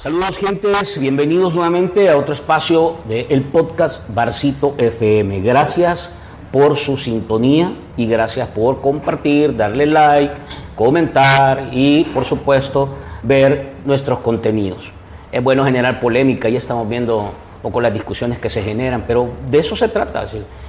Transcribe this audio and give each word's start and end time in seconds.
Saludos 0.00 0.38
gentes, 0.38 0.96
bienvenidos 1.00 1.56
nuevamente 1.56 2.08
a 2.08 2.16
otro 2.16 2.32
espacio 2.32 2.98
del 3.08 3.42
podcast 3.42 4.00
Barcito 4.14 4.76
FM. 4.78 5.40
Gracias 5.40 6.12
por 6.52 6.76
su 6.76 6.96
sintonía 6.96 7.72
y 7.96 8.06
gracias 8.06 8.46
por 8.46 8.80
compartir, 8.80 9.56
darle 9.56 9.86
like, 9.86 10.34
comentar 10.76 11.70
y 11.72 12.04
por 12.14 12.24
supuesto 12.24 12.90
ver 13.24 13.72
nuestros 13.84 14.20
contenidos. 14.20 14.92
Es 15.32 15.42
bueno 15.42 15.64
generar 15.64 15.98
polémica, 15.98 16.48
ya 16.48 16.58
estamos 16.58 16.88
viendo 16.88 17.18
un 17.18 17.60
poco 17.60 17.80
las 17.80 17.92
discusiones 17.92 18.38
que 18.38 18.50
se 18.50 18.62
generan, 18.62 19.02
pero 19.04 19.28
de 19.50 19.58
eso 19.58 19.74
se 19.74 19.88
trata. 19.88 20.26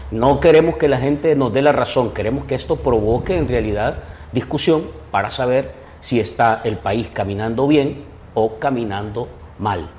No 0.09 0.39
queremos 0.39 0.77
que 0.77 0.87
la 0.87 0.97
gente 0.97 1.36
nos 1.36 1.54
dé 1.54 1.61
la 1.61 1.71
razón, 1.71 2.15
queremos 2.15 2.46
que 2.46 2.55
esto 2.55 2.77
provoque 2.77 3.37
en 3.37 3.47
realidad 3.47 3.97
discusión 4.32 4.86
para 5.11 5.29
saber 5.29 5.71
si 6.01 6.19
está 6.19 6.61
el 6.64 6.79
país 6.79 7.09
caminando 7.14 7.68
bien 7.68 8.08
o 8.33 8.57
caminando 8.60 9.28
mal. 9.57 9.89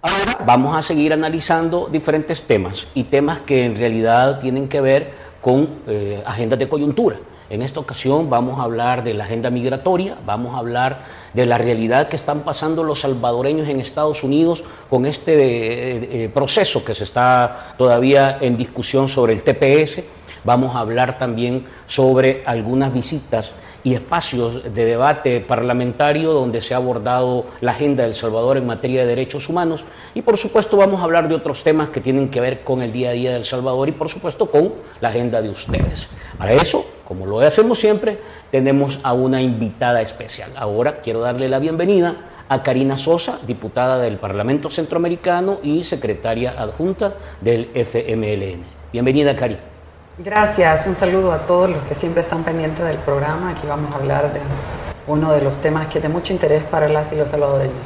Ahora 0.00 0.44
vamos 0.46 0.76
a 0.76 0.82
seguir 0.82 1.12
analizando 1.12 1.88
diferentes 1.90 2.44
temas 2.44 2.86
y 2.94 3.04
temas 3.04 3.40
que 3.40 3.64
en 3.64 3.76
realidad 3.76 4.38
tienen 4.38 4.68
que 4.68 4.80
ver 4.80 5.12
con 5.40 5.68
eh, 5.86 6.22
agendas 6.24 6.58
de 6.58 6.68
coyuntura. 6.68 7.16
En 7.50 7.62
esta 7.62 7.80
ocasión 7.80 8.28
vamos 8.28 8.60
a 8.60 8.64
hablar 8.64 9.02
de 9.02 9.14
la 9.14 9.24
agenda 9.24 9.48
migratoria, 9.48 10.18
vamos 10.26 10.54
a 10.54 10.58
hablar 10.58 11.02
de 11.32 11.46
la 11.46 11.56
realidad 11.56 12.08
que 12.08 12.16
están 12.16 12.42
pasando 12.42 12.84
los 12.84 13.00
salvadoreños 13.00 13.68
en 13.68 13.80
Estados 13.80 14.22
Unidos 14.22 14.62
con 14.90 15.06
este 15.06 15.32
eh, 15.32 16.24
eh, 16.24 16.28
proceso 16.28 16.84
que 16.84 16.94
se 16.94 17.04
está 17.04 17.74
todavía 17.78 18.36
en 18.40 18.56
discusión 18.56 19.08
sobre 19.08 19.32
el 19.32 19.42
TPS. 19.42 20.02
Vamos 20.44 20.76
a 20.76 20.80
hablar 20.80 21.18
también 21.18 21.66
sobre 21.86 22.42
algunas 22.44 22.92
visitas 22.92 23.52
y 23.88 23.94
espacios 23.94 24.62
de 24.74 24.84
debate 24.84 25.40
parlamentario 25.40 26.34
donde 26.34 26.60
se 26.60 26.74
ha 26.74 26.76
abordado 26.76 27.46
la 27.62 27.72
agenda 27.72 28.02
del 28.02 28.14
Salvador 28.14 28.58
en 28.58 28.66
materia 28.66 29.00
de 29.00 29.06
derechos 29.06 29.48
humanos 29.48 29.82
y 30.14 30.20
por 30.20 30.36
supuesto 30.36 30.76
vamos 30.76 31.00
a 31.00 31.04
hablar 31.04 31.26
de 31.26 31.34
otros 31.34 31.64
temas 31.64 31.88
que 31.88 32.02
tienen 32.02 32.28
que 32.28 32.38
ver 32.42 32.64
con 32.64 32.82
el 32.82 32.92
día 32.92 33.10
a 33.10 33.12
día 33.12 33.32
del 33.32 33.46
Salvador 33.46 33.88
y 33.88 33.92
por 33.92 34.10
supuesto 34.10 34.50
con 34.50 34.74
la 35.00 35.08
agenda 35.08 35.40
de 35.40 35.48
ustedes. 35.48 36.06
Para 36.36 36.52
eso, 36.52 36.84
como 37.06 37.24
lo 37.24 37.40
hacemos 37.40 37.78
siempre, 37.78 38.18
tenemos 38.50 38.98
a 39.02 39.14
una 39.14 39.40
invitada 39.40 40.02
especial. 40.02 40.50
Ahora 40.56 41.00
quiero 41.00 41.20
darle 41.20 41.48
la 41.48 41.58
bienvenida 41.58 42.16
a 42.50 42.62
Karina 42.62 42.98
Sosa, 42.98 43.38
diputada 43.46 43.98
del 44.00 44.18
Parlamento 44.18 44.68
Centroamericano 44.68 45.60
y 45.62 45.84
secretaria 45.84 46.54
adjunta 46.58 47.14
del 47.40 47.70
FMLN. 47.74 48.64
Bienvenida, 48.92 49.34
Karina. 49.34 49.77
Gracias, 50.20 50.84
un 50.88 50.96
saludo 50.96 51.30
a 51.30 51.46
todos 51.46 51.70
los 51.70 51.80
que 51.84 51.94
siempre 51.94 52.22
están 52.22 52.42
pendientes 52.42 52.84
del 52.84 52.96
programa. 52.96 53.50
Aquí 53.50 53.68
vamos 53.68 53.94
a 53.94 53.98
hablar 53.98 54.32
de 54.32 54.40
uno 55.06 55.32
de 55.32 55.40
los 55.40 55.58
temas 55.58 55.86
que 55.86 55.98
es 55.98 56.02
de 56.02 56.08
mucho 56.08 56.32
interés 56.32 56.64
para 56.64 56.88
las 56.88 57.12
y 57.12 57.16
los 57.16 57.30
salvadoreños. 57.30 57.76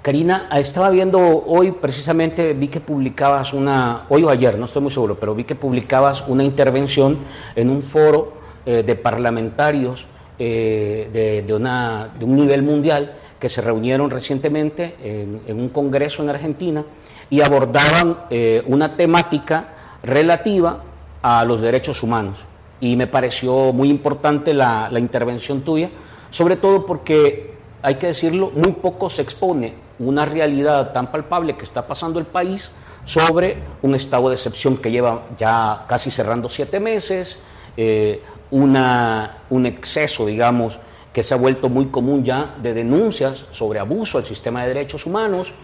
Karina, 0.00 0.48
estaba 0.56 0.88
viendo 0.88 1.18
hoy 1.46 1.72
precisamente, 1.72 2.54
vi 2.54 2.68
que 2.68 2.80
publicabas 2.80 3.52
una, 3.52 4.06
hoy 4.08 4.24
o 4.24 4.30
ayer, 4.30 4.58
no 4.58 4.64
estoy 4.64 4.80
muy 4.80 4.90
seguro, 4.90 5.18
pero 5.20 5.34
vi 5.34 5.44
que 5.44 5.54
publicabas 5.54 6.24
una 6.28 6.44
intervención 6.44 7.18
en 7.54 7.68
un 7.68 7.82
foro 7.82 8.32
eh, 8.64 8.82
de 8.82 8.94
parlamentarios 8.96 10.06
eh, 10.38 11.42
de, 11.46 11.54
una, 11.54 12.08
de, 12.18 12.24
un 12.24 12.36
nivel 12.36 12.62
mundial 12.62 13.16
que 13.38 13.50
se 13.50 13.60
reunieron 13.60 14.08
recientemente 14.08 14.96
en, 15.02 15.60
un 15.60 15.68
congreso 15.68 16.22
en 16.22 16.30
Argentina 16.30 16.86
y 17.28 17.42
abordaban 17.42 18.20
eh, 18.30 18.62
una 18.66 18.96
temática 18.96 19.68
relativa 20.02 20.84
a 21.24 21.42
los 21.46 21.62
derechos 21.62 22.02
humanos. 22.02 22.36
Y 22.80 22.96
me 22.96 23.06
pareció 23.06 23.72
muy 23.72 23.88
importante 23.88 24.52
la, 24.52 24.90
intervención 24.98 25.62
tuya, 25.62 25.88
sobre 26.28 26.56
todo 26.56 26.84
porque, 26.84 27.54
hay 27.80 27.94
que 27.94 28.08
decirlo, 28.08 28.52
muy 28.54 28.72
poco 28.72 29.08
se 29.08 29.22
expone 29.22 29.72
una 29.98 30.26
realidad 30.26 30.92
tan 30.92 31.10
palpable 31.10 31.56
que 31.56 31.64
está 31.64 31.86
pasando 31.86 32.18
el 32.18 32.26
país 32.26 32.70
sobre 33.06 33.56
un 33.80 33.94
estado 33.94 34.28
de 34.28 34.34
excepción 34.34 34.76
que 34.76 34.90
lleva 34.90 35.22
ya 35.38 35.86
casi 35.88 36.10
cerrando 36.10 36.50
siete 36.50 36.78
meses, 36.78 37.38
eh, 37.74 38.22
una, 38.50 39.38
un 39.48 39.64
exceso, 39.64 40.26
digamos, 40.26 40.78
que 41.10 41.22
se 41.22 41.32
ha 41.32 41.38
vuelto 41.38 41.70
muy 41.70 41.86
común 41.86 42.22
ya 42.22 42.54
de 42.60 42.74
denuncias 42.74 43.46
sobre 43.50 43.78
abuso 43.78 44.18
al 44.18 44.26
sistema 44.26 44.60
de 44.62 44.74
derechos 44.74 45.06
humanos, 45.06 45.54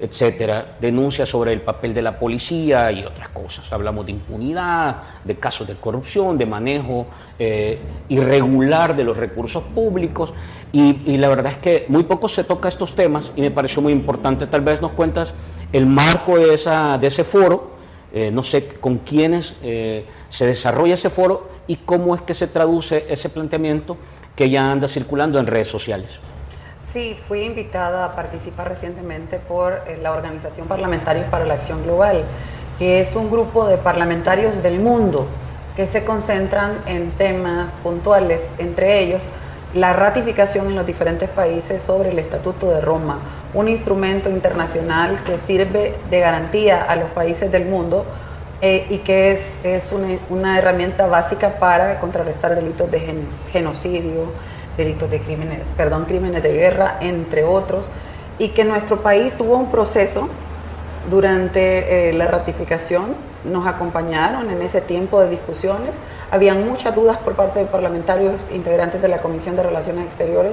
etcétera, 0.00 0.76
denuncias 0.80 1.28
sobre 1.28 1.52
el 1.52 1.60
papel 1.60 1.92
de 1.92 2.00
la 2.00 2.18
policía 2.18 2.90
y 2.90 3.04
otras 3.04 3.28
cosas. 3.28 3.70
Hablamos 3.72 4.06
de 4.06 4.12
impunidad, 4.12 4.96
de 5.24 5.36
casos 5.36 5.68
de 5.68 5.74
corrupción, 5.76 6.38
de 6.38 6.46
manejo 6.46 7.06
eh, 7.38 7.78
irregular 8.08 8.96
de 8.96 9.04
los 9.04 9.16
recursos 9.16 9.62
públicos 9.62 10.32
y, 10.72 11.16
la 11.18 11.28
verdad 11.28 11.52
es 11.52 11.58
que 11.58 11.84
muy 11.88 12.04
poco 12.04 12.28
se 12.28 12.44
toca 12.44 12.68
estos 12.68 12.94
temas 12.94 13.30
y 13.36 13.42
me 13.42 13.50
pareció 13.50 13.82
muy 13.82 13.92
importante. 13.92 14.46
Tal 14.46 14.62
vez 14.62 14.80
nos 14.80 14.92
cuentas 14.92 15.34
el 15.72 15.84
marco 15.84 16.38
de, 16.38 16.54
esa, 16.54 16.96
de 16.96 17.08
ese 17.08 17.24
foro, 17.24 17.72
eh, 18.12 18.30
no 18.32 18.42
sé 18.42 18.68
con 18.80 18.98
quiénes 18.98 19.54
eh, 19.62 20.06
se 20.30 20.46
desarrolla 20.46 20.94
ese 20.94 21.10
foro 21.10 21.50
y 21.66 21.76
cómo 21.76 22.14
es 22.14 22.22
que 22.22 22.34
se 22.34 22.46
traduce 22.46 23.06
ese 23.08 23.28
planteamiento 23.28 23.96
que 24.34 24.48
ya 24.48 24.72
anda 24.72 24.88
circulando 24.88 25.38
en 25.38 25.46
redes 25.46 25.68
sociales. 25.68 26.20
Sí, 26.92 27.16
fui 27.28 27.42
invitada 27.42 28.04
a 28.04 28.16
participar 28.16 28.68
recientemente 28.68 29.38
por 29.38 29.82
eh, 29.86 29.96
la 30.02 30.10
Organización 30.10 30.66
Parlamentaria 30.66 31.30
para 31.30 31.44
la 31.44 31.54
Acción 31.54 31.84
Global, 31.84 32.24
que 32.80 33.00
es 33.00 33.14
un 33.14 33.30
grupo 33.30 33.66
de 33.66 33.76
parlamentarios 33.76 34.60
del 34.60 34.80
mundo 34.80 35.28
que 35.76 35.86
se 35.86 36.02
concentran 36.02 36.82
en 36.86 37.12
temas 37.12 37.70
puntuales, 37.84 38.42
entre 38.58 38.98
ellos 38.98 39.22
la 39.72 39.92
ratificación 39.92 40.66
en 40.66 40.74
los 40.74 40.84
diferentes 40.84 41.28
países 41.28 41.80
sobre 41.80 42.10
el 42.10 42.18
Estatuto 42.18 42.68
de 42.70 42.80
Roma, 42.80 43.20
un 43.54 43.68
instrumento 43.68 44.28
internacional 44.28 45.22
que 45.24 45.38
sirve 45.38 45.94
de 46.10 46.18
garantía 46.18 46.82
a 46.82 46.96
los 46.96 47.10
países 47.10 47.52
del 47.52 47.66
mundo 47.66 48.04
eh, 48.62 48.86
y 48.90 48.98
que 48.98 49.30
es, 49.30 49.92
una, 49.92 50.18
una, 50.28 50.58
herramienta 50.58 51.06
básica 51.06 51.60
para 51.60 52.00
contrarrestar 52.00 52.56
delitos 52.56 52.90
de 52.90 53.00
genocidio, 53.52 54.32
delitos 54.80 55.10
de 55.10 55.20
crímenes, 55.20 55.60
perdón, 55.76 56.06
crímenes 56.06 56.42
de 56.42 56.52
guerra, 56.52 56.96
entre 57.00 57.44
otros, 57.44 57.86
y 58.38 58.48
que 58.48 58.64
nuestro 58.64 59.02
país 59.02 59.34
tuvo 59.34 59.56
un 59.56 59.70
proceso 59.70 60.28
durante 61.10 62.08
eh, 62.08 62.12
la 62.12 62.26
ratificación, 62.26 63.14
nos 63.44 63.66
acompañaron 63.66 64.50
en 64.50 64.62
ese 64.62 64.80
tiempo 64.80 65.20
de 65.20 65.30
discusiones, 65.30 65.94
habían 66.30 66.66
muchas 66.66 66.94
dudas 66.94 67.18
por 67.18 67.34
parte 67.34 67.58
de 67.58 67.66
parlamentarios 67.66 68.40
integrantes 68.52 69.00
de 69.02 69.08
la 69.08 69.18
Comisión 69.18 69.56
de 69.56 69.62
Relaciones 69.62 70.06
Exteriores 70.06 70.52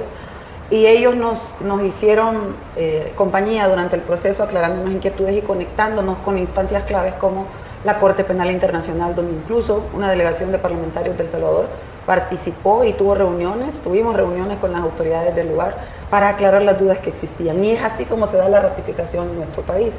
y 0.70 0.86
ellos 0.86 1.16
nos, 1.16 1.38
nos 1.60 1.82
hicieron 1.82 2.56
eh, 2.76 3.12
compañía 3.16 3.68
durante 3.68 3.96
el 3.96 4.02
proceso 4.02 4.42
aclarándonos 4.42 4.92
inquietudes 4.92 5.36
y 5.36 5.40
conectándonos 5.40 6.18
con 6.18 6.36
instancias 6.36 6.84
claves 6.84 7.14
como 7.14 7.46
la 7.84 7.98
Corte 7.98 8.24
Penal 8.24 8.50
Internacional, 8.50 9.14
donde 9.14 9.32
incluso 9.32 9.84
una 9.94 10.10
delegación 10.10 10.52
de 10.52 10.58
parlamentarios 10.58 11.16
del 11.16 11.28
Salvador 11.28 11.68
participó 12.08 12.84
y 12.84 12.94
tuvo 12.94 13.14
reuniones, 13.14 13.80
tuvimos 13.80 14.16
reuniones 14.16 14.56
con 14.60 14.72
las 14.72 14.80
autoridades 14.80 15.36
del 15.36 15.50
lugar 15.50 15.76
para 16.08 16.30
aclarar 16.30 16.62
las 16.62 16.78
dudas 16.78 16.96
que 17.00 17.10
existían. 17.10 17.62
Y 17.62 17.72
es 17.72 17.84
así 17.84 18.06
como 18.06 18.26
se 18.26 18.38
da 18.38 18.48
la 18.48 18.60
ratificación 18.60 19.28
en 19.28 19.36
nuestro 19.36 19.60
país. 19.62 19.92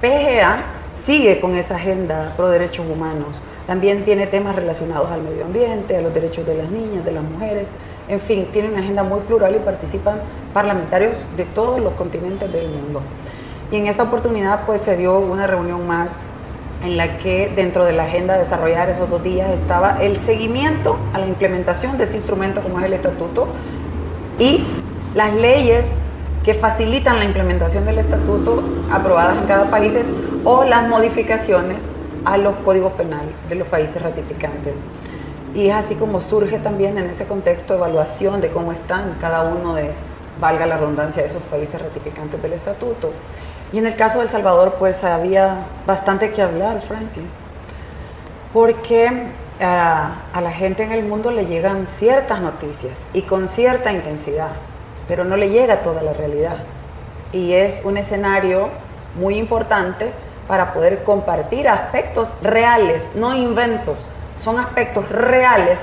PGA 0.00 0.64
sigue 0.96 1.38
con 1.38 1.54
esa 1.54 1.76
agenda 1.76 2.34
pro 2.36 2.48
derechos 2.48 2.84
humanos. 2.84 3.44
También 3.68 4.04
tiene 4.04 4.26
temas 4.26 4.56
relacionados 4.56 5.08
al 5.12 5.22
medio 5.22 5.44
ambiente, 5.44 5.96
a 5.96 6.00
los 6.00 6.12
derechos 6.12 6.44
de 6.44 6.56
las 6.56 6.68
niñas, 6.68 7.04
de 7.04 7.12
las 7.12 7.22
mujeres. 7.22 7.68
En 8.08 8.18
fin, 8.18 8.48
tiene 8.52 8.68
una 8.68 8.80
agenda 8.80 9.04
muy 9.04 9.20
plural 9.20 9.54
y 9.54 9.60
participan 9.60 10.18
parlamentarios 10.52 11.14
de 11.36 11.44
todos 11.44 11.78
los 11.78 11.92
continentes 11.92 12.52
del 12.52 12.70
mundo. 12.70 13.02
Y 13.70 13.76
en 13.76 13.86
esta 13.86 14.02
oportunidad 14.02 14.66
pues 14.66 14.82
se 14.82 14.96
dio 14.96 15.16
una 15.20 15.46
reunión 15.46 15.86
más 15.86 16.18
en 16.84 16.96
la 16.96 17.18
que 17.18 17.50
dentro 17.54 17.84
de 17.84 17.92
la 17.92 18.04
agenda 18.04 18.34
de 18.34 18.40
desarrollar 18.40 18.88
esos 18.88 19.10
dos 19.10 19.22
días 19.22 19.50
estaba 19.50 19.98
el 20.00 20.16
seguimiento 20.16 20.96
a 21.12 21.18
la 21.18 21.26
implementación 21.26 21.98
de 21.98 22.04
ese 22.04 22.16
instrumento 22.16 22.60
como 22.60 22.78
es 22.78 22.86
el 22.86 22.92
estatuto 22.92 23.48
y 24.38 24.64
las 25.14 25.34
leyes 25.34 25.86
que 26.44 26.54
facilitan 26.54 27.18
la 27.18 27.24
implementación 27.24 27.84
del 27.84 27.98
estatuto 27.98 28.62
aprobadas 28.90 29.38
en 29.38 29.46
cada 29.46 29.70
país 29.70 29.94
o 30.44 30.64
las 30.64 30.88
modificaciones 30.88 31.82
a 32.24 32.38
los 32.38 32.56
códigos 32.56 32.92
penales 32.92 33.34
de 33.48 33.54
los 33.56 33.68
países 33.68 34.00
ratificantes. 34.00 34.74
Y 35.54 35.68
es 35.68 35.74
así 35.74 35.94
como 35.94 36.20
surge 36.20 36.58
también 36.58 36.98
en 36.98 37.06
ese 37.10 37.26
contexto 37.26 37.74
evaluación 37.74 38.40
de 38.40 38.48
cómo 38.48 38.72
están 38.72 39.16
cada 39.20 39.42
uno 39.42 39.74
de, 39.74 39.90
valga 40.40 40.66
la 40.66 40.76
redundancia, 40.76 41.22
de 41.22 41.28
esos 41.28 41.42
países 41.44 41.80
ratificantes 41.80 42.40
del 42.40 42.52
estatuto. 42.52 43.12
Y 43.72 43.78
en 43.78 43.86
el 43.86 43.96
caso 43.96 44.18
de 44.18 44.24
El 44.24 44.30
Salvador, 44.30 44.76
pues 44.78 45.04
había 45.04 45.66
bastante 45.86 46.30
que 46.30 46.40
hablar, 46.40 46.80
Franklin, 46.80 47.28
porque 48.52 49.10
ah, 49.60 50.22
a 50.32 50.40
la 50.40 50.50
gente 50.50 50.82
en 50.82 50.92
el 50.92 51.04
mundo 51.04 51.30
le 51.30 51.46
llegan 51.46 51.86
ciertas 51.86 52.40
noticias 52.40 52.94
y 53.12 53.22
con 53.22 53.46
cierta 53.46 53.92
intensidad, 53.92 54.50
pero 55.06 55.24
no 55.24 55.36
le 55.36 55.50
llega 55.50 55.82
toda 55.82 56.02
la 56.02 56.14
realidad. 56.14 56.56
Y 57.32 57.52
es 57.52 57.82
un 57.84 57.98
escenario 57.98 58.70
muy 59.18 59.36
importante 59.36 60.12
para 60.46 60.72
poder 60.72 61.02
compartir 61.02 61.68
aspectos 61.68 62.32
reales, 62.40 63.06
no 63.14 63.36
inventos, 63.36 63.98
son 64.42 64.58
aspectos 64.58 65.08
reales 65.10 65.78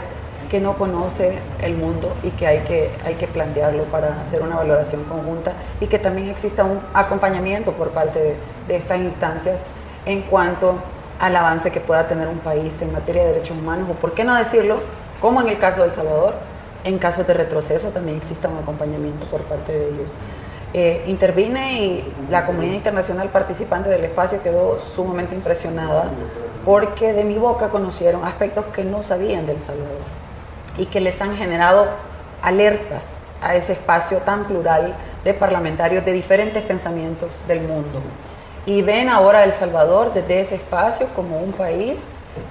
que 0.46 0.60
no 0.60 0.78
conoce 0.78 1.34
el 1.62 1.76
mundo 1.76 2.14
y 2.24 2.32
que 2.32 2.48
hay 2.48 2.60
que, 2.60 2.92
hay 3.06 3.16
que 3.16 3.28
plantearlo 3.28 3.84
para 3.86 4.22
hacer 4.22 4.42
una 4.42 4.56
valoración 4.56 5.04
conjunta 5.06 5.54
y 5.80 5.88
que 5.88 6.00
también 6.00 6.30
exista 6.30 6.64
un 6.64 6.80
acompañamiento 6.94 7.72
por 7.74 7.90
parte 7.90 8.38
de, 8.68 8.76
estas 8.76 9.00
instancias 9.00 9.60
en 10.06 10.24
cuanto 10.24 10.76
al 11.20 11.36
avance 11.36 11.72
que 11.72 11.80
pueda 11.80 12.08
tener 12.08 12.28
un 12.28 12.40
país 12.40 12.82
en 12.82 12.92
materia 12.92 13.24
de 13.24 13.34
derechos 13.34 13.58
humanos 13.58 13.90
o, 13.90 13.94
por 13.94 14.14
qué 14.14 14.24
no 14.24 14.36
decirlo, 14.36 14.80
como 15.22 15.42
en 15.42 15.48
el 15.48 15.58
caso 15.58 15.82
de 15.82 15.90
El 15.90 15.94
Salvador, 15.94 16.36
en 16.84 16.98
casos 17.00 17.26
de 17.26 17.34
retroceso 17.34 17.90
también 17.90 18.18
exista 18.18 18.48
un 18.48 18.58
acompañamiento 18.58 19.26
por 19.28 19.42
parte 19.42 19.72
de 19.72 19.90
ellos. 19.90 20.12
Eh, 20.74 21.06
intervine 21.08 21.82
y 21.82 22.14
la 22.30 22.46
comunidad 22.46 22.74
internacional 22.74 23.30
participante 23.30 23.90
del 23.90 24.04
espacio 24.04 24.44
quedó 24.44 24.80
sumamente 24.80 25.34
impresionada 25.34 26.10
porque 26.66 27.14
de 27.14 27.24
mi 27.24 27.36
boca 27.36 27.70
conocieron 27.70 28.26
aspectos 28.26 28.66
que 28.66 28.84
no 28.84 29.02
sabían 29.02 29.46
del 29.46 29.62
Salvador 29.62 30.25
y 30.78 30.86
que 30.86 31.00
les 31.00 31.20
han 31.22 31.38
generado 31.38 31.88
alertas 32.42 33.06
a 33.42 33.56
ese 33.56 33.74
espacio 33.74 34.20
tan 34.20 34.46
plural 34.46 34.96
de 35.24 35.34
parlamentarios 35.34 36.06
de 36.06 36.14
diferentes 36.14 36.64
pensamientos 36.64 37.38
del 37.48 37.62
mundo. 37.62 38.02
Y 38.66 38.82
ven 38.82 39.10
ahora 39.10 39.44
El 39.44 39.54
Salvador 39.54 40.14
desde 40.14 40.42
ese 40.42 40.56
espacio 40.56 41.08
como 41.16 41.40
un 41.40 41.52
país 41.52 42.00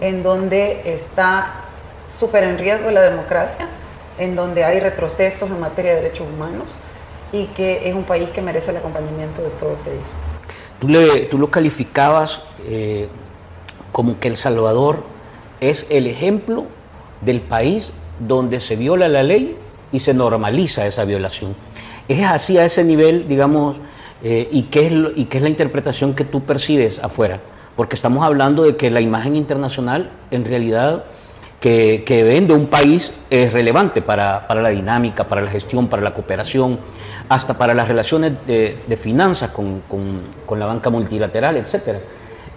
en 0.01 0.23
donde 0.23 0.83
está 0.85 1.65
súper 2.07 2.45
en 2.45 2.59
riesgo 2.59 2.91
la 2.91 3.03
democracia, 3.03 3.67
en 4.19 4.37
donde 4.37 4.65
hay 4.65 4.81
retrocesos 4.81 5.51
en 5.51 5.59
materia 5.59 5.95
de 5.95 6.03
derechos 6.03 6.27
humanos 6.33 6.69
y 7.33 7.47
que 7.47 7.89
es 7.89 7.95
un 7.95 8.05
país 8.05 8.31
que 8.31 8.41
merece 8.41 8.71
el 8.71 8.77
acompañamiento 8.77 9.43
de 9.43 9.51
todos 9.51 9.81
ellos. 9.87 10.07
Tú, 10.79 10.89
le, 10.89 11.23
tú 11.27 11.39
lo 11.39 11.51
calificabas 11.51 12.43
eh, 12.65 13.09
como 13.91 14.21
que 14.21 14.29
El 14.29 14.37
Salvador 14.37 15.03
es 15.61 15.87
el 15.91 16.07
ejemplo 16.07 16.67
del 17.21 17.41
país 17.41 17.93
donde 18.19 18.61
se 18.61 18.77
viola 18.77 19.09
la 19.09 19.23
ley 19.23 19.57
y 19.93 20.01
se 20.01 20.15
normaliza 20.15 20.87
esa 20.87 21.05
violación. 21.05 21.55
¿Es 22.09 22.23
así 22.25 22.59
a 22.59 22.65
ese 22.65 22.85
nivel, 22.85 23.29
digamos, 23.29 23.77
eh, 24.23 24.49
y, 24.51 24.65
qué 24.65 24.87
es 24.87 24.93
y 25.17 25.25
qué 25.27 25.39
es 25.39 25.43
la 25.43 25.49
interpretación 25.49 26.15
que 26.15 26.25
tú 26.25 26.43
percibes 26.43 26.99
afuera? 26.99 27.41
Porque 27.77 27.97
estamos 27.97 28.25
hablando 28.25 28.63
de 28.63 28.77
que 28.77 28.91
la 28.91 29.01
imagen 29.01 29.37
internacional 29.37 30.11
en 30.31 30.45
realidad 30.45 31.05
que, 31.61 32.05
que 32.05 32.23
ven 32.23 32.47
de 32.47 32.53
un 32.53 32.67
país 32.67 33.11
es 33.31 33.53
relevante 33.53 34.03
para, 34.03 34.47
para, 34.47 34.61
la 34.61 34.69
dinámica, 34.69 35.25
para 35.29 35.41
la 35.41 35.51
gestión, 35.51 35.89
para 35.89 36.03
la 36.03 36.13
cooperación, 36.13 36.79
hasta 37.29 37.57
para 37.57 37.73
las 37.73 37.89
relaciones 37.89 38.33
de, 38.47 38.77
de 38.87 38.97
finanzas 38.99 39.51
con, 39.51 39.81
con, 39.89 40.21
con, 40.45 40.61
la 40.61 40.67
banca 40.67 40.91
multilateral, 40.91 41.57
etc. 41.57 42.01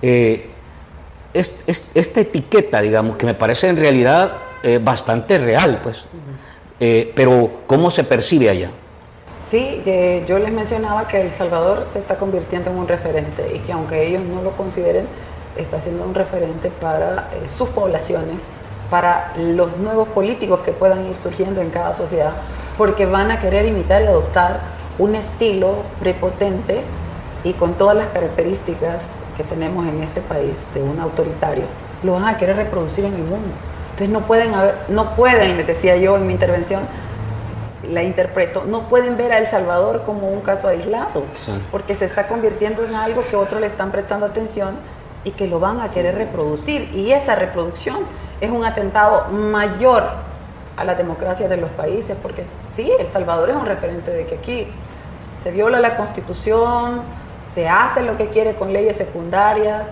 Eh, 0.01 0.49
es, 1.33 1.57
esta 1.93 2.19
etiqueta, 2.19 2.81
digamos, 2.81 3.15
que 3.15 3.25
me 3.25 3.33
parece 3.33 3.69
en 3.69 3.77
realidad 3.77 4.33
eh, 4.63 4.79
bastante 4.81 5.37
real, 5.37 5.81
pues, 5.83 6.05
eh, 6.79 7.11
pero 7.15 7.61
¿cómo 7.67 7.89
se 7.89 8.03
percibe 8.03 8.49
allá? 8.49 8.71
Sí, 9.49 9.81
yo 10.27 10.39
les 10.39 10.51
mencionaba 10.51 11.07
que 11.07 11.21
El 11.21 11.31
Salvador 11.31 11.87
se 11.93 11.99
está 11.99 12.17
convirtiendo 12.17 12.69
en 12.69 12.77
un 12.77 12.87
referente 12.87 13.55
y 13.55 13.59
que 13.59 13.71
aunque 13.71 14.05
ellos 14.05 14.21
no 14.23 14.41
lo 14.41 14.51
consideren, 14.51 15.07
está 15.55 15.79
siendo 15.79 16.03
un 16.03 16.13
referente 16.13 16.69
para 16.69 17.29
eh, 17.33 17.47
sus 17.47 17.69
poblaciones, 17.69 18.43
para 18.89 19.33
los 19.37 19.77
nuevos 19.77 20.07
políticos 20.09 20.59
que 20.65 20.71
puedan 20.71 21.07
ir 21.07 21.15
surgiendo 21.15 21.61
en 21.61 21.69
cada 21.69 21.93
sociedad, 21.95 22.33
porque 22.77 23.05
van 23.05 23.31
a 23.31 23.39
querer 23.39 23.65
imitar 23.65 24.01
y 24.01 24.05
adoptar 24.05 24.59
un 24.97 25.15
estilo 25.15 25.75
prepotente 25.99 26.81
y 27.43 27.53
con 27.53 27.73
todas 27.75 27.95
las 27.95 28.07
características 28.07 29.09
que 29.35 29.43
tenemos 29.43 29.87
en 29.87 30.01
este 30.01 30.21
país 30.21 30.55
de 30.73 30.81
un 30.81 30.99
autoritario, 30.99 31.63
lo 32.03 32.13
van 32.13 32.25
a 32.25 32.37
querer 32.37 32.55
reproducir 32.55 33.05
en 33.05 33.13
el 33.13 33.21
mundo. 33.21 33.53
Entonces 33.97 34.13
no 34.13 34.27
pueden 34.27 34.53
haber, 34.53 34.75
no 34.89 35.15
pueden, 35.15 35.57
les 35.57 35.65
decía 35.65 35.97
yo 35.97 36.17
en 36.17 36.27
mi 36.27 36.33
intervención, 36.33 36.83
la 37.89 38.03
interpreto, 38.03 38.63
no 38.63 38.89
pueden 38.89 39.17
ver 39.17 39.31
a 39.31 39.39
El 39.39 39.47
Salvador 39.47 40.03
como 40.03 40.27
un 40.27 40.41
caso 40.41 40.67
aislado, 40.67 41.23
sí. 41.33 41.51
porque 41.71 41.95
se 41.95 42.05
está 42.05 42.27
convirtiendo 42.27 42.85
en 42.85 42.93
algo 42.93 43.25
que 43.25 43.35
otros 43.35 43.59
le 43.59 43.65
están 43.65 43.91
prestando 43.91 44.27
atención 44.27 44.75
y 45.23 45.31
que 45.31 45.47
lo 45.47 45.59
van 45.59 45.81
a 45.81 45.89
querer 45.89 46.13
reproducir. 46.13 46.91
Y 46.93 47.11
esa 47.11 47.33
reproducción 47.33 48.01
es 48.39 48.51
un 48.51 48.63
atentado 48.63 49.29
mayor 49.31 50.03
a 50.75 50.83
la 50.83 50.93
democracia 50.93 51.47
de 51.47 51.57
los 51.57 51.71
países, 51.71 52.15
porque 52.21 52.45
sí, 52.75 52.91
El 52.99 53.07
Salvador 53.07 53.49
es 53.49 53.55
un 53.55 53.65
referente 53.65 54.11
de 54.11 54.27
que 54.27 54.35
aquí 54.35 54.67
se 55.41 55.49
viola 55.49 55.79
la 55.79 55.97
constitución, 55.97 57.01
se 57.51 57.67
hace 57.67 58.03
lo 58.03 58.15
que 58.15 58.27
quiere 58.27 58.53
con 58.53 58.73
leyes 58.73 58.95
secundarias, 58.95 59.87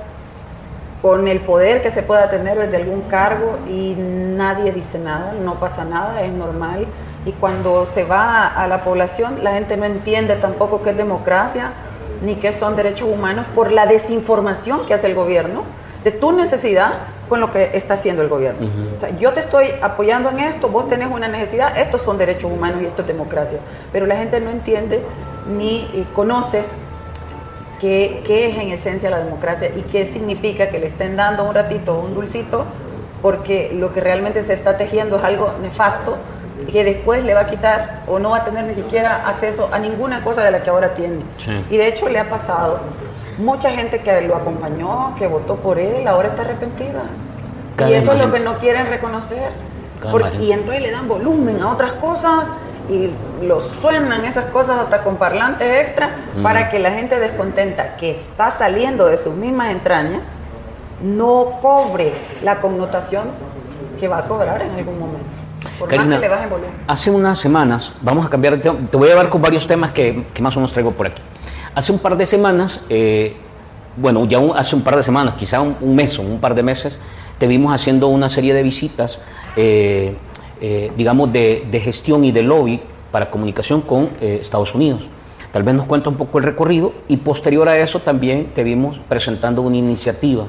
con 1.05 1.27
el 1.27 1.41
poder 1.41 1.83
que 1.83 1.91
se 1.91 2.01
pueda 2.01 2.31
tener 2.31 2.57
desde 2.57 2.77
algún 2.77 3.01
cargo 3.01 3.59
y 3.69 3.93
nadie 3.95 4.71
dice 4.71 4.97
nada, 4.97 5.33
no 5.39 5.59
pasa 5.59 5.85
nada, 5.85 6.23
es 6.23 6.33
normal. 6.33 6.87
Y 7.27 7.31
cuando 7.33 7.85
se 7.85 8.05
va 8.05 8.47
a 8.47 8.65
la 8.65 8.83
población, 8.83 9.43
la 9.43 9.53
gente 9.53 9.77
no 9.77 9.85
entiende 9.85 10.35
tampoco 10.37 10.81
qué 10.81 10.89
es 10.89 10.97
democracia 10.97 11.73
ni 12.23 12.37
qué 12.37 12.51
son 12.51 12.75
derechos 12.75 13.07
humanos 13.07 13.45
por 13.53 13.71
la 13.71 13.85
desinformación 13.85 14.87
que 14.87 14.95
hace 14.95 15.05
el 15.05 15.13
gobierno 15.13 15.61
de 16.03 16.09
tu 16.09 16.31
necesidad 16.31 16.93
con 17.29 17.39
lo 17.39 17.51
que 17.51 17.69
está 17.75 17.93
haciendo 17.93 18.23
el 18.23 18.29
gobierno. 18.29 18.65
Uh 18.65 18.71
-huh. 18.71 18.95
O 18.95 18.99
sea, 18.99 19.09
yo 19.15 19.31
te 19.31 19.41
estoy 19.41 19.75
apoyando 19.83 20.31
en 20.31 20.39
esto, 20.39 20.69
vos 20.69 20.87
tenés 20.87 21.11
una 21.11 21.27
necesidad, 21.27 21.77
estos 21.77 22.01
son 22.01 22.17
derechos 22.17 22.51
humanos 22.51 22.81
y 22.81 22.85
esto 22.87 23.03
es 23.03 23.07
democracia. 23.07 23.59
Pero 23.91 24.07
la 24.07 24.15
gente 24.15 24.39
no 24.39 24.49
entiende 24.49 25.03
ni 25.55 26.07
conoce 26.15 26.63
qué, 27.85 28.21
qué 28.25 28.47
es 28.47 28.57
en 28.57 28.69
esencia 28.69 29.11
la 29.11 29.19
democracia 29.19 29.69
y 29.75 29.81
qué 29.81 30.07
significa 30.07 30.69
que 30.69 30.79
le 30.79 30.87
estén 30.87 31.15
dando 31.15 31.43
un 31.43 31.53
ratito 31.53 31.99
un 31.99 32.15
dulcito 32.15 32.65
porque 33.21 33.71
lo 33.75 33.93
que 33.93 34.01
realmente 34.01 34.41
se 34.43 34.53
está 34.53 34.75
tejiendo 34.75 35.17
es 35.17 35.23
algo 35.23 35.51
nefasto 35.61 36.17
que 36.71 36.83
después 36.83 37.23
le 37.23 37.35
va 37.35 37.41
a 37.41 37.45
quitar 37.47 38.01
o 38.07 38.17
no 38.17 38.31
va 38.31 38.37
a 38.37 38.43
tener 38.43 38.65
ni 38.65 38.73
siquiera 38.73 39.27
acceso 39.27 39.69
a 39.71 39.77
ninguna 39.77 40.23
cosa 40.23 40.43
de 40.43 40.49
la 40.51 40.63
que 40.63 40.69
ahora 40.69 40.95
tiene. 40.95 41.19
Sí. 41.37 41.63
Y 41.69 41.77
de 41.77 41.87
hecho 41.87 42.09
le 42.09 42.17
ha 42.17 42.29
pasado. 42.29 42.79
Mucha 43.37 43.69
gente 43.69 43.99
que 43.99 44.21
lo 44.21 44.35
acompañó, 44.35 45.13
que 45.15 45.27
votó 45.27 45.57
por 45.57 45.77
él, 45.77 46.07
ahora 46.07 46.29
está 46.29 46.43
arrepentida. 46.43 47.03
Cada 47.75 47.91
y 47.91 47.95
eso 47.95 48.13
es 48.13 48.19
lo 48.19 48.31
que 48.31 48.39
no 48.39 48.57
quieren 48.57 48.87
reconocer. 48.87 49.51
Porque, 50.09 50.37
y 50.37 50.53
entonces 50.53 50.81
le 50.81 50.91
dan 50.91 51.07
volumen 51.07 51.61
a 51.61 51.71
otras 51.71 51.93
cosas 51.93 52.47
y 52.89 53.09
lo 53.45 53.59
suenan 53.59 54.25
esas 54.25 54.45
cosas 54.45 54.79
hasta 54.79 55.03
con 55.03 55.17
parlantes 55.17 55.81
extra 55.81 56.15
mm. 56.37 56.43
para 56.43 56.69
que 56.69 56.79
la 56.79 56.91
gente 56.91 57.19
descontenta 57.19 57.95
que 57.97 58.11
está 58.11 58.51
saliendo 58.51 59.05
de 59.05 59.17
sus 59.17 59.33
mismas 59.33 59.71
entrañas 59.71 60.33
no 61.01 61.59
cobre 61.61 62.11
la 62.43 62.61
connotación 62.61 63.23
que 63.99 64.07
va 64.07 64.19
a 64.19 64.25
cobrar 64.25 64.61
en 64.61 64.71
algún 64.71 64.99
momento. 64.99 65.25
Por 65.79 65.89
Karina, 65.89 66.05
más 66.05 66.15
que 66.15 66.21
le 66.21 66.29
bajen 66.29 66.49
volumen. 66.49 66.71
Hace 66.87 67.11
unas 67.11 67.39
semanas, 67.39 67.93
vamos 68.01 68.25
a 68.25 68.29
cambiar 68.29 68.55
de 68.55 68.59
tema, 68.59 68.77
te 68.89 68.97
voy 68.97 69.07
a 69.07 69.11
llevar 69.11 69.29
con 69.29 69.41
varios 69.41 69.65
temas 69.67 69.91
que, 69.91 70.25
que 70.33 70.41
más 70.41 70.55
o 70.55 70.59
menos 70.59 70.71
traigo 70.71 70.91
por 70.91 71.07
aquí. 71.07 71.21
Hace 71.73 71.91
un 71.91 71.99
par 71.99 72.15
de 72.15 72.25
semanas, 72.25 72.81
eh, 72.89 73.35
bueno, 73.97 74.25
ya 74.25 74.39
un, 74.39 74.55
hace 74.55 74.75
un 74.75 74.83
par 74.83 74.95
de 74.95 75.03
semanas, 75.03 75.35
quizá 75.35 75.61
un, 75.61 75.75
un, 75.81 75.95
mes 75.95 76.17
o 76.19 76.21
un 76.21 76.39
par 76.39 76.55
de 76.55 76.63
meses, 76.63 76.97
te 77.37 77.47
vimos 77.47 77.73
haciendo 77.73 78.07
una 78.07 78.29
serie 78.29 78.53
de 78.53 78.63
visitas, 78.63 79.19
eh, 79.55 80.15
eh, 80.67 80.91
digamos, 80.97 81.31
de, 81.31 81.67
de, 81.69 81.79
gestión 81.79 82.25
y 82.25 82.31
de 82.31 82.41
lobby 82.41 82.81
para 83.11 83.29
comunicación 83.29 83.81
con 83.81 84.09
eh, 84.19 84.39
Estados 84.41 84.73
Unidos. 84.73 85.03
Tal 85.53 85.61
vez 85.61 85.75
nos 85.75 85.85
cuenta 85.85 86.09
un 86.09 86.15
poco 86.15 86.39
el 86.39 86.43
recorrido 86.43 86.91
y 87.07 87.17
posterior 87.17 87.69
a 87.69 87.77
eso 87.77 87.99
también 87.99 88.47
te 88.55 88.63
vimos 88.63 88.99
presentando 89.07 89.61
una 89.61 89.77
iniciativa 89.77 90.47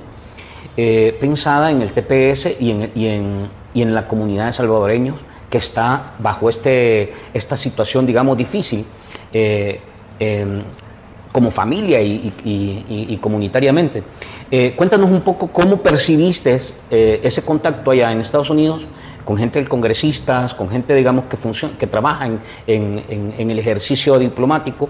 eh, 0.74 1.14
pensada 1.20 1.70
en 1.70 1.82
el 1.82 1.92
TPS 1.92 2.58
y 2.58 2.70
en, 2.70 2.92
y, 2.94 3.06
en, 3.08 3.48
y 3.74 3.82
en 3.82 3.94
la 3.94 4.08
comunidad 4.08 4.46
de 4.46 4.54
salvadoreños 4.54 5.16
que 5.50 5.58
está 5.58 6.14
bajo 6.18 6.48
este, 6.48 7.12
esta 7.34 7.58
situación, 7.58 8.06
digamos, 8.06 8.38
difícil. 8.38 8.86
Eh, 9.34 9.80
como 11.30 11.50
familia 11.50 12.00
y, 12.00 12.32
y, 12.42 13.06
y, 13.10 13.16
comunitariamente. 13.18 14.02
Cuéntanos 14.74 15.10
un 15.10 15.20
poco 15.20 15.48
cómo 15.48 15.82
percibiste 15.82 16.58
ese 16.90 17.42
contacto 17.42 17.90
allá 17.90 18.10
en 18.10 18.22
Estados 18.22 18.48
Unidos 18.48 18.86
con 19.26 19.36
gente 19.36 19.60
de 19.60 19.68
congresistas, 19.68 20.54
con 20.54 20.70
gente, 20.70 20.94
digamos, 20.94 21.24
que, 21.24 21.36
que 21.76 21.86
trabaja 21.88 22.26
en, 22.26 22.40
en, 22.68 23.50
el 23.50 23.58
ejercicio 23.58 24.20
diplomático 24.20 24.88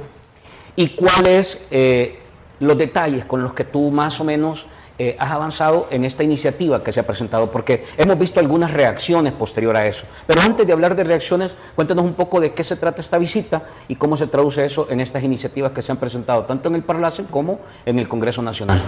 y 0.76 0.90
cuáles 0.90 1.58
eh, 1.70 2.18
los 2.60 2.76
detalles 2.76 3.24
con 3.24 3.42
los 3.42 3.54
que 3.54 3.64
tú 3.64 3.90
más 3.90 4.20
o 4.20 4.24
menos 4.24 4.66
eh, 4.98 5.16
has 5.18 5.30
avanzado 5.30 5.88
en 5.90 6.04
esta 6.04 6.22
iniciativa 6.22 6.84
que 6.84 6.92
se 6.92 7.00
ha 7.00 7.06
presentado? 7.06 7.50
Porque 7.50 7.84
hemos 7.96 8.18
visto 8.18 8.38
algunas 8.38 8.74
reacciones 8.74 9.32
posterior 9.32 9.74
a 9.74 9.86
eso. 9.86 10.04
Pero 10.26 10.42
antes 10.42 10.66
de 10.66 10.72
hablar 10.74 10.94
de 10.94 11.04
reacciones, 11.04 11.54
cuéntanos 11.74 12.04
un 12.04 12.12
poco 12.12 12.38
de 12.38 12.52
qué 12.52 12.62
se 12.62 12.76
trata 12.76 13.00
esta 13.00 13.16
visita 13.16 13.62
y 13.88 13.96
cómo 13.96 14.18
se 14.18 14.26
traduce 14.26 14.66
eso 14.66 14.86
en 14.90 15.00
estas 15.00 15.22
iniciativas 15.22 15.72
que 15.72 15.80
se 15.80 15.92
han 15.92 15.98
presentado, 15.98 16.44
tanto 16.44 16.68
en 16.68 16.74
el 16.74 16.82
Parlacen 16.82 17.24
como 17.24 17.60
en 17.86 17.98
el 17.98 18.06
Congreso 18.06 18.42
Nacional. 18.42 18.82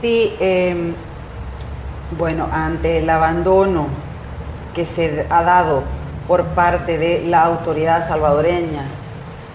Sí, 0.00 0.32
eh, 0.40 0.94
bueno, 2.18 2.48
ante 2.50 2.98
el 2.98 3.10
abandono 3.10 4.11
que 4.74 4.86
se 4.86 5.26
ha 5.28 5.42
dado 5.42 5.82
por 6.28 6.44
parte 6.46 6.98
de 6.98 7.24
la 7.26 7.42
autoridad 7.44 8.06
salvadoreña 8.06 8.84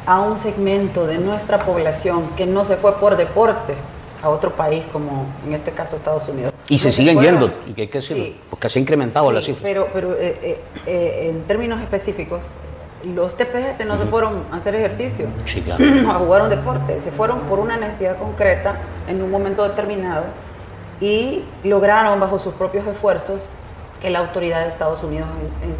a 0.05 0.19
un 0.21 0.37
segmento 0.37 1.05
de 1.05 1.17
nuestra 1.17 1.59
población 1.59 2.29
que 2.37 2.45
no 2.45 2.65
se 2.65 2.77
fue 2.77 2.95
por 2.97 3.17
deporte, 3.17 3.75
a 4.21 4.29
otro 4.29 4.51
país 4.55 4.83
como 4.91 5.25
en 5.45 5.53
este 5.53 5.71
caso 5.71 5.95
Estados 5.95 6.27
Unidos. 6.27 6.53
Y 6.69 6.77
se 6.77 6.91
siguen 6.91 7.21
yendo, 7.21 7.53
y 7.65 7.73
que 7.73 7.83
hay 7.83 7.87
que 7.87 7.99
decirlo, 7.99 8.25
porque 8.49 8.69
se 8.69 8.79
ha 8.79 8.81
incrementado 8.81 9.31
la 9.31 9.41
cifra. 9.41 9.63
Pero, 9.63 9.87
pero 9.93 10.13
eh, 10.13 10.37
eh, 10.41 10.61
eh, 10.85 11.29
en 11.29 11.43
términos 11.43 11.79
específicos, 11.81 12.41
los 13.03 13.35
TPS 13.37 13.85
no 13.85 13.97
se 13.97 14.05
fueron 14.05 14.43
a 14.51 14.57
hacer 14.57 14.75
ejercicio, 14.75 15.27
sí, 15.45 15.61
claro. 15.61 15.83
a 16.09 16.13
jugar 16.15 16.41
un 16.43 16.49
deporte, 16.49 16.99
se 17.01 17.11
fueron 17.11 17.41
por 17.41 17.59
una 17.59 17.77
necesidad 17.77 18.17
concreta 18.17 18.77
en 19.07 19.21
un 19.21 19.31
momento 19.31 19.63
determinado 19.63 20.23
y 20.99 21.43
lograron 21.63 22.19
bajo 22.19 22.39
sus 22.39 22.53
propios 22.55 22.87
esfuerzos 22.87 23.43
que 24.01 24.09
la 24.09 24.19
autoridad 24.19 24.61
de 24.61 24.69
Estados 24.69 25.03
Unidos 25.03 25.27
en, 25.63 25.69
en 25.69 25.75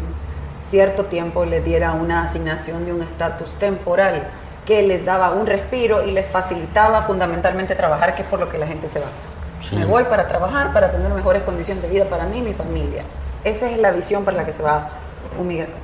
cierto 0.70 1.04
tiempo 1.04 1.44
les 1.44 1.64
diera 1.64 1.92
una 1.92 2.22
asignación 2.22 2.84
de 2.84 2.92
un 2.92 3.02
estatus 3.02 3.50
temporal 3.58 4.28
que 4.66 4.82
les 4.82 5.04
daba 5.04 5.30
un 5.30 5.46
respiro 5.46 6.06
y 6.06 6.10
les 6.10 6.26
facilitaba 6.26 7.02
fundamentalmente 7.02 7.74
trabajar, 7.74 8.14
que 8.14 8.22
es 8.22 8.28
por 8.28 8.38
lo 8.38 8.50
que 8.50 8.58
la 8.58 8.66
gente 8.66 8.88
se 8.88 9.00
va. 9.00 9.06
Me 9.72 9.86
voy 9.86 10.04
para 10.04 10.26
trabajar, 10.26 10.72
para 10.72 10.92
tener 10.92 11.10
mejores 11.10 11.42
condiciones 11.42 11.82
de 11.82 11.88
vida 11.88 12.04
para 12.04 12.26
mí 12.26 12.38
y 12.38 12.42
mi 12.42 12.52
familia. 12.52 13.02
Esa 13.44 13.70
es 13.70 13.78
la 13.78 13.92
visión 13.92 14.24
por 14.24 14.34
la 14.34 14.44
que 14.44 14.52
se 14.52 14.62
va 14.62 14.90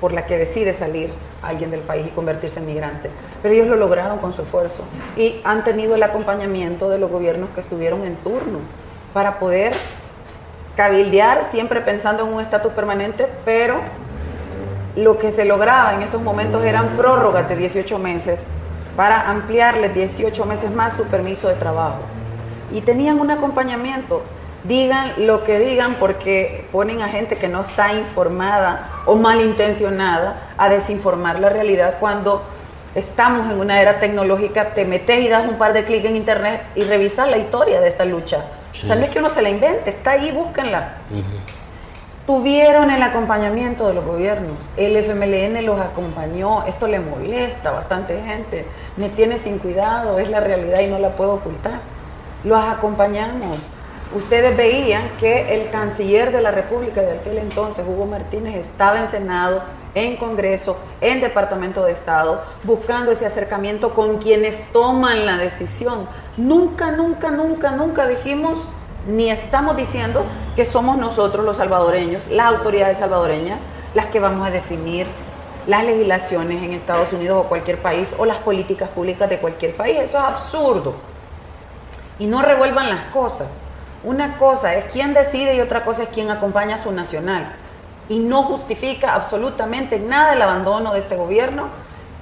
por 0.01 0.13
la 0.13 0.27
que 0.27 0.37
decide 0.37 0.73
salir 0.75 1.13
alguien 1.43 1.71
del 1.71 1.81
país 1.81 2.07
y 2.07 2.11
convertirse 2.11 2.61
en 2.61 2.67
migrante. 2.67 3.11
Pero 3.43 3.55
ellos 3.55 3.69
lo 3.69 3.77
lograron 3.77 4.19
con 4.19 4.33
su 4.33 4.43
esfuerzo 4.43 4.83
y 5.17 5.41
han 5.45 5.65
tenido 5.65 5.95
el 5.95 6.03
acompañamiento 6.03 6.89
de 6.89 6.99
los 6.99 7.11
gobiernos 7.11 7.51
que 7.51 7.61
estuvieron 7.61 8.05
en 8.05 8.17
turno 8.17 8.61
para 9.13 9.39
poder 9.39 9.73
cabildear, 10.77 11.49
siempre 11.51 11.81
pensando 11.81 12.25
en 12.25 12.33
un 12.33 12.41
estatus 12.41 12.73
permanente, 12.73 13.29
pero 13.45 13.81
lo 14.97 15.19
que 15.19 15.33
se 15.33 15.45
lograba 15.45 15.95
en 15.95 16.03
esos 16.03 16.23
momentos 16.23 16.65
eran 16.65 16.97
prórrogas 16.97 17.49
de 17.49 17.57
18 17.57 17.99
meses 17.99 18.47
para 18.97 19.29
ampliarles 19.29 19.95
18 19.95 20.45
meses 20.47 20.71
más 20.71 20.95
su 20.95 21.05
permiso 21.05 21.49
de 21.49 21.55
trabajo. 21.55 21.99
Y 22.73 22.81
tenían 22.81 23.21
un 23.21 23.31
acompañamiento. 23.31 24.23
Digan 24.65 25.13
lo 25.19 25.45
que 25.45 25.59
digan 25.59 25.97
porque 25.97 26.67
ponen 26.73 27.03
a 27.03 27.09
gente 27.09 27.37
que 27.37 27.49
no 27.49 27.61
está 27.61 27.93
informada 27.93 28.89
o 29.05 29.15
malintencionada 29.17 30.41
a 30.57 30.71
desinformar 30.71 31.39
la 31.39 31.51
realidad 31.51 31.97
cuando 32.01 32.43
estamos 32.95 33.53
en 33.53 33.61
una 33.61 33.83
era 33.83 33.99
tecnológica, 33.99 34.71
te 34.71 34.87
metes 34.87 35.21
y 35.21 35.29
das 35.29 35.47
un 35.47 35.59
par 35.59 35.75
de 35.75 35.85
clics 35.85 36.07
en 36.07 36.17
internet 36.17 36.63
y 36.75 36.85
revisas 36.85 37.29
la 37.29 37.37
historia 37.37 37.81
de 37.81 37.89
esta 37.89 38.07
lucha. 38.07 38.45
O 38.83 38.87
sea, 38.87 38.97
no 38.97 39.03
es 39.03 39.11
que 39.11 39.19
uno 39.19 39.31
se 39.31 39.41
la 39.41 39.51
invente, 39.51 39.91
está 39.91 40.13
ahí, 40.13 40.31
búsquenla 40.33 40.97
tuvieron 42.27 42.91
el 42.91 43.03
acompañamiento 43.03 43.87
de 43.89 43.95
los 43.95 44.05
gobiernos. 44.05 44.59
El 44.77 44.97
FMLN 44.97 45.65
los 45.65 45.81
acompañó. 45.81 46.65
Esto 46.65 46.87
le 46.87 46.99
molesta 46.99 47.71
a 47.71 47.73
bastante 47.73 48.21
gente. 48.23 48.67
Me 48.97 49.09
tiene 49.09 49.39
sin 49.39 49.59
cuidado, 49.59 50.19
es 50.19 50.31
la 50.31 50.41
realidad 50.41 50.81
y 50.81 50.87
no 50.87 50.99
la 50.99 51.17
puedo 51.17 51.35
ocultar. 51.35 51.81
Los 52.45 52.63
acompañamos. 52.65 53.59
Ustedes 54.15 54.57
veían 54.57 55.11
que 55.19 55.55
el 55.55 55.71
canciller 55.71 56.31
de 56.31 56.41
la 56.41 56.51
República 56.51 57.03
de 57.03 57.19
aquel 57.19 57.39
entonces, 57.39 57.85
Hugo 57.87 58.07
Martínez, 58.07 58.55
estaba 58.55 59.01
en 59.01 59.09
Senado, 59.09 59.63
en 59.95 60.17
Congreso, 60.17 60.77
en 61.01 61.21
Departamento 61.21 61.85
de 61.85 61.93
Estado, 61.93 62.43
buscando 62.65 63.13
ese 63.13 63.27
acercamiento 63.27 63.95
con 63.95 64.19
quienes 64.19 64.71
toman 64.73 65.25
la 65.25 65.37
decisión. 65.37 66.09
Nunca, 66.37 66.91
nunca, 66.93 67.31
nunca, 67.31 67.71
nunca 67.71 68.07
dijimos 68.07 68.59
ni 69.07 69.31
estamos 69.31 69.77
diciendo 69.77 70.25
que 70.57 70.65
somos 70.65 70.97
nosotros 70.97 71.45
los 71.45 71.59
salvadoreños, 71.59 72.27
las 72.29 72.55
autoridades 72.55 72.99
salvadoreñas, 72.99 73.61
las 73.95 74.07
que 74.07 74.21
vamos 74.21 74.47
a 74.47 74.51
definir 74.51 75.07
las 75.67 75.85
legislaciones 75.85 76.63
en 76.63 76.73
Estados 76.73 77.13
Unidos 77.13 77.45
o 77.45 77.49
cualquier 77.49 77.81
país 77.81 78.15
o 78.19 78.27
las 78.27 78.39
políticas 78.39 78.89
públicas 78.89 79.29
de 79.29 79.39
cualquier 79.39 79.77
país. 79.77 79.99
Eso 79.99 80.19
es 80.19 80.25
absurdo. 80.25 80.95
Y 82.19 82.27
no 82.27 82.43
revuelvan 82.43 82.91
las 82.91 83.05
cosas. 83.07 83.59
Una 84.03 84.37
cosa 84.37 84.75
es 84.75 84.85
quién 84.87 85.15
decide 85.15 85.57
y 85.57 85.61
otra 85.61 85.85
cosa 85.85 86.05
es 86.05 86.09
quién 86.11 86.31
acompaña 86.31 86.75
a 86.75 86.79
su 86.79 86.93
nacional. 86.93 87.57
Y 88.09 88.19
no 88.19 88.43
justifica 88.43 89.15
absolutamente 89.15 89.99
nada 89.99 90.35
el 90.35 90.43
abandono 90.43 90.93
de 90.93 91.01
este 91.01 91.17
gobierno 91.17 91.69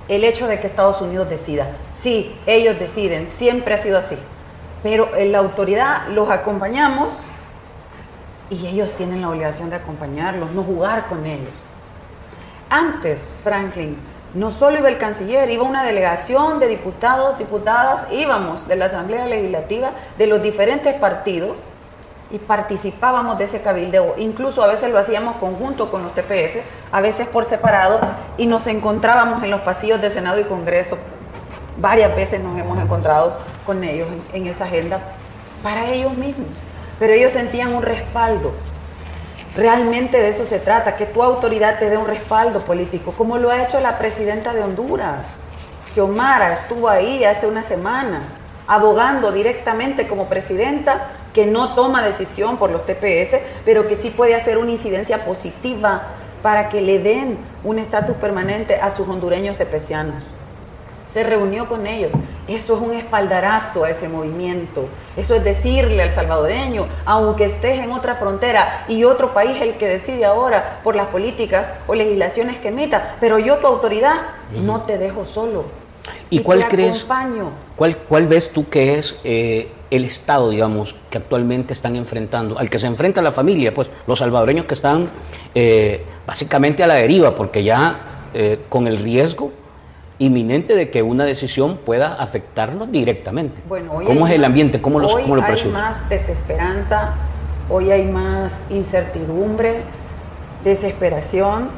el 0.08 0.24
hecho 0.24 0.46
de 0.46 0.60
que 0.60 0.66
Estados 0.66 1.00
Unidos 1.00 1.28
decida. 1.28 1.76
Sí, 1.90 2.36
ellos 2.46 2.78
deciden, 2.78 3.28
siempre 3.28 3.74
ha 3.74 3.78
sido 3.78 3.98
así 3.98 4.16
pero 4.82 5.14
en 5.16 5.32
la 5.32 5.38
autoridad 5.38 6.08
los 6.08 6.28
acompañamos 6.30 7.12
y 8.50 8.66
ellos 8.66 8.92
tienen 8.92 9.20
la 9.20 9.30
obligación 9.30 9.70
de 9.70 9.76
acompañarlos, 9.76 10.50
no 10.50 10.62
jugar 10.62 11.06
con 11.06 11.24
ellos. 11.24 11.62
Antes, 12.68 13.40
Franklin, 13.42 13.96
no 14.34 14.50
solo 14.50 14.78
iba 14.78 14.88
el 14.88 14.98
canciller, 14.98 15.48
iba 15.50 15.62
una 15.62 15.84
delegación 15.84 16.58
de 16.58 16.68
diputados, 16.68 17.38
diputadas, 17.38 18.10
íbamos 18.10 18.66
de 18.66 18.76
la 18.76 18.86
Asamblea 18.86 19.26
Legislativa 19.26 19.92
de 20.18 20.26
los 20.26 20.42
diferentes 20.42 20.94
partidos 20.94 21.62
y 22.32 22.38
participábamos 22.38 23.38
de 23.38 23.44
ese 23.44 23.60
cabildeo. 23.60 24.14
Incluso 24.16 24.62
a 24.62 24.66
veces 24.66 24.90
lo 24.90 24.98
hacíamos 24.98 25.36
conjunto 25.36 25.90
con 25.90 26.02
los 26.02 26.14
TPS, 26.14 26.58
a 26.90 27.00
veces 27.00 27.28
por 27.28 27.44
separado, 27.44 28.00
y 28.38 28.46
nos 28.46 28.66
encontrábamos 28.66 29.42
en 29.42 29.50
los 29.50 29.60
pasillos 29.60 30.00
de 30.00 30.10
Senado 30.10 30.40
y 30.40 30.44
Congreso 30.44 30.96
varias 31.76 32.14
veces 32.14 32.40
nos 32.42 32.58
hemos 32.58 32.78
encontrado 32.78 33.38
con 33.64 33.82
ellos 33.84 34.08
en, 34.32 34.46
esa 34.46 34.64
agenda 34.64 35.00
para 35.62 35.88
ellos 35.88 36.14
mismos, 36.16 36.48
pero 36.98 37.12
ellos 37.12 37.32
sentían 37.32 37.74
un 37.74 37.82
respaldo. 37.82 38.54
Realmente 39.56 40.18
de 40.18 40.28
eso 40.28 40.46
se 40.46 40.58
trata, 40.58 40.96
que 40.96 41.06
tu 41.06 41.22
autoridad 41.22 41.78
te 41.78 41.90
dé 41.90 41.96
un 41.96 42.06
respaldo 42.06 42.60
político, 42.60 43.12
como 43.12 43.36
lo 43.36 43.50
ha 43.50 43.62
hecho 43.62 43.80
la 43.80 43.98
presidenta 43.98 44.54
de 44.54 44.62
Honduras. 44.62 45.38
Xiomara 45.88 46.54
estuvo 46.54 46.88
ahí 46.88 47.24
hace 47.24 47.46
unas 47.46 47.66
semanas, 47.66 48.22
abogando 48.66 49.30
directamente 49.30 50.08
como 50.08 50.26
presidenta, 50.26 51.08
que 51.32 51.46
no 51.46 51.74
toma 51.74 52.02
decisión 52.02 52.56
por 52.58 52.70
los 52.70 52.84
TPS, 52.84 53.36
pero 53.64 53.88
que 53.88 53.96
sí 53.96 54.10
puede 54.10 54.34
hacer 54.34 54.58
una 54.58 54.70
incidencia 54.70 55.24
positiva 55.24 56.02
para 56.42 56.68
que 56.68 56.80
le 56.80 56.98
den 56.98 57.38
un 57.64 57.78
estatus 57.78 58.16
permanente 58.16 58.76
a 58.76 58.90
sus 58.90 59.08
hondureños 59.08 59.56
tepecianos 59.56 60.24
se 61.12 61.22
reunió 61.22 61.68
con 61.68 61.86
ellos. 61.86 62.10
Eso 62.48 62.76
es 62.76 62.80
un 62.80 62.94
espaldarazo 62.94 63.84
a 63.84 63.90
ese 63.90 64.08
movimiento. 64.08 64.88
Eso 65.16 65.34
es 65.34 65.44
decirle 65.44 66.02
al 66.02 66.10
salvadoreño, 66.10 66.86
aunque 67.04 67.44
estés 67.44 67.80
en 67.80 67.92
otra 67.92 68.14
frontera 68.14 68.84
y 68.88 69.04
otro 69.04 69.34
país 69.34 69.60
el 69.60 69.74
que 69.74 69.86
decide 69.86 70.24
ahora 70.24 70.80
por 70.82 70.96
las 70.96 71.08
políticas 71.08 71.70
o 71.86 71.94
legislaciones 71.94 72.58
que 72.58 72.68
emita, 72.68 73.16
pero 73.20 73.38
yo 73.38 73.58
tu 73.58 73.66
autoridad 73.66 74.22
no 74.52 74.82
te 74.82 74.98
dejo 74.98 75.24
solo. 75.24 75.66
¿Y, 76.30 76.40
cuál 76.40 76.66
crees? 76.68 77.06
Cuál, 77.76 77.96
¿Cuál 77.96 78.26
ves 78.26 78.50
tú 78.50 78.68
que 78.68 78.98
es 78.98 79.16
eh, 79.22 79.70
el 79.92 80.06
estado, 80.06 80.48
digamos, 80.48 80.96
que 81.10 81.18
actualmente 81.18 81.74
están 81.74 81.96
enfrentando, 81.96 82.58
al 82.58 82.70
que 82.70 82.78
se 82.78 82.86
enfrenta 82.86 83.20
la 83.20 83.30
familia, 83.30 83.74
pues 83.74 83.90
los 84.06 84.18
salvadoreños 84.18 84.64
que 84.64 84.72
están 84.72 85.10
eh, 85.54 86.02
básicamente 86.26 86.82
a 86.82 86.86
la 86.86 86.94
deriva, 86.94 87.34
porque 87.34 87.62
ya 87.62 88.28
eh, 88.32 88.60
con 88.70 88.86
el 88.86 88.98
riesgo 88.98 89.52
inminente 90.18 90.74
de 90.74 90.88
que 90.88 91.02
una 91.02 91.24
decisión 91.24 91.76
pueda 91.76 92.14
afectarnos 92.14 92.90
directamente. 92.90 93.60
Bueno, 93.68 94.00
¿Cómo 94.06 94.26
es 94.26 94.32
el 94.32 94.42
ambiente? 94.46 94.80
¿Cómo, 94.80 94.98
los, 94.98 95.12
hoy 95.12 95.24
hay 95.24 95.66
más 95.66 96.08
desesperanza, 96.08 97.12
hoy 97.68 97.90
hay 97.90 98.06
más 98.06 98.54
incertidumbre, 98.70 99.82
desesperación. 100.64 101.68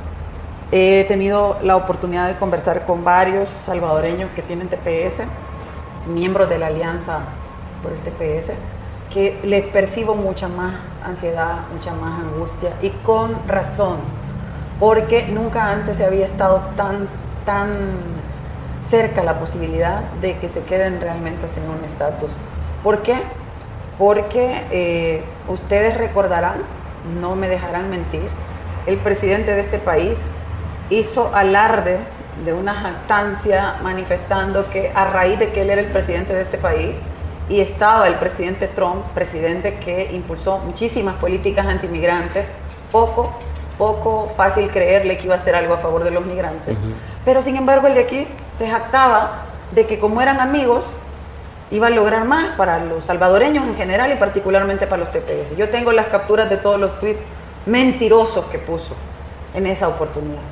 He 0.71 1.04
tenido 1.09 1.59
la 1.64 1.75
oportunidad 1.75 2.28
de 2.28 2.37
conversar 2.37 2.87
con 2.87 3.02
varios 3.02 3.49
salvadoreños 3.49 4.30
que 4.37 4.42
tienen 4.42 4.68
TPS, 4.68 5.23
miembros 6.06 6.49
de 6.49 6.59
la 6.61 6.68
alianza 6.68 7.23
por 7.85 7.93
el 7.93 7.99
TPS, 7.99 8.53
que 9.12 9.38
les 9.45 9.64
percibo 9.67 10.14
mucha 10.14 10.49
más 10.49 10.75
ansiedad, 11.05 11.59
mucha 11.73 11.93
más 11.93 12.21
angustia 12.21 12.71
y 12.83 12.91
con 12.91 13.37
razón, 13.47 13.99
porque 14.81 15.29
nunca 15.29 15.71
antes 15.71 15.99
se 15.99 16.05
había 16.05 16.25
estado 16.25 16.62
tan, 16.76 17.07
tan 17.45 17.69
cerca 18.81 19.23
la 19.23 19.38
posibilidad 19.38 20.00
de 20.21 20.38
que 20.38 20.49
se 20.49 20.62
queden 20.64 21.00
realmente 21.00 21.47
sin 21.49 21.62
un 21.64 21.85
estatus. 21.85 22.33
¿Por 22.83 23.03
qué? 23.03 23.17
Porque 23.99 24.64
eh, 24.73 25.23
ustedes 25.49 25.97
recordarán, 25.97 26.57
no 27.21 27.37
me 27.37 27.49
dejarán 27.49 27.91
mentir, 27.91 28.29
el 28.87 28.97
presidente 28.97 29.55
de 29.55 29.61
este 29.61 29.79
país 29.79 30.19
hizo 30.91 31.31
alarde 31.35 31.99
de 32.45 32.53
una 32.53 32.75
jactancia 32.75 33.76
manifestando 33.83 34.69
que 34.71 34.91
a 34.95 35.05
raíz 35.05 35.38
de 35.38 35.50
que 35.50 35.62
él 35.62 35.71
era 35.71 35.81
el 35.81 35.87
presidente 35.87 36.35
de 36.35 36.43
este 36.43 36.59
país 36.59 36.99
y 37.49 37.61
estaba 37.61 38.09
el 38.09 38.15
presidente 38.15 38.69
Trump, 38.69 39.05
presidente 39.15 39.79
que 39.79 40.11
impulsó 40.13 40.59
muchísimas 40.59 41.17
políticas 41.17 41.67
antimigrantes, 41.67 42.47
poco, 42.91 43.33
poco 43.77 44.33
fácil 44.37 44.71
creerle 44.71 45.19
que 45.19 45.25
iba 45.25 45.35
a 45.35 45.39
hacer 45.39 45.55
algo 45.55 45.75
a 45.75 45.79
favor 45.79 46.05
de 46.05 46.11
los 46.11 46.25
migrantes. 46.25 46.77
Pero 47.25 47.43
sin 47.43 47.57
embargo 47.57 47.87
el 47.87 47.95
de 47.95 48.01
aquí 48.01 48.27
se 48.53 48.69
jactaba 48.69 49.45
de 49.75 49.87
que 49.87 49.99
como 49.99 50.23
eran 50.23 50.41
amigos, 50.41 50.87
iba 51.71 51.89
a 51.89 51.91
lograr 51.91 52.25
más 52.25 52.57
para 52.57 52.79
los 52.79 53.05
salvadoreños 53.05 53.67
en 53.67 53.75
general 53.75 54.13
y 54.13 54.17
particularmente 54.17 54.87
para 54.87 55.01
los 55.01 55.11
TPS. 55.11 55.57
Yo 55.57 55.71
tengo 55.71 55.93
las 55.93 56.07
capturas 56.07 56.49
de 56.49 56.57
todos 56.57 56.79
los 56.79 56.99
tweets 57.01 57.21
mentirosos 57.67 58.45
que 58.47 58.59
puso 58.59 58.95
en 59.55 59.67
esa 59.67 59.89
oportunidad. 59.89 60.43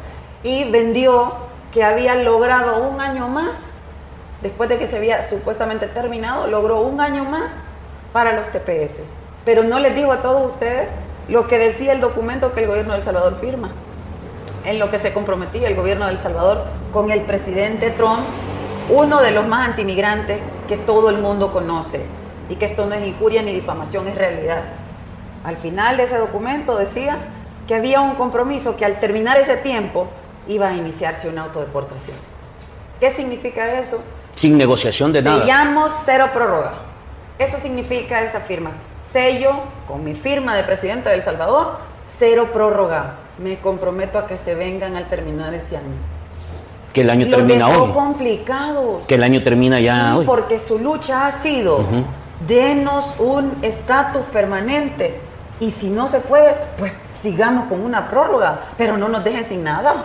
Y 0.43 0.65
vendió 0.71 1.35
que 1.73 1.85
había 1.85 2.15
logrado 2.17 2.89
un 2.89 3.01
año 3.01 3.29
más, 3.29 3.82
después 4.43 4.69
de 4.69 4.79
que 4.79 4.89
se 4.89 4.97
había 4.97 5.23
supuestamente 5.23 5.87
terminado, 5.87 6.47
logró 6.47 6.81
un 6.83 7.01
año 7.01 7.25
más 7.25 7.53
para 8.13 8.33
los 8.33 8.49
TPS. 8.49 9.01
Pero 9.45 9.65
no 9.65 9.79
les 9.79 9.95
digo 9.95 10.13
a 10.13 10.23
todos 10.23 10.53
ustedes 10.53 10.89
lo 11.29 11.47
que 11.49 11.59
decía 11.59 11.93
el 11.93 12.01
documento 12.01 12.53
que 12.53 12.61
el 12.61 12.67
gobierno 12.67 12.93
de 12.93 12.99
El 12.99 13.05
Salvador 13.05 13.39
firma, 13.41 13.71
en 14.65 14.79
lo 14.79 14.91
que 14.91 14.99
se 14.99 15.13
comprometía 15.13 15.69
el 15.69 15.75
gobierno 15.75 16.07
de 16.07 16.13
El 16.13 16.19
Salvador 16.19 16.65
con 16.93 17.11
el 17.11 17.23
presidente 17.23 17.91
Trump, 17.91 18.23
uno 18.91 19.21
de 19.21 19.31
los 19.31 19.47
más 19.47 19.69
antimigrantes 19.69 20.39
que 20.69 20.77
todo 20.77 21.11
el 21.11 21.19
mundo 21.19 21.53
conoce, 21.53 22.03
y 22.49 22.57
que 22.57 22.67
esto 22.67 22.87
no 22.87 22.95
es 22.95 23.07
injuria 23.07 23.43
ni 23.43 23.53
difamación, 23.53 24.09
es 24.09 24.15
realidad. 24.15 24.63
Al 25.45 25.57
final 25.57 25.97
de 25.97 26.05
ese 26.05 26.19
documento 26.19 26.77
decía 26.77 27.19
que 27.67 27.75
había 27.75 28.01
un 28.01 28.15
compromiso 28.15 28.77
que 28.77 28.85
al 28.85 29.01
terminar 29.01 29.37
ese 29.39 29.57
tiempo 29.57 30.09
iba 30.49 30.69
a 30.69 30.75
iniciarse 30.75 31.29
una 31.29 31.45
autodeportación. 31.45 32.17
¿Qué 33.01 33.11
significa 33.11 33.79
eso? 33.79 34.01
Sin 34.37 34.57
negociación 34.57 35.13
de 35.13 35.23
nada. 35.23 35.41
Sellamos 35.41 35.93
cero 36.05 36.27
prórroga. 36.33 36.73
Eso 37.39 37.59
significa 37.59 38.23
esa 38.23 38.41
firma. 38.41 38.71
Sello 39.05 39.51
con 39.87 40.05
mi 40.05 40.15
firma 40.15 40.55
de 40.57 40.63
presidente 40.65 41.09
de 41.09 41.17
El 41.17 41.23
Salvador, 41.23 41.79
cero 42.19 42.49
prórroga. 42.53 43.15
Me 43.39 43.59
comprometo 43.59 44.19
a 44.19 44.27
que 44.27 44.39
se 44.39 44.55
vengan 44.55 44.97
al 44.97 45.07
terminar 45.09 45.53
ese 45.55 45.77
año. 45.77 45.97
Que 46.93 47.01
el 47.01 47.11
año 47.11 47.29
termina 47.31 47.69
dejó 47.69 47.85
hoy. 47.85 47.93
complicados. 47.93 49.03
Que 49.07 49.15
el 49.15 49.23
año 49.23 49.43
termina 49.43 49.81
ya 49.81 50.13
Sí, 50.13 50.19
hoy. 50.19 50.27
porque 50.27 50.59
su 50.59 50.79
lucha 50.79 51.27
ha 51.27 51.33
sido 51.33 51.85
denos 52.47 53.15
un 53.19 53.57
estatus 53.63 54.23
permanente 54.33 55.19
y 55.61 55.71
si 55.71 55.89
no 55.89 56.09
se 56.09 56.21
puede, 56.21 56.55
pues 56.79 56.93
sigamos 57.23 57.67
con 57.69 57.81
una 57.83 58.09
prórroga, 58.09 58.61
pero 58.77 58.97
no 58.99 59.09
nos 59.09 59.25
dejen 59.25 59.45
sin 59.45 59.65
nada. 59.65 60.05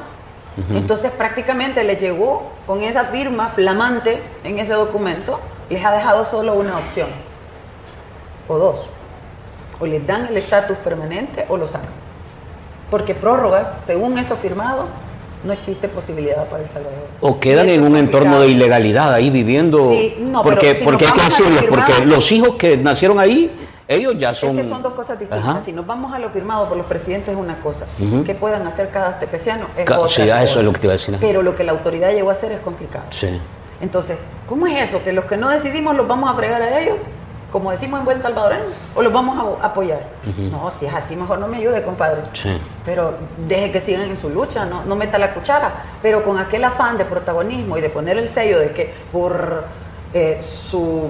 Entonces 0.73 1.11
prácticamente 1.11 1.83
le 1.83 1.95
llegó 1.97 2.51
con 2.65 2.81
esa 2.81 3.05
firma 3.05 3.49
flamante 3.49 4.19
en 4.43 4.57
ese 4.57 4.73
documento, 4.73 5.39
les 5.69 5.83
ha 5.85 5.91
dejado 5.91 6.25
solo 6.25 6.55
una 6.55 6.79
opción, 6.79 7.09
o 8.47 8.57
dos, 8.57 8.81
o 9.79 9.85
les 9.85 10.05
dan 10.07 10.27
el 10.27 10.37
estatus 10.37 10.77
permanente 10.77 11.45
o 11.49 11.57
lo 11.57 11.67
sacan. 11.67 11.89
Porque 12.89 13.13
prórrogas, 13.13 13.69
según 13.83 14.17
eso 14.17 14.35
firmado, 14.35 14.87
no 15.43 15.53
existe 15.53 15.87
posibilidad 15.87 16.47
para 16.47 16.63
El 16.63 16.69
Salvador. 16.69 17.07
O 17.21 17.39
quedan 17.39 17.69
en 17.69 17.83
un 17.83 17.95
entorno 17.95 18.39
de 18.39 18.47
ilegalidad 18.47 19.13
ahí 19.13 19.29
viviendo. 19.29 19.91
Sí, 19.91 20.17
no, 20.19 20.41
porque 20.41 20.67
pero 20.67 20.79
si 20.79 20.83
porque 20.83 21.05
hay 21.05 21.11
que 21.11 21.21
decirlo, 21.21 21.69
porque 21.69 22.05
los 22.05 22.31
hijos 22.31 22.55
que 22.55 22.77
nacieron 22.77 23.19
ahí, 23.19 23.51
ellos 23.87 24.15
ya 24.17 24.33
son. 24.33 24.57
Es 24.57 24.63
que 24.65 24.69
son 24.69 24.81
dos 24.83 24.93
cosas 24.93 25.17
distintas. 25.19 25.47
Ajá. 25.47 25.61
Si 25.61 25.71
nos 25.71 25.85
vamos 25.85 26.13
a 26.13 26.19
lo 26.19 26.29
firmado 26.29 26.67
por 26.67 26.77
los 26.77 26.85
presidentes 26.85 27.33
es 27.33 27.39
una 27.39 27.59
cosa. 27.61 27.85
Ujú. 27.99 28.23
¿Qué 28.23 28.35
puedan 28.35 28.65
hacer 28.67 28.89
cada 28.89 29.17
tepeciano? 29.19 29.67
Es 29.77 29.85
Ca- 29.85 29.99
otra 29.99 30.09
sí, 30.13 30.29
ah, 30.29 30.43
eso 30.43 30.59
es 30.59 30.65
lo 30.65 30.73
que 30.73 30.79
te 30.79 30.87
iba 30.87 30.93
a 30.93 30.97
decir. 30.97 31.17
Pero 31.21 31.41
lo 31.41 31.55
que 31.55 31.63
la 31.63 31.71
autoridad 31.71 32.11
llegó 32.11 32.29
a 32.29 32.33
hacer 32.33 32.51
es 32.51 32.59
complicado. 32.61 33.05
Sí. 33.11 33.39
Entonces, 33.79 34.17
¿cómo 34.47 34.67
es 34.67 34.89
eso? 34.89 35.03
¿Que 35.03 35.13
los 35.13 35.25
que 35.25 35.37
no 35.37 35.49
decidimos 35.49 35.95
los 35.95 36.07
vamos 36.07 36.29
a 36.31 36.35
fregar 36.35 36.61
a 36.61 36.79
ellos? 36.79 36.95
Como 37.51 37.71
decimos 37.71 37.99
en 37.99 38.05
buen 38.05 38.21
salvadoreño. 38.21 38.63
¿O 38.93 39.01
los 39.01 39.13
vamos 39.13 39.57
a 39.61 39.67
apoyar? 39.67 40.01
No, 40.51 40.69
si 40.69 40.85
es 40.85 40.93
así, 40.93 41.15
mejor 41.15 41.39
no 41.39 41.47
me 41.47 41.57
ayude, 41.57 41.81
compadre. 41.81 42.21
Sí. 42.33 42.59
Pero 42.83 43.13
deje 43.47 43.71
que 43.71 43.79
sigan 43.79 44.01
en 44.09 44.17
su 44.17 44.29
lucha, 44.29 44.65
no, 44.65 44.83
no 44.83 44.95
meta 44.97 45.17
la 45.17 45.33
cuchara. 45.33 45.71
Pero 46.01 46.23
con 46.25 46.37
aquel 46.39 46.65
afán 46.65 46.97
de 46.97 47.05
protagonismo 47.05 47.77
y 47.77 47.81
de 47.81 47.89
poner 47.89 48.17
el 48.17 48.27
sello 48.27 48.59
de 48.59 48.71
que 48.71 48.93
por 49.13 49.63
eh, 50.13 50.39
su 50.41 51.09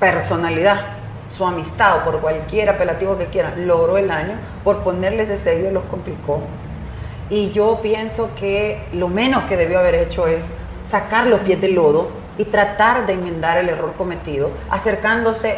personalidad, 0.00 0.80
su 1.30 1.44
amistad 1.44 1.98
o 1.98 2.04
por 2.04 2.20
cualquier 2.20 2.70
apelativo 2.70 3.18
que 3.18 3.26
quieran, 3.26 3.66
logró 3.66 3.98
el 3.98 4.10
año, 4.10 4.34
por 4.64 4.82
ponerle 4.82 5.22
ese 5.22 5.36
sello 5.36 5.70
los 5.70 5.84
complicó. 5.84 6.40
Y 7.30 7.50
yo 7.50 7.80
pienso 7.82 8.30
que 8.38 8.86
lo 8.92 9.08
menos 9.08 9.44
que 9.44 9.56
debió 9.56 9.78
haber 9.78 9.94
hecho 9.94 10.26
es 10.26 10.50
sacar 10.82 11.26
los 11.26 11.40
pies 11.40 11.60
del 11.60 11.74
lodo 11.74 12.08
y 12.38 12.44
tratar 12.44 13.04
de 13.06 13.14
enmendar 13.14 13.58
el 13.58 13.68
error 13.68 13.94
cometido, 13.98 14.50
acercándose, 14.70 15.56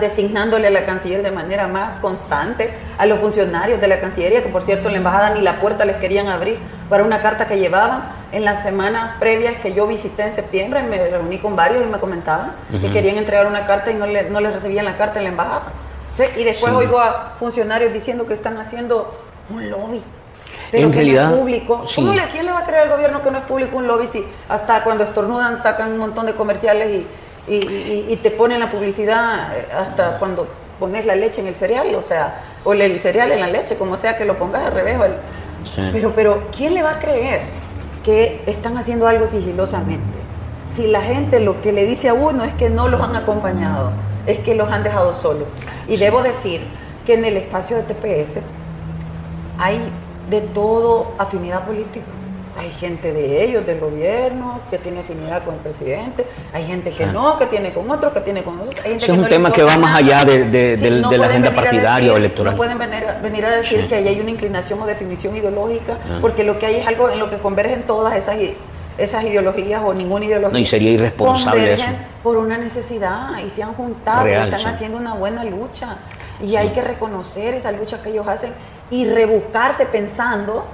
designándole 0.00 0.68
a 0.68 0.70
la 0.70 0.86
canciller 0.86 1.22
de 1.22 1.30
manera 1.30 1.68
más 1.68 2.00
constante, 2.00 2.70
a 2.96 3.04
los 3.04 3.20
funcionarios 3.20 3.80
de 3.80 3.88
la 3.88 4.00
Cancillería, 4.00 4.42
que 4.42 4.48
por 4.48 4.62
cierto 4.62 4.86
en 4.88 4.92
la 4.92 4.98
embajada 4.98 5.30
ni 5.30 5.42
la 5.42 5.60
puerta 5.60 5.84
les 5.84 5.96
querían 5.96 6.28
abrir 6.28 6.58
para 6.88 7.04
una 7.04 7.20
carta 7.20 7.46
que 7.46 7.58
llevaban. 7.58 8.23
En 8.34 8.44
las 8.44 8.64
semanas 8.64 9.12
previas 9.20 9.54
que 9.60 9.72
yo 9.74 9.86
visité 9.86 10.24
en 10.24 10.32
septiembre, 10.32 10.82
me 10.82 10.98
reuní 11.08 11.38
con 11.38 11.54
varios 11.54 11.84
y 11.84 11.86
me 11.86 11.98
comentaban 12.00 12.52
que 12.80 12.90
querían 12.90 13.16
entregar 13.16 13.46
una 13.46 13.64
carta 13.64 13.92
y 13.92 13.94
no 13.94 14.06
le, 14.06 14.28
no 14.28 14.40
les 14.40 14.52
recibían 14.52 14.84
la 14.84 14.96
carta 14.96 15.18
en 15.18 15.24
la 15.24 15.30
embajada. 15.30 15.62
Sí, 16.12 16.24
y 16.36 16.42
después 16.42 16.72
Sí. 16.72 16.76
oigo 16.78 16.98
a 16.98 17.34
funcionarios 17.38 17.92
diciendo 17.92 18.26
que 18.26 18.34
están 18.34 18.58
haciendo 18.58 19.16
un 19.50 19.70
lobby. 19.70 19.98
En 19.98 20.02
Pero 20.72 20.90
que 20.90 20.96
realidad, 20.96 21.28
no 21.28 21.34
es 21.34 21.40
público. 21.42 21.84
sí. 21.86 21.94
¿Cómo 21.94 22.12
le, 22.12 22.22
¿A 22.22 22.28
quién 22.28 22.44
le 22.46 22.50
va 22.52 22.58
a 22.60 22.64
creer 22.64 22.82
al 22.82 22.88
gobierno 22.90 23.22
que 23.22 23.30
no 23.30 23.38
es 23.38 23.44
público 23.44 23.76
un 23.76 23.86
lobby 23.86 24.08
si 24.08 24.24
hasta 24.48 24.82
cuando 24.82 25.04
estornudan 25.04 25.62
sacan 25.62 25.92
un 25.92 25.98
montón 25.98 26.26
de 26.26 26.34
comerciales 26.34 26.88
y, 27.46 27.52
y- 27.52 27.56
y- 27.56 28.06
y 28.10 28.16
te 28.16 28.32
ponen 28.32 28.58
la 28.58 28.68
publicidad 28.70 29.56
eh, 29.56 29.68
hasta 29.72 30.18
cuando 30.18 30.48
pones 30.80 31.06
la 31.06 31.14
leche 31.14 31.40
en 31.40 31.46
el 31.46 31.54
cereal? 31.54 31.94
O 31.94 32.02
sea, 32.02 32.40
o 32.64 32.72
el 32.72 32.98
cereal 32.98 33.30
en 33.30 33.38
la 33.38 33.46
leche, 33.46 33.76
como 33.76 33.96
sea 33.96 34.16
que 34.16 34.24
lo 34.24 34.34
pongas 34.38 34.64
al 34.64 34.72
revés. 34.72 34.98
o 34.98 35.04
el- 35.04 35.14
Sí. 35.64 35.88
pero, 35.92 36.12
pero, 36.14 36.42
¿quién 36.54 36.74
le 36.74 36.82
va 36.82 36.90
a 36.92 36.98
creer 36.98 37.40
que 38.04 38.42
están 38.46 38.78
haciendo 38.78 39.08
algo 39.08 39.26
sigilosamente? 39.26 40.18
Si 40.68 40.86
la 40.86 41.00
gente 41.02 41.40
lo 41.40 41.60
que 41.60 41.72
le 41.72 41.84
dice 41.84 42.08
a 42.08 42.14
uno 42.14 42.44
es 42.44 42.54
que 42.54 42.70
no 42.70 42.88
los 42.88 43.00
han 43.00 43.16
acompañado, 43.16 43.90
es 44.26 44.38
que 44.38 44.54
los 44.54 44.70
han 44.70 44.84
dejado 44.84 45.14
solos. 45.14 45.48
Y 45.88 45.96
debo 45.96 46.22
decir 46.22 46.60
que 47.04 47.14
en 47.14 47.24
el 47.24 47.36
espacio 47.36 47.76
de 47.76 47.82
TPS 47.82 48.38
hay 49.58 49.80
de 50.30 50.40
todo 50.40 51.12
afinidad 51.18 51.66
política. 51.66 52.06
Hay 52.56 52.70
gente 52.70 53.12
de 53.12 53.44
ellos, 53.44 53.66
del 53.66 53.80
gobierno, 53.80 54.60
que 54.70 54.78
tiene 54.78 55.00
afinidad 55.00 55.44
con 55.44 55.54
el 55.54 55.60
presidente. 55.60 56.24
Hay 56.52 56.64
gente 56.64 56.90
que 56.90 57.04
Sí. 57.04 57.10
no, 57.12 57.36
que 57.38 57.46
tiene 57.46 57.72
con 57.72 57.90
otros, 57.90 58.12
que 58.12 58.20
tiene 58.20 58.42
con 58.44 58.60
otros. 58.60 58.76
Hay 58.84 58.90
gente 58.92 59.04
es 59.06 59.10
un 59.10 59.22
no 59.22 59.28
tema 59.28 59.50
que 59.52 59.62
va 59.64 59.76
más 59.76 59.96
allá 59.96 60.24
de- 60.24 60.44
de 60.44 60.90
la 61.18 61.26
agenda 61.26 61.52
partidaria 61.52 62.12
o 62.12 62.16
electoral. 62.16 62.52
No 62.52 62.56
pueden 62.56 62.78
venir 62.78 63.04
a, 63.08 63.18
venir 63.20 63.44
a 63.44 63.50
decir 63.56 63.82
Sí. 63.82 63.88
que 63.88 63.94
ahí 63.96 64.06
hay 64.08 64.20
una 64.20 64.30
inclinación 64.30 64.80
o 64.80 64.86
definición 64.86 65.36
ideológica, 65.36 65.98
Ah. 66.08 66.18
porque 66.20 66.44
lo 66.44 66.58
que 66.58 66.66
hay 66.66 66.76
es 66.76 66.86
algo 66.86 67.10
en 67.10 67.18
lo 67.18 67.28
que 67.28 67.38
convergen 67.38 67.82
todas 67.82 68.14
esas, 68.14 68.36
esas 68.98 69.24
ideologías 69.24 69.82
o 69.84 69.92
ninguna 69.92 70.24
ideología. 70.24 70.52
No, 70.52 70.58
y 70.58 70.64
sería 70.64 70.92
irresponsable 70.92 71.60
Convergen 71.60 71.94
eso. 71.94 72.04
por 72.22 72.36
una 72.36 72.56
necesidad 72.56 73.30
y 73.44 73.50
se 73.50 73.64
han 73.64 73.74
juntado 73.74 74.28
y 74.28 74.32
están 74.32 74.60
sí. 74.60 74.66
haciendo 74.66 74.96
una 74.98 75.14
buena 75.14 75.42
lucha. 75.42 75.96
Y 76.40 76.54
hay 76.56 76.68
que 76.68 76.82
reconocer 76.82 77.54
esa 77.54 77.72
lucha 77.72 78.00
que 78.02 78.10
ellos 78.10 78.26
hacen 78.28 78.52
y 78.92 79.06
rebuscarse 79.06 79.86
pensando 79.86 80.64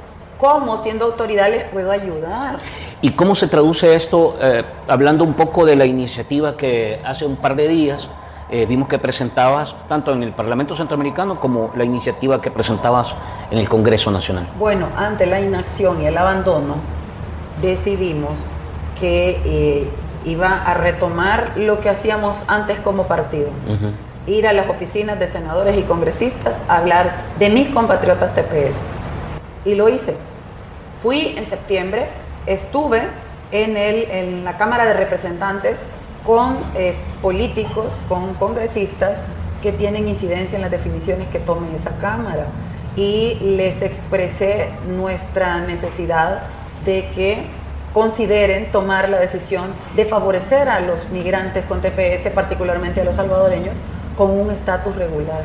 cómo 0.41 0.79
siendo 0.79 1.05
autoridad 1.05 1.51
les 1.51 1.65
puedo 1.65 1.93
ayudar. 1.93 2.59
¿Y 3.03 3.11
cómo 3.11 3.35
se 3.35 3.47
traduce 3.47 3.95
esto? 3.95 4.37
Eh, 4.41 4.65
hablando 4.89 5.23
un 5.23 5.35
poco 5.35 5.67
de 5.67 5.77
la 5.77 5.85
iniciativa 5.85 6.57
que 6.57 7.01
hace 7.05 7.27
un 7.27 7.37
par 7.37 7.55
de 7.55 7.69
días 7.69 8.09
eh, 8.51 8.67
vimos 8.67 8.89
que 8.89 8.99
presentabas 8.99 9.77
tanto 9.89 10.13
en 10.13 10.23
el 10.23 10.33
Parlamento 10.33 10.75
Centroamericano 10.75 11.39
como 11.39 11.71
la 11.77 11.85
iniciativa 11.85 12.41
que 12.41 12.51
presentabas 12.51 13.15
en 13.51 13.59
el 13.59 13.69
Congreso 13.69 14.11
Nacional. 14.11 14.49
Bueno, 14.59 14.89
ante 14.97 15.27
la 15.27 15.41
inacción 15.41 16.03
y 16.03 16.07
el 16.07 16.17
abandono, 16.17 16.77
decidimos 17.63 18.39
que 18.99 19.41
eh, 19.45 19.91
iba 20.25 20.65
a 20.65 20.75
retomar 20.75 21.53
lo 21.57 21.81
que 21.81 21.91
hacíamos 21.91 22.39
antes 22.49 22.81
como 22.81 23.07
partido. 23.07 23.51
Ir 24.27 24.47
a 24.47 24.53
las 24.53 24.69
oficinas 24.69 25.19
de 25.19 25.29
senadores 25.29 25.79
y 25.79 25.83
congresistas 25.83 26.57
a 26.69 26.79
hablar 26.79 27.13
de 27.39 27.51
mis 27.51 27.69
compatriotas 27.69 28.35
TPS. 28.35 28.77
Y 29.65 29.75
lo 29.75 29.89
hice. 29.89 30.17
Fui 31.03 31.35
en 31.37 31.49
septiembre, 31.49 32.07
estuve 32.47 33.03
en, 33.53 33.77
el, 33.77 34.11
en 34.11 34.45
la 34.45 34.59
Cámara 34.59 34.85
de 34.85 34.93
Representantes 34.93 35.79
con 36.27 36.59
eh, 36.75 36.95
políticos, 37.23 37.93
con 38.09 38.35
congresistas 38.35 39.19
que 39.63 39.73
tienen 39.73 40.09
incidencia 40.09 40.57
en 40.57 40.63
las 40.63 40.71
definiciones 40.71 41.29
que 41.29 41.39
tome 41.39 41.75
esa 41.75 41.97
Cámara. 41.99 42.47
Y 42.97 43.39
les 43.41 43.83
expresé 43.83 44.69
nuestra 44.89 45.61
necesidad 45.61 46.43
de 46.85 47.09
que 47.15 47.45
consideren 47.95 48.71
tomar 48.71 49.09
la 49.09 49.19
decisión 49.19 49.73
de 49.97 50.05
favorecer 50.05 50.69
a 50.69 50.81
los 50.81 51.09
migrantes 51.09 51.65
con 51.65 51.81
TPS, 51.81 52.31
particularmente 52.35 53.01
a 53.01 53.05
los 53.05 53.17
salvadoreños, 53.17 53.77
con 54.17 54.31
un 54.31 54.51
estatus 54.51 54.95
regular 54.97 55.45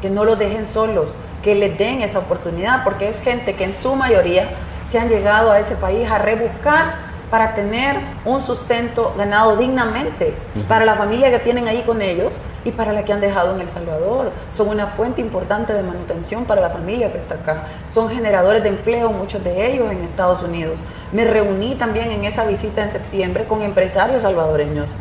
que 0.00 0.10
no 0.10 0.24
los 0.24 0.38
dejen 0.38 0.66
solos, 0.66 1.14
que 1.42 1.54
les 1.54 1.76
den 1.78 2.02
esa 2.02 2.20
oportunidad, 2.20 2.84
porque 2.84 3.08
es 3.08 3.20
gente 3.20 3.54
que 3.54 3.64
en 3.64 3.74
su 3.74 3.94
mayoría 3.96 4.50
se 4.88 4.98
han 4.98 5.08
llegado 5.08 5.50
a 5.50 5.58
ese 5.58 5.74
país 5.74 6.10
a 6.10 6.18
rebuscar 6.18 7.08
para 7.30 7.54
tener 7.54 7.96
un 8.24 8.40
sustento 8.40 9.14
ganado 9.18 9.56
dignamente 9.56 10.32
para 10.66 10.86
la 10.86 10.94
familia 10.94 11.30
que 11.30 11.38
tienen 11.38 11.68
ahí 11.68 11.82
con 11.82 12.00
ellos 12.00 12.32
y 12.64 12.70
para 12.70 12.92
la 12.92 13.04
que 13.04 13.12
han 13.12 13.20
dejado 13.20 13.54
en 13.54 13.60
El 13.60 13.68
Salvador. 13.68 14.32
Son 14.50 14.68
una 14.68 14.86
fuente 14.86 15.20
importante 15.20 15.74
de 15.74 15.82
manutención 15.82 16.46
para 16.46 16.62
la 16.62 16.70
familia 16.70 17.12
que 17.12 17.18
está 17.18 17.34
acá. 17.34 17.64
Son 17.92 18.08
generadores 18.08 18.62
de 18.62 18.70
empleo, 18.70 19.10
muchos 19.10 19.44
de 19.44 19.70
ellos 19.70 19.92
en 19.92 20.04
Estados 20.04 20.42
Unidos. 20.42 20.80
Me 21.12 21.24
reuní 21.24 21.74
también 21.74 22.10
en 22.10 22.24
esa 22.24 22.44
visita 22.44 22.82
en 22.82 22.90
septiembre 22.90 23.44
con 23.44 23.60
empresarios 23.60 24.22
salvadoreños 24.22 24.94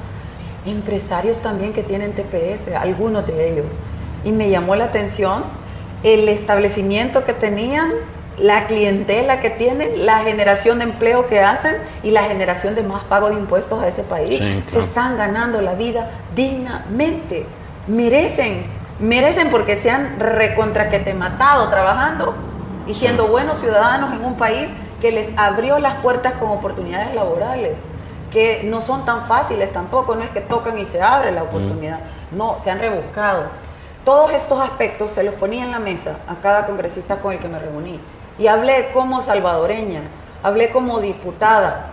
empresarios 0.69 1.39
también 1.39 1.73
que 1.73 1.83
tienen 1.83 2.13
TPS, 2.13 2.69
algunos 2.75 3.25
de 3.27 3.51
ellos. 3.51 3.67
Y 4.23 4.31
me 4.31 4.49
llamó 4.49 4.75
la 4.75 4.85
atención 4.85 5.43
el 6.03 6.29
establecimiento 6.29 7.23
que 7.23 7.33
tenían, 7.33 7.91
la 8.37 8.67
clientela 8.67 9.39
que 9.39 9.49
tienen, 9.49 10.05
la 10.05 10.19
generación 10.19 10.77
de 10.77 10.85
empleo 10.85 11.27
que 11.27 11.39
hacen 11.39 11.77
y 12.03 12.11
la 12.11 12.23
generación 12.23 12.75
de 12.75 12.83
más 12.83 13.03
pago 13.03 13.29
de 13.29 13.35
impuestos 13.35 13.81
a 13.81 13.87
ese 13.87 14.03
país. 14.03 14.39
Sí, 14.39 14.63
Se 14.67 14.79
están 14.79 15.17
ganando 15.17 15.61
la 15.61 15.73
vida 15.73 16.11
dignamente. 16.35 17.45
merecen, 17.87 18.65
merecen 18.99 19.49
porque 19.49 19.75
se 19.75 19.89
han 19.89 20.19
recontra 20.19 20.89
que 20.89 20.99
te 20.99 21.13
matado 21.13 21.69
trabajando 21.69 22.35
y 22.85 22.93
siendo 22.93 23.27
buenos 23.27 23.59
ciudadanos 23.59 24.13
en 24.13 24.23
un 24.23 24.35
país 24.35 24.69
que 25.01 25.11
les 25.11 25.31
abrió 25.37 25.79
las 25.79 25.95
puertas 25.95 26.33
con 26.33 26.49
oportunidades 26.49 27.15
laborales, 27.15 27.77
que 28.31 28.61
no 28.65 28.81
son 28.81 29.05
tan 29.05 29.25
fáciles 29.25 29.71
tampoco, 29.71 30.15
no 30.15 30.23
es 30.23 30.29
que 30.29 30.41
tocan 30.41 30.77
y 30.77 30.85
se 30.85 31.01
abre 31.01 31.31
la 31.31 31.43
oportunidad, 31.43 31.99
no, 32.31 32.59
se 32.59 32.69
han 32.69 32.79
rebuscado. 32.79 33.45
Todos 34.03 34.31
estos 34.31 34.59
aspectos 34.59 35.11
se 35.11 35.23
los 35.23 35.33
ponía 35.35 35.63
en 35.63 35.71
la 35.71 35.79
mesa 35.79 36.17
a 36.27 36.35
cada 36.35 36.65
congresista 36.65 37.19
con 37.19 37.33
el 37.33 37.39
que 37.39 37.47
me 37.47 37.59
reuní 37.59 37.99
y 38.39 38.47
hablé 38.47 38.91
como 38.91 39.21
salvadoreña, 39.21 40.01
hablé 40.43 40.69
como 40.69 40.99
diputada, 40.99 41.91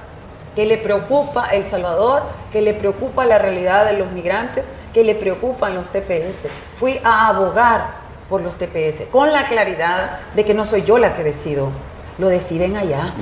que 0.55 0.67
le 0.67 0.79
preocupa 0.79 1.49
El 1.49 1.65
Salvador, 1.65 2.23
que 2.53 2.63
le 2.63 2.75
preocupa 2.75 3.25
la 3.25 3.39
realidad 3.39 3.87
de 3.87 3.95
los 3.95 4.13
migrantes, 4.13 4.65
que 4.93 5.03
le 5.03 5.15
preocupan 5.15 5.75
los 5.75 5.89
TPS. 5.89 6.49
Fui 6.79 7.01
a 7.03 7.29
abogar 7.29 8.05
por 8.29 8.41
los 8.41 8.57
TPS, 8.57 9.03
con 9.11 9.33
la 9.33 9.45
claridad 9.45 10.21
de 10.35 10.45
que 10.45 10.55
no 10.55 10.65
soy 10.65 10.83
yo 10.83 10.99
la 10.99 11.15
que 11.15 11.25
decido, 11.25 11.71
lo 12.19 12.29
deciden 12.29 12.77
allá. 12.77 13.13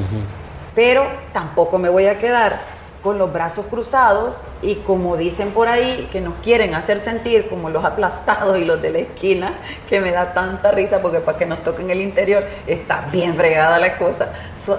Pero 0.74 1.06
tampoco 1.32 1.78
me 1.78 1.88
voy 1.88 2.06
a 2.06 2.18
quedar 2.18 2.60
con 3.02 3.18
los 3.18 3.32
brazos 3.32 3.66
cruzados 3.66 4.36
y 4.62 4.76
como 4.76 5.16
dicen 5.16 5.50
por 5.50 5.68
ahí, 5.68 6.08
que 6.12 6.20
nos 6.20 6.34
quieren 6.36 6.74
hacer 6.74 7.00
sentir 7.00 7.48
como 7.48 7.68
los 7.68 7.84
aplastados 7.84 8.58
y 8.58 8.64
los 8.64 8.80
de 8.80 8.90
la 8.90 8.98
esquina, 8.98 9.54
que 9.88 10.00
me 10.00 10.12
da 10.12 10.32
tanta 10.34 10.70
risa 10.70 11.02
porque 11.02 11.18
para 11.18 11.36
que 11.36 11.46
nos 11.46 11.62
toquen 11.62 11.90
el 11.90 12.00
interior 12.00 12.44
está 12.66 13.08
bien 13.10 13.34
fregada 13.34 13.78
la 13.78 13.98
cosa. 13.98 14.32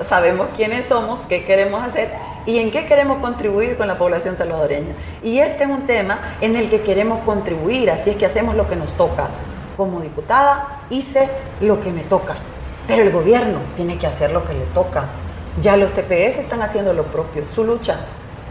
sabemos 0.04 0.48
quiénes 0.56 0.86
somos, 0.86 1.20
qué 1.28 1.44
queremos 1.44 1.84
hacer 1.84 2.12
y 2.46 2.60
en 2.60 2.72
qué 2.72 2.86
queremos 2.86 3.20
contribuir 3.20 3.78
con 3.78 3.88
la 3.88 3.98
población 3.98 4.36
salvadoreña. 4.36 4.96
Y 5.22 5.40
este 5.40 5.66
es 5.66 5.70
un 5.70 5.86
tema 5.86 6.36
en 6.40 6.56
el 6.56 6.70
que 6.70 6.82
queremos 6.82 7.20
contribuir, 7.26 7.92
así 7.92 8.12
es 8.12 8.16
que 8.16 8.26
hacemos 8.26 8.56
lo 8.56 8.68
que 8.68 8.76
nos 8.78 8.94
toca. 8.94 9.28
Como 9.76 10.00
diputada 10.00 10.82
hice 10.90 11.30
lo 11.60 11.82
que 11.82 11.92
me 11.92 12.04
toca, 12.04 12.36
pero 12.88 13.04
el 13.04 13.12
gobierno 13.12 13.60
tiene 13.76 13.98
que 13.98 14.08
hacer 14.08 14.32
lo 14.32 14.46
que 14.46 14.54
le 14.54 14.66
toca 14.68 15.08
ya 15.62 15.78
los 15.78 15.92
TPS 15.94 16.40
están 16.40 16.62
haciendo 16.62 16.94
lo 16.94 17.04
propio, 17.04 17.44
su 17.54 17.64
lucha. 17.64 17.98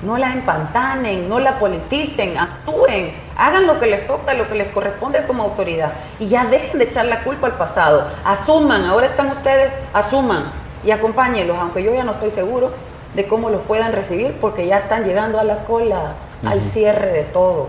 No 0.02 0.18
la 0.18 0.32
empantanen, 0.32 1.28
no 1.28 1.38
la 1.38 1.60
politicen, 1.60 2.36
actúen, 2.36 3.12
hagan 3.36 3.66
lo 3.66 3.78
que 3.78 3.86
les 3.86 4.06
toca, 4.06 4.34
lo 4.34 4.48
que 4.48 4.56
les 4.56 4.68
corresponde 4.68 5.24
como 5.26 5.44
autoridad. 5.44 5.92
Y 6.18 6.26
ya 6.26 6.44
dejen 6.46 6.78
de 6.78 6.84
echar 6.84 7.06
la 7.06 7.22
culpa 7.22 7.46
al 7.46 7.54
pasado. 7.54 8.08
Asuman, 8.24 8.84
ahora 8.84 9.06
están 9.06 9.30
ustedes, 9.30 9.72
asuman 9.92 10.44
y 10.84 10.90
acompáñenlos, 10.90 11.56
aunque 11.56 11.84
yo 11.84 11.94
ya 11.94 12.02
no 12.02 12.12
estoy 12.12 12.30
seguro 12.30 12.72
de 13.14 13.26
cómo 13.28 13.50
los 13.50 13.62
puedan 13.62 13.92
recibir 13.92 14.36
porque 14.40 14.66
ya 14.66 14.78
están 14.78 15.04
llegando 15.04 15.38
a 15.38 15.44
la 15.44 15.64
cola, 15.64 16.14
al 16.44 16.62
cierre 16.62 17.12
de 17.12 17.22
todo. 17.22 17.68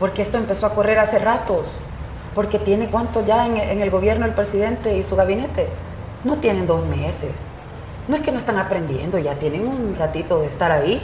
Porque 0.00 0.22
esto 0.22 0.38
empezó 0.38 0.66
a 0.66 0.74
correr 0.74 0.98
hace 0.98 1.20
ratos. 1.20 1.66
Porque 2.34 2.58
tiene 2.58 2.88
cuánto 2.88 3.24
ya 3.24 3.46
en, 3.46 3.56
en 3.56 3.80
el 3.80 3.90
gobierno 3.90 4.26
el 4.26 4.32
presidente 4.32 4.96
y 4.96 5.04
su 5.04 5.14
gabinete. 5.14 5.68
No 6.24 6.36
tienen 6.36 6.66
dos 6.66 6.84
meses 6.84 7.46
no 8.08 8.16
es 8.16 8.22
que 8.22 8.32
no 8.32 8.38
están 8.38 8.58
aprendiendo, 8.58 9.18
ya 9.18 9.34
tienen 9.34 9.66
un 9.66 9.96
ratito 9.96 10.40
de 10.40 10.46
estar 10.46 10.70
ahí. 10.70 11.02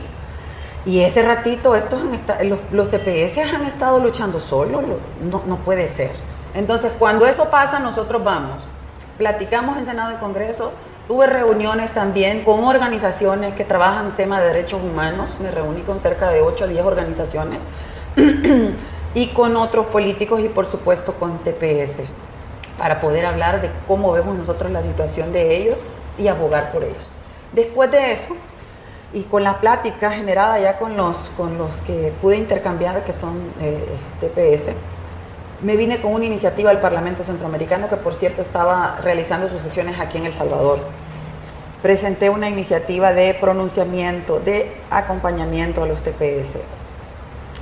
Y 0.86 1.00
ese 1.00 1.22
ratito, 1.22 1.74
estos 1.74 2.00
los, 2.44 2.58
los, 2.72 2.90
TPS 2.90 3.38
han 3.38 3.64
estado 3.64 4.00
luchando 4.00 4.40
solos, 4.40 4.82
no, 5.22 5.42
no 5.46 5.56
puede 5.58 5.88
ser. 5.88 6.12
Entonces, 6.54 6.90
cuando 6.98 7.26
eso 7.26 7.50
pasa, 7.50 7.78
nosotros 7.78 8.24
vamos, 8.24 8.66
platicamos 9.18 9.76
en 9.76 9.84
Senado 9.84 10.12
y 10.12 10.16
Congreso, 10.16 10.72
tuve 11.06 11.26
reuniones 11.26 11.92
también 11.92 12.44
con 12.44 12.64
organizaciones 12.64 13.54
que 13.54 13.64
trabajan 13.64 14.16
tema 14.16 14.40
de 14.40 14.48
derechos 14.48 14.80
humanos, 14.82 15.36
me 15.40 15.50
reuní 15.50 15.82
con 15.82 16.00
cerca 16.00 16.30
de 16.30 16.40
8 16.40 16.64
o 16.64 16.68
10 16.68 16.84
organizaciones, 16.84 17.62
y 19.14 19.28
con 19.28 19.56
otros 19.56 19.86
políticos 19.86 20.40
y 20.40 20.48
por 20.48 20.66
supuesto 20.66 21.14
con 21.14 21.38
TPS, 21.38 22.00
para 22.78 23.00
poder 23.00 23.26
hablar 23.26 23.60
de 23.60 23.70
cómo 23.86 24.12
vemos 24.12 24.36
nosotros 24.36 24.72
la 24.72 24.82
situación 24.82 25.32
de 25.32 25.56
ellos 25.56 25.84
y 26.20 26.28
abogar 26.28 26.70
por 26.70 26.84
ellos. 26.84 27.08
Después 27.52 27.90
de 27.90 28.12
eso, 28.12 28.36
y 29.12 29.22
con 29.22 29.42
la 29.42 29.58
plática 29.58 30.12
generada 30.12 30.60
ya 30.60 30.78
con 30.78 30.96
los, 30.96 31.30
con 31.36 31.58
los 31.58 31.72
que 31.82 32.12
pude 32.20 32.36
intercambiar, 32.36 33.04
que 33.04 33.12
son 33.12 33.52
eh, 33.60 33.96
TPS, 34.20 34.68
me 35.62 35.76
vine 35.76 36.00
con 36.00 36.12
una 36.12 36.24
iniciativa 36.24 36.70
del 36.70 36.78
Parlamento 36.80 37.24
Centroamericano, 37.24 37.88
que 37.88 37.96
por 37.96 38.14
cierto 38.14 38.40
estaba 38.40 38.98
realizando 39.02 39.48
sus 39.48 39.60
sesiones 39.60 39.98
aquí 39.98 40.18
en 40.18 40.26
El 40.26 40.32
Salvador. 40.32 40.78
Presenté 41.82 42.30
una 42.30 42.48
iniciativa 42.48 43.12
de 43.12 43.34
pronunciamiento, 43.34 44.38
de 44.38 44.72
acompañamiento 44.90 45.82
a 45.82 45.86
los 45.86 46.02
TPS. 46.02 46.56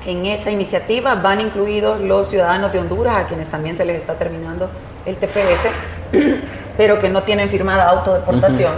En 0.06 0.26
esa 0.26 0.50
iniciativa 0.50 1.16
van 1.16 1.40
incluidos 1.40 2.00
los 2.00 2.28
ciudadanos 2.28 2.72
de 2.72 2.78
Honduras, 2.78 3.16
a 3.16 3.26
quienes 3.26 3.48
también 3.48 3.76
se 3.76 3.84
les 3.84 3.96
está 3.96 4.14
terminando 4.14 4.70
el 5.06 5.16
TPS, 5.16 5.68
pero 6.76 6.98
que 6.98 7.08
no 7.08 7.22
tienen 7.22 7.48
firmada 7.48 7.90
autodeportación. 7.90 8.74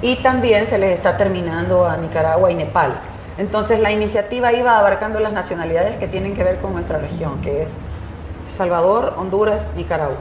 Y 0.00 0.16
también 0.16 0.66
se 0.66 0.78
les 0.78 0.90
está 0.90 1.16
terminando 1.16 1.86
a 1.86 1.96
Nicaragua 1.96 2.50
y 2.50 2.54
Nepal. 2.54 2.92
Entonces 3.38 3.80
la 3.80 3.90
iniciativa 3.90 4.52
iba 4.52 4.78
abarcando 4.78 5.20
las 5.20 5.32
nacionalidades 5.32 5.96
que 5.96 6.08
tienen 6.08 6.34
que 6.34 6.44
ver 6.44 6.58
con 6.58 6.72
nuestra 6.72 6.98
región, 6.98 7.40
que 7.40 7.62
es 7.62 7.78
Salvador, 8.48 9.14
Honduras, 9.16 9.70
Nicaragua. 9.76 10.18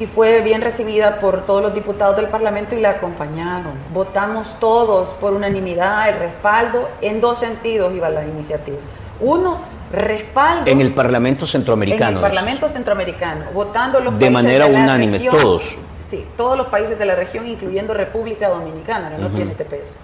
Y 0.00 0.06
fue 0.06 0.40
bien 0.40 0.62
recibida 0.62 1.20
por 1.20 1.44
todos 1.44 1.62
los 1.62 1.74
diputados 1.74 2.16
del 2.16 2.26
Parlamento 2.26 2.74
y 2.74 2.80
la 2.80 2.90
acompañaron. 2.90 3.74
Votamos 3.92 4.56
todos 4.58 5.10
por 5.10 5.32
unanimidad 5.32 6.08
el 6.08 6.18
respaldo. 6.18 6.88
En 7.00 7.20
dos 7.20 7.38
sentidos 7.38 7.94
iba 7.94 8.10
la 8.10 8.24
iniciativa. 8.24 8.78
Uno, 9.20 9.58
respaldo. 9.92 10.70
En 10.70 10.80
el 10.80 10.94
Parlamento 10.94 11.46
Centroamericano. 11.46 12.10
En 12.10 12.16
el 12.16 12.22
Parlamento 12.22 12.68
Centroamericano, 12.68 13.44
votando 13.52 14.00
los 14.00 14.18
de 14.18 14.30
manera 14.30 14.66
unánime, 14.66 15.18
todos. 15.20 15.62
Sí, 16.08 16.26
todos 16.36 16.58
los 16.58 16.66
países 16.66 16.98
de 16.98 17.06
la 17.06 17.14
región, 17.14 17.46
incluyendo 17.46 17.94
República 17.94 18.48
Dominicana, 18.48 19.10
que 19.10 19.18
no 19.18 19.28
tiene 19.30 19.54
TPS. 19.54 19.96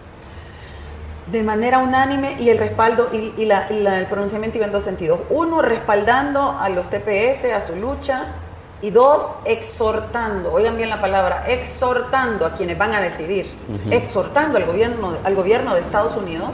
De 1.31 1.43
manera 1.43 1.79
unánime 1.79 2.37
y 2.39 2.49
el 2.49 2.57
respaldo 2.57 3.11
y, 3.13 3.35
el 3.39 4.07
pronunciamiento 4.07 4.57
iba 4.57 4.67
en 4.67 4.73
dos 4.73 4.85
sentidos. 4.85 5.21
Uno, 5.29 5.61
respaldando 5.61 6.57
a 6.59 6.69
los 6.71 6.89
TPS, 6.89 7.53
a 7.55 7.61
su 7.61 7.77
lucha. 7.77 8.27
Y 8.81 8.91
dos, 8.91 9.29
exhortando, 9.45 10.53
oigan 10.53 10.77
bien 10.77 10.89
la 10.89 11.01
palabra, 11.01 11.47
exhortando 11.49 12.47
a 12.47 12.55
quienes 12.55 12.79
van 12.79 12.95
a 12.95 13.01
decidir, 13.01 13.51
exhortando 13.91 14.57
al 14.57 14.67
gobierno, 14.67 15.17
al 15.25 15.35
gobierno 15.35 15.75
de 15.75 15.81
Estados 15.81 16.17
Unidos 16.17 16.51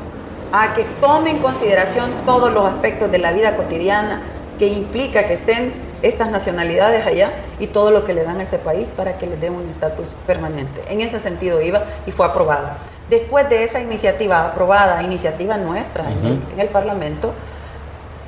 a 0.53 0.75
que 0.75 0.85
tome 1.01 1.31
en 1.31 1.39
consideración 1.39 2.11
todos 2.27 2.53
los 2.53 2.67
aspectos 2.67 3.11
de 3.11 3.19
la 3.19 3.33
vida 3.33 3.57
cotidiana 3.57 4.23
que 4.59 4.67
implica 4.67 5.27
que 5.27 5.35
estén 5.35 5.75
estas 6.03 6.31
nacionalidades 6.31 7.07
allá 7.07 7.33
y 7.59 7.67
todo 7.67 7.91
lo 7.91 8.05
que 8.05 8.13
le 8.13 8.25
dan 8.25 8.39
a 8.39 8.43
ese 8.43 8.59
país 8.59 8.93
para 8.95 9.17
que 9.17 9.27
les 9.27 9.41
dé 9.41 9.51
un 9.51 9.69
estatus 9.69 10.15
permanente. 10.27 10.83
En 10.89 11.01
ese 11.01 11.19
sentido 11.19 11.63
iba 11.63 11.85
y 12.07 12.13
fue 12.13 12.27
aprobada. 12.27 12.79
Después 13.09 13.49
de 13.49 13.65
esa 13.65 13.81
iniciativa 13.81 14.47
aprobada, 14.47 15.03
iniciativa 15.03 15.57
nuestra 15.57 16.05
en, 16.11 16.43
el, 16.59 16.69
Parlamento, 16.69 17.33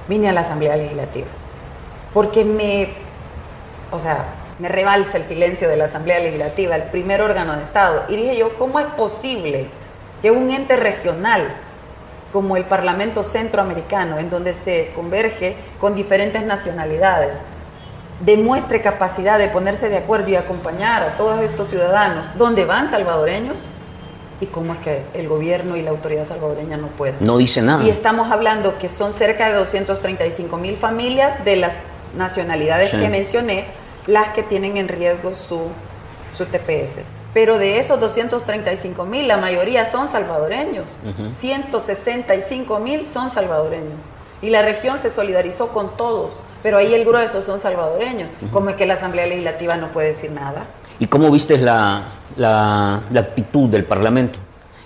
vine 0.08 0.28
a 0.28 0.32
la 0.32 0.40
Asamblea 0.40 0.76
Legislativa. 0.76 1.26
Porque 2.12 2.44
me, 2.44 2.88
o 3.90 3.98
sea, 3.98 4.24
me 4.58 4.68
rebalsa 4.68 5.18
el 5.18 5.24
silencio 5.24 5.68
de 5.68 5.76
la 5.76 5.84
Asamblea 5.84 6.18
Legislativa, 6.18 6.76
el 6.76 6.84
primer 6.84 7.20
órgano 7.20 7.56
de 7.56 7.62
Estado. 7.62 8.04
Y 8.08 8.16
dije 8.16 8.36
yo, 8.36 8.56
¿cómo 8.58 8.80
es 8.80 8.86
posible 8.86 9.66
que 10.22 10.30
un 10.30 10.50
ente 10.50 10.76
regional 10.76 11.56
como 12.36 12.58
el 12.58 12.66
Parlamento 12.66 13.22
Centroamericano, 13.22 14.18
en 14.18 14.28
donde 14.28 14.52
se 14.52 14.90
converge 14.94 15.56
con 15.80 15.94
diferentes 15.94 16.44
nacionalidades, 16.44 17.32
demuestre 18.20 18.82
capacidad 18.82 19.38
de 19.38 19.48
ponerse 19.48 19.88
de 19.88 19.96
acuerdo 19.96 20.28
y 20.28 20.36
acompañar 20.36 21.02
a 21.02 21.16
todos 21.16 21.40
estos 21.40 21.68
ciudadanos, 21.68 22.26
donde 22.36 22.66
van 22.66 22.88
salvadoreños, 22.90 23.56
y 24.38 24.44
cómo 24.44 24.74
es 24.74 24.80
que 24.80 25.02
el 25.14 25.28
gobierno 25.28 25.78
y 25.78 25.82
la 25.82 25.92
autoridad 25.92 26.28
salvadoreña 26.28 26.76
no 26.76 26.88
pueden. 26.88 27.16
No 27.20 27.38
dice 27.38 27.62
nada. 27.62 27.82
Y 27.82 27.88
estamos 27.88 28.30
hablando 28.30 28.76
que 28.76 28.90
son 28.90 29.14
cerca 29.14 29.48
de 29.48 29.54
235 29.54 30.58
mil 30.58 30.76
familias 30.76 31.42
de 31.42 31.56
las 31.56 31.72
nacionalidades 32.18 32.90
que 32.90 33.08
mencioné, 33.08 33.64
las 34.06 34.28
que 34.34 34.42
tienen 34.42 34.76
en 34.76 34.88
riesgo 34.88 35.34
su, 35.34 35.68
su 36.36 36.44
TPS. 36.44 36.98
Pero 37.36 37.58
de 37.58 37.78
esos 37.78 38.00
235 38.00 39.04
mil, 39.04 39.28
la 39.28 39.36
mayoría 39.36 39.84
son 39.84 40.08
salvadoreños. 40.08 40.86
165 41.28 42.80
mil 42.80 43.04
son 43.04 43.28
salvadoreños. 43.28 44.00
Y 44.40 44.48
la 44.48 44.62
región 44.62 44.98
se 44.98 45.10
solidarizó 45.10 45.68
con 45.68 45.98
todos, 45.98 46.40
pero 46.62 46.78
ahí 46.78 46.94
el 46.94 47.04
grueso 47.04 47.42
son 47.42 47.60
salvadoreños. 47.60 48.30
Como 48.50 48.70
es 48.70 48.76
que 48.76 48.86
la 48.86 48.94
Asamblea 48.94 49.26
Legislativa 49.26 49.76
no 49.76 49.88
puede 49.88 50.08
decir 50.08 50.32
nada? 50.32 50.64
¿Y 50.98 51.08
cómo 51.08 51.30
viste 51.30 51.58
la, 51.58 52.04
la, 52.36 53.02
actitud 53.14 53.68
del 53.68 53.84
Parlamento? 53.84 54.38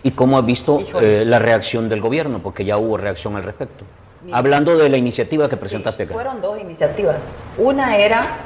¿Y 0.03 0.11
cómo 0.11 0.37
has 0.37 0.45
visto 0.45 0.81
eh, 1.01 1.23
la 1.25 1.39
reacción 1.39 1.89
del 1.89 2.01
gobierno? 2.01 2.41
Porque 2.43 2.65
ya 2.65 2.79
hubo 2.79 2.97
reacción 2.97 3.37
al 3.37 3.45
respecto. 3.45 3.85
Hablando 4.33 4.77
de 4.77 4.89
la 4.89 4.97
iniciativa 4.97 5.49
que 5.49 5.57
presentaste 5.57 6.03
acá. 6.03 6.15
Fueron 6.15 6.43
dos 6.43 6.61
iniciativas. 6.61 7.19
Una 7.59 7.97
era 7.97 8.39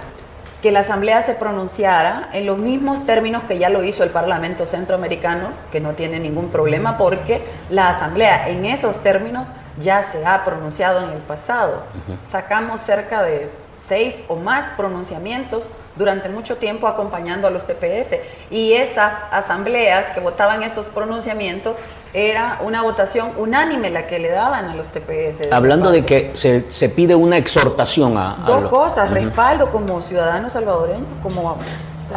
que 0.64 0.72
la 0.72 0.81
Asamblea 0.81 1.20
se 1.20 1.35
pronunciara 1.35 2.31
en 2.33 2.46
los 2.46 2.57
mismos 2.57 3.05
términos 3.05 3.42
que 3.42 3.59
ya 3.59 3.68
lo 3.68 3.85
hizo 3.85 4.03
el 4.03 4.09
Parlamento 4.09 4.64
Centroamericano, 4.64 5.50
que 5.70 5.79
no 5.79 5.92
tiene 5.92 6.18
ningún 6.18 6.48
problema 6.48 6.96
porque 6.96 7.44
la 7.68 7.90
Asamblea 7.90 8.48
en 8.48 8.64
esos 8.64 9.03
términos 9.03 9.46
ya 9.79 10.03
se 10.03 10.24
ha 10.24 10.42
pronunciado 10.42 11.07
en 11.07 11.11
el 11.11 11.18
pasado. 11.18 11.83
Sacamos 12.27 12.81
cerca 12.81 13.22
de 13.22 13.50
seis 13.79 14.24
o 14.27 14.37
más 14.37 14.70
pronunciamientos 14.70 15.68
durante 15.96 16.31
mucho 16.31 16.57
tiempo 16.57 16.88
acompañando 16.88 17.46
a 17.46 17.50
los 17.50 17.66
TPS. 17.66 18.16
Y 18.50 18.72
esas 18.72 19.12
asambleas 19.31 20.07
que 20.14 20.20
votaban 20.20 20.62
esos 20.62 20.87
pronunciamientos 20.87 21.77
era 22.14 22.61
una 22.64 22.83
votación 22.83 23.33
unánime 23.37 23.90
la 23.90 24.07
que 24.07 24.20
le 24.20 24.31
daban 24.31 24.66
a 24.66 24.74
los 24.77 24.88
TPS. 24.88 25.50
Hablando 25.50 25.90
de 25.90 26.05
que 26.05 26.31
se, 26.35 26.70
se, 26.70 26.88
pide 26.88 27.16
una 27.16 27.37
exhortación 27.37 28.16
a... 28.16 28.44
Dos 28.46 28.70
cosas, 28.70 29.11
respaldo 29.11 29.70
como 29.70 30.00
ciudadano 30.00 30.48
salvadoreño, 30.48 31.05
como... 31.22 31.59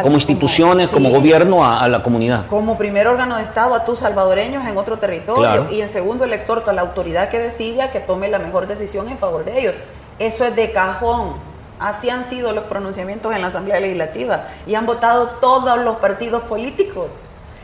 Como 0.01 0.15
instituciones, 0.15 0.89
como, 0.89 1.09
gobierno 1.09 1.65
a, 1.65 1.87
la 1.87 2.03
comunidad. 2.03 2.45
Como 2.47 2.77
primer 2.77 3.07
órgano 3.07 3.37
de 3.37 3.43
Estado 3.43 3.73
a 3.73 3.85
tus 3.85 3.99
salvadoreños 3.99 4.67
en 4.67 4.77
otro 4.77 4.99
territorio. 4.99 5.71
Y 5.71 5.81
en 5.81 5.89
segundo, 5.89 6.25
el 6.25 6.33
exhorto 6.33 6.69
a 6.69 6.73
la 6.73 6.81
autoridad 6.81 7.29
que 7.29 7.39
decida 7.39 7.89
que 7.89 8.01
tome 8.01 8.27
la 8.27 8.37
mejor 8.37 8.67
decisión 8.67 9.07
en 9.07 9.17
favor 9.17 9.45
de 9.45 9.59
ellos. 9.59 9.75
Eso 10.19 10.43
es 10.43 10.55
de 10.55 10.71
cajón. 10.71 11.35
Así 11.79 12.09
han 12.09 12.29
sido 12.29 12.51
los 12.51 12.65
pronunciamientos 12.65 13.33
en 13.33 13.41
la 13.41 13.47
Asamblea 13.47 13.79
Legislativa 13.79 14.47
y 14.67 14.75
han 14.75 14.85
votado 14.85 15.29
todos 15.39 15.79
los 15.79 15.97
partidos 15.97 16.43
políticos. 16.43 17.07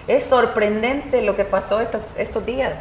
Es 0.08 0.26
sorprendente 0.26 1.22
lo 1.22 1.36
que 1.36 1.46
pasó 1.46 1.80
estos, 1.80 2.46
días. 2.46 2.74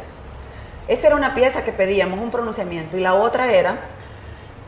Esa 0.87 1.07
era 1.07 1.15
una 1.15 1.33
pieza 1.33 1.63
que 1.63 1.71
pedíamos, 1.71 2.19
un 2.19 2.31
pronunciamiento, 2.31 2.97
y 2.97 2.99
la 2.99 3.13
otra 3.13 3.51
era 3.53 3.79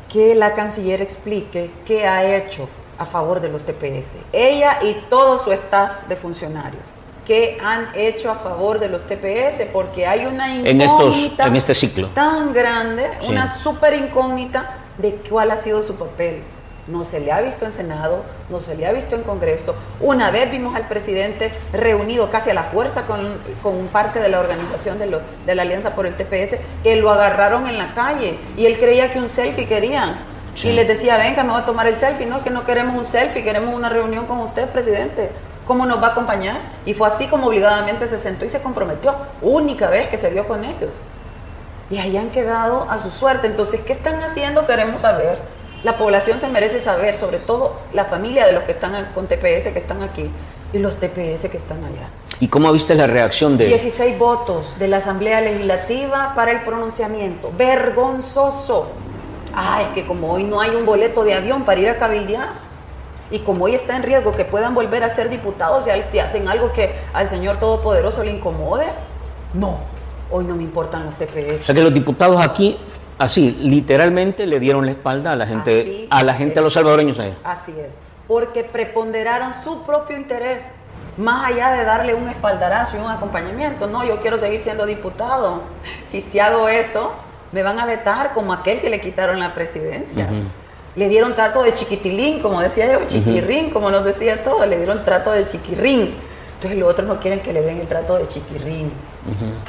que 0.10 0.36
la 0.36 0.54
canciller 0.54 1.02
explique 1.02 1.72
qué 1.86 2.08
ha 2.08 2.24
hecho 2.38 2.70
a 2.98 3.06
favor 3.06 3.42
de 3.42 3.50
los 3.50 3.64
TPS. 3.64 4.14
Ella 4.32 4.80
y 4.82 4.94
todo 5.10 5.38
su 5.38 5.52
staff 5.52 6.08
de 6.08 6.16
funcionarios. 6.16 6.84
¿Qué 7.26 7.58
han 7.62 7.90
hecho 7.96 8.30
a 8.30 8.36
favor 8.36 8.80
de 8.80 8.88
los 8.88 9.04
TPS? 9.04 9.66
Porque 9.74 10.06
hay 10.06 10.26
una 10.26 10.56
incógnita 10.56 11.48
en, 11.48 11.56
este 11.56 11.74
ciclo 11.74 12.10
tan 12.10 12.54
grande, 12.54 13.10
una 13.28 13.48
súper 13.48 13.96
incógnita 13.96 14.78
de 14.98 15.16
cuál 15.28 15.52
ha 15.52 15.58
sido 15.58 15.82
su 15.82 15.96
papel. 15.96 16.44
No 16.88 17.04
se 17.04 17.20
le 17.20 17.32
ha 17.32 17.42
visto 17.42 17.66
en 17.66 17.74
Senado, 17.74 18.24
no 18.50 18.62
se 18.62 18.76
le 18.76 18.86
ha 18.86 18.92
visto 18.92 19.16
en 19.16 19.24
Congreso. 19.24 19.76
Una 20.00 20.30
vez 20.30 20.52
vimos 20.52 20.76
al 20.76 20.88
presidente 20.88 21.52
reunido 21.74 22.30
casi 22.30 22.52
a 22.52 22.54
la 22.54 22.66
fuerza 22.66 23.08
con, 23.08 23.34
con 23.64 23.88
parte 23.88 24.20
de 24.20 24.30
la 24.30 24.40
organización 24.40 25.00
de, 25.00 25.20
de, 25.46 25.56
la 25.56 25.64
Alianza 25.64 25.96
por 25.96 26.06
el 26.06 26.16
TPS, 26.16 26.58
que 26.84 26.96
lo 26.96 27.10
agarraron 27.10 27.68
en 27.68 27.80
la 27.80 27.96
calle 27.96 28.38
y 28.56 28.68
él 28.68 28.78
creía 28.78 29.12
que 29.12 29.20
un 29.20 29.30
selfie 29.30 29.68
querían. 29.68 30.36
Y 30.64 30.72
les 30.72 30.88
decía, 30.88 31.18
venga, 31.18 31.44
me 31.44 31.52
voy 31.52 31.62
a 31.62 31.66
tomar 31.66 31.88
el 31.88 31.96
selfie. 31.96 32.26
No, 32.26 32.44
que 32.44 32.50
no 32.50 32.64
queremos 32.64 32.98
un 32.98 33.06
selfie, 33.06 33.44
queremos 33.44 33.76
una 33.76 33.90
reunión 33.90 34.26
con 34.26 34.40
usted, 34.40 34.70
presidente. 34.70 35.32
¿Cómo 35.68 35.86
nos 35.86 36.02
va 36.02 36.08
a 36.08 36.12
acompañar? 36.12 36.58
Y 36.86 36.94
fue 36.94 37.08
así 37.08 37.28
como 37.28 37.48
obligadamente 37.48 38.08
se 38.08 38.20
sentó 38.20 38.46
y 38.46 38.50
se 38.50 38.62
comprometió. 38.62 39.16
Única 39.42 39.90
vez 39.90 40.08
que 40.08 40.18
se 40.18 40.30
vio 40.30 40.48
con 40.48 40.64
ellos. 40.64 40.92
Y 41.90 41.98
ahí 41.98 42.16
han 42.16 42.30
quedado 42.30 42.88
a 42.90 43.00
su 43.00 43.12
suerte. 43.12 43.48
Entonces, 43.48 43.82
¿qué 43.82 43.92
están 43.92 44.22
haciendo? 44.24 44.66
Queremos 44.66 45.02
saber. 45.02 45.40
La 45.86 45.98
población 45.98 46.40
se 46.40 46.48
merece 46.48 46.80
saber, 46.80 47.16
sobre 47.16 47.38
todo 47.38 47.76
la 47.94 48.06
familia 48.06 48.48
de 48.48 48.54
los 48.54 48.64
que 48.64 48.72
están 48.72 49.12
con 49.14 49.28
TPS 49.28 49.68
que 49.72 49.78
están 49.78 50.02
aquí 50.02 50.32
y 50.74 50.80
los 50.80 50.98
TPS 50.98 51.48
que 51.48 51.58
están 51.58 51.78
allá. 51.78 52.10
¿Y 52.40 52.48
cómo 52.48 52.72
viste 52.72 52.96
la 52.96 53.06
reacción 53.06 53.56
de...? 53.56 53.68
16 53.68 54.18
votos 54.18 54.80
de 54.80 54.88
la 54.88 54.98
Asamblea 54.98 55.42
Legislativa 55.42 56.34
para 56.36 56.50
el 56.50 56.64
pronunciamiento. 56.64 57.52
Vergonzoso. 57.56 58.88
Ah, 59.54 59.84
es 59.84 59.90
que 59.94 60.08
como 60.08 60.34
hoy 60.34 60.44
no 60.44 60.60
hay 60.60 60.72
un 60.72 60.88
boleto 60.88 61.24
de 61.24 61.36
avión 61.36 61.66
para 61.66 61.80
ir 61.80 61.90
a 61.90 61.98
cabildear, 61.98 62.50
y 63.30 63.38
como 63.40 63.66
hoy 63.66 63.76
está 63.76 63.96
en 63.96 64.02
riesgo 64.02 64.36
que 64.36 64.44
puedan 64.44 64.74
volver 64.74 65.04
a 65.04 65.10
ser 65.10 65.30
diputados 65.30 65.86
si 66.10 66.18
hacen 66.18 66.48
algo 66.48 66.74
que 66.74 66.96
al 67.14 67.30
Señor 67.30 67.58
Todopoderoso 67.58 68.24
le 68.24 68.32
incomode, 68.32 68.86
no, 69.54 69.82
hoy 70.32 70.46
no 70.46 70.56
me 70.56 70.64
importan 70.64 71.06
los 71.06 71.16
TPS. 71.16 71.62
O 71.62 71.66
sea 71.66 71.76
que 71.76 71.84
los 71.84 71.94
diputados 71.94 72.44
aquí, 72.44 72.80
así, 73.18 73.52
literalmente 73.52 74.46
le 74.46 74.60
dieron 74.60 74.86
la 74.86 74.92
espalda 74.92 75.32
a 75.32 75.36
la 75.36 75.48
gente, 75.48 76.08
a 76.10 76.24
la 76.24 76.34
gente, 76.34 76.60
a 76.60 76.62
los 76.62 76.74
salvadoreños 76.74 77.20
allá. 77.20 77.38
Así 77.44 77.72
es, 77.72 77.96
porque 78.28 78.64
preponderaron 78.64 79.54
su 79.54 79.84
propio 79.84 80.18
interés, 80.18 80.64
más 81.18 81.46
allá 81.46 81.72
de 81.72 81.84
darle 81.86 82.14
un 82.14 82.28
espaldarazo 82.28 82.98
y 82.98 83.00
un 83.00 83.10
acompañamiento. 83.10 83.88
No, 83.88 84.06
yo 84.06 84.20
quiero 84.20 84.38
seguir 84.38 84.60
siendo 84.60 84.86
diputado. 84.86 85.62
Y 86.12 86.22
si 86.22 86.40
hago 86.40 86.68
eso, 86.68 87.14
me 87.52 87.64
van 87.64 87.80
a 87.80 87.86
vetar 87.86 88.34
como 88.34 88.52
aquel 88.52 88.82
que 88.82 88.90
le 88.90 89.00
quitaron 89.00 89.40
la 89.40 89.54
presidencia. 89.54 90.28
Le 90.96 91.10
dieron 91.10 91.36
trato 91.36 91.64
de 91.64 91.74
chiquitilín, 91.74 92.42
como 92.42 92.62
decía 92.62 92.92
yo, 92.92 93.08
chiquirrín, 93.08 93.70
como 93.70 93.92
nos 93.92 94.04
decía 94.04 94.44
todo, 94.44 94.66
le 94.66 94.78
dieron 94.78 95.06
trato 95.06 95.32
de 95.32 95.46
chiquirrín. 95.46 96.16
Entonces 96.66 96.80
los 96.80 96.92
otros 96.92 97.08
no 97.08 97.20
quieren 97.20 97.42
que 97.42 97.54
le 97.54 97.62
den 97.62 97.80
el 97.80 97.88
trato 97.88 98.18
de 98.18 98.28
chiquirrín. 98.28 98.92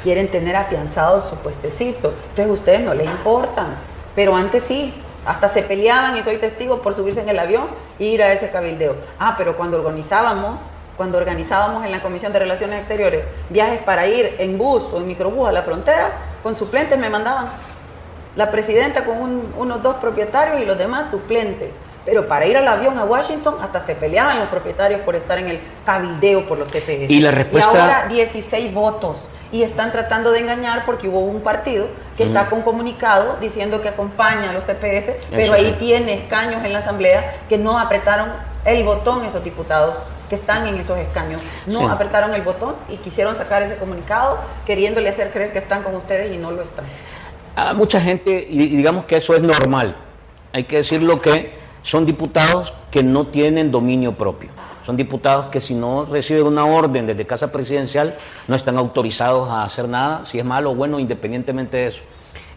Quieren 0.01 0.31
tener 0.31 0.55
afianzado 0.55 1.21
su 1.29 1.35
puestecito. 1.35 2.11
Entonces 2.29 2.47
a 2.47 2.53
ustedes 2.53 2.81
no 2.81 2.95
les 2.95 3.07
importan. 3.07 3.75
Pero 4.15 4.35
antes 4.35 4.63
sí. 4.63 4.95
Hasta 5.23 5.47
se 5.49 5.61
peleaban 5.61 6.17
y 6.17 6.23
soy 6.23 6.37
testigo 6.37 6.81
por 6.81 6.95
subirse 6.95 7.21
en 7.21 7.29
el 7.29 7.37
avión 7.37 7.65
e 7.99 8.05
ir 8.05 8.23
a 8.23 8.31
ese 8.31 8.49
cabildeo. 8.49 8.95
Ah, 9.19 9.35
pero 9.37 9.57
cuando 9.57 9.77
organizábamos, 9.77 10.61
cuando 10.95 11.19
organizábamos 11.19 11.85
en 11.85 11.91
la 11.91 12.01
Comisión 12.01 12.33
de 12.33 12.39
Relaciones 12.39 12.79
Exteriores 12.79 13.25
viajes 13.49 13.79
para 13.79 14.07
ir 14.07 14.35
en 14.39 14.57
bus 14.57 14.83
o 14.91 14.97
en 14.97 15.07
microbús 15.07 15.47
a 15.47 15.51
la 15.51 15.63
frontera, 15.63 16.13
con 16.41 16.55
suplentes 16.55 16.97
me 16.97 17.09
mandaban 17.09 17.47
la 18.37 18.49
presidenta 18.49 19.03
con 19.03 19.53
unos 19.57 19.83
dos 19.83 19.97
propietarios 19.97 20.61
y 20.61 20.65
los 20.65 20.77
demás 20.77 21.11
suplentes. 21.11 21.75
Pero 22.07 22.25
para 22.25 22.45
ir 22.45 22.55
al 22.55 22.65
avión 22.65 22.97
a 22.97 23.03
Washington 23.03 23.55
hasta 23.61 23.81
se 23.81 23.93
peleaban 23.93 24.39
los 24.39 24.47
propietarios 24.47 25.01
por 25.01 25.17
estar 25.17 25.37
en 25.39 25.49
el 25.49 25.59
cabildeo 25.85 26.47
por 26.47 26.57
los 26.57 26.69
TPS. 26.69 27.09
Y 27.09 27.19
la 27.19 27.31
respuesta... 27.31 27.73
Y 27.73 27.77
ahora 27.77 28.07
16 28.07 28.73
votos. 28.73 29.17
Y 29.51 29.61
están 29.61 29.91
tratando 29.91 30.31
de 30.31 30.39
engañar 30.39 30.85
porque 30.85 31.09
hubo 31.09 31.19
un 31.19 31.41
partido 31.41 31.87
que 32.15 32.29
saca 32.29 32.55
un 32.55 32.61
comunicado 32.61 33.35
diciendo 33.41 33.81
que 33.81 33.89
acompaña 33.89 34.51
a 34.51 34.53
los 34.53 34.65
TPS, 34.65 35.17
pero 35.29 35.53
ahí 35.53 35.75
tiene 35.79 36.13
escaños 36.13 36.63
en 36.63 36.71
la 36.71 36.79
asamblea 36.79 37.35
que 37.49 37.57
no 37.57 37.77
apretaron 37.77 38.29
el 38.63 38.85
botón 38.85 39.25
esos 39.25 39.43
diputados 39.43 39.97
que 40.29 40.35
están 40.35 40.65
en 40.65 40.77
esos 40.77 40.97
escaños. 40.97 41.41
No 41.65 41.89
apretaron 41.89 42.33
el 42.33 42.41
botón 42.41 42.75
y 42.87 42.97
quisieron 42.97 43.35
sacar 43.35 43.63
ese 43.63 43.75
comunicado 43.75 44.37
queriéndole 44.65 45.09
hacer 45.09 45.31
creer 45.31 45.51
que 45.51 45.59
están 45.59 45.83
con 45.83 45.93
ustedes 45.95 46.33
y 46.33 46.37
no 46.37 46.51
lo 46.51 46.61
están 46.61 46.85
a 47.57 47.73
mucha 47.73 47.99
gente, 47.99 48.45
y 48.47 48.75
digamos 48.75 49.05
que 49.05 49.17
eso 49.17 49.35
es 49.35 49.41
normal, 49.41 49.97
hay 50.53 50.65
que 50.65 50.77
decirlo 50.77 51.19
que 51.19 51.57
son 51.87 52.05
diputados 52.05 52.73
que 52.91 53.01
no 53.01 53.27
tienen 53.27 53.71
dominio 53.71 54.11
propio. 54.11 54.49
Son 54.85 54.97
diputados 54.97 55.45
que 55.45 55.61
si 55.61 55.73
no 55.73 56.03
reciben 56.03 56.45
una 56.45 56.65
orden 56.65 57.07
desde 57.07 57.25
Casa 57.25 57.49
Presidencial 57.49 58.17
no 58.49 58.57
están 58.57 58.77
autorizados 58.77 59.49
a 59.49 59.63
hacer 59.63 59.87
nada, 59.87 60.25
si 60.25 60.37
es 60.37 60.43
malo 60.43 60.71
o 60.71 60.75
bueno, 60.75 60.99
independientemente 60.99 61.77
de 61.77 61.87
eso. 61.87 62.03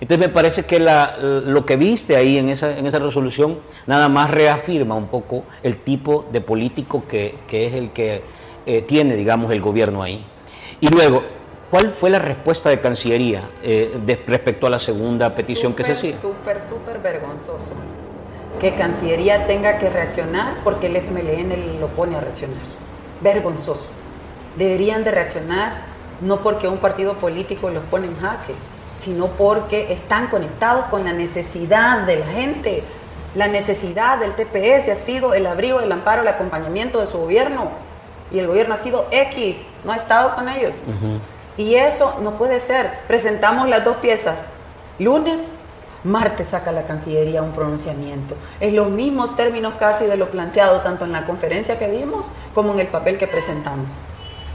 Entonces 0.00 0.26
me 0.26 0.32
parece 0.32 0.64
que 0.64 0.80
lo 0.80 1.64
que 1.64 1.76
viste 1.76 2.16
ahí 2.16 2.38
en 2.38 2.48
esa, 2.48 2.76
en 2.76 2.86
esa 2.86 2.98
resolución 2.98 3.60
nada 3.86 4.08
más 4.08 4.32
reafirma 4.32 4.96
un 4.96 5.06
poco 5.06 5.44
el 5.62 5.76
tipo 5.76 6.26
de 6.32 6.40
político 6.40 7.04
que, 7.06 7.38
es 7.52 7.74
el 7.74 7.92
que 7.92 8.24
eh, 8.66 8.82
tiene, 8.82 9.14
digamos, 9.14 9.52
el 9.52 9.60
gobierno 9.60 10.02
ahí. 10.02 10.24
Y 10.80 10.88
luego, 10.88 11.22
¿Cuál 11.70 11.92
fue 11.92 12.10
la 12.10 12.18
respuesta 12.18 12.68
de 12.68 12.80
Cancillería 12.80 13.48
eh, 13.62 13.96
respecto 14.26 14.66
a 14.66 14.70
la 14.70 14.80
segunda 14.80 15.30
petición 15.32 15.72
que 15.72 15.84
se 15.84 15.92
hacía? 15.92 16.16
Súper, 16.16 16.60
súper 16.68 16.98
vergonzoso 16.98 17.74
que 18.58 18.74
Cancillería 18.74 19.46
tenga 19.46 19.78
que 19.78 19.88
reaccionar 19.88 20.54
porque 20.64 20.86
el 20.86 20.96
FMLN 20.96 21.80
lo 21.80 21.88
pone 21.88 22.16
a 22.16 22.20
reaccionar. 22.20 22.58
Vergonzoso. 23.20 23.86
Deberían 24.56 25.04
de 25.04 25.10
reaccionar 25.12 25.90
no 26.20 26.40
porque 26.40 26.68
un 26.68 26.78
partido 26.78 27.14
político 27.14 27.70
los 27.70 27.84
pone 27.84 28.06
en 28.06 28.18
jaque, 28.20 28.54
sino 29.00 29.28
porque 29.28 29.92
están 29.92 30.26
conectados 30.28 30.86
con 30.86 31.04
la 31.04 31.12
necesidad 31.12 32.00
de 32.06 32.16
la 32.16 32.26
gente. 32.26 32.82
La 33.34 33.48
necesidad 33.48 34.18
del 34.18 34.34
TPS 34.34 34.88
ha 34.88 34.96
sido 34.96 35.34
el 35.34 35.46
abrigo, 35.46 35.80
el 35.80 35.90
amparo, 35.90 36.22
el 36.22 36.28
acompañamiento 36.28 37.00
de 37.00 37.06
su 37.06 37.18
gobierno. 37.18 37.70
Y 38.32 38.38
el 38.38 38.46
gobierno 38.46 38.74
ha 38.74 38.78
sido 38.78 39.06
X, 39.10 39.66
no 39.84 39.92
ha 39.92 39.96
estado 39.96 40.34
con 40.34 40.48
ellos. 40.48 40.72
Y 41.56 41.74
eso 41.74 42.18
no 42.22 42.32
puede 42.32 42.60
ser. 42.60 42.90
Presentamos 43.06 43.68
las 43.68 43.84
dos 43.84 43.96
piezas. 43.98 44.38
Lunes, 44.98 45.40
martes 46.04 46.48
saca 46.48 46.72
la 46.72 46.84
Cancillería 46.84 47.42
un 47.42 47.52
pronunciamiento. 47.52 48.34
En 48.60 48.76
los 48.76 48.90
mismos 48.90 49.36
términos 49.36 49.74
casi 49.78 50.06
de 50.06 50.16
lo 50.16 50.30
planteado 50.30 50.80
tanto 50.80 51.04
en 51.04 51.12
la 51.12 51.26
conferencia 51.26 51.78
que 51.78 51.88
vimos 51.88 52.26
como 52.54 52.72
en 52.72 52.80
el 52.80 52.86
papel 52.86 53.18
que 53.18 53.26
presentamos. 53.26 53.88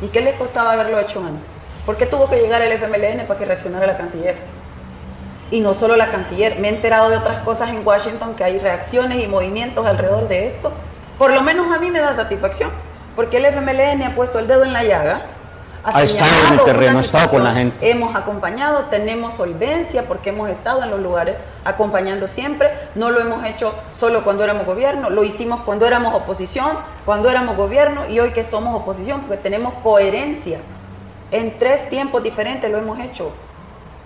¿Y 0.02 0.08
qué 0.08 0.22
le 0.22 0.36
costaba 0.36 0.74
haberlo 0.74 1.00
hecho 1.00 1.20
antes? 1.20 1.50
¿Por 1.86 1.98
qué 1.98 2.06
tuvo 2.06 2.30
que 2.30 2.38
llegar 2.38 2.62
el 2.62 2.72
FMLN 2.74 3.28
para 3.28 3.40
que 3.40 3.46
reaccionara 3.46 3.86
la 3.86 3.98
canciller? 3.98 4.38
Y 5.52 5.62
no 5.62 5.74
solo 5.76 5.96
la 5.96 6.10
canciller, 6.10 6.60
me 6.60 6.70
he 6.70 6.72
enterado 6.72 7.10
de 7.10 7.18
otras 7.18 7.44
cosas 7.44 7.70
en 7.70 7.86
Washington 7.86 8.34
que 8.36 8.44
hay 8.44 8.58
reacciones 8.58 9.24
y 9.24 9.28
movimientos 9.28 9.86
alrededor 9.86 10.28
de 10.28 10.48
esto. 10.48 10.72
Por 11.20 11.32
lo 11.32 11.42
menos 11.42 11.72
a 11.72 11.80
mí 11.80 11.92
me 11.92 12.00
da 12.00 12.14
satisfacción, 12.14 12.72
porque 13.16 13.38
el 13.38 13.46
FMLN 13.46 14.02
ha 14.04 14.16
puesto 14.16 14.40
el 14.40 14.48
dedo 14.48 14.64
en 14.64 14.74
la 14.74 14.84
llaga 14.84 15.22
ha, 15.86 16.04
estado 16.04 16.48
en 16.48 16.60
el 16.60 16.66
terreno, 16.66 17.00
ha 17.00 17.02
estado 17.02 17.30
con 17.30 17.44
la 17.44 17.54
gente. 17.54 17.90
Hemos 17.90 18.16
acompañado, 18.16 18.86
tenemos 18.86 19.36
solvencia 19.36 20.08
porque 20.08 20.30
hemos 20.32 20.50
estado 20.50 20.84
en 20.84 20.90
los 20.90 21.00
lugares 21.00 21.36
acompañando 21.64 22.28
siempre. 22.28 22.72
No 22.96 23.12
lo 23.12 23.20
hemos 23.20 23.46
hecho 23.46 23.74
solo 23.92 24.24
cuando 24.24 24.44
éramos 24.44 24.66
gobierno, 24.66 25.10
lo 25.10 25.24
hicimos 25.24 25.62
cuando 25.62 25.86
éramos 25.86 26.14
oposición, 26.14 26.72
cuando 27.06 27.30
éramos 27.30 27.56
gobierno 27.56 28.10
y 28.10 28.20
hoy 28.20 28.32
que 28.32 28.44
somos 28.44 28.76
oposición 28.76 29.22
porque 29.22 29.38
tenemos 29.38 29.74
coherencia. 29.84 30.60
En 31.32 31.58
tres 31.60 31.90
tiempos 31.90 32.24
diferentes 32.24 32.72
lo 32.72 32.78
hemos 32.78 33.00
hecho. 33.00 33.32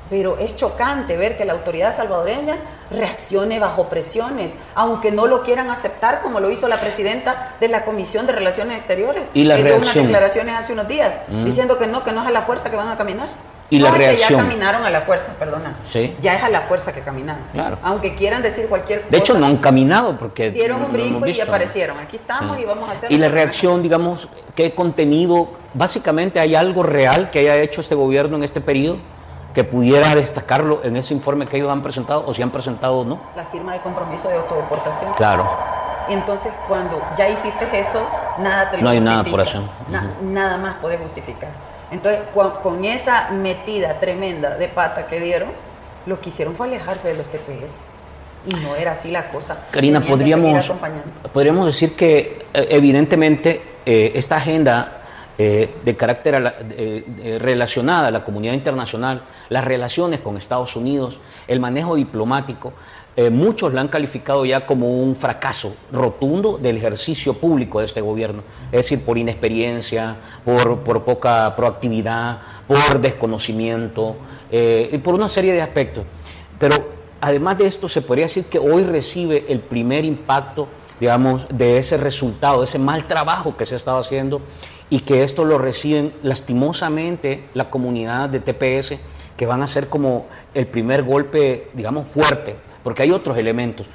Pero 0.10 0.38
es 0.40 0.56
chocante 0.56 1.16
ver 1.18 1.38
que 1.38 1.46
la 1.46 1.54
autoridad 1.54 1.96
salvadoreña 1.96 2.56
reaccione 2.90 3.60
bajo 3.60 3.90
presiones, 3.90 4.56
aunque 4.76 5.12
no 5.12 5.28
lo 5.28 5.44
quieran 5.44 5.70
aceptar, 5.70 6.22
como 6.22 6.40
lo 6.40 6.50
hizo 6.50 6.68
la 6.68 6.78
presidenta 6.80 7.56
de 7.60 7.68
la 7.68 7.84
Comisión 7.86 8.26
de 8.26 8.34
Relaciones 8.34 8.78
Exteriores, 8.78 9.24
¿Y 9.34 9.44
la 9.44 9.56
que 9.56 9.64
dio 9.64 9.74
unas 9.76 9.82
reacción? 9.88 10.08
declaraciones 10.08 10.56
hace 10.56 10.74
unos 10.74 10.88
días, 10.88 11.14
Mm. 11.28 11.46
diciendo 11.46 11.78
que 11.78 11.88
no, 11.88 12.04
que 12.04 12.12
no 12.12 12.22
es 12.22 12.28
a 12.28 12.32
la 12.32 12.42
fuerza 12.42 12.70
que 12.70 12.76
van 12.76 12.88
a 12.90 12.98
caminar. 12.98 13.28
¿Y 13.72 13.78
No, 13.78 13.86
la 13.86 13.92
que 13.92 13.98
reacción? 14.00 14.30
ya 14.32 14.38
caminaron 14.38 14.84
a 14.84 14.90
la 14.90 15.02
fuerza, 15.02 15.32
perdona. 15.38 15.76
Sí. 15.88 16.16
Ya 16.22 16.34
es 16.36 16.42
a 16.42 16.50
la 16.50 16.62
fuerza 16.62 16.92
que 16.92 17.02
caminaron. 17.02 17.44
Claro. 17.54 17.78
Aunque 17.84 18.16
quieran 18.16 18.42
decir 18.42 18.66
cualquier 18.68 19.02
cosa. 19.02 19.12
De 19.12 19.18
hecho, 19.20 19.38
no 19.38 19.46
han 19.46 19.58
caminado 19.58 20.18
porque... 20.18 20.50
Dieron 20.50 20.84
un 20.86 20.92
brinco 20.92 21.28
y 21.28 21.40
aparecieron. 21.40 22.00
Aquí 22.00 22.16
estamos 22.16 22.58
Sí. 22.58 22.64
y 22.64 22.66
vamos 22.66 22.90
a 22.90 22.94
hacer. 22.94 23.12
Y 23.12 23.18
la 23.20 23.30
reacción, 23.30 23.84
digamos, 23.84 24.28
¿qué 24.56 24.74
contenido? 24.74 25.52
Básicamente, 25.76 26.40
¿hay 26.40 26.56
algo 26.56 26.82
real 26.82 27.30
que 27.30 27.40
haya 27.42 27.58
hecho 27.58 27.82
este 27.82 27.94
gobierno 27.94 28.38
en 28.38 28.44
este 28.44 28.60
periodo 28.60 28.98
que 29.54 29.64
pudiera 29.64 30.14
destacarlo 30.16 30.82
en 30.84 30.96
ese 30.96 31.14
informe 31.14 31.46
que 31.48 31.58
ellos 31.58 31.72
han 31.72 31.82
presentado 31.82 32.24
o 32.26 32.34
si 32.34 32.42
han 32.42 32.52
presentado 32.52 33.00
o 33.00 33.06
no? 33.06 33.20
La 33.36 33.46
firma 33.46 33.74
de 33.74 33.80
compromiso 33.82 34.28
de 34.30 34.38
autodeportación. 34.38 35.14
Claro. 35.14 35.50
Entonces, 36.10 36.52
cuando 36.68 37.02
ya 37.18 37.30
hiciste 37.30 37.68
eso, 37.80 38.08
nada 38.40 38.72
te 38.72 38.78
lo 38.78 38.84
No 38.84 38.90
hay 38.90 39.00
nada 39.00 39.24
por 39.24 39.42
hacer. 39.42 39.62
Na-. 39.90 40.12
Nada 40.22 40.58
más 40.58 40.76
puede 40.76 40.98
justificar. 40.98 41.50
Entonces, 41.92 42.22
cua- 42.34 42.62
con 42.62 42.84
esa 42.86 43.30
metida 43.32 44.00
tremenda 44.00 44.56
de 44.56 44.68
pata 44.68 45.08
que 45.08 45.20
dieron, 45.20 45.50
lo 46.06 46.20
que 46.20 46.30
hicieron 46.30 46.56
fue 46.56 46.68
alejarse 46.68 47.10
de 47.10 47.16
los 47.16 47.28
TPS. 47.28 47.74
Y 48.48 48.54
no 48.56 48.76
era 48.76 48.94
así 48.94 49.12
la 49.12 49.30
cosa. 49.30 49.66
Karina, 49.72 50.00
Tenían 50.00 50.18
podríamos, 50.18 50.72
podríamos 51.34 51.66
decir 51.66 51.96
que 51.96 52.46
eh, 52.54 52.68
evidentemente 52.70 53.62
eh, 53.86 54.14
esta 54.16 54.38
agenda 54.38 54.99
eh, 55.42 55.74
de 55.86 55.96
carácter 55.96 56.36
a 56.36 56.54
eh, 56.72 57.38
relacionada 57.40 58.10
a 58.10 58.12
la 58.12 58.26
comunidad 58.26 58.52
internacional, 58.52 59.24
las 59.48 59.64
relaciones 59.64 60.20
con 60.20 60.36
Estados 60.36 60.76
Unidos, 60.76 61.22
el 61.48 61.62
manejo 61.62 61.96
diplomático, 61.96 62.74
eh, 63.16 63.30
muchos 63.30 63.74
la 63.74 63.80
han 63.80 63.88
calificado 63.88 64.44
ya 64.44 64.66
como 64.66 65.02
un 65.02 65.16
fracaso 65.16 65.78
rotundo 65.94 66.58
del 66.58 66.76
ejercicio 66.76 67.36
público 67.36 67.80
de 67.80 67.86
este 67.86 68.02
gobierno, 68.02 68.44
es 68.66 68.80
decir, 68.80 69.06
por 69.06 69.18
inexperiencia, 69.18 70.18
por, 70.44 70.80
por 70.80 71.06
poca 71.06 71.56
proactividad, 71.56 72.40
por 72.68 73.00
desconocimiento 73.00 74.18
y 74.52 74.98
por 74.98 75.16
una 75.16 75.30
serie 75.30 75.54
de 75.54 75.62
aspectos. 75.62 76.04
Pero 76.60 76.76
además 77.22 77.58
de 77.60 77.68
esto, 77.68 77.88
se 77.88 78.02
podría 78.02 78.26
decir 78.26 78.44
que 78.44 78.60
hoy 78.60 78.84
recibe 78.84 79.46
el 79.48 79.62
primer 79.62 80.04
impacto, 80.04 80.68
digamos, 81.00 81.48
de 81.50 81.78
ese 81.78 81.96
resultado, 81.96 82.60
de 82.60 82.66
ese 82.66 82.78
mal 82.78 83.08
trabajo 83.08 83.56
que 83.56 83.66
se 83.66 83.76
ha 83.76 83.78
estado 83.78 84.00
haciendo 84.00 84.42
y 84.90 85.02
que 85.02 85.24
esto 85.24 85.46
lo 85.46 85.58
reciben 85.58 86.14
lastimosamente 86.24 87.44
la 87.54 87.70
comunidad 87.70 88.30
de 88.30 88.40
TPS, 88.40 89.00
que 89.38 89.46
van 89.46 89.62
a 89.62 89.68
ser 89.68 89.88
como 89.88 90.26
el 90.54 90.68
primer 90.68 91.04
golpe, 91.04 91.70
digamos, 91.74 92.08
fuerte, 92.08 92.56
porque 92.84 93.04
hay 93.04 93.12
otros 93.12 93.38
elementos. 93.38 93.88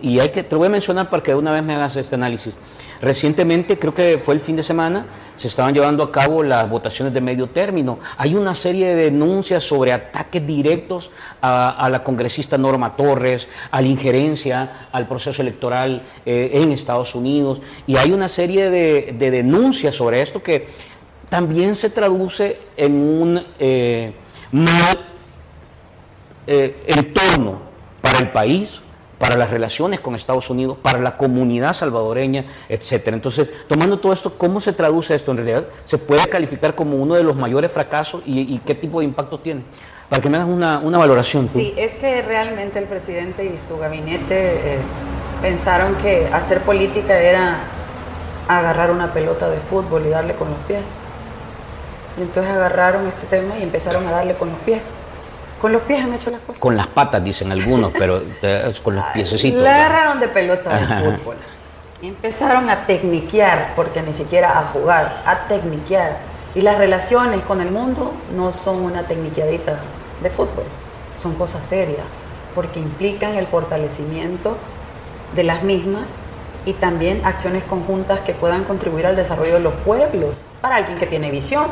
Y 0.00 0.18
hay 0.18 0.30
que, 0.30 0.42
te 0.42 0.56
voy 0.56 0.66
a 0.66 0.70
mencionar 0.70 1.08
para 1.08 1.22
que 1.22 1.34
una 1.34 1.52
vez 1.52 1.62
me 1.62 1.74
hagas 1.74 1.96
este 1.96 2.16
análisis. 2.16 2.54
Recientemente, 3.02 3.80
creo 3.80 3.92
que 3.92 4.18
fue 4.18 4.34
el 4.34 4.40
fin 4.40 4.54
de 4.54 4.62
semana, 4.62 5.04
se 5.36 5.48
estaban 5.48 5.74
llevando 5.74 6.04
a 6.04 6.12
cabo 6.12 6.44
las 6.44 6.70
votaciones 6.70 7.12
de 7.12 7.20
medio 7.20 7.48
término. 7.48 7.98
Hay 8.16 8.36
una 8.36 8.54
serie 8.54 8.94
de 8.94 9.10
denuncias 9.10 9.64
sobre 9.64 9.92
ataques 9.92 10.46
directos 10.46 11.10
a, 11.40 11.88
la 11.90 12.04
congresista 12.04 12.56
Norma 12.56 12.94
Torres, 12.94 13.48
a 13.72 13.80
la 13.80 13.88
injerencia 13.88 14.88
al 14.92 15.08
proceso 15.08 15.42
electoral 15.42 16.04
eh, 16.24 16.52
en 16.54 16.70
Estados 16.70 17.16
Unidos. 17.16 17.60
Y 17.88 17.96
hay 17.96 18.12
una 18.12 18.28
serie 18.28 18.70
de, 18.70 19.16
de 19.18 19.30
denuncias 19.32 19.96
sobre 19.96 20.22
esto 20.22 20.40
que 20.40 20.68
también 21.28 21.74
se 21.74 21.90
traduce 21.90 22.60
en 22.76 22.94
un 22.94 23.42
eh, 23.58 24.12
mal 24.52 24.98
eh, 26.46 26.82
entorno 26.86 27.62
para 28.00 28.18
el 28.18 28.30
país, 28.30 28.80
para 29.22 29.36
las 29.36 29.50
relaciones 29.50 30.00
con 30.00 30.16
Estados 30.16 30.50
Unidos, 30.50 30.78
para 30.82 30.98
la 30.98 31.16
comunidad 31.16 31.74
salvadoreña, 31.74 32.44
etcétera. 32.68 33.14
Entonces, 33.14 33.48
tomando 33.68 34.00
todo 34.00 34.12
esto, 34.12 34.36
¿cómo 34.36 34.60
se 34.60 34.72
traduce 34.72 35.14
esto 35.14 35.30
en 35.30 35.36
realidad? 35.36 35.66
¿Se 35.84 35.96
puede 35.96 36.26
calificar 36.26 36.74
como 36.74 36.96
uno 36.96 37.14
de 37.14 37.22
los 37.22 37.36
mayores 37.36 37.70
fracasos 37.70 38.20
y, 38.26 38.40
y 38.52 38.58
qué 38.66 38.74
tipo 38.74 38.98
de 38.98 39.04
impacto 39.04 39.38
tiene? 39.38 39.62
Para 40.08 40.20
que 40.20 40.28
me 40.28 40.38
hagas 40.38 40.48
una, 40.48 40.98
valoración. 40.98 41.46
tú. 41.46 41.60
Sí, 41.60 41.72
es 41.76 41.94
que 41.94 42.20
realmente 42.22 42.80
el 42.80 42.86
presidente 42.86 43.44
y 43.44 43.56
su 43.58 43.78
gabinete 43.78 44.74
eh, 44.74 44.78
pensaron 45.40 45.94
que 46.02 46.26
hacer 46.26 46.62
política 46.62 47.16
era 47.16 47.60
agarrar 48.48 48.90
una 48.90 49.12
pelota 49.12 49.48
de 49.48 49.58
fútbol 49.58 50.04
y 50.04 50.08
darle 50.08 50.34
con 50.34 50.50
los 50.50 50.58
pies. 50.66 50.82
Y 52.18 52.22
entonces 52.22 52.52
agarraron 52.52 53.06
este 53.06 53.24
tema 53.28 53.56
y 53.60 53.62
empezaron 53.62 54.04
a 54.04 54.10
darle 54.10 54.34
con 54.34 54.50
los 54.50 54.58
pies. 54.62 54.82
Con 55.62 55.72
los 55.72 55.82
pies 55.82 56.02
han 56.02 56.12
hecho 56.12 56.28
las 56.32 56.40
cosas. 56.40 56.60
Con 56.60 56.76
las 56.76 56.88
patas, 56.88 57.22
dicen 57.22 57.52
algunos, 57.52 57.92
pero 57.92 58.20
es 58.42 58.80
con 58.80 58.96
los 58.96 59.04
piececitos. 59.14 59.62
La 59.62 59.76
agarraron 59.76 60.18
de 60.18 60.26
pelota 60.26 60.76
de 60.76 60.86
fútbol. 60.86 61.36
Empezaron 62.02 62.68
a 62.68 62.84
tecniquear, 62.84 63.74
porque 63.76 64.02
ni 64.02 64.12
siquiera 64.12 64.58
a 64.58 64.64
jugar, 64.64 65.22
a 65.24 65.46
tecniquear. 65.46 66.16
Y 66.56 66.62
las 66.62 66.78
relaciones 66.78 67.42
con 67.42 67.60
el 67.60 67.70
mundo 67.70 68.12
no 68.34 68.50
son 68.50 68.82
una 68.82 69.04
tecniqueadita 69.04 69.78
de 70.20 70.30
fútbol, 70.30 70.64
son 71.16 71.36
cosas 71.36 71.64
serias, 71.64 72.06
porque 72.56 72.80
implican 72.80 73.36
el 73.36 73.46
fortalecimiento 73.46 74.56
de 75.36 75.44
las 75.44 75.62
mismas 75.62 76.08
y 76.66 76.72
también 76.72 77.24
acciones 77.24 77.62
conjuntas 77.62 78.18
que 78.20 78.34
puedan 78.34 78.64
contribuir 78.64 79.06
al 79.06 79.14
desarrollo 79.14 79.54
de 79.54 79.60
los 79.60 79.74
pueblos, 79.74 80.36
para 80.60 80.74
alguien 80.76 80.98
que 80.98 81.06
tiene 81.06 81.30
visión 81.30 81.66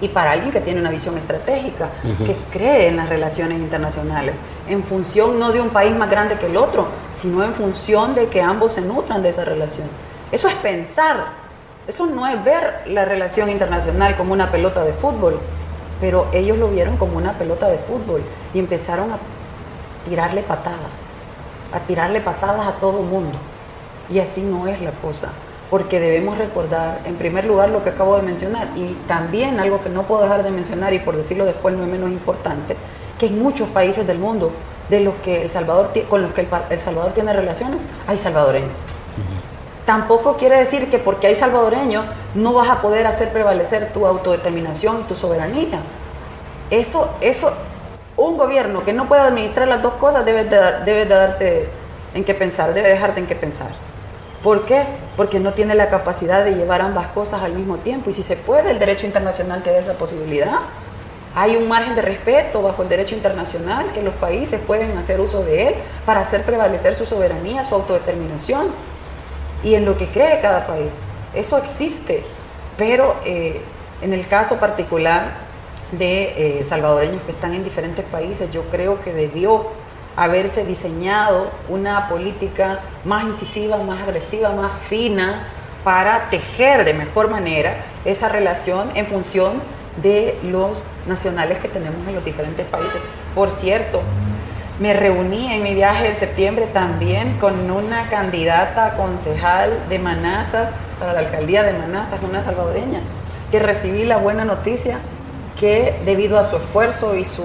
y 0.00 0.08
para 0.08 0.32
alguien 0.32 0.52
que 0.52 0.60
tiene 0.60 0.80
una 0.80 0.90
visión 0.90 1.16
estratégica, 1.16 1.90
que 2.24 2.36
cree 2.50 2.88
en 2.88 2.96
las 2.96 3.08
relaciones 3.08 3.58
internacionales, 3.58 4.36
en 4.68 4.84
función 4.84 5.38
no 5.38 5.52
de 5.52 5.60
un 5.60 5.70
país 5.70 5.94
más 5.96 6.10
grande 6.10 6.36
que 6.38 6.46
el 6.46 6.56
otro, 6.56 6.88
sino 7.14 7.42
en 7.42 7.54
función 7.54 8.14
de 8.14 8.28
que 8.28 8.42
ambos 8.42 8.72
se 8.72 8.82
nutran 8.82 9.22
de 9.22 9.30
esa 9.30 9.44
relación. 9.44 9.88
Eso 10.30 10.48
es 10.48 10.54
pensar, 10.54 11.28
eso 11.86 12.06
no 12.06 12.26
es 12.26 12.42
ver 12.44 12.82
la 12.86 13.04
relación 13.04 13.48
internacional 13.48 14.16
como 14.16 14.32
una 14.32 14.50
pelota 14.50 14.84
de 14.84 14.92
fútbol, 14.92 15.38
pero 16.00 16.28
ellos 16.32 16.58
lo 16.58 16.68
vieron 16.68 16.96
como 16.96 17.16
una 17.16 17.32
pelota 17.34 17.68
de 17.68 17.78
fútbol 17.78 18.22
y 18.52 18.58
empezaron 18.58 19.12
a 19.12 19.18
tirarle 20.04 20.42
patadas, 20.42 21.06
a 21.72 21.80
tirarle 21.80 22.20
patadas 22.20 22.66
a 22.66 22.72
todo 22.72 23.00
mundo. 23.02 23.38
Y 24.10 24.18
así 24.18 24.42
no 24.42 24.66
es 24.66 24.80
la 24.82 24.92
cosa, 24.92 25.28
porque 25.70 25.98
debemos 25.98 26.38
recordar, 26.38 27.00
en 27.04 27.16
primer 27.16 27.44
lugar, 27.44 27.70
lo 27.70 27.82
que 27.82 27.90
acabo 27.90 28.16
de 28.16 28.22
mencionar, 28.22 28.68
y 28.76 28.94
también 29.08 29.58
algo 29.58 29.82
que 29.82 29.88
no 29.88 30.04
puedo 30.04 30.22
dejar 30.22 30.42
de 30.42 30.50
mencionar, 30.50 30.94
y 30.94 31.00
por 31.00 31.16
decirlo 31.16 31.44
después 31.44 31.74
no 31.76 31.82
es 31.82 31.88
menos 31.88 32.10
importante, 32.10 32.76
que 33.18 33.26
en 33.26 33.42
muchos 33.42 33.68
países 33.68 34.06
del 34.06 34.18
mundo 34.18 34.52
de 34.88 35.00
los 35.00 35.14
que 35.16 35.42
el 35.42 35.50
Salvador, 35.50 35.90
con 36.08 36.22
los 36.22 36.32
que 36.32 36.42
el, 36.42 36.48
El 36.70 36.78
Salvador 36.78 37.12
tiene 37.12 37.32
relaciones, 37.32 37.80
hay 38.06 38.16
salvadoreños. 38.16 38.70
Tampoco 39.84 40.36
quiere 40.36 40.58
decir 40.58 40.90
que 40.90 40.98
porque 40.98 41.28
hay 41.28 41.36
salvadoreños 41.36 42.10
no 42.34 42.52
vas 42.52 42.68
a 42.68 42.82
poder 42.82 43.06
hacer 43.06 43.32
prevalecer 43.32 43.92
tu 43.92 44.04
autodeterminación 44.04 45.00
y 45.00 45.02
tu 45.04 45.14
soberanía. 45.14 45.80
Eso, 46.70 47.10
eso, 47.20 47.52
un 48.16 48.36
gobierno 48.36 48.84
que 48.84 48.92
no 48.92 49.06
pueda 49.06 49.26
administrar 49.26 49.68
las 49.68 49.82
dos 49.82 49.94
cosas 49.94 50.24
debe 50.24 50.44
de, 50.44 50.56
debe 50.84 51.04
de 51.04 51.14
darte 51.14 51.68
en 52.14 52.24
qué 52.24 52.34
pensar, 52.34 52.74
debe 52.74 52.88
dejarte 52.88 53.20
en 53.20 53.26
qué 53.26 53.36
pensar. 53.36 53.85
¿Por 54.46 54.64
qué? 54.64 54.84
Porque 55.16 55.40
no 55.40 55.54
tiene 55.54 55.74
la 55.74 55.88
capacidad 55.88 56.44
de 56.44 56.54
llevar 56.54 56.80
ambas 56.80 57.08
cosas 57.08 57.42
al 57.42 57.52
mismo 57.52 57.78
tiempo. 57.78 58.10
Y 58.10 58.12
si 58.12 58.22
se 58.22 58.36
puede, 58.36 58.70
el 58.70 58.78
derecho 58.78 59.04
internacional 59.04 59.64
te 59.64 59.72
da 59.72 59.78
esa 59.78 59.94
posibilidad. 59.94 60.60
Hay 61.34 61.56
un 61.56 61.66
margen 61.66 61.96
de 61.96 62.02
respeto 62.02 62.62
bajo 62.62 62.84
el 62.84 62.88
derecho 62.88 63.16
internacional 63.16 63.90
que 63.92 64.02
los 64.02 64.14
países 64.14 64.60
pueden 64.64 64.96
hacer 64.98 65.20
uso 65.20 65.42
de 65.42 65.66
él 65.66 65.74
para 66.04 66.20
hacer 66.20 66.44
prevalecer 66.44 66.94
su 66.94 67.06
soberanía, 67.06 67.64
su 67.64 67.74
autodeterminación 67.74 68.68
y 69.64 69.74
en 69.74 69.84
lo 69.84 69.98
que 69.98 70.06
cree 70.06 70.38
cada 70.40 70.64
país. 70.68 70.92
Eso 71.34 71.58
existe, 71.58 72.22
pero 72.78 73.16
eh, 73.24 73.60
en 74.00 74.12
el 74.12 74.28
caso 74.28 74.58
particular 74.58 75.38
de 75.90 76.60
eh, 76.60 76.64
salvadoreños 76.64 77.20
que 77.22 77.32
están 77.32 77.52
en 77.52 77.64
diferentes 77.64 78.04
países, 78.04 78.48
yo 78.52 78.62
creo 78.70 79.00
que 79.00 79.12
debió 79.12 79.72
haberse 80.16 80.64
diseñado 80.64 81.50
una 81.68 82.08
política 82.08 82.80
más 83.04 83.24
incisiva, 83.24 83.76
más 83.78 84.02
agresiva, 84.02 84.50
más 84.50 84.72
fina, 84.88 85.48
para 85.84 86.30
tejer 86.30 86.84
de 86.84 86.94
mejor 86.94 87.30
manera 87.30 87.84
esa 88.04 88.28
relación 88.28 88.90
en 88.96 89.06
función 89.06 89.62
de 90.02 90.38
los 90.42 90.82
nacionales 91.06 91.58
que 91.58 91.68
tenemos 91.68 92.06
en 92.08 92.14
los 92.14 92.24
diferentes 92.24 92.66
países. 92.66 93.00
Por 93.34 93.52
cierto, 93.52 94.02
me 94.80 94.92
reuní 94.92 95.54
en 95.54 95.62
mi 95.62 95.74
viaje 95.74 96.12
de 96.12 96.16
septiembre 96.16 96.66
también 96.72 97.38
con 97.38 97.70
una 97.70 98.08
candidata 98.08 98.94
concejal 98.96 99.88
de 99.88 99.98
Manazas, 99.98 100.70
para 100.98 101.12
la 101.12 101.20
alcaldía 101.20 101.62
de 101.62 101.72
Manazas, 101.72 102.20
una 102.22 102.42
salvadoreña, 102.42 103.00
que 103.50 103.58
recibí 103.58 104.04
la 104.04 104.16
buena 104.16 104.44
noticia 104.44 104.98
que 105.58 106.00
debido 106.04 106.38
a 106.38 106.44
su 106.44 106.56
esfuerzo 106.56 107.16
y 107.16 107.24
su 107.24 107.44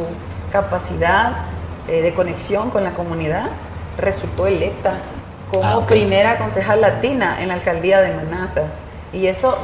capacidad 0.52 1.46
eh, 1.88 2.02
de 2.02 2.14
conexión 2.14 2.70
con 2.70 2.84
la 2.84 2.94
comunidad, 2.94 3.50
resultó 3.98 4.48
electa 4.48 4.96
como 5.50 5.64
Ah, 5.64 5.86
primera 5.86 6.38
concejal 6.38 6.82
latina 6.82 7.42
en 7.42 7.50
la 7.50 7.56
alcaldía 7.56 8.02
de 8.02 8.14
Manazas. 8.14 8.76
Y 9.14 9.28
eso 9.28 9.58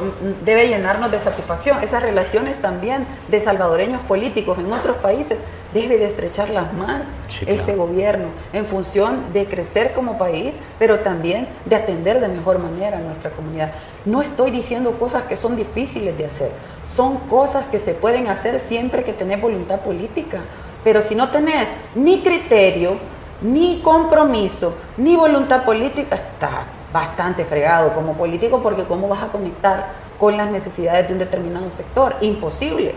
debe 0.44 0.68
llenarnos 0.68 1.10
de 1.10 1.18
satisfacción. 1.18 1.82
Esas 1.82 2.02
relaciones 2.02 2.58
también 2.60 3.06
de 3.28 3.40
salvadoreños 3.40 4.02
políticos 4.02 4.58
en 4.58 4.70
otros 4.70 4.98
países 4.98 5.38
debe 5.72 5.96
de 5.98 6.04
estrecharlas 6.04 6.72
más 6.74 7.02
este 7.46 7.74
gobierno 7.74 8.26
en 8.52 8.66
función 8.66 9.32
de 9.32 9.46
crecer 9.46 9.92
como 9.94 10.18
país, 10.18 10.58
pero 10.78 11.00
también 11.00 11.48
de 11.64 11.76
atender 11.76 12.20
de 12.20 12.28
mejor 12.28 12.58
manera 12.58 12.98
a 12.98 13.00
nuestra 13.00 13.30
comunidad. 13.30 13.72
No 14.04 14.20
estoy 14.20 14.50
diciendo 14.50 14.98
cosas 14.98 15.24
que 15.24 15.36
son 15.36 15.56
difíciles 15.56 16.16
de 16.18 16.26
hacer, 16.26 16.50
son 16.84 17.16
cosas 17.20 17.66
que 17.66 17.78
se 17.78 17.94
pueden 17.94 18.28
hacer 18.28 18.60
siempre 18.60 19.02
que 19.02 19.14
tenés 19.14 19.40
voluntad 19.40 19.80
política. 19.80 20.40
Pero 20.84 21.02
si 21.02 21.14
no 21.14 21.28
tenés 21.30 21.68
ni 21.94 22.22
criterio, 22.22 22.96
ni 23.40 23.80
compromiso, 23.82 24.74
ni 24.96 25.16
voluntad 25.16 25.64
política, 25.64 26.16
está 26.16 26.64
bastante 26.92 27.44
fregado 27.44 27.92
como 27.92 28.14
político 28.14 28.62
porque 28.62 28.84
¿cómo 28.84 29.08
vas 29.08 29.22
a 29.22 29.28
conectar 29.28 29.88
con 30.18 30.36
las 30.36 30.50
necesidades 30.50 31.06
de 31.06 31.12
un 31.12 31.18
determinado 31.18 31.70
sector? 31.70 32.16
Imposible, 32.20 32.94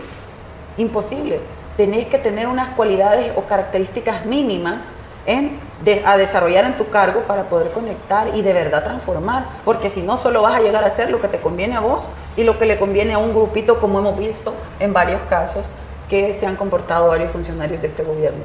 imposible. 0.76 1.40
Tenés 1.76 2.06
que 2.06 2.18
tener 2.18 2.48
unas 2.48 2.70
cualidades 2.70 3.32
o 3.36 3.42
características 3.42 4.26
mínimas 4.26 4.82
en, 5.26 5.58
a 6.04 6.16
desarrollar 6.16 6.64
en 6.64 6.76
tu 6.76 6.88
cargo 6.88 7.20
para 7.22 7.44
poder 7.44 7.70
conectar 7.70 8.28
y 8.34 8.42
de 8.42 8.52
verdad 8.52 8.82
transformar, 8.82 9.46
porque 9.64 9.88
si 9.88 10.02
no 10.02 10.16
solo 10.16 10.42
vas 10.42 10.54
a 10.54 10.60
llegar 10.60 10.82
a 10.84 10.88
hacer 10.88 11.10
lo 11.10 11.20
que 11.20 11.28
te 11.28 11.38
conviene 11.38 11.76
a 11.76 11.80
vos 11.80 12.04
y 12.36 12.44
lo 12.44 12.58
que 12.58 12.66
le 12.66 12.78
conviene 12.78 13.14
a 13.14 13.18
un 13.18 13.32
grupito 13.32 13.78
como 13.78 14.00
hemos 14.00 14.18
visto 14.18 14.52
en 14.80 14.92
varios 14.92 15.20
casos 15.28 15.64
que 16.12 16.34
se 16.34 16.44
han 16.44 16.56
comportado 16.56 17.08
varios 17.08 17.32
funcionarios 17.32 17.80
de 17.80 17.88
este 17.88 18.02
gobierno. 18.02 18.42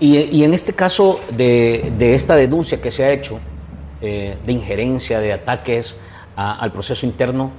Y, 0.00 0.42
en 0.42 0.54
este 0.54 0.72
caso 0.72 1.20
de, 1.30 1.92
de 1.98 2.14
esta 2.14 2.34
denuncia 2.34 2.80
que 2.80 2.90
se 2.90 3.04
ha 3.04 3.12
hecho, 3.12 3.38
eh, 4.00 4.38
de 4.46 4.52
injerencia, 4.52 5.20
de 5.20 5.34
ataques 5.34 5.94
al 6.34 6.72
proceso 6.72 7.04
interno, 7.04 7.50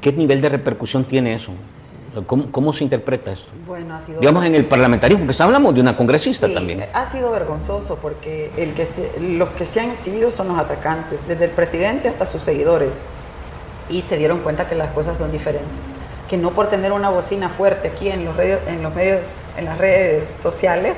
¿qué 0.00 0.14
nivel 0.14 0.40
de 0.40 0.48
repercusión 0.48 1.04
tiene 1.04 1.34
eso? 1.34 1.52
¿Cómo, 2.26 2.72
se 2.72 2.84
interpreta 2.84 3.32
esto? 3.32 3.50
Bueno, 3.66 3.96
ha 3.96 4.00
sido 4.00 4.20
Digamos 4.20 4.46
en 4.46 4.54
el 4.54 4.64
parlamentarismo, 4.64 5.26
porque 5.26 5.42
hablamos 5.42 5.74
de 5.74 5.82
una 5.82 5.94
congresista 5.94 6.50
también. 6.50 6.86
Ha 6.94 7.10
sido 7.10 7.30
vergonzoso 7.32 7.98
porque 8.00 8.50
el 8.56 8.72
que 8.72 8.88
los 9.20 9.50
que 9.50 9.66
se 9.66 9.80
han 9.80 9.90
exhibido 9.90 10.30
son 10.30 10.48
los 10.48 10.58
atacantes, 10.58 11.28
desde 11.28 11.44
el 11.44 11.50
presidente 11.50 12.08
hasta 12.08 12.24
sus 12.24 12.42
seguidores, 12.42 12.94
y 13.90 14.00
se 14.00 14.16
dieron 14.16 14.38
cuenta 14.38 14.66
que 14.66 14.74
las 14.74 14.90
cosas 14.92 15.18
son 15.18 15.30
diferentes. 15.30 15.93
Que 16.28 16.36
no 16.36 16.52
por 16.52 16.68
tener 16.68 16.92
una 16.92 17.10
bocina 17.10 17.48
fuerte 17.48 17.88
aquí 17.88 18.08
en 18.08 18.24
los, 18.24 18.38
en 18.38 18.82
los 18.82 18.94
medios, 18.94 19.44
en 19.56 19.66
las 19.66 19.78
redes 19.78 20.28
sociales, 20.30 20.96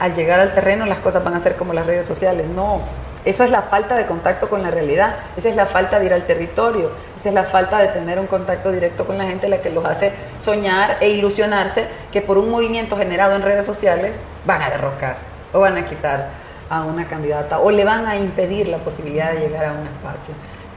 al 0.00 0.14
llegar 0.14 0.40
al 0.40 0.54
terreno 0.54 0.86
las 0.86 0.98
cosas 0.98 1.24
van 1.24 1.34
a 1.34 1.40
ser 1.40 1.56
como 1.56 1.72
las 1.72 1.86
redes 1.86 2.06
sociales. 2.06 2.46
No, 2.46 2.82
eso 3.24 3.44
es 3.44 3.50
la 3.50 3.62
falta 3.62 3.96
de 3.96 4.06
contacto 4.06 4.48
con 4.48 4.62
la 4.62 4.70
realidad, 4.70 5.16
esa 5.36 5.48
es 5.48 5.56
la 5.56 5.66
falta 5.66 5.98
de 5.98 6.06
ir 6.06 6.14
al 6.14 6.24
territorio, 6.24 6.90
esa 7.16 7.28
es 7.28 7.34
la 7.34 7.44
falta 7.44 7.78
de 7.78 7.88
tener 7.88 8.18
un 8.18 8.26
contacto 8.26 8.70
directo 8.70 9.06
con 9.06 9.18
la 9.18 9.24
gente 9.24 9.48
la 9.48 9.60
que 9.60 9.70
los 9.70 9.84
hace 9.84 10.12
soñar 10.38 10.98
e 11.00 11.10
ilusionarse 11.10 11.88
que 12.12 12.22
por 12.22 12.38
un 12.38 12.50
movimiento 12.50 12.96
generado 12.96 13.34
en 13.34 13.42
redes 13.42 13.66
sociales 13.66 14.12
van 14.46 14.62
a 14.62 14.70
derrocar 14.70 15.16
o 15.52 15.60
van 15.60 15.76
a 15.76 15.84
quitar 15.84 16.28
a 16.70 16.84
una 16.84 17.08
candidata 17.08 17.58
o 17.58 17.70
le 17.70 17.84
van 17.84 18.06
a 18.06 18.16
impedir 18.16 18.68
la 18.68 18.78
posibilidad 18.78 19.32
de 19.32 19.40
llegar 19.40 19.64
a 19.64 19.72
un 19.72 19.86
espacio. 19.86 20.34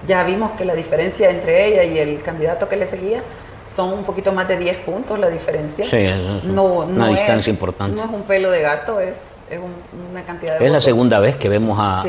Ya 0.07 0.24
vimos 0.24 0.51
que 0.53 0.65
la 0.65 0.74
diferencia 0.74 1.30
entre 1.30 1.67
ella 1.67 1.84
y 1.84 1.99
el 1.99 2.22
candidato 2.24 2.67
que 2.67 2.76
le 2.76 2.88
seguía 2.88 3.22
son 3.66 3.93
un 3.93 4.03
poquito 4.03 4.32
más 4.32 4.47
de 4.47 4.57
10 4.57 4.78
puntos 4.78 5.20
la 5.20 5.30
diferencia. 5.30 5.86
Sí, 5.86 5.97
es 5.97 6.43
no, 6.43 6.64
una 6.64 7.07
distancia 7.09 7.49
importante. 7.49 7.95
No 7.95 8.07
es 8.07 8.14
un 8.14 8.24
pelo 8.24 8.51
de 8.51 8.62
gato, 8.62 8.99
es, 8.99 9.41
una 10.12 10.24
cantidad 10.24 10.59
de... 10.59 10.66
Es 10.66 10.72
la 10.72 10.82
segunda 10.82 11.20
vez 11.20 11.36
que 11.36 11.49
vemos 11.49 11.78
a, 11.80 12.03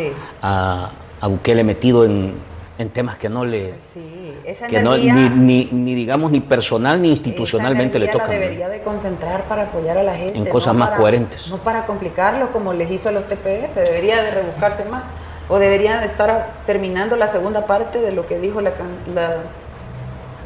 a, 1.21 1.27
Bukele 1.27 1.65
metido 1.65 2.05
en, 2.05 2.53
temas 2.93 3.15
que 3.17 3.29
no 3.29 3.45
le... 3.45 3.75
Sí, 3.95 4.35
esa 4.45 4.67
que 4.67 4.83
no, 4.83 4.97
ni, 4.97 5.69
ni, 5.71 5.95
digamos 5.95 6.33
ni 6.33 6.41
personal 6.41 7.01
ni 7.01 7.11
institucionalmente 7.11 8.01
le 8.01 8.09
toca. 8.09 8.27
debería 8.27 8.69
de 8.69 8.83
concentrar 8.83 9.45
para 9.45 9.65
apoyar 9.65 9.99
a 9.99 10.03
la 10.03 10.17
gente. 10.17 10.37
En 10.37 10.47
cosas 10.47 10.75
más 10.75 10.91
coherentes. 10.91 11.47
No 11.49 11.59
para 11.59 11.87
complicarlo 11.87 12.51
como 12.51 12.73
les 12.73 12.91
hizo 12.91 13.09
a 13.09 13.13
los 13.13 13.27
TPS, 13.27 13.77
debería 13.77 14.21
de 14.21 14.33
rebuscarse 14.33 14.85
más. 14.85 15.05
O 15.49 15.59
debería 15.59 15.99
de 15.99 16.07
estar 16.07 16.55
terminando 16.67 17.15
la 17.15 17.29
segunda 17.29 17.67
parte 17.67 18.01
de 18.01 18.11
lo 18.11 18.27
que 18.27 18.41
dijo 18.41 18.61
la, 18.61 18.73
la 19.15 19.37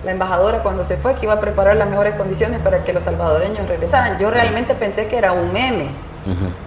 la 0.07 0.13
embajadora 0.13 0.63
cuando 0.63 0.85
se 0.85 0.97
fue, 0.97 1.15
que 1.15 1.27
iba 1.27 1.35
a 1.35 1.41
preparar 1.41 1.77
las 1.77 1.91
mejores 1.91 2.15
condiciones 2.15 2.61
para 2.61 2.85
que 2.85 2.93
los 2.93 3.03
salvadoreños 3.03 3.69
regresaran. 3.69 4.19
Yo 4.19 4.31
realmente 4.31 4.75
pensé 4.75 5.09
que 5.09 5.19
era 5.19 5.33
un 5.33 5.53
meme. 5.53 5.89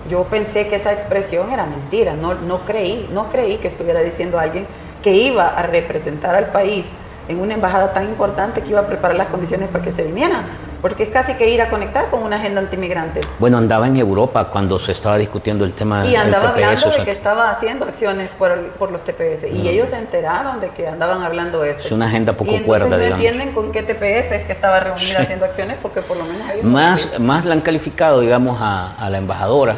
Yo 0.09 0.23
pensé 0.25 0.67
que 0.67 0.75
esa 0.75 0.93
expresión 0.93 1.51
era 1.51 1.65
mentira. 1.65 2.13
No, 2.13 2.33
no 2.33 2.65
creí, 2.65 3.09
no 3.11 3.29
creí 3.29 3.57
que 3.57 3.67
estuviera 3.67 4.01
diciendo 4.01 4.39
alguien 4.39 4.67
que 5.01 5.13
iba 5.13 5.47
a 5.47 5.63
representar 5.63 6.35
al 6.35 6.47
país 6.47 6.91
en 7.29 7.39
una 7.39 7.53
embajada 7.53 7.93
tan 7.93 8.05
importante 8.05 8.61
que 8.61 8.69
iba 8.69 8.79
a 8.79 8.87
preparar 8.87 9.15
las 9.15 9.27
condiciones 9.27 9.69
para 9.69 9.83
que 9.83 9.91
se 9.91 10.03
vinieran, 10.03 10.45
porque 10.81 11.03
es 11.03 11.09
casi 11.09 11.35
que 11.35 11.47
ir 11.47 11.61
a 11.61 11.69
conectar 11.69 12.09
con 12.09 12.23
una 12.23 12.37
agenda 12.37 12.59
antimigrante. 12.59 13.21
Bueno, 13.37 13.59
andaba 13.59 13.85
en 13.85 13.97
Europa 13.97 14.45
cuando 14.45 14.79
se 14.79 14.93
estaba 14.93 15.15
discutiendo 15.17 15.63
el 15.63 15.73
tema 15.73 16.07
y 16.07 16.15
andaba 16.15 16.49
hablando 16.49 16.89
de 16.89 17.05
que 17.05 17.11
estaba 17.11 17.51
haciendo 17.51 17.85
acciones 17.85 18.29
por, 18.31 18.69
por 18.71 18.91
los 18.91 19.03
TPS, 19.03 19.43
y 19.53 19.69
ellos 19.69 19.91
se 19.91 19.97
enteraron 19.97 20.59
de 20.59 20.69
que 20.69 20.87
andaban 20.87 21.21
hablando 21.21 21.63
eso. 21.63 21.85
Es 21.85 21.91
una 21.91 22.07
agenda 22.07 22.33
poco 22.33 22.51
y 22.51 22.61
cuerda, 22.61 22.97
no 22.97 22.97
entienden 22.97 23.51
con 23.53 23.71
qué 23.71 23.83
TPS 23.83 24.31
es 24.31 24.45
que 24.45 24.51
estaba 24.51 24.79
reunida 24.79 25.19
haciendo 25.19 25.45
acciones, 25.45 25.77
porque 25.81 26.01
por 26.01 26.17
lo 26.17 26.23
menos... 26.25 26.63
Más, 26.63 27.19
más 27.19 27.45
la 27.45 27.53
han 27.53 27.61
calificado, 27.61 28.21
digamos, 28.21 28.59
a, 28.59 28.95
a 28.95 29.07
la 29.11 29.19
embajadora, 29.19 29.75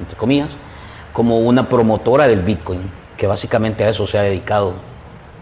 entre 0.00 0.16
comillas, 0.16 0.50
como 1.12 1.38
una 1.38 1.68
promotora 1.68 2.26
del 2.26 2.42
Bitcoin, 2.42 2.90
que 3.16 3.28
básicamente 3.28 3.84
a 3.84 3.90
eso 3.90 4.08
se 4.08 4.18
ha 4.18 4.22
dedicado, 4.22 4.72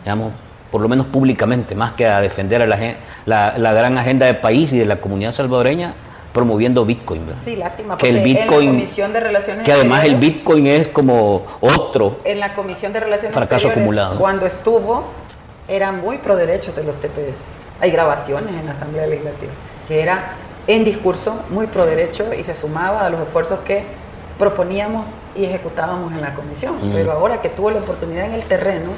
digamos, 0.05 0.33
por 0.71 0.81
lo 0.81 0.89
menos 0.89 1.07
públicamente, 1.07 1.75
más 1.75 1.93
que 1.93 2.07
a 2.07 2.21
defender 2.21 2.63
a 2.63 2.67
la, 2.67 3.59
la, 3.59 3.73
gran 3.73 3.97
agenda 3.97 4.27
del 4.27 4.39
país 4.39 4.73
y 4.73 4.79
de 4.79 4.87
la 4.87 5.01
comunidad 5.01 5.33
salvadoreña, 5.33 5.95
promoviendo 6.33 6.85
Bitcoin. 6.85 7.25
Sí, 7.45 7.57
lástima, 7.57 7.97
porque 7.97 8.11
que 8.11 8.19
el 8.19 8.25
Bitcoin, 8.25 8.61
en 8.61 8.67
la 8.67 8.73
Comisión 8.73 9.13
de 9.13 9.21
Relaciones 9.21 9.65
Que 9.65 9.73
además 9.73 10.05
el 10.05 10.17
Bitcoin 10.17 10.67
es 10.67 10.89
como 10.89 11.47
otro 11.61 12.19
en 12.25 12.39
la 12.39 12.55
Comisión 12.55 12.93
de 12.93 13.01
Relaciones 13.01 13.35
fracaso 13.35 13.69
acumulado. 13.69 14.19
Cuando 14.19 14.47
estuvo, 14.47 15.05
era 15.67 15.93
muy 15.93 16.19
pro 16.19 16.37
derechos 16.37 16.77
de 16.77 16.85
los 16.85 16.97
TPS. 16.97 17.45
Hay 17.81 17.91
grabaciones 17.91 18.55
en 18.55 18.67
la 18.67 18.73
Asamblea 18.73 19.07
Legislativa, 19.07 19.53
que 19.87 20.03
era 20.03 20.35
en 20.67 20.85
discurso 20.85 21.43
muy 21.51 21.67
pro 21.67 21.87
derecho 21.87 22.27
y 22.39 22.45
se 22.45 22.55
sumaba 22.55 23.07
a 23.07 23.11
los 23.11 23.21
esfuerzos 23.21 23.61
que 23.61 23.85
proponíamos 24.39 25.09
y 25.35 25.45
ejecutábamos 25.45 26.13
en 26.13 26.21
la 26.21 26.35
comisión. 26.35 26.77
Pero 26.93 27.13
ahora 27.13 27.41
que 27.41 27.49
tuvo 27.49 27.71
la 27.71 27.81
oportunidad 27.81 28.27
en 28.27 28.35
el 28.35 28.43
terreno, 28.45 28.91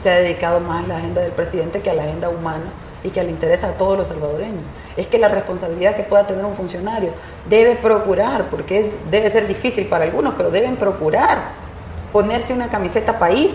se 0.00 0.10
ha 0.10 0.14
dedicado 0.16 0.60
más 0.60 0.84
a 0.84 0.86
la 0.86 0.96
agenda 0.98 1.22
del 1.22 1.32
presidente 1.32 1.80
que 1.80 1.90
a 1.90 1.94
la 1.94 2.04
agenda 2.04 2.28
humana 2.28 2.64
y 3.04 3.10
que 3.10 3.22
le 3.22 3.30
interesa 3.30 3.68
a 3.68 3.72
todos 3.72 3.96
los 3.96 4.08
salvadoreños. 4.08 4.62
Es 4.96 5.06
que 5.06 5.18
la 5.18 5.28
responsabilidad 5.28 5.96
que 5.96 6.02
pueda 6.02 6.26
tener 6.26 6.44
un 6.44 6.56
funcionario 6.56 7.10
debe 7.48 7.76
procurar, 7.76 8.46
porque 8.50 8.80
es, 8.80 8.94
debe 9.10 9.30
ser 9.30 9.46
difícil 9.46 9.86
para 9.86 10.04
algunos, 10.04 10.34
pero 10.36 10.50
deben 10.50 10.76
procurar 10.76 11.66
ponerse 12.12 12.52
una 12.52 12.68
camiseta 12.68 13.18
país, 13.18 13.54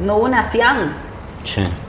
no 0.00 0.18
una 0.18 0.42
CIAN, 0.42 0.94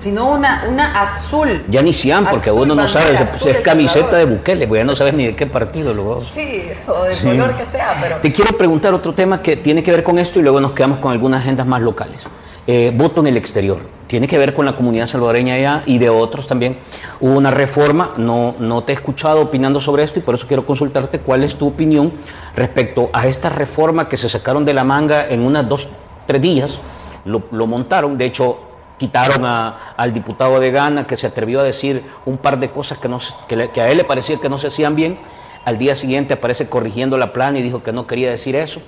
sino 0.03 0.29
una, 0.29 0.65
una 0.69 1.01
azul. 1.01 1.63
Ya 1.67 1.81
ni 1.81 1.93
Cian, 1.93 2.25
porque 2.29 2.51
uno 2.51 2.75
no 2.75 2.87
sabe 2.87 3.17
es 3.23 3.57
camiseta 3.63 4.17
de 4.17 4.25
Bukele, 4.25 4.67
porque 4.67 4.81
ya 4.81 4.85
no 4.85 4.95
sabes 4.95 5.13
ni 5.13 5.25
de 5.27 5.35
qué 5.35 5.47
partido 5.47 5.93
luego. 5.93 6.23
Sí, 6.23 6.63
o 6.87 7.03
de 7.03 7.15
color 7.15 7.55
que 7.55 7.65
sea, 7.65 7.97
pero... 8.01 8.17
Te 8.17 8.31
quiero 8.31 8.57
preguntar 8.57 8.93
otro 8.93 9.13
tema 9.13 9.41
que 9.41 9.57
tiene 9.57 9.83
que 9.83 9.91
ver 9.91 10.03
con 10.03 10.19
esto 10.19 10.39
y 10.39 10.43
luego 10.43 10.61
nos 10.61 10.71
quedamos 10.73 10.99
con 10.99 11.11
algunas 11.11 11.41
agendas 11.41 11.65
más 11.65 11.81
locales. 11.81 12.23
Eh, 12.69 12.91
voto 12.93 13.21
en 13.21 13.27
el 13.27 13.37
exterior. 13.37 13.79
Tiene 14.07 14.27
que 14.27 14.37
ver 14.37 14.53
con 14.53 14.65
la 14.65 14.75
comunidad 14.75 15.07
salvadoreña 15.07 15.53
allá 15.53 15.83
y 15.85 15.99
de 15.99 16.09
otros 16.09 16.49
también. 16.49 16.79
Hubo 17.21 17.31
una 17.37 17.49
reforma, 17.49 18.13
no, 18.17 18.55
no 18.59 18.83
te 18.83 18.91
he 18.91 18.95
escuchado 18.95 19.41
opinando 19.41 19.79
sobre 19.79 20.03
esto 20.03 20.19
y 20.19 20.21
por 20.21 20.35
eso 20.35 20.47
quiero 20.47 20.65
consultarte 20.65 21.19
cuál 21.19 21.45
es 21.45 21.55
tu 21.55 21.67
opinión 21.67 22.11
respecto 22.57 23.09
a 23.13 23.25
esta 23.25 23.47
reforma 23.47 24.09
que 24.09 24.17
se 24.17 24.27
sacaron 24.27 24.65
de 24.65 24.73
la 24.73 24.83
manga 24.83 25.29
en 25.29 25.43
unas 25.43 25.67
dos, 25.69 25.87
tres 26.25 26.41
días. 26.41 26.77
Lo, 27.23 27.67
montaron, 27.67 28.17
de 28.17 28.25
hecho 28.25 28.59
quitaron 28.97 29.45
al 29.45 30.13
diputado 30.13 30.59
de 30.59 30.69
Gana 30.71 31.07
que 31.07 31.15
se 31.15 31.27
atrevió 31.27 31.61
a 31.61 31.63
decir 31.63 32.03
un 32.25 32.37
par 32.37 32.59
de 32.59 32.69
cosas 32.69 32.97
que, 32.97 33.07
no, 33.07 33.19
que, 33.47 33.69
que 33.69 33.79
a 33.81 33.89
él 33.89 33.95
le 33.95 34.03
parecía 34.03 34.41
que 34.41 34.49
no 34.49 34.57
se 34.57 34.67
hacían 34.67 34.93
bien. 34.93 35.19
Al 35.63 35.77
día 35.77 35.95
siguiente 35.95 36.33
aparece 36.33 36.67
corrigiendo 36.67 37.17
la 37.17 37.31
plana 37.31 37.59
y 37.59 37.61
dijo 37.61 37.81
que 37.81 37.93
no 37.93 38.07
quería 38.07 38.29
decir 38.29 38.57
eso. 38.57 38.81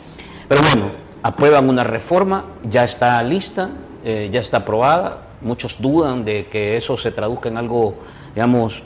Pero 0.49 0.61
bueno, 0.63 1.08
aprueban 1.23 1.69
una 1.69 1.83
reforma, 1.83 2.45
ya 2.63 2.83
está 2.83 3.21
lista, 3.23 3.69
eh, 4.03 4.29
ya 4.31 4.39
está 4.39 4.57
aprobada. 4.57 5.23
Muchos 5.41 5.81
dudan 5.81 6.25
de 6.25 6.47
que 6.47 6.77
eso 6.77 6.97
se 6.97 7.11
traduzca 7.11 7.49
en 7.49 7.57
algo, 7.57 7.95
digamos, 8.35 8.83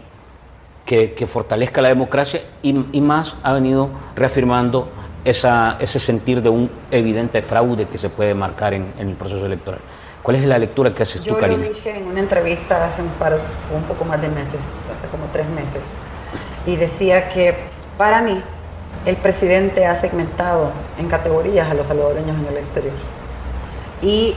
que, 0.86 1.26
fortalezca 1.28 1.82
la 1.82 1.88
democracia 1.88 2.42
y, 2.62 2.74
más 3.02 3.36
ha 3.44 3.54
venido 3.54 3.90
reafirmando 4.16 4.90
esa, 5.26 5.78
ese 5.80 6.00
sentir 6.00 6.42
de 6.42 6.50
un 6.50 6.70
evidente 6.92 7.42
fraude 7.42 7.88
que 7.88 7.98
se 7.98 8.10
puede 8.10 8.34
marcar 8.34 8.74
en, 8.74 8.94
el 9.00 9.14
proceso 9.16 9.46
electoral. 9.46 9.80
¿Cuál 10.22 10.38
es 10.38 10.46
la 10.46 10.58
lectura 10.58 10.94
que 10.94 11.04
haces 11.04 11.22
tú, 11.22 11.38
Karina? 11.38 11.64
Yo 11.64 11.70
lo 11.70 11.74
dije 11.74 11.98
en 11.98 12.08
una 12.08 12.20
entrevista 12.20 12.86
hace 12.86 13.02
un 13.02 13.10
par, 13.10 13.38
un 13.74 13.84
poco 13.84 14.06
más 14.06 14.22
de 14.22 14.30
meses, 14.30 14.60
hace 14.96 15.08
como 15.08 15.26
tres 15.34 15.48
meses, 15.50 15.82
y 16.66 16.76
decía 16.76 17.30
que 17.30 17.56
para 17.98 18.22
mí 18.22 18.42
el 19.06 19.18
presidente 19.18 19.86
ha 19.86 19.96
segmentado 19.96 20.72
en 20.98 21.08
categorías 21.08 21.70
a 21.70 21.74
los 21.74 21.88
salvadoreños 21.88 22.38
en 22.40 22.46
el 22.46 22.58
exterior. 22.58 22.94
Y 24.02 24.36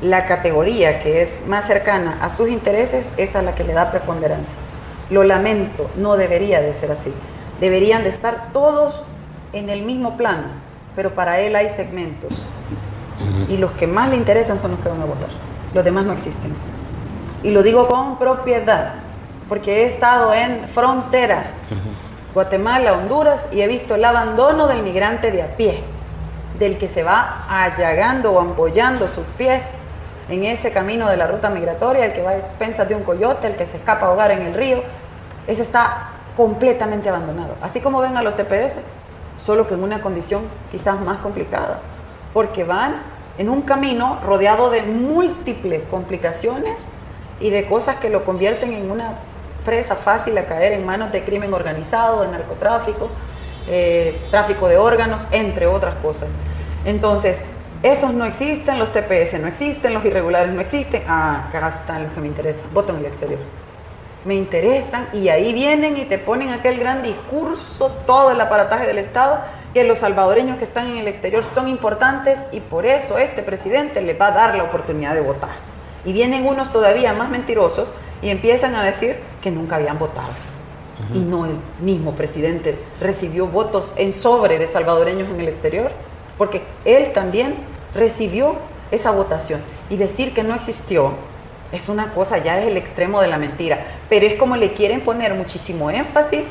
la 0.00 0.26
categoría 0.26 1.00
que 1.00 1.22
es 1.22 1.40
más 1.46 1.66
cercana 1.66 2.18
a 2.20 2.28
sus 2.28 2.48
intereses 2.48 3.08
es 3.16 3.36
a 3.36 3.42
la 3.42 3.54
que 3.54 3.64
le 3.64 3.72
da 3.72 3.90
preponderancia. 3.90 4.54
Lo 5.10 5.22
lamento, 5.22 5.90
no 5.96 6.16
debería 6.16 6.60
de 6.60 6.74
ser 6.74 6.92
así. 6.92 7.12
Deberían 7.60 8.02
de 8.02 8.10
estar 8.10 8.52
todos 8.52 9.02
en 9.52 9.70
el 9.70 9.82
mismo 9.82 10.16
plano, 10.16 10.48
pero 10.94 11.14
para 11.14 11.40
él 11.40 11.56
hay 11.56 11.70
segmentos. 11.70 12.34
Y 13.48 13.56
los 13.56 13.72
que 13.72 13.86
más 13.86 14.10
le 14.10 14.16
interesan 14.16 14.60
son 14.60 14.72
los 14.72 14.80
que 14.80 14.88
van 14.88 15.00
a 15.00 15.06
votar. 15.06 15.28
Los 15.72 15.84
demás 15.84 16.04
no 16.04 16.12
existen. 16.12 16.54
Y 17.42 17.50
lo 17.50 17.62
digo 17.62 17.86
con 17.86 18.18
propiedad, 18.18 18.94
porque 19.48 19.82
he 19.82 19.84
estado 19.86 20.34
en 20.34 20.68
frontera, 20.68 21.52
Guatemala, 22.36 22.92
Honduras, 22.92 23.46
y 23.50 23.62
he 23.62 23.66
visto 23.66 23.94
el 23.94 24.04
abandono 24.04 24.66
del 24.66 24.82
migrante 24.82 25.30
de 25.30 25.40
a 25.40 25.56
pie, 25.56 25.82
del 26.58 26.76
que 26.76 26.86
se 26.86 27.02
va 27.02 27.46
allagando 27.48 28.30
o 28.32 28.40
ampollando 28.40 29.08
sus 29.08 29.24
pies 29.38 29.62
en 30.28 30.44
ese 30.44 30.70
camino 30.70 31.08
de 31.08 31.16
la 31.16 31.28
ruta 31.28 31.48
migratoria, 31.48 32.04
el 32.04 32.12
que 32.12 32.20
va 32.20 32.32
a 32.32 32.36
expensas 32.36 32.86
de 32.90 32.94
un 32.94 33.04
coyote, 33.04 33.46
el 33.46 33.56
que 33.56 33.64
se 33.64 33.78
escapa 33.78 34.04
a 34.04 34.10
ahogar 34.10 34.32
en 34.32 34.42
el 34.42 34.52
río, 34.52 34.82
ese 35.46 35.62
está 35.62 36.10
completamente 36.36 37.08
abandonado. 37.08 37.54
Así 37.62 37.80
como 37.80 38.00
ven 38.00 38.18
a 38.18 38.22
los 38.22 38.36
TPS, 38.36 38.74
solo 39.38 39.66
que 39.66 39.72
en 39.72 39.82
una 39.82 40.02
condición 40.02 40.42
quizás 40.70 41.00
más 41.00 41.16
complicada, 41.20 41.80
porque 42.34 42.64
van 42.64 42.96
en 43.38 43.48
un 43.48 43.62
camino 43.62 44.20
rodeado 44.22 44.68
de 44.68 44.82
múltiples 44.82 45.84
complicaciones 45.90 46.86
y 47.40 47.48
de 47.48 47.64
cosas 47.64 47.96
que 47.96 48.10
lo 48.10 48.26
convierten 48.26 48.74
en 48.74 48.90
una 48.90 49.14
presa 49.66 49.96
fácil 49.96 50.38
a 50.38 50.46
caer 50.46 50.72
en 50.72 50.86
manos 50.86 51.12
de 51.12 51.24
crimen 51.24 51.52
organizado, 51.52 52.22
de 52.22 52.28
narcotráfico, 52.28 53.10
eh, 53.68 54.26
tráfico 54.30 54.68
de 54.68 54.78
órganos, 54.78 55.20
entre 55.32 55.66
otras 55.66 55.96
cosas. 55.96 56.30
Entonces, 56.86 57.42
esos 57.82 58.14
no 58.14 58.24
existen, 58.24 58.78
los 58.78 58.92
TPS 58.92 59.38
no 59.38 59.48
existen, 59.48 59.92
los 59.92 60.04
irregulares 60.04 60.52
no 60.54 60.60
existen. 60.60 61.02
Ah, 61.06 61.46
acá 61.48 61.68
están 61.68 62.04
los 62.04 62.12
que 62.12 62.20
me 62.20 62.28
interesan. 62.28 62.64
Voto 62.72 62.92
en 62.92 63.00
el 63.00 63.06
exterior. 63.06 63.40
Me 64.24 64.34
interesan 64.34 65.08
y 65.12 65.28
ahí 65.28 65.52
vienen 65.52 65.96
y 65.96 66.04
te 66.04 66.18
ponen 66.18 66.50
aquel 66.50 66.80
gran 66.80 67.02
discurso, 67.02 67.92
todo 68.06 68.32
el 68.32 68.40
aparataje 68.40 68.86
del 68.86 68.98
Estado, 68.98 69.40
que 69.72 69.84
los 69.84 69.98
salvadoreños 69.98 70.58
que 70.58 70.64
están 70.64 70.88
en 70.88 70.96
el 70.96 71.06
exterior 71.06 71.44
son 71.44 71.68
importantes 71.68 72.40
y 72.50 72.60
por 72.60 72.86
eso 72.86 73.18
este 73.18 73.42
presidente 73.42 74.00
les 74.00 74.20
va 74.20 74.28
a 74.28 74.32
dar 74.32 74.54
la 74.56 74.64
oportunidad 74.64 75.14
de 75.14 75.20
votar. 75.20 75.56
Y 76.04 76.12
vienen 76.12 76.46
unos 76.46 76.72
todavía 76.72 77.12
más 77.12 77.28
mentirosos 77.30 77.92
y 78.22 78.30
empiezan 78.30 78.74
a 78.74 78.82
decir 78.82 79.16
que 79.42 79.50
nunca 79.50 79.76
habían 79.76 79.98
votado. 79.98 80.30
Y 81.12 81.18
no 81.18 81.44
el 81.44 81.58
mismo 81.80 82.12
presidente 82.12 82.78
recibió 83.00 83.46
votos 83.46 83.92
en 83.96 84.14
sobre 84.14 84.58
de 84.58 84.66
salvadoreños 84.66 85.28
en 85.28 85.40
el 85.40 85.48
exterior 85.48 85.90
porque 86.38 86.62
él 86.84 87.12
también 87.12 87.54
recibió 87.94 88.56
esa 88.90 89.10
votación. 89.10 89.60
Y 89.90 89.96
decir 89.96 90.32
que 90.34 90.42
no 90.42 90.54
existió 90.54 91.12
es 91.72 91.88
una 91.88 92.12
cosa, 92.12 92.38
ya 92.38 92.58
es 92.60 92.66
el 92.66 92.76
extremo 92.76 93.20
de 93.20 93.28
la 93.28 93.38
mentira, 93.38 93.84
pero 94.08 94.26
es 94.26 94.34
como 94.36 94.56
le 94.56 94.72
quieren 94.72 95.00
poner 95.00 95.34
muchísimo 95.34 95.90
énfasis 95.90 96.46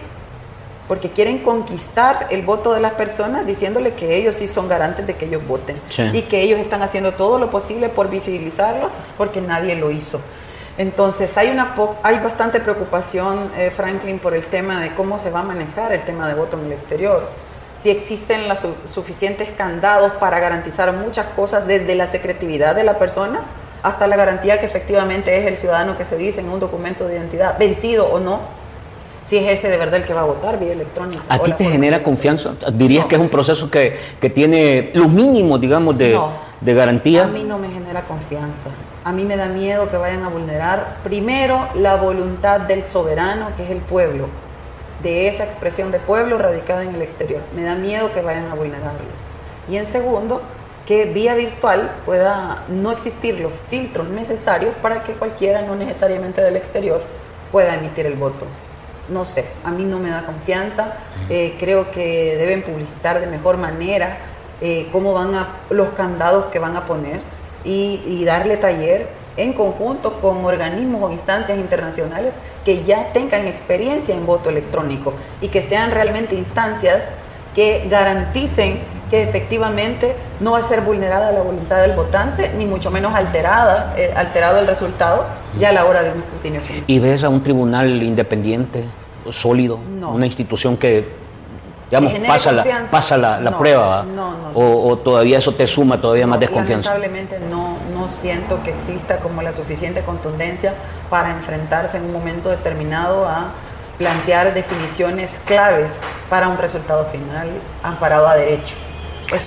porque 0.88 1.09
quieren 1.09 1.39
conquistar 1.39 2.28
el 2.30 2.43
voto 2.43 2.74
de 2.74 2.80
las 2.80 2.93
personas 2.93 3.45
diciéndole 3.45 3.93
que 3.93 4.18
ellos 4.18 4.36
sí 4.36 4.47
son 4.47 4.68
garantes 4.68 5.07
de 5.07 5.16
que 5.16 5.26
ellos 5.26 5.41
voten 5.47 5.82
y 6.13 6.22
que 6.24 6.41
ellos 6.41 6.59
están 6.59 6.84
haciendo 6.84 7.13
todo 7.13 7.39
lo 7.39 7.49
posible 7.49 7.89
por 7.89 8.09
visibilizarlos 8.09 8.93
porque 9.18 9.41
nadie 9.41 9.76
lo 9.76 9.89
hizo. 9.89 10.20
Entonces 10.78 11.38
hay, 11.38 11.49
una 11.49 11.76
hay 12.03 12.19
bastante 12.19 12.59
preocupación, 12.59 13.51
eh, 13.55 13.71
Franklin, 13.76 14.19
por 14.19 14.36
el 14.36 14.45
tema 14.45 14.82
de 14.82 14.93
cómo 14.93 15.19
se 15.19 15.32
va 15.32 15.39
a 15.39 15.43
manejar 15.43 15.93
el 15.93 16.03
tema 16.03 16.28
de 16.28 16.34
voto 16.34 16.59
en 16.59 16.65
el 16.65 16.73
exterior 16.73 17.30
si 17.86 17.91
existen 17.91 18.49
los 18.49 18.65
suficientes 18.91 19.47
candados 19.55 20.13
para 20.13 20.39
garantizar 20.39 20.91
muchas 20.91 21.28
cosas 21.36 21.67
desde 21.67 21.93
la 21.93 22.07
secretividad 22.07 22.73
de 22.76 22.84
la 22.84 22.97
persona 22.97 23.41
hasta 23.84 24.07
la 24.07 24.15
garantía 24.15 24.59
que 24.59 24.65
efectivamente 24.65 25.38
es 25.38 25.45
el 25.45 25.59
ciudadano 25.59 25.95
que 25.95 26.03
se 26.03 26.17
dice 26.17 26.41
en 26.41 26.49
un 26.49 26.59
documento 26.59 27.07
de 27.07 27.13
identidad, 27.13 27.59
vencido 27.59 28.07
o 28.07 28.19
no, 28.19 28.39
si 29.21 29.38
es 29.38 29.53
ese 29.53 29.69
de 29.69 29.78
verdad 29.78 29.97
el 29.97 30.05
que 30.05 30.15
va 30.15 30.21
a 30.21 30.26
votar 30.26 30.59
vía 30.59 30.71
electrónica. 30.71 31.21
¿A 31.30 31.38
ti 31.38 31.51
te 31.51 31.65
genera 31.65 32.01
confianza? 32.01 32.55
¿Dirías 32.73 33.05
que 33.05 33.13
es 33.13 33.21
un 33.21 33.30
proceso 33.30 33.69
que, 33.69 33.99
que 34.19 34.32
tiene 34.32 34.89
los 34.95 35.07
mínimos, 35.07 35.61
digamos, 35.61 35.95
de, 35.95 36.19
de 36.61 36.73
garantía? 36.73 37.26
A 37.26 37.28
mí 37.28 37.43
no 37.43 37.59
me 37.59 37.69
genera 37.69 38.01
confianza. 38.01 38.71
A 39.06 39.12
mí 39.12 39.24
me 39.24 39.38
da 39.38 39.45
miedo 39.45 39.91
que 39.91 39.97
vayan 39.97 40.24
a 40.24 40.30
vulnerar 40.30 40.97
primero 41.03 41.70
la 41.76 41.95
voluntad 41.95 42.62
del 42.62 42.82
soberano, 42.82 43.49
que 43.56 43.64
es 43.64 43.70
el 43.70 43.78
pueblo 43.78 44.30
de 45.03 45.28
esa 45.28 45.43
expresión 45.43 45.91
de 45.91 45.99
pueblo 45.99 46.39
radicada 46.39 46.82
en 46.84 46.95
el 46.95 47.03
exterior. 47.03 47.43
Me 47.56 47.62
da 47.62 47.76
miedo 47.76 48.12
que 48.12 48.24
vayan 48.24 48.47
a 48.47 48.56
vulnerarlo. 48.56 49.06
Y 49.70 49.78
en 49.78 49.86
segundo, 49.86 50.41
que 50.88 51.06
vía 51.06 51.36
virtual 51.36 51.91
pueda 52.03 52.64
no 52.68 52.91
existir 52.91 53.39
los 53.39 53.51
filtros 53.70 54.10
necesarios 54.10 54.74
para 54.82 55.03
que 55.03 55.14
cualquiera, 55.14 55.62
no 55.62 55.76
necesariamente 55.76 56.41
del 56.41 56.56
exterior, 56.56 57.03
pueda 57.51 57.76
emitir 57.76 58.08
el 58.08 58.16
voto. 58.16 58.47
No 59.10 59.24
sé, 59.26 59.45
a 59.64 59.70
mí 59.70 59.84
no 59.84 59.99
me 59.99 60.10
da 60.10 60.26
confianza. 60.26 60.93
Eh, 61.30 61.58
creo 61.60 61.91
que 61.91 62.38
deben 62.38 62.64
publicitar 62.64 63.20
de 63.20 63.28
mejor 63.28 63.58
manera 63.58 64.18
eh, 64.62 64.89
cómo 64.91 65.14
van 65.14 65.36
a 65.36 65.58
los 65.70 65.89
candados 65.89 66.45
que 66.45 66.58
van 66.58 66.76
a 66.76 66.88
poner 66.88 67.34
y, 67.66 68.01
y 68.07 68.24
darle 68.26 68.57
taller 68.57 69.07
en 69.38 69.53
conjunto 69.53 70.22
con 70.22 70.45
organismos 70.45 71.03
o 71.03 71.11
instancias 71.11 71.57
internacionales 71.57 72.34
que 72.63 72.84
ya 72.84 73.11
tengan 73.11 73.47
experiencia 73.47 74.16
en 74.16 74.26
voto 74.26 74.49
electrónico 74.49 75.13
y 75.41 75.49
que 75.49 75.61
sean 75.61 75.91
realmente 75.91 76.36
instancias 76.36 77.09
que 77.53 77.88
garanticen 77.89 78.80
que 79.09 79.24
efectivamente 79.24 80.16
no 80.39 80.51
va 80.51 80.59
a 80.59 80.68
ser 80.68 80.82
vulnerada 80.82 81.32
la 81.32 81.41
voluntad 81.41 81.82
del 81.82 81.93
votante, 81.93 82.51
ni 82.57 82.66
mucho 82.66 82.91
menos 82.91 83.13
alterada, 83.13 83.93
eh, 83.97 84.11
alterado 84.16 84.59
el 84.59 84.68
resultado 84.68 85.26
ya 85.57 85.70
a 85.70 85.72
la 85.72 85.86
hora 85.86 86.03
de 86.03 86.11
un 86.11 86.20
escrutinio 86.20 86.61
¿Y 86.88 86.99
ves 86.99 87.24
a 87.24 87.30
un 87.30 87.43
tribunal 87.43 88.01
independiente, 88.03 88.86
sólido, 89.30 89.80
una 90.11 90.26
institución 90.26 90.78
que 90.78 91.24
digamos, 91.89 92.13
pasa 92.27 92.51
la, 92.51 92.88
pasa 92.89 93.17
la, 93.17 93.57
prueba 93.57 94.05
o, 94.53 94.97
todavía 94.97 95.38
eso 95.38 95.53
te 95.53 95.67
suma 95.67 95.99
todavía 95.99 96.27
más 96.27 96.39
desconfianza. 96.39 96.89
Lamentablemente 96.93 97.39
no, 97.49 97.77
no 97.93 98.09
siento 98.09 98.61
que 98.63 98.71
exista 98.71 99.19
como 99.19 99.41
la 99.41 99.53
suficiente 99.53 100.01
contundencia 100.01 100.73
para 101.09 101.31
enfrentarse 101.31 101.97
en 101.97 102.05
un 102.05 102.13
momento 102.13 102.49
determinado 102.49 103.27
a 103.27 103.51
plantear 103.97 104.53
definiciones 104.53 105.39
claves 105.45 105.97
para 106.29 106.47
un 106.47 106.57
resultado 106.57 107.05
final 107.05 107.49
amparado 107.83 108.27
a 108.27 108.36
derecho. 108.36 108.75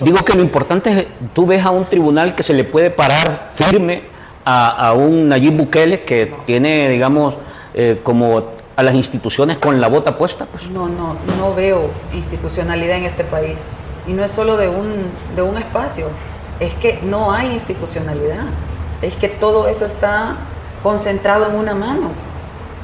Digo 0.01 0.19
que 0.25 0.35
lo 0.35 0.43
importante 0.43 0.91
es, 0.91 1.07
tú 1.33 1.47
ves 1.47 1.65
a 1.65 1.71
un 1.71 1.85
tribunal 1.85 2.35
que 2.35 2.43
se 2.43 2.53
le 2.53 2.65
puede 2.65 2.91
parar 2.91 3.51
firme 3.55 4.03
a, 4.45 4.95
un 4.95 5.29
Nayib 5.29 5.57
Bukele 5.57 6.05
que 6.05 6.33
tiene, 6.47 6.89
digamos, 6.89 7.37
eh, 7.75 8.01
como 8.03 8.58
a 8.79 8.83
las 8.85 8.95
instituciones 8.95 9.59
con 9.59 9.81
la 9.81 9.89
bota 9.89 10.17
puesta? 10.17 10.47
Pues? 10.47 10.71
No, 10.71 10.87
no, 10.87 11.17
no 11.37 11.53
veo 11.53 11.91
institucionalidad 12.15 12.99
en 12.99 13.07
este 13.07 13.25
país. 13.25 13.71
Y 14.07 14.13
no 14.13 14.23
es 14.25 14.31
solo 14.31 14.57
de 14.57 14.69
un, 14.69 15.11
de 15.35 15.43
un 15.43 15.59
espacio, 15.59 16.07
es 16.61 16.75
que 16.77 17.01
no 17.03 17.33
hay 17.33 17.51
institucionalidad. 17.55 18.45
Es 19.03 19.17
que 19.17 19.27
todo 19.27 19.67
eso 19.67 19.85
está 19.85 20.37
concentrado 20.85 21.49
en 21.51 21.57
una 21.57 21.75
mano. 21.75 22.11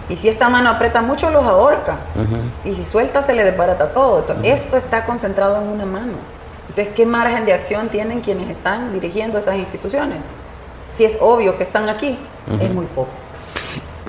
Y 0.09 0.17
si 0.17 0.29
esta 0.29 0.49
mano 0.49 0.69
aprieta 0.69 1.01
mucho, 1.01 1.31
los 1.31 1.45
ahorca. 1.45 1.99
Y 2.65 2.75
si 2.75 2.85
suelta, 2.85 3.23
se 3.23 3.33
le 3.33 3.45
desbarata 3.45 3.93
todo. 3.93 4.25
Esto 4.43 4.77
está 4.77 5.05
concentrado 5.05 5.63
en 5.63 5.69
una 5.69 5.87
mano. 5.87 6.15
Entonces, 6.71 6.93
¿qué 6.97 7.07
margen 7.07 7.47
de 7.47 7.53
acción 7.53 7.89
tienen 7.89 8.21
quienes 8.21 8.51
están 8.51 8.93
dirigiendo 8.93 9.39
esas 9.39 9.55
instituciones? 9.55 10.19
Si 10.89 11.05
es 11.05 11.19
obvio 11.21 11.57
que 11.57 11.63
están 11.63 11.89
aquí, 11.89 12.19
es 12.61 12.71
muy 12.75 12.87
poco. 12.87 13.11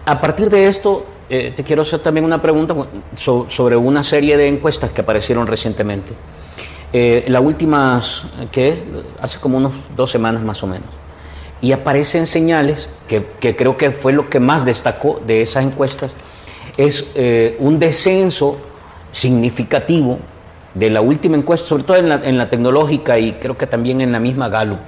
A 0.07 0.19
partir 0.19 0.49
de 0.49 0.67
esto, 0.67 1.05
eh, 1.27 1.53
te 1.55 1.63
quiero 1.63 1.81
hacer 1.81 1.99
también 1.99 2.23
una 2.23 2.39
pregunta 2.39 2.75
sobre 3.15 3.75
una 3.75 4.03
serie 4.03 4.37
de 4.37 4.47
encuestas 4.47 4.91
que 4.91 5.01
aparecieron 5.01 5.47
recientemente. 5.47 6.13
Eh, 6.93 7.25
la 7.27 7.41
última, 7.41 7.99
que 8.51 8.69
es 8.69 8.85
hace 9.19 9.39
como 9.39 9.57
unos 9.57 9.73
dos 9.95 10.11
semanas 10.11 10.43
más 10.43 10.61
o 10.61 10.67
menos. 10.67 10.87
Y 11.61 11.71
aparecen 11.71 12.27
señales 12.27 12.89
que, 13.07 13.25
creo 13.55 13.75
que 13.75 13.89
fue 13.89 14.13
lo 14.13 14.29
que 14.29 14.39
más 14.39 14.65
destacó 14.65 15.19
de 15.25 15.41
esas 15.41 15.63
encuestas, 15.63 16.11
es 16.77 17.09
eh, 17.15 17.55
un 17.59 17.79
descenso 17.79 18.57
significativo 19.11 20.19
de 20.75 20.91
la 20.91 21.01
última 21.01 21.37
encuesta, 21.37 21.67
sobre 21.67 21.83
todo 21.83 21.97
en 21.97 22.37
la, 22.37 22.49
tecnológica 22.49 23.17
y 23.17 23.33
creo 23.33 23.57
que 23.57 23.65
también 23.65 24.01
en 24.01 24.11
la 24.11 24.19
misma 24.19 24.49
Gallup, 24.49 24.79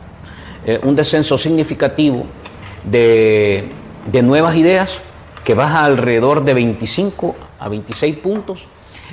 un 0.83 0.95
descenso 0.95 1.37
significativo 1.37 2.25
de, 2.83 3.69
de 4.11 4.21
nuevas 4.21 4.57
ideas 4.57 4.99
que 5.47 5.53
baja 5.53 5.85
alrededor 5.85 6.43
de 6.43 6.53
25 6.53 7.33
a 7.57 7.69
26 7.69 8.17
puntos 8.17 8.67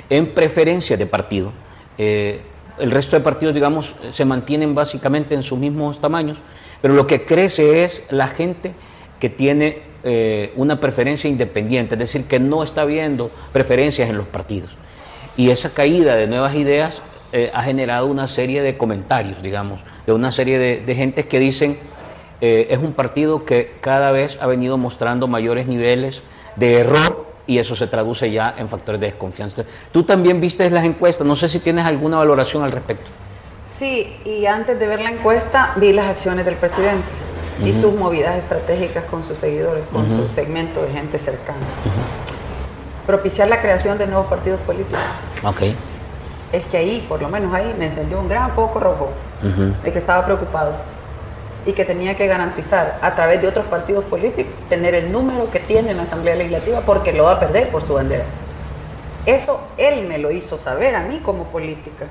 en 0.09 0.33
preferencia 0.33 0.97
de 0.97 1.05
partido. 1.05 1.53
Eh, 1.97 2.41
el 2.77 2.91
resto 2.91 3.15
de 3.15 3.21
partidos, 3.21 3.55
digamos, 3.55 3.95
se 4.11 4.25
mantienen 4.25 4.75
básicamente 4.75 5.33
en 5.33 5.43
sus 5.43 5.57
mismos 5.57 6.01
tamaños, 6.01 6.39
pero 6.81 6.93
lo 6.93 7.07
que 7.07 7.23
crece 7.23 7.85
es 7.85 8.03
la 8.09 8.27
gente 8.27 8.73
que 9.17 9.29
tiene 9.29 9.83
eh, 10.03 10.51
una 10.57 10.81
preferencia 10.81 11.29
independiente, 11.29 11.95
es 11.95 11.99
decir, 11.99 12.25
que 12.25 12.37
no 12.37 12.63
está 12.63 12.83
viendo 12.83 13.31
preferencias 13.53 14.09
en 14.09 14.17
los 14.17 14.27
partidos. 14.27 14.75
Y 15.37 15.51
esa 15.51 15.69
caída 15.69 16.15
de 16.15 16.27
nuevas 16.27 16.53
ideas 16.55 17.01
eh, 17.31 17.49
ha 17.53 17.63
generado 17.63 18.07
una 18.07 18.27
serie 18.27 18.61
de 18.61 18.75
comentarios, 18.75 19.41
digamos, 19.41 19.85
de 20.05 20.11
una 20.11 20.33
serie 20.33 20.59
de, 20.59 20.81
de 20.81 20.95
gentes 20.95 21.27
que 21.27 21.39
dicen, 21.39 21.79
eh, 22.41 22.67
es 22.69 22.77
un 22.77 22.93
partido 22.93 23.45
que 23.45 23.73
cada 23.81 24.11
vez 24.11 24.37
ha 24.41 24.47
venido 24.47 24.77
mostrando 24.77 25.27
mayores 25.27 25.67
niveles 25.67 26.21
de 26.55 26.79
error 26.79 27.25
y 27.47 27.59
eso 27.59 27.75
se 27.75 27.87
traduce 27.87 28.31
ya 28.31 28.53
en 28.57 28.67
factores 28.67 28.99
de 28.99 29.07
desconfianza. 29.07 29.63
Tú 29.91 30.03
también 30.03 30.41
viste 30.41 30.69
las 30.69 30.83
encuestas, 30.83 31.25
no 31.25 31.35
sé 31.35 31.47
si 31.47 31.59
tienes 31.59 31.85
alguna 31.85 32.17
valoración 32.17 32.63
al 32.63 32.71
respecto. 32.71 33.11
Sí, 33.65 34.17
y 34.25 34.45
antes 34.45 34.79
de 34.79 34.87
ver 34.87 35.01
la 35.01 35.09
encuesta 35.09 35.73
vi 35.77 35.93
las 35.93 36.07
acciones 36.07 36.45
del 36.45 36.55
presidente 36.55 37.07
y 37.63 37.73
sus 37.73 37.93
movidas 37.93 38.37
estratégicas 38.37 39.05
con 39.05 39.23
sus 39.23 39.37
seguidores, 39.37 39.83
con 39.91 40.09
su 40.09 40.27
segmento 40.27 40.81
de 40.81 40.91
gente 40.91 41.17
cercana. 41.17 41.59
Propiciar 43.05 43.47
la 43.47 43.61
creación 43.61 43.97
de 43.97 44.07
nuevos 44.07 44.27
partidos 44.27 44.59
políticos. 44.61 44.99
Ok. 45.43 45.61
Es 46.51 46.65
que 46.67 46.77
ahí, 46.77 47.05
por 47.07 47.21
lo 47.21 47.29
menos 47.29 47.53
ahí, 47.53 47.73
me 47.77 47.85
encendió 47.85 48.19
un 48.19 48.27
gran 48.27 48.51
foco 48.51 48.79
rojo 48.79 49.09
de 49.83 49.93
que 49.93 49.99
estaba 49.99 50.25
preocupado 50.25 50.73
y 51.65 51.73
que 51.73 51.85
tenía 51.85 52.15
que 52.15 52.27
garantizar 52.27 52.99
a 53.01 53.15
través 53.15 53.41
de 53.41 53.47
otros 53.47 53.65
partidos 53.65 54.05
políticos 54.05 54.53
tener 54.69 54.93
el 54.93 55.11
número 55.11 55.49
que 55.49 55.59
tiene 55.59 55.91
en 55.91 55.97
la 55.97 56.03
Asamblea 56.03 56.35
Legislativa 56.35 56.81
porque 56.81 57.11
lo 57.11 57.23
va 57.23 57.33
a 57.33 57.39
perder 57.39 57.69
por 57.69 57.85
su 57.85 57.93
bandera. 57.93 58.25
Eso 59.25 59.59
él 59.77 60.07
me 60.07 60.19
lo 60.19 60.31
hizo 60.31 60.57
saber 60.57 60.95
a 60.95 61.01
mí 61.01 61.19
como 61.23 61.45
política. 61.45 62.05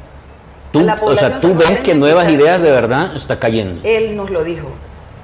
Tú, 0.73 0.85
o 1.03 1.15
sea, 1.15 1.39
tú 1.39 1.55
ves 1.55 1.79
que 1.85 1.95
nuevas 1.95 2.29
ideas 2.29 2.61
de 2.61 2.73
verdad 2.73 3.15
está 3.15 3.39
cayendo. 3.39 3.81
Él 3.85 4.17
nos 4.17 4.31
lo 4.31 4.43
dijo, 4.43 4.69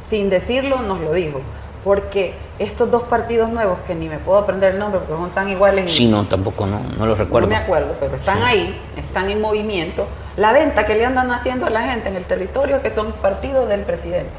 sin 0.09 0.31
decirlo 0.31 0.83
nos 0.83 1.01
lo 1.01 1.13
dijo, 1.13 1.41
porque 1.83 2.35
estos 2.61 2.89
dos 2.89 3.03
partidos 3.05 3.51
nuevos 3.51 3.79
que 3.85 3.97
ni 3.97 4.09
me 4.09 4.19
puedo 4.19 4.39
aprender 4.39 4.75
el 4.75 4.79
nombre 4.79 5.01
porque 5.01 5.21
son 5.21 5.31
tan 5.31 5.49
iguales. 5.49 5.93
Sí, 5.93 6.07
no, 6.07 6.25
tampoco, 6.29 6.67
no, 6.67 6.81
no 6.97 7.07
los 7.07 7.19
recuerdo. 7.19 7.49
No 7.49 7.51
me 7.51 7.57
acuerdo, 7.57 7.97
pero 7.99 8.15
están 8.15 8.45
ahí, 8.45 8.79
están 8.97 9.29
en 9.29 9.41
movimiento 9.41 10.07
la 10.41 10.53
venta 10.53 10.87
que 10.87 10.95
le 10.95 11.05
andan 11.05 11.31
haciendo 11.33 11.67
a 11.67 11.71
la 11.71 11.83
gente 11.83 12.09
en 12.09 12.17
el 12.17 12.25
territorio 12.25 12.81
que 12.81 12.89
son 12.89 13.13
partidos 13.13 13.69
del 13.69 13.83
presidente. 13.83 14.33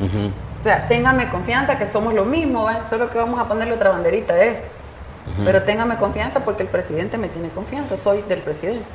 O 0.00 0.62
sea, 0.62 0.88
téngame 0.88 1.28
confianza 1.28 1.76
que 1.76 1.84
somos 1.84 2.14
lo 2.14 2.24
mismo, 2.24 2.66
solo 2.88 3.10
que 3.10 3.18
vamos 3.18 3.38
a 3.38 3.46
ponerle 3.46 3.74
otra 3.74 3.90
banderita 3.90 4.32
a 4.32 4.42
esto. 4.42 4.74
Pero 5.44 5.62
téngame 5.64 5.98
confianza 5.98 6.40
porque 6.40 6.62
el 6.62 6.70
presidente 6.70 7.18
me 7.18 7.28
tiene 7.28 7.50
confianza, 7.50 7.98
soy 7.98 8.22
del 8.22 8.40
presidente. 8.40 8.86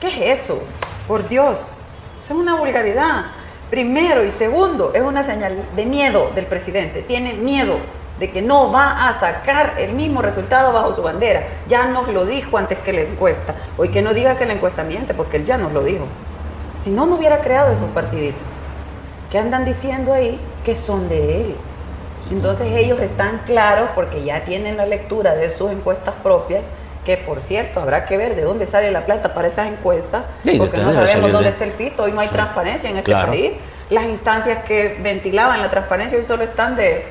¿Qué 0.00 0.06
es 0.06 0.40
eso? 0.40 0.58
Por 1.06 1.28
Dios, 1.28 1.60
eso 2.22 2.34
es 2.34 2.40
una 2.40 2.54
vulgaridad. 2.54 3.26
Primero 3.68 4.24
y 4.24 4.30
segundo, 4.30 4.92
es 4.94 5.02
una 5.02 5.22
señal 5.22 5.66
de 5.76 5.84
miedo 5.84 6.30
del 6.34 6.46
presidente. 6.46 7.02
Tiene 7.02 7.34
miedo 7.34 7.76
de 8.18 8.30
que 8.30 8.42
no 8.42 8.72
va 8.72 9.08
a 9.08 9.12
sacar 9.12 9.74
el 9.78 9.92
mismo 9.92 10.22
resultado 10.22 10.72
bajo 10.72 10.94
su 10.94 11.02
bandera. 11.02 11.46
Ya 11.68 11.86
nos 11.86 12.08
lo 12.08 12.26
dijo 12.26 12.58
antes 12.58 12.78
que 12.78 12.92
la 12.92 13.02
encuesta. 13.02 13.54
Hoy 13.76 13.90
que 13.90 14.02
no 14.02 14.14
diga 14.14 14.36
que 14.36 14.46
la 14.46 14.54
encuesta 14.54 14.82
miente, 14.82 15.14
porque 15.14 15.36
él 15.36 15.44
ya 15.44 15.56
nos 15.56 15.72
lo 15.72 15.82
dijo. 15.82 16.04
Si 16.80 16.90
no, 16.90 17.06
no 17.06 17.16
hubiera 17.16 17.40
creado 17.40 17.72
esos 17.72 17.90
partiditos 17.90 18.46
que 19.30 19.38
andan 19.38 19.64
diciendo 19.64 20.12
ahí 20.12 20.40
que 20.64 20.74
son 20.74 21.08
de 21.08 21.40
él. 21.40 21.56
Entonces 22.30 22.68
ellos 22.74 23.00
están 23.00 23.42
claros 23.46 23.90
porque 23.94 24.22
ya 24.22 24.44
tienen 24.44 24.76
la 24.76 24.86
lectura 24.86 25.34
de 25.34 25.50
sus 25.50 25.70
encuestas 25.70 26.14
propias, 26.22 26.66
que 27.04 27.16
por 27.16 27.40
cierto 27.40 27.80
habrá 27.80 28.04
que 28.04 28.16
ver 28.16 28.36
de 28.36 28.42
dónde 28.42 28.66
sale 28.66 28.90
la 28.90 29.06
plata 29.06 29.32
para 29.34 29.48
esas 29.48 29.68
encuestas, 29.68 30.24
porque 30.58 30.76
no 30.76 30.92
sabemos 30.92 31.32
dónde 31.32 31.50
está 31.50 31.64
el 31.64 31.72
pisto, 31.72 32.02
hoy 32.02 32.12
no 32.12 32.20
hay 32.20 32.28
transparencia 32.28 32.90
en 32.90 32.98
este 32.98 33.12
país. 33.12 33.54
Las 33.88 34.04
instancias 34.04 34.64
que 34.64 34.98
ventilaban 35.00 35.62
la 35.62 35.70
transparencia 35.70 36.18
hoy 36.18 36.24
solo 36.24 36.44
están 36.44 36.76
de, 36.76 37.06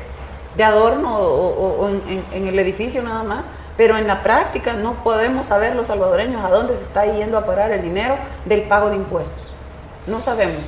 de 0.58 0.64
adorno 0.64 1.16
o, 1.16 1.88
en, 1.88 2.48
el 2.48 2.60
edificio 2.60 3.04
nada 3.04 3.24
más, 3.24 3.46
pero 3.78 3.96
en 3.96 4.08
la 4.08 4.24
práctica 4.24 4.74
no 4.74 5.04
podemos 5.04 5.48
saber 5.48 5.76
los 5.76 5.88
salvadoreños 5.88 6.44
a 6.44 6.50
dónde 6.50 6.76
se 6.76 6.82
está 6.82 7.06
yendo 7.06 7.38
a 7.38 7.46
parar 7.46 7.72
el 7.72 7.84
dinero 7.84 8.16
del 8.46 8.64
pago 8.64 8.90
de 8.90 8.96
impuestos. 8.96 9.38
No 10.08 10.22
sabemos. 10.22 10.62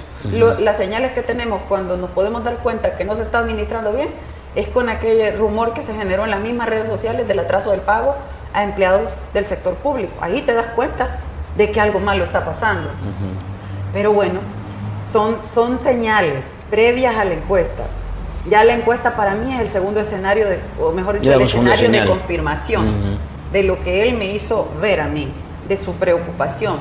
las 0.60 0.78
señales 0.78 1.14
que 1.14 1.24
tenemos 1.24 1.62
cuando 1.68 1.98
nos 1.98 2.12
podemos 2.12 2.44
dar 2.44 2.58
cuenta 2.58 2.98
que 2.98 3.06
no 3.06 3.16
se 3.16 3.24
está 3.24 3.40
administrando 3.40 3.94
bien 3.94 4.10
es 4.56 4.68
con 4.68 4.90
aquel 4.90 5.38
rumor 5.38 5.74
que 5.74 5.82
se 5.82 5.94
generó 5.94 6.26
en 6.26 6.32
las 6.32 6.42
mismas 6.42 6.70
redes 6.70 6.88
sociales 6.88 7.28
del 7.28 7.40
atraso 7.40 7.72
del 7.72 7.82
pago 7.82 8.16
a 8.54 8.64
empleados 8.64 9.10
del 9.34 9.46
sector 9.46 9.76
público. 9.76 10.14
Ahí 10.22 10.42
te 10.42 10.54
das 10.54 10.68
cuenta 10.76 11.20
de 11.56 11.72
que 11.72 11.82
algo 11.82 12.00
malo 12.00 12.24
está 12.24 12.46
pasando. 12.46 12.90
Pero 13.94 14.14
bueno, 14.14 14.42
son, 15.10 15.44
son 15.44 15.80
señales 15.80 16.58
previas 16.70 17.18
a 17.18 17.26
la 17.26 17.34
encuesta. 17.34 17.84
Ya 18.50 18.64
la 18.64 18.74
encuesta 18.74 19.16
para 19.16 19.36
mí 19.36 19.54
es 19.54 19.60
el 19.60 19.70
segundo 19.70 20.00
escenario, 20.00 20.50
de, 20.50 20.60
o 20.80 20.92
mejor 20.92 21.20
dicho, 21.20 21.32
el 21.32 21.42
escenario 21.42 21.90
de 21.90 22.06
confirmación 22.06 23.20
de 23.52 23.64
lo 23.64 23.82
que 23.84 24.04
él 24.04 24.16
me 24.16 24.26
hizo 24.26 24.70
ver 24.82 25.02
a 25.02 25.08
mí, 25.08 25.32
de 25.68 25.78
su 25.78 25.94
preocupación. 25.94 26.80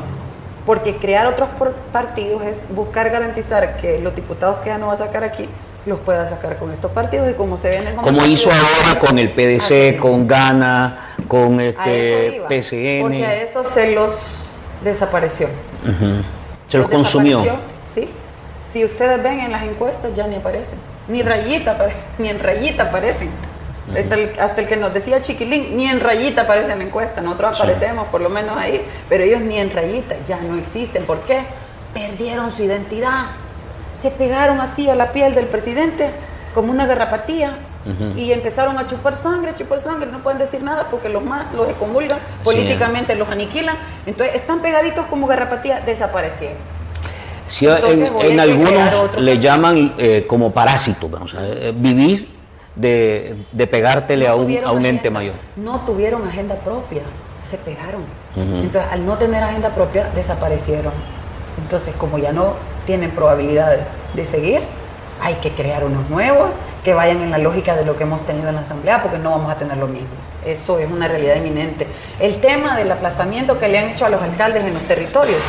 Porque 0.64 0.96
crear 0.96 1.26
otros 1.26 1.48
partidos 1.92 2.42
es 2.42 2.62
buscar 2.74 3.10
garantizar 3.10 3.76
que 3.78 3.98
los 3.98 4.14
diputados 4.14 4.58
que 4.58 4.70
ya 4.70 4.78
no 4.78 4.88
va 4.88 4.94
a 4.94 4.98
sacar 4.98 5.24
aquí 5.24 5.48
los 5.86 6.00
pueda 6.00 6.28
sacar 6.28 6.58
con 6.58 6.70
estos 6.70 6.90
partidos 6.90 7.30
y 7.30 7.34
como 7.34 7.56
se 7.56 7.70
ven 7.70 7.84
como, 7.94 8.02
como 8.02 8.26
hizo 8.26 8.50
ahora 8.50 9.00
con 9.00 9.18
el 9.18 9.30
PDC, 9.32 9.98
con 9.98 10.26
Gana, 10.26 11.14
con 11.26 11.60
este 11.60 12.42
PCN. 12.48 13.00
Porque 13.00 13.24
a 13.24 13.42
eso 13.42 13.64
se 13.64 13.92
los 13.92 14.20
desapareció. 14.84 15.48
Se 16.66 16.78
los, 16.78 16.88
consumió. 16.88 17.42
Sí. 17.86 18.10
Si 18.66 18.84
ustedes 18.84 19.22
ven 19.22 19.40
en 19.40 19.52
las 19.52 19.62
encuestas 19.62 20.12
ya 20.14 20.26
ni 20.26 20.36
aparecen 20.36 20.78
ni 21.08 21.22
rayita, 21.22 21.88
ni 22.18 22.28
en 22.28 22.38
rayita 22.38 22.84
aparecen. 22.84 23.30
Hasta 24.38 24.60
el, 24.60 24.66
que 24.68 24.76
nos 24.76 24.92
decía 24.92 25.22
Chiquilín, 25.22 25.74
ni 25.76 25.88
en 25.88 26.00
rayita 26.00 26.42
aparece 26.42 26.72
en 26.72 26.78
la 26.78 26.84
encuesta. 26.84 27.22
Nosotros 27.22 27.58
aparecemos 27.58 28.06
por 28.08 28.20
lo 28.20 28.28
menos 28.28 28.54
ahí, 28.56 28.86
pero 29.08 29.24
ellos 29.24 29.40
ni 29.40 29.58
en 29.58 29.70
rayita, 29.70 30.16
ya 30.26 30.38
no 30.40 30.58
existen. 30.58 31.04
¿Por 31.04 31.20
qué? 31.20 31.44
Perdieron 31.94 32.52
su 32.52 32.64
identidad. 32.64 33.26
Se 33.98 34.10
pegaron 34.10 34.60
así 34.60 34.90
a 34.90 34.94
la 34.94 35.12
piel 35.12 35.34
del 35.34 35.46
presidente 35.46 36.10
como 36.54 36.70
una 36.70 36.86
garrapatía 36.86 37.58
y 38.16 38.32
empezaron 38.32 38.76
a 38.76 38.86
chupar 38.86 39.16
sangre, 39.16 39.54
chupar 39.54 39.80
sangre, 39.80 40.10
no 40.12 40.18
pueden 40.18 40.38
decir 40.38 40.62
nada 40.62 40.88
porque 40.90 41.08
los 41.08 41.24
más 41.24 41.52
los 41.54 41.70
excomulgan, 41.70 42.18
políticamente 42.44 43.14
los 43.14 43.30
aniquilan. 43.30 43.76
Entonces 44.04 44.36
están 44.36 44.60
pegaditos 44.60 45.06
como 45.06 45.26
garrapatía, 45.26 45.80
desaparecieron 45.80 46.77
en, 47.50 48.40
algunos 48.40 49.16
le 49.18 49.38
llaman 49.38 49.94
eh, 49.98 50.24
como 50.26 50.52
parásito, 50.52 51.10
eh, 51.38 51.72
vivir 51.76 52.28
de, 52.74 53.46
de 53.52 53.66
pegártele 53.66 54.28
a 54.28 54.34
un, 54.34 54.58
a 54.64 54.72
un 54.72 54.86
ente 54.86 55.10
mayor. 55.10 55.34
No 55.56 55.80
tuvieron 55.80 56.26
agenda 56.26 56.54
propia, 56.56 57.02
se 57.42 57.58
pegaron. 57.58 58.02
Entonces, 58.36 58.92
al 58.92 59.04
no 59.04 59.18
tener 59.18 59.42
agenda 59.42 59.70
propia, 59.70 60.10
desaparecieron. 60.14 60.92
Entonces, 61.60 61.94
como 61.96 62.18
ya 62.18 62.32
no 62.32 62.54
tienen 62.86 63.10
probabilidades 63.10 63.80
de 64.14 64.24
seguir, 64.24 64.60
hay 65.20 65.34
que 65.36 65.50
crear 65.50 65.84
unos 65.84 66.08
nuevos 66.08 66.50
que 66.84 66.94
vayan 66.94 67.20
en 67.20 67.30
la 67.30 67.38
lógica 67.38 67.74
de 67.74 67.84
lo 67.84 67.96
que 67.96 68.04
hemos 68.04 68.22
tenido 68.22 68.48
en 68.48 68.54
la 68.54 68.60
Asamblea, 68.60 69.02
porque 69.02 69.18
no 69.18 69.30
vamos 69.30 69.50
a 69.50 69.56
tener 69.56 69.76
lo 69.76 69.88
mismo. 69.88 70.08
Eso 70.46 70.78
es 70.78 70.90
una 70.90 71.08
realidad 71.08 71.36
inminente. 71.36 71.86
El 72.20 72.36
tema 72.36 72.76
del 72.76 72.90
aplastamiento 72.92 73.58
que 73.58 73.68
le 73.68 73.78
han 73.78 73.90
hecho 73.90 74.06
a 74.06 74.08
los 74.08 74.22
alcaldes 74.22 74.64
en 74.64 74.74
los 74.74 74.82
territorios, 74.82 75.40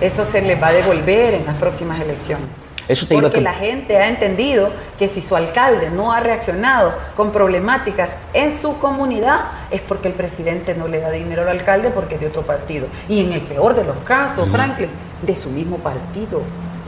eso 0.00 0.24
se 0.24 0.42
les 0.42 0.60
va 0.62 0.68
a 0.68 0.72
devolver 0.72 1.34
en 1.34 1.46
las 1.46 1.56
próximas 1.56 2.00
elecciones. 2.00 2.48
Eso 2.88 3.06
Porque 3.06 3.42
la 3.42 3.52
gente 3.52 3.98
ha 3.98 4.08
entendido 4.08 4.70
que 4.98 5.08
si 5.08 5.20
su 5.20 5.36
alcalde 5.36 5.90
no 5.90 6.10
ha 6.10 6.20
reaccionado 6.20 6.94
con 7.14 7.32
problemáticas 7.32 8.16
en 8.32 8.50
su 8.50 8.78
comunidad 8.78 9.40
es 9.70 9.82
porque 9.82 10.08
el 10.08 10.14
presidente 10.14 10.74
no 10.74 10.88
le 10.88 11.00
da 11.00 11.10
dinero 11.10 11.42
al 11.42 11.48
alcalde 11.48 11.90
porque 11.90 12.14
es 12.14 12.22
de 12.22 12.28
otro 12.28 12.42
partido. 12.46 12.86
Y 13.06 13.20
en 13.20 13.32
el 13.32 13.42
peor 13.42 13.74
de 13.74 13.84
los 13.84 13.96
casos, 13.98 14.48
Franklin, 14.48 14.88
de 15.20 15.36
su 15.36 15.50
mismo 15.50 15.76
partido. 15.76 16.40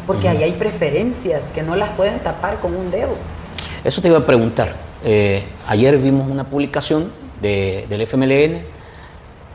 Porque 0.06 0.26
ahí 0.26 0.42
hay 0.42 0.52
preferencias 0.52 1.42
que 1.54 1.62
no 1.62 1.76
las 1.76 1.90
pueden 1.90 2.18
tapar 2.20 2.58
con 2.60 2.74
un 2.74 2.90
dedo. 2.90 3.14
Eso 3.84 4.00
te 4.00 4.08
iba 4.08 4.18
a 4.18 4.26
preguntar. 4.26 4.74
Eh, 5.04 5.44
ayer 5.66 5.98
vimos 5.98 6.30
una 6.30 6.44
publicación 6.44 7.12
del 7.42 8.00
FMLN 8.06 8.62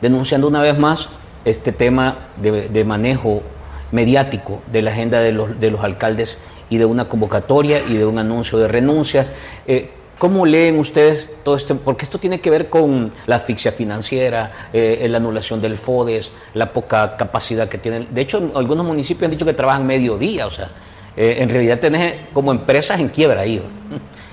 denunciando 0.00 0.46
una 0.46 0.62
vez 0.62 0.78
más 0.78 1.08
este 1.46 1.72
tema 1.72 2.28
de, 2.36 2.84
manejo 2.84 3.42
mediático 3.92 4.60
de 4.70 4.82
la 4.82 4.90
agenda 4.90 5.20
de 5.20 5.32
los, 5.32 5.58
de 5.58 5.70
los, 5.70 5.82
alcaldes 5.82 6.36
y 6.68 6.76
de 6.76 6.84
una 6.84 7.08
convocatoria 7.08 7.80
y 7.88 7.94
de 7.94 8.04
un 8.04 8.18
anuncio 8.18 8.58
de 8.58 8.68
renuncias. 8.68 9.28
Eh, 9.66 9.90
¿Cómo 10.18 10.44
leen 10.46 10.78
ustedes 10.78 11.30
todo 11.44 11.56
esto? 11.56 11.76
Porque 11.76 12.04
esto 12.04 12.18
tiene 12.18 12.40
que 12.40 12.50
ver 12.50 12.68
con 12.68 13.12
la 13.26 13.36
asfixia 13.36 13.70
financiera, 13.70 14.68
eh, 14.72 15.06
la 15.08 15.18
anulación 15.18 15.60
del 15.60 15.76
FODES, 15.76 16.32
la 16.54 16.72
poca 16.72 17.16
capacidad 17.16 17.68
que 17.68 17.78
tienen. 17.78 18.08
De 18.10 18.22
hecho, 18.22 18.50
algunos 18.54 18.84
municipios 18.84 19.26
han 19.26 19.30
dicho 19.30 19.44
que 19.44 19.52
trabajan 19.52 19.86
mediodía, 19.86 20.46
o 20.46 20.50
sea, 20.50 20.70
eh, 21.16 21.36
en 21.38 21.48
realidad 21.48 21.78
tenés 21.78 22.14
como 22.32 22.50
empresas 22.50 22.98
en 22.98 23.08
quiebra 23.08 23.42
ahí 23.42 23.62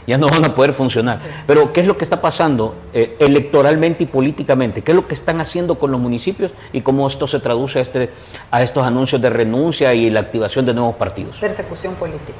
ya 0.05 0.17
no 0.17 0.27
van 0.27 0.45
a 0.45 0.55
poder 0.55 0.73
funcionar. 0.73 1.19
Pero 1.47 1.73
¿qué 1.73 1.81
es 1.81 1.87
lo 1.87 1.97
que 1.97 2.03
está 2.03 2.21
pasando 2.21 2.75
eh, 2.93 3.15
electoralmente 3.19 4.03
y 4.03 4.07
políticamente? 4.07 4.81
¿Qué 4.81 4.91
es 4.91 4.95
lo 4.95 5.07
que 5.07 5.13
están 5.13 5.39
haciendo 5.39 5.75
con 5.79 5.91
los 5.91 5.99
municipios 5.99 6.53
y 6.71 6.81
cómo 6.81 7.07
esto 7.07 7.27
se 7.27 7.39
traduce 7.39 7.79
a, 7.79 7.81
este, 7.81 8.09
a 8.51 8.61
estos 8.61 8.85
anuncios 8.85 9.21
de 9.21 9.29
renuncia 9.29 9.93
y 9.93 10.09
la 10.09 10.21
activación 10.21 10.65
de 10.65 10.73
nuevos 10.73 10.95
partidos? 10.95 11.37
Persecución 11.37 11.95
política, 11.95 12.39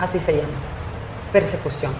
así 0.00 0.18
se 0.18 0.32
llama, 0.32 0.48
persecución. 1.32 1.92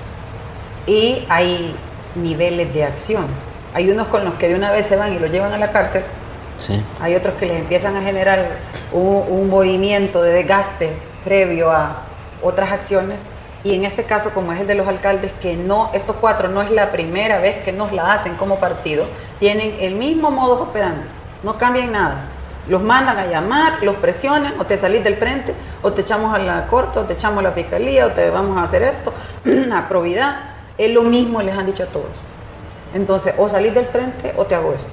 Y 0.86 1.24
hay 1.28 1.74
niveles 2.14 2.72
de 2.74 2.84
acción. 2.84 3.26
Hay 3.72 3.90
unos 3.90 4.06
con 4.08 4.24
los 4.24 4.34
que 4.34 4.48
de 4.48 4.54
una 4.54 4.70
vez 4.70 4.86
se 4.86 4.96
van 4.96 5.14
y 5.14 5.18
los 5.18 5.30
llevan 5.30 5.52
a 5.52 5.58
la 5.58 5.70
cárcel. 5.70 6.02
Hay 7.00 7.14
otros 7.16 7.34
que 7.34 7.46
les 7.46 7.58
empiezan 7.58 7.96
a 7.96 8.02
generar 8.02 8.46
un 8.92 9.50
movimiento 9.50 10.22
de 10.22 10.32
desgaste 10.32 10.92
previo 11.24 11.72
a 11.72 12.02
otras 12.42 12.70
acciones 12.70 13.18
y 13.64 13.74
en 13.74 13.86
este 13.86 14.04
caso, 14.04 14.30
como 14.34 14.52
es 14.52 14.60
el 14.60 14.66
de 14.66 14.74
los 14.74 14.86
alcaldes, 14.86 15.32
que 15.40 15.56
no, 15.56 15.90
estos 15.94 16.16
cuatro 16.20 16.48
no 16.48 16.60
es 16.60 16.70
la 16.70 16.92
primera 16.92 17.38
vez 17.38 17.56
que 17.64 17.72
nos 17.72 17.92
la 17.92 18.12
hacen 18.12 18.34
como 18.34 18.60
partido, 18.60 19.06
tienen 19.40 19.74
el 19.80 19.94
mismo 19.94 20.30
modo 20.30 20.62
operando, 20.62 21.04
no 21.42 21.56
cambian 21.56 21.92
nada. 21.92 22.26
Los 22.68 22.82
mandan 22.82 23.18
a 23.18 23.26
llamar, 23.26 23.82
los 23.82 23.96
presionan, 23.96 24.54
o 24.58 24.64
te 24.64 24.76
salís 24.76 25.02
del 25.02 25.16
frente, 25.16 25.54
o 25.82 25.92
te 25.92 26.02
echamos 26.02 26.34
a 26.34 26.38
la 26.38 26.66
corte, 26.66 26.98
o 26.98 27.04
te 27.04 27.14
echamos 27.14 27.38
a 27.38 27.42
la 27.42 27.52
fiscalía, 27.52 28.06
o 28.06 28.10
te 28.10 28.28
vamos 28.30 28.58
a 28.58 28.64
hacer 28.64 28.82
esto, 28.82 29.12
a 29.74 29.88
probidad. 29.88 30.40
Es 30.76 30.90
lo 30.92 31.02
mismo 31.02 31.40
les 31.40 31.56
han 31.56 31.66
dicho 31.66 31.84
a 31.84 31.86
todos. 31.86 32.10
Entonces, 32.94 33.34
o 33.38 33.48
salís 33.48 33.74
del 33.74 33.86
frente 33.86 34.32
o 34.36 34.44
te 34.44 34.54
hago 34.54 34.72
esto. 34.72 34.88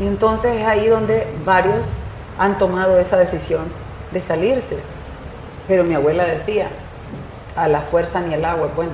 Y 0.00 0.06
entonces 0.06 0.56
es 0.56 0.66
ahí 0.66 0.86
donde 0.86 1.26
varios 1.44 1.86
han 2.38 2.58
tomado 2.58 2.98
esa 2.98 3.16
decisión 3.16 3.64
de 4.12 4.20
salirse. 4.20 4.78
Pero 5.66 5.84
mi 5.84 5.94
abuela 5.94 6.24
decía, 6.24 6.68
a 7.58 7.68
la 7.68 7.80
fuerza 7.80 8.20
ni 8.20 8.34
el 8.34 8.44
agua 8.44 8.68
es 8.68 8.74
bueno. 8.74 8.92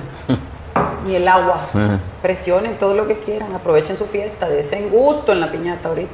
Ni 1.05 1.15
el 1.15 1.27
agua. 1.27 1.61
Presionen 2.21 2.77
todo 2.77 2.95
lo 2.95 3.07
que 3.07 3.19
quieran, 3.19 3.53
aprovechen 3.53 3.95
su 3.95 4.05
fiesta, 4.05 4.49
desen 4.49 4.89
gusto 4.89 5.31
en 5.31 5.39
la 5.39 5.51
piñata 5.51 5.89
ahorita. 5.89 6.13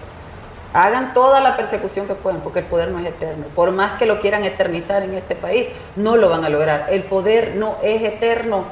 Hagan 0.73 1.13
toda 1.13 1.41
la 1.41 1.57
persecución 1.57 2.07
que 2.07 2.13
puedan, 2.13 2.41
porque 2.41 2.59
el 2.59 2.65
poder 2.65 2.89
no 2.89 2.99
es 2.99 3.07
eterno. 3.07 3.45
Por 3.55 3.71
más 3.71 3.93
que 3.93 4.05
lo 4.05 4.21
quieran 4.21 4.45
eternizar 4.45 5.03
en 5.03 5.13
este 5.13 5.35
país, 5.35 5.67
no 5.95 6.15
lo 6.15 6.29
van 6.29 6.45
a 6.45 6.49
lograr. 6.49 6.87
El 6.89 7.03
poder 7.03 7.55
no 7.55 7.75
es 7.83 8.01
eterno, 8.01 8.65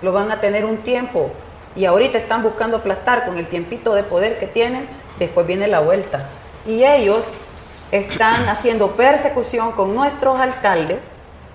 lo 0.00 0.12
van 0.12 0.30
a 0.30 0.40
tener 0.40 0.64
un 0.64 0.78
tiempo. 0.78 1.30
Y 1.76 1.84
ahorita 1.84 2.16
están 2.16 2.42
buscando 2.42 2.78
aplastar 2.78 3.26
con 3.26 3.36
el 3.36 3.46
tiempito 3.46 3.94
de 3.94 4.02
poder 4.02 4.38
que 4.38 4.46
tienen, 4.46 4.88
después 5.18 5.46
viene 5.46 5.68
la 5.68 5.80
vuelta. 5.80 6.28
Y 6.66 6.84
ellos 6.84 7.26
están 7.90 8.48
haciendo 8.48 8.92
persecución 8.92 9.72
con 9.72 9.94
nuestros 9.94 10.38
alcaldes 10.38 11.10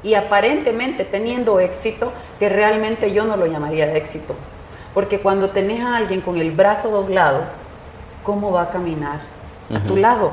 y 0.08 0.14
aparentemente 0.14 1.04
teniendo 1.04 1.60
éxito, 1.60 2.14
que 2.40 2.48
realmente 2.48 3.12
yo 3.12 3.26
no 3.26 3.36
lo 3.36 3.46
llamaría 3.46 3.88
de 3.88 3.98
éxito. 3.98 4.36
Porque 4.94 5.20
cuando 5.20 5.50
tenés 5.50 5.82
a 5.82 5.98
alguien 5.98 6.22
con 6.22 6.38
el 6.38 6.52
brazo 6.52 6.90
doblado, 6.90 7.42
¿cómo 8.24 8.54
va 8.54 8.62
a 8.64 8.70
caminar 8.70 9.20
a 9.70 9.80
tu 9.82 9.98
lado? 9.98 10.32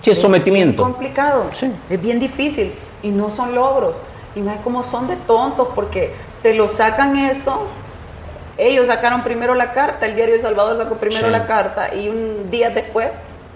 Sí, 0.00 0.12
es 0.12 0.18
sometimiento. 0.20 0.82
Es 0.82 0.88
complicado, 0.88 1.50
es 1.90 2.00
bien 2.00 2.20
difícil 2.20 2.72
y 3.02 3.08
no 3.08 3.32
son 3.32 3.52
logros. 3.52 3.96
Y 4.36 4.46
es 4.46 4.60
como 4.62 4.84
son 4.84 5.08
de 5.08 5.16
tontos 5.16 5.68
porque 5.74 6.12
te 6.40 6.54
lo 6.54 6.68
sacan 6.68 7.16
eso. 7.16 7.66
Ellos 8.58 8.86
sacaron 8.86 9.24
primero 9.24 9.56
la 9.56 9.72
carta, 9.72 10.06
el 10.06 10.14
diario 10.14 10.36
El 10.36 10.40
Salvador 10.40 10.76
sacó 10.76 10.98
primero 10.98 11.30
la 11.30 11.46
carta 11.46 11.92
y 11.92 12.08
un 12.08 12.48
día 12.48 12.70
después 12.70 13.12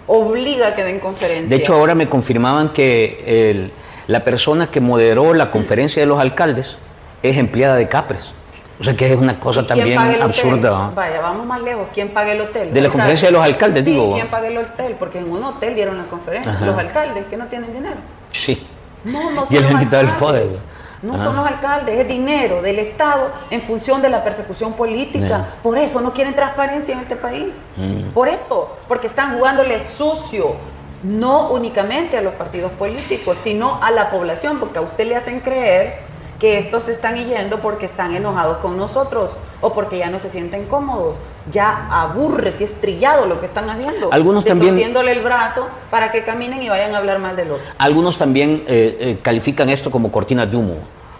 obliga 0.08 0.68
a 0.68 0.74
que 0.74 0.82
den 0.82 0.98
conferencia. 0.98 1.48
De 1.48 1.62
hecho, 1.62 1.74
ahora 1.74 1.94
me 1.94 2.08
confirmaban 2.08 2.72
que 2.72 3.70
la 4.10 4.24
persona 4.24 4.72
que 4.72 4.80
moderó 4.80 5.34
la 5.34 5.52
conferencia 5.52 6.02
de 6.02 6.06
los 6.06 6.18
alcaldes 6.18 6.76
es 7.22 7.36
empleada 7.36 7.76
de 7.76 7.88
Capres. 7.88 8.32
O 8.80 8.82
sea 8.82 8.96
que 8.96 9.12
es 9.12 9.16
una 9.16 9.38
cosa 9.38 9.64
también 9.64 9.96
absurda. 10.20 10.90
Vaya, 10.92 11.20
vamos 11.20 11.46
más 11.46 11.62
lejos. 11.62 11.86
¿Quién 11.94 12.08
paga 12.08 12.32
el 12.32 12.40
hotel? 12.40 12.72
De 12.72 12.80
la 12.80 12.88
conferencia 12.88 13.28
de 13.28 13.32
los 13.32 13.44
alcaldes, 13.44 13.84
sí, 13.84 13.92
digo. 13.92 14.14
¿Quién 14.14 14.26
paga 14.26 14.48
el 14.48 14.58
hotel? 14.58 14.96
Porque 14.98 15.18
en 15.18 15.30
un 15.30 15.44
hotel 15.44 15.76
dieron 15.76 15.96
la 15.96 16.06
conferencia. 16.06 16.58
Los 16.60 16.76
alcaldes 16.76 17.26
que 17.26 17.36
no 17.36 17.46
tienen 17.46 17.72
dinero. 17.72 17.98
Sí. 18.32 18.66
No, 19.04 19.30
no 19.30 19.46
son 19.46 19.54
y 19.54 19.58
el 19.58 19.70
invitado 19.70 20.02
del 20.02 20.12
FODE. 20.12 20.58
No 21.02 21.16
son 21.16 21.36
los 21.36 21.46
alcaldes, 21.46 22.00
es 22.00 22.08
dinero 22.08 22.62
del 22.62 22.80
Estado 22.80 23.30
en 23.50 23.62
función 23.62 24.02
de 24.02 24.08
la 24.08 24.24
persecución 24.24 24.72
política. 24.72 25.50
Por 25.62 25.78
eso 25.78 26.00
no 26.00 26.12
quieren 26.12 26.34
transparencia 26.34 26.94
en 26.94 27.00
este 27.00 27.14
país. 27.14 27.64
Mm. 27.76 28.10
Por 28.12 28.28
eso, 28.28 28.76
porque 28.88 29.06
están 29.06 29.36
jugándole 29.38 29.82
sucio, 29.84 30.56
no 31.02 31.50
únicamente 31.50 32.16
a 32.18 32.22
los 32.22 32.34
partidos 32.34 32.72
políticos, 32.72 33.38
sino 33.38 33.82
a 33.82 33.90
la 33.90 34.10
población, 34.10 34.58
porque 34.58 34.78
a 34.78 34.82
usted 34.82 35.06
le 35.06 35.16
hacen 35.16 35.40
creer 35.40 36.10
que 36.38 36.58
estos 36.58 36.84
se 36.84 36.92
están 36.92 37.16
yendo 37.16 37.60
porque 37.60 37.84
están 37.84 38.14
enojados 38.16 38.58
con 38.58 38.76
nosotros 38.76 39.32
o 39.60 39.74
porque 39.74 39.98
ya 39.98 40.08
no 40.08 40.18
se 40.18 40.30
sienten 40.30 40.66
cómodos. 40.66 41.18
Ya 41.50 41.88
aburre, 41.90 42.50
si 42.50 42.64
es 42.64 42.80
trillado 42.80 43.26
lo 43.26 43.38
que 43.40 43.46
están 43.46 43.68
haciendo. 43.68 44.10
Algunos 44.10 44.44
también. 44.44 44.96
el 44.96 45.22
brazo 45.22 45.68
para 45.90 46.10
que 46.10 46.24
caminen 46.24 46.62
y 46.62 46.68
vayan 46.68 46.94
a 46.94 46.98
hablar 46.98 47.18
mal 47.18 47.36
del 47.36 47.52
otro. 47.52 47.64
Algunos 47.76 48.16
también 48.16 48.64
eh, 48.66 48.96
eh, 49.00 49.18
califican 49.22 49.68
esto 49.68 49.90
como 49.90 50.10
cortina 50.10 50.46
de 50.46 50.56
humo 50.56 50.76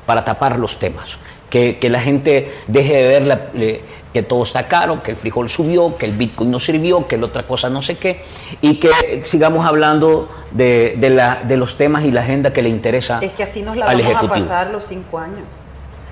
para 0.06 0.24
tapar 0.24 0.58
los 0.58 0.78
temas 0.78 1.18
que, 1.50 1.90
la 1.90 2.00
gente 2.00 2.52
deje 2.68 2.96
de 2.96 3.20
ver 3.20 3.84
que 4.12 4.22
todo 4.22 4.42
está 4.42 4.66
caro, 4.68 5.02
que 5.02 5.10
el 5.10 5.16
frijol 5.16 5.48
subió, 5.48 5.96
que 5.96 6.06
el 6.06 6.12
Bitcoin 6.12 6.50
no 6.50 6.58
sirvió, 6.58 7.06
que 7.06 7.18
la 7.18 7.26
otra 7.26 7.42
cosa 7.42 7.68
no 7.68 7.82
sé 7.82 7.98
qué, 7.98 8.22
y 8.60 8.80
que 8.80 9.22
sigamos 9.24 9.66
hablando 9.66 10.28
de, 10.52 10.96
la, 11.10 11.42
de 11.44 11.56
los 11.56 11.76
temas 11.76 12.04
y 12.04 12.10
la 12.10 12.22
agenda 12.22 12.52
que 12.52 12.62
le 12.62 12.68
interesa. 12.68 13.18
Es 13.20 13.32
que 13.32 13.42
así 13.42 13.62
nos 13.62 13.76
la 13.76 13.86
vamos 13.86 14.14
a 14.14 14.28
pasar 14.28 14.70
los 14.70 14.84
cinco 14.84 15.18
años. 15.18 15.44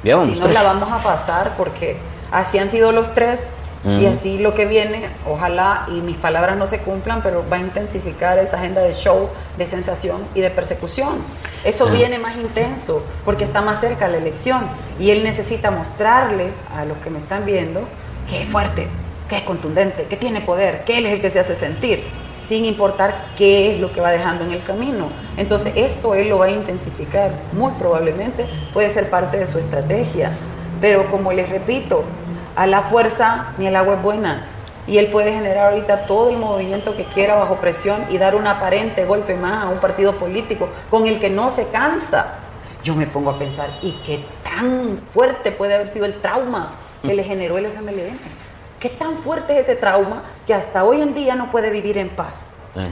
así 0.03 0.41
nos 0.41 0.53
la 0.53 0.63
vamos 0.63 0.93
a 0.93 1.03
pasar 1.03 1.55
porque 1.57 1.97
así 2.31 2.59
han 2.59 2.71
sido 2.71 2.93
los 2.93 3.15
tres 3.15 3.51
y 3.85 4.07
así 4.07 4.39
lo 4.39 4.55
que 4.55 4.67
viene, 4.67 5.09
ojalá 5.27 5.87
y 5.89 6.01
mis 6.01 6.17
palabras 6.17 6.57
no 6.57 6.67
se 6.67 6.81
cumplan, 6.81 7.23
pero 7.23 7.45
va 7.51 7.57
a 7.57 7.61
intensificar 7.61 8.39
esa 8.39 8.57
agenda 8.57 8.81
de 8.81 8.93
show, 8.93 9.29
de 9.57 9.67
sensación 9.67 10.23
y 10.35 10.41
de 10.41 10.51
persecución. 10.51 11.19
Eso 11.65 11.87
viene 11.87 12.19
más 12.19 12.37
intenso 12.37 13.05
porque 13.25 13.45
está 13.45 13.61
más 13.61 13.81
cerca 13.81 14.09
la 14.09 14.17
elección 14.17 14.67
y 14.99 15.11
él 15.11 15.23
necesita 15.23 15.71
mostrarle 15.71 16.51
a 16.75 16.85
los 16.85 16.99
que 16.99 17.11
me 17.11 17.19
están 17.21 17.47
viendo 17.47 17.83
que 18.29 18.43
es 18.43 18.49
fuerte, 18.49 18.89
que 19.29 19.37
es 19.37 19.43
contundente, 19.43 20.05
que 20.05 20.17
tiene 20.17 20.41
poder, 20.41 20.85
que 20.85 20.99
él 20.99 21.07
es 21.07 21.13
el 21.13 21.21
que 21.21 21.31
se 21.31 21.39
hace 21.39 21.55
sentir, 21.55 22.05
sin 22.39 22.65
importar 22.65 23.27
qué 23.37 23.73
es 23.73 23.81
lo 23.81 23.93
que 23.93 24.01
va 24.01 24.11
dejando 24.11 24.45
en 24.45 24.51
el 24.51 24.63
camino. 24.65 25.11
Entonces 25.37 25.73
esto 25.77 26.15
él 26.15 26.29
lo 26.29 26.39
va 26.39 26.47
a 26.47 26.51
intensificar, 26.51 27.33
muy 27.53 27.73
probablemente 27.73 28.47
puede 28.73 28.91
ser 28.91 29.09
parte 29.09 29.39
de 29.39 29.47
su 29.47 29.59
estrategia. 29.59 30.33
Pero 30.81 31.11
como 31.11 31.33
les 31.33 31.49
repito, 31.49 32.05
a 32.57 32.67
la 32.67 32.83
fuerza 32.83 33.53
ni 33.59 33.67
el 33.67 33.77
agua 33.77 33.95
es 33.95 34.03
buena. 34.03 34.47
Y 34.87 34.97
él 34.97 35.09
puede 35.09 35.33
generar 35.33 35.73
ahorita 35.73 36.07
todo 36.07 36.31
el 36.31 36.39
movimiento 36.39 36.97
que 36.97 37.05
quiera 37.05 37.35
bajo 37.35 37.57
presión 37.57 38.07
y 38.09 38.17
dar 38.17 38.35
un 38.35 38.47
aparente 38.47 39.05
golpe 39.05 39.35
más 39.35 39.65
a 39.65 39.69
un 39.69 39.79
partido 39.79 40.15
político 40.15 40.69
con 40.91 41.07
el 41.07 41.21
que 41.21 41.29
no 41.29 41.51
se 41.51 41.69
cansa. 41.69 42.39
Yo 42.83 42.95
me 42.95 43.07
pongo 43.07 43.31
a 43.31 43.39
pensar, 43.39 43.69
¿y 43.83 43.93
qué 44.07 44.25
tan 44.43 45.03
fuerte 45.11 45.53
puede 45.53 45.75
haber 45.75 45.89
sido 45.89 46.07
el 46.07 46.21
trauma 46.21 46.73
que 47.03 47.13
le 47.13 47.23
generó 47.23 47.59
el 47.59 47.67
FMLN? 47.67 48.19
¿Qué 48.81 48.89
tan 48.89 49.17
fuerte 49.17 49.59
es 49.59 49.69
ese 49.69 49.77
trauma 49.77 50.23
que 50.47 50.55
hasta 50.55 50.85
hoy 50.85 51.03
en 51.03 51.13
día 51.13 51.35
no 51.35 51.51
puede 51.51 51.71
vivir 51.71 51.99
en 51.99 52.09
paz? 52.09 52.51
Eh. 52.77 52.89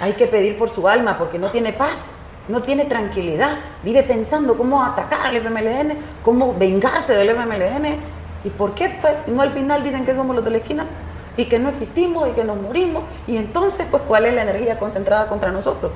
Hay 0.00 0.12
que 0.12 0.26
pedir 0.26 0.56
por 0.56 0.70
su 0.70 0.88
alma 0.88 1.18
porque 1.18 1.38
no 1.38 1.50
tiene 1.50 1.72
paz, 1.72 2.12
no 2.46 2.62
tiene 2.62 2.84
tranquilidad, 2.84 3.58
vive 3.82 4.02
pensando 4.04 4.56
cómo 4.56 4.82
atacar 4.82 5.26
al 5.26 5.36
FMLN, 5.36 5.98
cómo 6.22 6.54
vengarse 6.54 7.14
del 7.14 7.30
FMLN 7.30 8.17
¿Y 8.48 8.50
por 8.50 8.72
qué? 8.74 8.88
Pues 8.88 9.14
no 9.26 9.42
al 9.42 9.50
final 9.50 9.84
dicen 9.84 10.06
que 10.06 10.14
somos 10.14 10.34
los 10.34 10.42
de 10.42 10.50
la 10.50 10.56
esquina 10.56 10.86
y 11.36 11.44
que 11.44 11.58
no 11.58 11.68
existimos 11.68 12.30
y 12.30 12.32
que 12.32 12.44
nos 12.44 12.58
morimos. 12.58 13.02
Y 13.26 13.36
entonces, 13.36 13.86
pues, 13.90 14.02
¿cuál 14.08 14.24
es 14.24 14.32
la 14.32 14.40
energía 14.40 14.78
concentrada 14.78 15.26
contra 15.26 15.52
nosotros? 15.52 15.92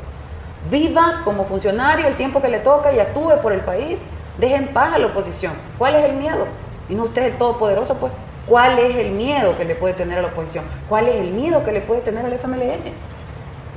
Viva 0.71 1.23
como 1.25 1.47
funcionario 1.47 2.07
el 2.07 2.15
tiempo 2.17 2.43
que 2.43 2.49
le 2.49 2.59
toca 2.59 2.93
y 2.93 2.99
actúe 2.99 3.41
por 3.41 3.55
el 3.55 3.61
país. 3.61 4.01
Deje 4.39 4.57
en 4.57 4.69
paz 4.69 4.93
a 4.93 4.99
la 4.99 5.07
oposición. 5.07 5.55
¿Cuál 5.79 5.95
es 5.95 6.05
el 6.05 6.17
miedo? 6.17 6.47
Y 6.91 6.95
no 6.95 7.05
usted 7.05 7.23
es 7.23 7.33
el 7.33 7.39
todopoderoso, 7.39 7.95
pues. 7.95 8.13
¿Cuál 8.47 8.79
es 8.79 8.97
el 8.97 9.13
miedo 9.13 9.57
que 9.57 9.65
le 9.65 9.75
puede 9.75 9.95
tener 9.95 10.19
a 10.19 10.23
la 10.23 10.29
oposición? 10.29 10.67
¿Cuál 10.91 11.09
es 11.09 11.15
el 11.15 11.31
miedo 11.31 11.65
que 11.65 11.73
le 11.73 11.81
puede 11.81 12.03
tener 12.03 12.27
al 12.27 12.35
FMLN? 12.35 12.93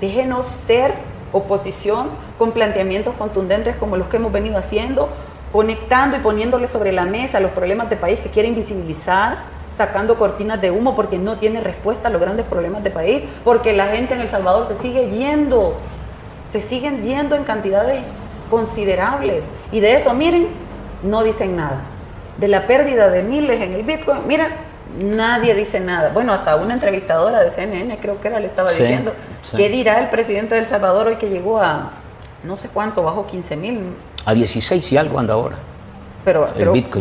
Déjenos 0.02 0.48
ser 0.48 0.94
oposición 1.32 2.10
con 2.38 2.52
planteamientos 2.52 3.16
contundentes 3.16 3.78
como 3.78 3.96
los 3.96 4.08
que 4.10 4.18
hemos 4.18 4.34
venido 4.34 4.58
haciendo, 4.58 5.08
conectando 5.56 6.18
y 6.18 6.20
poniéndole 6.20 6.68
sobre 6.68 6.92
la 6.92 7.06
mesa 7.06 7.40
los 7.40 7.52
problemas 7.52 7.90
de 7.90 7.96
país 7.96 8.20
que 8.20 8.30
quiere 8.30 8.50
invisibilizar, 8.50 9.38
sacando 9.72 10.18
cortinas 10.18 10.60
de 10.60 10.70
humo 10.70 10.98
porque 10.98 11.18
no 11.18 11.38
tiene 11.38 11.62
respuesta 11.62 12.10
a 12.10 12.12
los 12.12 12.20
grandes 12.20 12.46
problemas 12.46 12.84
de 12.84 12.92
país, 12.92 13.24
porque 13.46 13.72
la 13.72 13.88
gente 13.88 14.16
en 14.16 14.20
El 14.20 14.28
Salvador 14.28 14.68
se 14.68 14.76
sigue 14.76 15.10
yendo, 15.10 15.78
se 16.48 16.60
siguen 16.60 17.04
yendo 17.04 17.38
en 17.38 17.46
cantidades 17.46 18.04
considerables. 18.50 19.44
Y 19.72 19.80
de 19.80 19.96
eso, 19.96 20.14
miren, 20.14 20.50
no 21.04 21.24
dicen 21.24 21.56
nada. 21.56 21.84
De 22.38 22.50
la 22.50 22.68
pérdida 22.68 23.10
de 23.10 23.24
miles 23.24 23.62
en 23.62 23.76
el 23.76 23.84
Bitcoin, 23.84 24.28
mira, 24.28 24.50
nadie 25.02 25.56
dice 25.56 25.80
nada. 25.80 26.10
Bueno, 26.10 26.34
hasta 26.34 26.58
una 26.58 26.74
entrevistadora 26.74 27.42
de 27.42 27.50
CNN, 27.50 27.98
creo 28.00 28.20
que 28.20 28.28
era, 28.28 28.42
le 28.42 28.48
estaba 28.48 28.72
diciendo, 28.72 29.14
¿qué 29.56 29.70
dirá 29.70 30.02
el 30.02 30.10
presidente 30.10 30.56
de 30.56 30.60
El 30.60 30.68
Salvador 30.68 31.08
hoy 31.08 31.16
que 31.16 31.30
llegó 31.30 31.62
a 31.62 31.92
no 32.44 32.58
sé 32.58 32.68
cuánto, 32.68 33.04
bajo 33.04 33.26
15 33.26 33.56
mil 33.56 33.96
a 34.26 34.34
16 34.34 34.92
y 34.92 34.98
algo 34.98 35.20
anda 35.20 35.34
ahora. 35.34 35.58
Pero, 36.26 36.50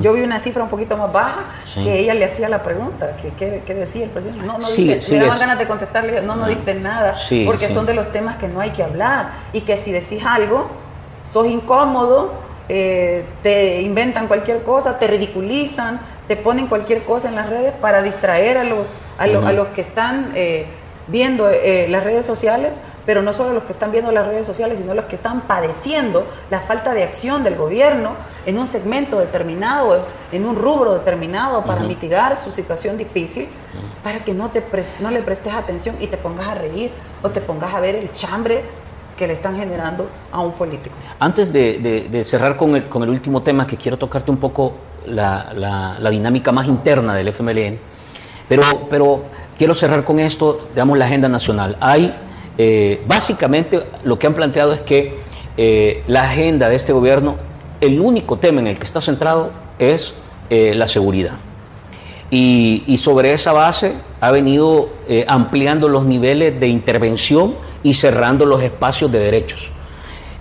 yo 0.03 0.13
vi 0.13 0.21
una 0.21 0.39
cifra 0.39 0.63
un 0.63 0.69
poquito 0.69 0.99
más 0.99 1.11
baja 1.11 1.45
que 1.75 1.99
ella 1.99 2.13
le 2.13 2.27
hacía 2.27 2.47
la 2.51 2.63
pregunta, 2.63 3.17
que, 3.17 3.75
decía 3.75 4.05
el 4.05 4.11
presidente. 4.11 4.47
No, 4.47 4.59
no 4.59 4.71
dice, 4.71 5.15
le 5.15 5.25
daban 5.25 5.39
ganas 5.39 5.59
de 5.59 5.67
contestarle, 5.67 6.21
no, 6.21 6.37
no, 6.37 6.47
dice 6.47 6.75
nada, 6.75 7.15
porque 7.47 7.73
son 7.73 7.87
de 7.87 7.95
los 7.95 8.13
temas 8.13 8.37
que 8.37 8.49
no 8.49 8.61
hay 8.61 8.71
que 8.71 8.83
hablar. 8.83 9.31
Y 9.55 9.63
que 9.63 9.79
si 9.79 9.93
decís 9.93 10.23
algo, 10.27 10.69
sos 11.23 11.47
incómodo, 11.47 12.35
eh, 12.69 13.25
te 13.43 13.81
inventan 13.81 14.29
cualquier 14.29 14.63
cosa, 14.63 14.99
te 14.99 15.07
ridiculizan, 15.07 16.01
te 16.29 16.37
ponen 16.37 16.67
cualquier 16.67 17.05
cosa 17.05 17.31
en 17.31 17.37
las 17.37 17.49
redes 17.49 17.73
para 17.81 18.03
distraer 18.03 18.59
a, 18.59 18.65
los 18.65 18.87
a, 19.17 19.27
los 19.27 19.69
que 19.69 19.81
están... 19.81 20.33
Eh, 20.35 20.67
viendo 21.09 21.49
eh, 21.51 21.87
las 21.89 22.05
redes 22.05 22.25
sociales 22.27 22.73
pero 23.07 23.23
no 23.23 23.33
solo 23.33 23.53
los 23.53 23.65
que 23.65 23.73
están 23.73 23.93
viendo 23.93 24.13
las 24.13 24.27
redes 24.27 24.47
sociales, 24.47 24.79
sino 24.79 24.95
los 24.95 25.05
que 25.07 25.17
están 25.17 25.43
padeciendo 25.43 26.27
la 26.51 26.61
falta 26.61 26.95
de 26.95 27.03
acción 27.03 27.45
del 27.45 27.57
gobierno 27.57 28.13
en 28.47 28.59
un 28.59 28.67
segmento 28.67 29.19
determinado, 29.19 30.07
en 30.33 30.47
un 30.47 30.57
rubro 30.57 30.95
determinado 30.95 31.65
para 31.65 31.83
mitigar 31.83 32.37
su 32.37 32.51
situación 32.51 32.97
difícil, 32.97 33.49
para 34.03 34.25
que 34.25 34.35
no, 34.35 34.51
te 34.51 34.63
no 35.01 35.11
le 35.11 35.23
prestes 35.23 35.53
atención 35.53 35.97
y 36.01 36.07
te 36.07 36.17
pongas 36.17 36.49
a 36.49 36.55
reír 36.55 36.91
o 37.23 37.31
te 37.31 37.41
pongas 37.41 37.75
a 37.75 37.81
ver 37.81 37.95
el 37.95 38.13
chambre 38.13 38.63
que 39.17 39.27
le 39.27 39.35
están 39.35 39.57
generando 39.57 40.09
a 40.33 40.41
un 40.41 40.53
político. 40.53 40.95
Antes 41.21 41.53
de, 41.53 42.23
cerrar 42.25 42.57
con 42.57 42.75
el, 42.75 42.89
con 42.89 43.03
el, 43.03 43.11
último 43.11 43.43
tema, 43.43 43.67
que 43.67 43.77
quiero 43.77 43.97
tocarte 43.97 44.31
un 44.31 44.39
poco 44.39 44.75
la, 45.07 45.53
la, 45.55 46.11
dinámica 46.11 46.51
más 46.53 46.67
interna 46.67 47.15
del 47.15 47.33
FMLN, 47.33 47.79
pero, 48.49 48.63
pero 48.91 49.25
quiero 49.57 49.75
cerrar 49.75 50.05
con 50.05 50.19
esto, 50.19 50.69
digamos, 50.75 50.99
la 50.99 51.07
agenda 51.07 51.29
nacional. 51.29 51.77
Hay, 51.81 52.15
eh, 52.59 53.03
básicamente, 53.07 53.85
lo 54.05 54.19
que 54.19 54.27
han 54.27 54.35
planteado 54.35 54.73
es 54.73 54.81
que 54.81 55.19
eh, 55.57 56.03
la 56.07 56.25
agenda 56.25 56.69
de 56.69 56.77
este 56.77 56.93
gobierno, 56.93 57.37
el 57.81 58.01
único 58.01 58.39
tema 58.39 58.61
en 58.61 58.67
el 58.67 58.79
que 58.79 58.85
está 58.85 59.01
centrado 59.01 59.51
es 59.79 60.15
eh, 60.51 60.75
la 60.75 60.89
seguridad. 60.89 61.35
Y, 62.31 62.83
y, 62.87 62.99
sobre 62.99 63.33
esa 63.33 63.53
base 63.53 63.93
ha 64.21 64.33
venido 64.33 64.89
ampliando 65.29 65.89
los 65.89 66.05
niveles 66.05 66.59
de 66.59 66.67
intervención 66.67 67.55
y 67.83 67.95
cerrando 67.95 68.47
los 68.47 68.63
espacios 68.63 69.13
de 69.13 69.19
derechos. 69.21 69.71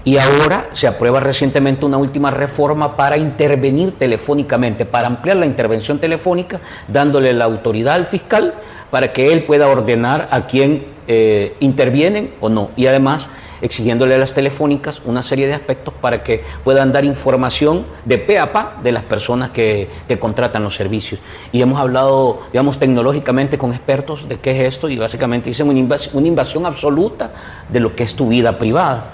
Y 0.05 0.17
ahora 0.17 0.69
se 0.73 0.85
aprueba 0.85 1.21
recientemente 1.21 1.85
una 1.85 1.97
última 1.97 2.29
reforma 2.29 2.97
para 2.97 3.17
intervenir 3.17 3.93
telefónicamente, 3.93 4.85
para 4.85 5.07
ampliar 5.07 5.37
la 5.37 5.45
intervención 5.45 5.99
telefónica, 5.99 6.59
dándole 6.89 7.33
la 7.33 7.45
autoridad 7.45 7.95
al 7.95 8.05
fiscal 8.05 8.53
para 8.91 9.13
que 9.13 9.31
él 9.31 9.43
pueda 9.43 9.67
ordenar 9.69 10.27
a 10.29 10.45
quién 10.45 10.87
eh, 11.07 11.55
intervienen 11.61 12.33
o 12.41 12.49
no. 12.49 12.71
Y 12.75 12.87
además 12.87 13.29
exigiéndole 13.63 14.15
a 14.15 14.17
las 14.17 14.33
telefónicas 14.33 15.01
una 15.05 15.21
serie 15.21 15.47
de 15.47 15.53
aspectos 15.53 15.93
para 15.93 16.21
que 16.21 16.43
puedan 16.65 16.91
dar 16.91 17.05
información 17.05 17.85
de 18.03 18.17
pe 18.17 18.37
a 18.37 18.51
pa 18.51 18.77
de 18.83 18.91
las 18.91 19.03
personas 19.03 19.51
que, 19.51 19.87
contratan 20.19 20.63
los 20.63 20.75
servicios. 20.75 21.21
Y 21.53 21.61
hemos 21.61 21.79
hablado, 21.79 22.41
digamos, 22.51 22.77
tecnológicamente 22.77 23.57
con 23.57 23.71
expertos 23.71 24.27
de 24.27 24.37
qué 24.37 24.51
es 24.51 24.73
esto 24.73 24.89
y 24.89 24.97
básicamente 24.97 25.49
dicen 25.49 25.69
una 25.69 26.27
invasión 26.27 26.65
absoluta 26.65 27.31
de 27.69 27.79
lo 27.79 27.95
que 27.95 28.03
es 28.03 28.15
tu 28.15 28.27
vida 28.27 28.57
privada. 28.59 29.13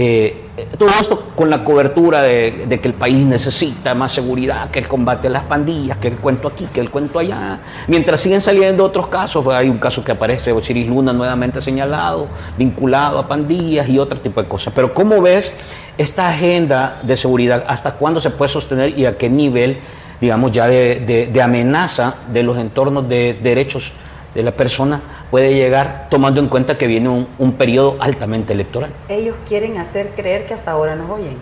Eh, 0.00 0.44
todo 0.78 0.90
esto 0.90 1.32
con 1.34 1.50
la 1.50 1.64
cobertura 1.64 2.22
de, 2.22 2.78
que 2.80 2.86
el 2.86 2.94
país 2.94 3.26
necesita 3.26 3.96
más 3.96 4.12
seguridad, 4.12 4.70
que 4.70 4.78
el 4.78 4.86
combate 4.86 5.26
a 5.26 5.30
las 5.30 5.42
pandillas, 5.42 5.96
que 5.96 6.06
el 6.06 6.18
cuento 6.18 6.46
aquí, 6.46 6.68
que 6.72 6.78
el 6.78 6.88
cuento 6.88 7.18
allá. 7.18 7.58
Mientras 7.88 8.20
siguen 8.20 8.40
saliendo 8.40 8.84
otros 8.84 9.08
casos, 9.08 9.42
pues 9.42 9.56
hay 9.56 9.68
un 9.68 9.78
caso 9.78 10.04
que 10.04 10.12
aparece, 10.12 10.52
Osiris 10.52 10.86
Luna 10.86 11.12
nuevamente 11.12 11.60
señalado, 11.60 12.28
vinculado 12.56 13.18
a 13.18 13.26
pandillas 13.26 13.88
y 13.88 13.98
otro 13.98 14.20
tipo 14.20 14.40
de 14.40 14.46
cosas. 14.48 14.72
Pero 14.72 14.94
¿cómo 14.94 15.20
ves 15.20 15.50
esta 15.96 16.28
agenda 16.28 17.00
de 17.02 17.16
seguridad? 17.16 17.64
¿Hasta 17.66 17.94
cuándo 17.94 18.20
se 18.20 18.30
puede 18.30 18.52
sostener 18.52 18.96
y 18.96 19.04
a 19.04 19.18
qué 19.18 19.28
nivel, 19.28 19.80
digamos, 20.20 20.52
ya 20.52 20.68
de 20.68 21.40
amenaza 21.42 22.14
de 22.32 22.44
los 22.44 22.56
entornos 22.56 23.08
de 23.08 23.36
derechos 23.42 23.92
de 24.34 24.42
la 24.42 24.52
persona 24.52 25.00
puede 25.30 25.54
llegar 25.54 26.06
tomando 26.10 26.40
en 26.40 26.48
cuenta 26.48 26.78
que 26.78 26.86
viene 26.86 27.26
un, 27.38 27.52
periodo 27.54 27.96
altamente 28.00 28.52
electoral. 28.52 28.92
Ellos 29.08 29.36
quieren 29.46 29.78
hacer 29.78 30.10
creer 30.14 30.46
que 30.46 30.54
hasta 30.54 30.70
ahora 30.70 30.94
nos 30.94 31.10
oyen. 31.10 31.38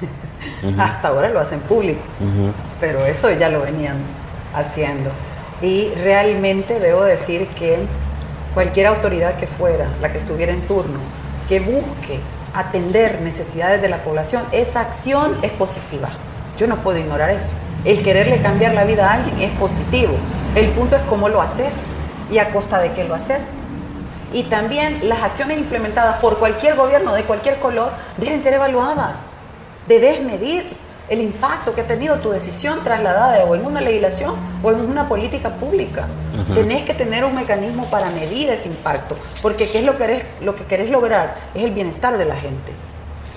hasta 0.78 1.08
ahora 1.08 1.28
lo 1.28 1.40
hacen 1.40 1.60
público, 1.60 2.00
pero 2.80 3.04
eso 3.06 3.30
ya 3.30 3.48
lo 3.50 3.62
venían 3.62 3.96
haciendo. 4.54 5.10
Y 5.60 5.90
realmente 6.02 6.80
debo 6.80 7.02
decir 7.02 7.46
que 7.48 7.78
cualquier 8.54 8.86
autoridad 8.86 9.36
que 9.36 9.46
fuera, 9.46 9.88
la 10.00 10.12
que 10.12 10.18
estuviera 10.18 10.52
en 10.52 10.62
turno, 10.62 10.98
que 11.48 11.60
busque 11.60 12.20
atender 12.54 13.20
necesidades 13.20 13.82
de 13.82 13.88
la 13.88 14.02
población, 14.02 14.44
esa 14.52 14.80
acción 14.80 15.36
es 15.42 15.50
positiva. 15.52 16.10
Yo 16.56 16.66
no 16.66 16.76
puedo 16.76 16.98
ignorar 16.98 17.30
eso. 17.30 17.48
El 17.84 18.02
quererle 18.02 18.40
cambiar 18.40 18.74
la 18.74 18.84
vida 18.84 19.10
a 19.10 19.14
alguien 19.14 19.40
es 19.40 19.50
positivo. 19.58 20.14
El 20.54 20.68
punto 20.68 20.96
es 20.96 21.02
cómo 21.02 21.28
lo 21.28 21.42
haces 21.42 21.74
y 22.34 22.38
a 22.40 22.50
costa 22.50 22.80
de 22.80 22.92
qué 22.92 23.04
lo 23.04 23.14
haces. 23.14 23.44
Y 24.32 24.42
también 24.44 25.08
las 25.08 25.22
acciones 25.22 25.58
implementadas 25.58 26.18
por 26.18 26.38
cualquier 26.38 26.74
gobierno 26.74 27.14
de 27.14 27.22
cualquier 27.22 27.60
color 27.60 27.92
deben 28.16 28.42
ser 28.42 28.54
evaluadas. 28.54 29.22
Debes 29.86 30.20
medir 30.20 30.76
el 31.08 31.20
impacto 31.20 31.74
que 31.74 31.82
ha 31.82 31.86
tenido 31.86 32.16
tu 32.16 32.30
decisión 32.30 32.82
trasladada 32.82 33.44
o 33.44 33.54
en 33.54 33.64
una 33.64 33.80
legislación 33.80 34.34
o 34.62 34.72
en 34.72 34.80
una 34.80 35.08
política 35.08 35.50
pública. 35.50 36.08
Tenés 36.52 36.82
que 36.82 36.94
tener 36.94 37.24
un 37.24 37.36
mecanismo 37.36 37.84
para 37.86 38.10
medir 38.10 38.50
ese 38.50 38.68
impacto, 38.68 39.16
porque 39.40 39.70
¿qué 39.70 39.78
es 39.78 39.84
lo 39.84 39.92
que, 39.92 39.98
querés, 39.98 40.24
lo 40.40 40.56
que 40.56 40.64
querés 40.64 40.90
lograr? 40.90 41.36
Es 41.54 41.62
el 41.62 41.70
bienestar 41.70 42.18
de 42.18 42.24
la 42.24 42.34
gente. 42.34 42.72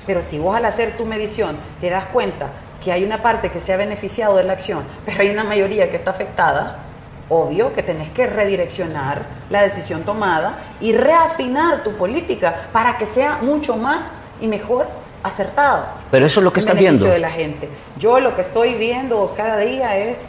Pero 0.08 0.24
si 0.24 0.40
vos 0.40 0.56
al 0.56 0.66
hacer 0.66 0.98
tu 0.98 1.06
medición 1.06 1.58
te 1.80 1.92
das 1.92 2.08
cuenta 2.08 2.48
que 2.84 2.92
hay 2.92 3.04
una 3.04 3.22
parte 3.22 3.52
que 3.52 3.60
se 3.60 3.74
ha 3.74 3.78
beneficiado 3.78 4.38
de 4.38 4.46
la 4.46 4.54
acción, 4.54 4.84
pero 5.06 5.22
hay 5.22 5.30
una 5.30 5.44
mayoría 5.44 5.92
que 5.92 5.98
está 5.98 6.12
afectada, 6.12 6.87
obvio 7.30 7.74
que 7.74 7.84
tenés 7.84 8.10
que 8.10 8.28
redireccionar 8.28 9.26
la 9.50 9.62
decisión 9.62 10.04
tomada 10.04 10.60
y 10.80 10.94
reafinar 10.94 11.84
tu 11.84 11.94
política 11.94 12.70
para 12.72 12.98
que 12.98 13.06
sea 13.06 13.40
mucho 13.42 13.76
más 13.76 14.12
y 14.40 14.48
mejor 14.48 14.88
acertada. 15.24 15.96
Pero 16.12 16.26
eso 16.26 16.40
es 16.40 16.44
lo 16.44 16.54
que 16.54 16.60
está 16.60 16.74
viendo. 16.74 17.06
de 17.06 17.20
la 17.20 17.32
gente. 17.32 17.70
Yo 17.98 18.20
lo 18.20 18.36
que 18.36 18.42
estoy 18.42 18.76
viendo 18.76 19.34
cada 19.36 19.58
día 19.58 19.98
es 19.98 20.20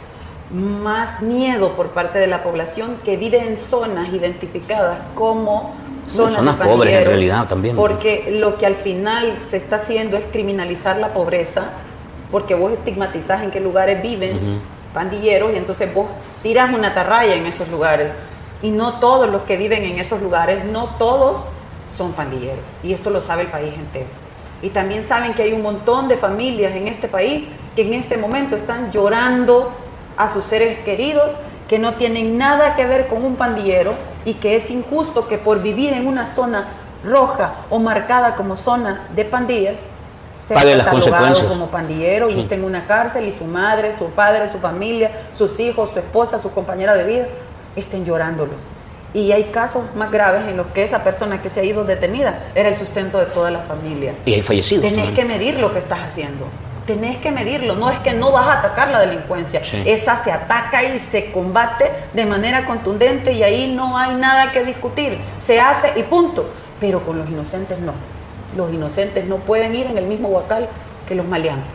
más 0.51 1.21
miedo 1.21 1.73
por 1.73 1.89
parte 1.89 2.17
de 2.17 2.27
la 2.27 2.43
población 2.43 2.97
que 3.05 3.17
vive 3.17 3.37
en 3.37 3.55
zonas 3.55 4.11
identificadas 4.11 4.97
como 5.13 5.75
zonas, 6.05 6.35
zonas 6.35 6.55
pobres 6.55 6.93
en 6.93 7.05
realidad 7.05 7.47
también. 7.47 7.75
Porque 7.75 8.35
lo 8.39 8.57
que 8.57 8.65
al 8.65 8.75
final 8.75 9.37
se 9.49 9.57
está 9.57 9.77
haciendo 9.77 10.17
es 10.17 10.25
criminalizar 10.31 10.97
la 10.97 11.13
pobreza, 11.13 11.65
porque 12.31 12.55
vos 12.55 12.73
estigmatizás 12.73 13.43
en 13.43 13.51
qué 13.51 13.59
lugares 13.59 14.01
viven 14.01 14.59
pandilleros 14.93 15.53
y 15.53 15.57
entonces 15.57 15.93
vos 15.93 16.07
tiras 16.43 16.73
una 16.73 16.93
tarraya 16.93 17.35
en 17.35 17.45
esos 17.45 17.67
lugares. 17.69 18.11
Y 18.61 18.71
no 18.71 18.99
todos 18.99 19.29
los 19.29 19.43
que 19.43 19.57
viven 19.57 19.83
en 19.83 19.99
esos 19.99 20.21
lugares, 20.21 20.65
no 20.65 20.95
todos 20.97 21.45
son 21.91 22.13
pandilleros. 22.13 22.63
Y 22.83 22.93
esto 22.93 23.09
lo 23.09 23.21
sabe 23.21 23.43
el 23.43 23.47
país 23.49 23.73
entero. 23.73 24.07
Y 24.61 24.69
también 24.69 25.05
saben 25.05 25.33
que 25.33 25.43
hay 25.43 25.53
un 25.53 25.61
montón 25.61 26.07
de 26.07 26.17
familias 26.17 26.75
en 26.75 26.87
este 26.87 27.07
país 27.07 27.45
que 27.75 27.83
en 27.83 27.93
este 27.93 28.17
momento 28.17 28.55
están 28.55 28.91
llorando 28.91 29.71
a 30.17 30.31
sus 30.31 30.43
seres 30.43 30.79
queridos 30.79 31.33
que 31.69 31.79
no 31.79 31.93
tienen 31.93 32.37
nada 32.37 32.75
que 32.75 32.85
ver 32.85 33.07
con 33.07 33.23
un 33.23 33.35
pandillero 33.35 33.93
y 34.25 34.33
que 34.33 34.55
es 34.55 34.69
injusto 34.69 35.27
que 35.27 35.37
por 35.37 35.61
vivir 35.61 35.93
en 35.93 36.07
una 36.07 36.25
zona 36.25 36.67
roja 37.05 37.53
o 37.69 37.79
marcada 37.79 38.35
como 38.35 38.57
zona 38.57 39.07
de 39.15 39.23
pandillas, 39.23 39.77
pague 40.47 40.75
las 40.75 40.87
consecuencias. 40.87 41.47
como 41.47 41.67
pandillero 41.67 42.29
y 42.29 42.39
esté 42.39 42.55
en 42.55 42.63
una 42.63 42.87
cárcel 42.87 43.27
y 43.27 43.31
su 43.31 43.45
madre, 43.45 43.93
su 43.93 44.09
padre, 44.11 44.47
su 44.47 44.59
familia, 44.59 45.11
sus 45.33 45.59
hijos, 45.59 45.91
su 45.91 45.99
esposa, 45.99 46.39
su 46.39 46.51
compañera 46.51 46.95
de 46.95 47.03
vida 47.03 47.27
estén 47.75 48.05
llorándolos. 48.05 48.57
Y 49.13 49.31
hay 49.31 49.45
casos 49.45 49.83
más 49.95 50.11
graves 50.11 50.47
en 50.47 50.57
los 50.57 50.67
que 50.67 50.83
esa 50.83 51.03
persona 51.03 51.41
que 51.41 51.49
se 51.49 51.59
ha 51.59 51.63
ido 51.63 51.83
detenida 51.83 52.51
era 52.53 52.69
el 52.69 52.77
sustento 52.77 53.17
de 53.19 53.25
toda 53.25 53.49
la 53.49 53.59
familia. 53.59 54.13
Y 54.25 54.33
hay 54.33 54.43
fallecidos. 54.43 54.85
Tenés 54.85 55.11
que 55.11 55.25
medir 55.25 55.57
lo 55.59 55.73
que 55.73 55.79
estás 55.79 55.99
haciendo. 55.99 56.45
Tenés 56.85 57.17
que 57.17 57.31
medirlo. 57.31 57.75
No 57.75 57.89
es 57.89 57.97
que 57.99 58.13
no 58.13 58.31
vas 58.31 58.47
a 58.47 58.59
atacar 58.59 58.89
la 58.89 58.99
delincuencia. 58.99 59.61
Esa 59.85 60.15
se 60.23 60.31
ataca 60.31 60.83
y 60.83 60.99
se 60.99 61.31
combate 61.31 61.91
de 62.13 62.25
manera 62.25 62.65
contundente 62.65 63.31
y 63.33 63.41
ahí 63.41 63.73
no 63.75 63.97
hay 63.97 64.13
nada 64.15 64.51
que 64.51 64.63
discutir. 64.63 65.17
Se 65.39 65.59
hace 65.59 65.99
y 65.99 66.03
punto. 66.03 66.47
Pero 66.79 67.03
con 67.03 67.17
los 67.17 67.27
inocentes 67.27 67.79
no 67.79 67.93
los 68.55 68.73
inocentes 68.73 69.25
no 69.25 69.37
pueden 69.37 69.75
ir 69.75 69.87
en 69.87 69.97
el 69.97 70.05
mismo 70.05 70.29
huacal 70.29 70.67
que 71.07 71.15
los 71.15 71.27
maleantes. 71.27 71.71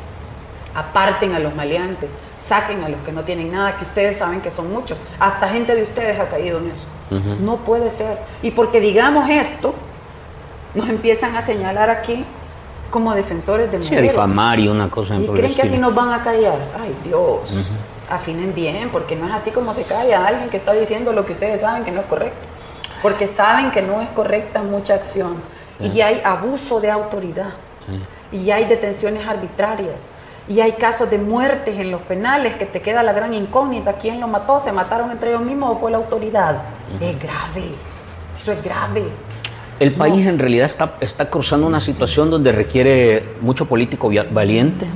Aparten 0.74 1.34
a 1.34 1.38
los 1.38 1.54
maleantes, 1.54 2.10
saquen 2.38 2.82
a 2.82 2.88
los 2.88 3.00
que 3.02 3.12
no 3.12 3.22
tienen 3.22 3.52
nada, 3.52 3.76
que 3.76 3.84
ustedes 3.84 4.18
saben 4.18 4.40
que 4.40 4.50
son 4.50 4.72
muchos. 4.72 4.98
Hasta 5.20 5.48
gente 5.48 5.74
de 5.74 5.82
ustedes 5.82 6.18
ha 6.18 6.28
caído 6.28 6.58
en 6.58 6.70
eso. 6.70 6.84
No 7.40 7.58
puede 7.58 7.90
ser. 7.90 8.18
Y 8.42 8.50
porque 8.50 8.80
digamos 8.80 9.28
esto, 9.28 9.74
nos 10.74 10.88
empiezan 10.88 11.36
a 11.36 11.42
señalar 11.42 11.90
aquí 11.90 12.24
como 12.90 13.14
defensores 13.14 13.70
de 13.70 13.78
mujeres. 13.78 14.04
Sí, 14.04 14.08
difamar 14.08 14.58
y 14.58 14.68
una 14.68 14.90
cosa 14.90 15.16
Y 15.16 15.28
creen 15.28 15.54
que 15.54 15.62
así 15.62 15.78
nos 15.78 15.94
van 15.94 16.12
a 16.12 16.22
callar. 16.22 16.58
Ay, 16.80 16.94
Dios. 17.04 17.40
Afinen 18.10 18.52
bien, 18.54 18.90
porque 18.90 19.16
no 19.16 19.26
es 19.26 19.32
así 19.32 19.50
como 19.50 19.72
se 19.74 19.84
calla 19.84 20.26
alguien 20.26 20.50
que 20.50 20.56
está 20.56 20.72
diciendo 20.72 21.12
lo 21.12 21.24
que 21.24 21.32
ustedes 21.32 21.60
saben 21.60 21.84
que 21.84 21.92
no 21.92 22.00
es 22.00 22.06
correcto. 22.06 22.38
Porque 23.00 23.28
saben 23.28 23.70
que 23.70 23.82
no 23.82 24.00
es 24.00 24.08
correcta 24.10 24.62
mucha 24.62 24.94
acción 24.94 25.36
y 25.80 26.00
hay 26.00 26.20
abuso 26.24 26.80
de 26.80 26.90
autoridad, 26.90 27.52
y 28.32 28.50
hay 28.50 28.64
detenciones 28.64 29.26
arbitrarias, 29.26 30.02
y 30.48 30.60
hay 30.60 30.72
casos 30.72 31.10
de 31.10 31.18
muertes 31.18 31.78
en 31.78 31.90
los 31.90 32.02
penales 32.02 32.56
que 32.56 32.66
te 32.66 32.82
queda 32.82 33.02
la 33.02 33.12
gran 33.12 33.32
incógnita, 33.32 33.94
¿quién 33.94 34.20
lo 34.20 34.28
mató? 34.28 34.60
¿Se 34.60 34.72
mataron 34.72 35.10
entre 35.10 35.30
ellos 35.30 35.42
mismos 35.42 35.76
o 35.76 35.78
fue 35.78 35.90
la 35.90 35.96
autoridad? 35.96 36.62
Es 37.00 37.18
grave, 37.18 37.70
eso 38.36 38.52
es 38.52 38.62
grave. 38.62 39.04
El 39.80 39.94
país 39.94 40.26
en 40.26 40.38
realidad 40.38 40.66
está, 40.66 40.94
está 41.00 41.28
cruzando 41.28 41.66
una 41.66 41.80
situación 41.80 42.30
donde 42.30 42.52
requiere 42.52 43.34
mucho 43.40 43.66
político 43.66 44.10
valiente, 44.30 44.86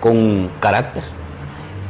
con 0.00 0.50
carácter, 0.60 1.02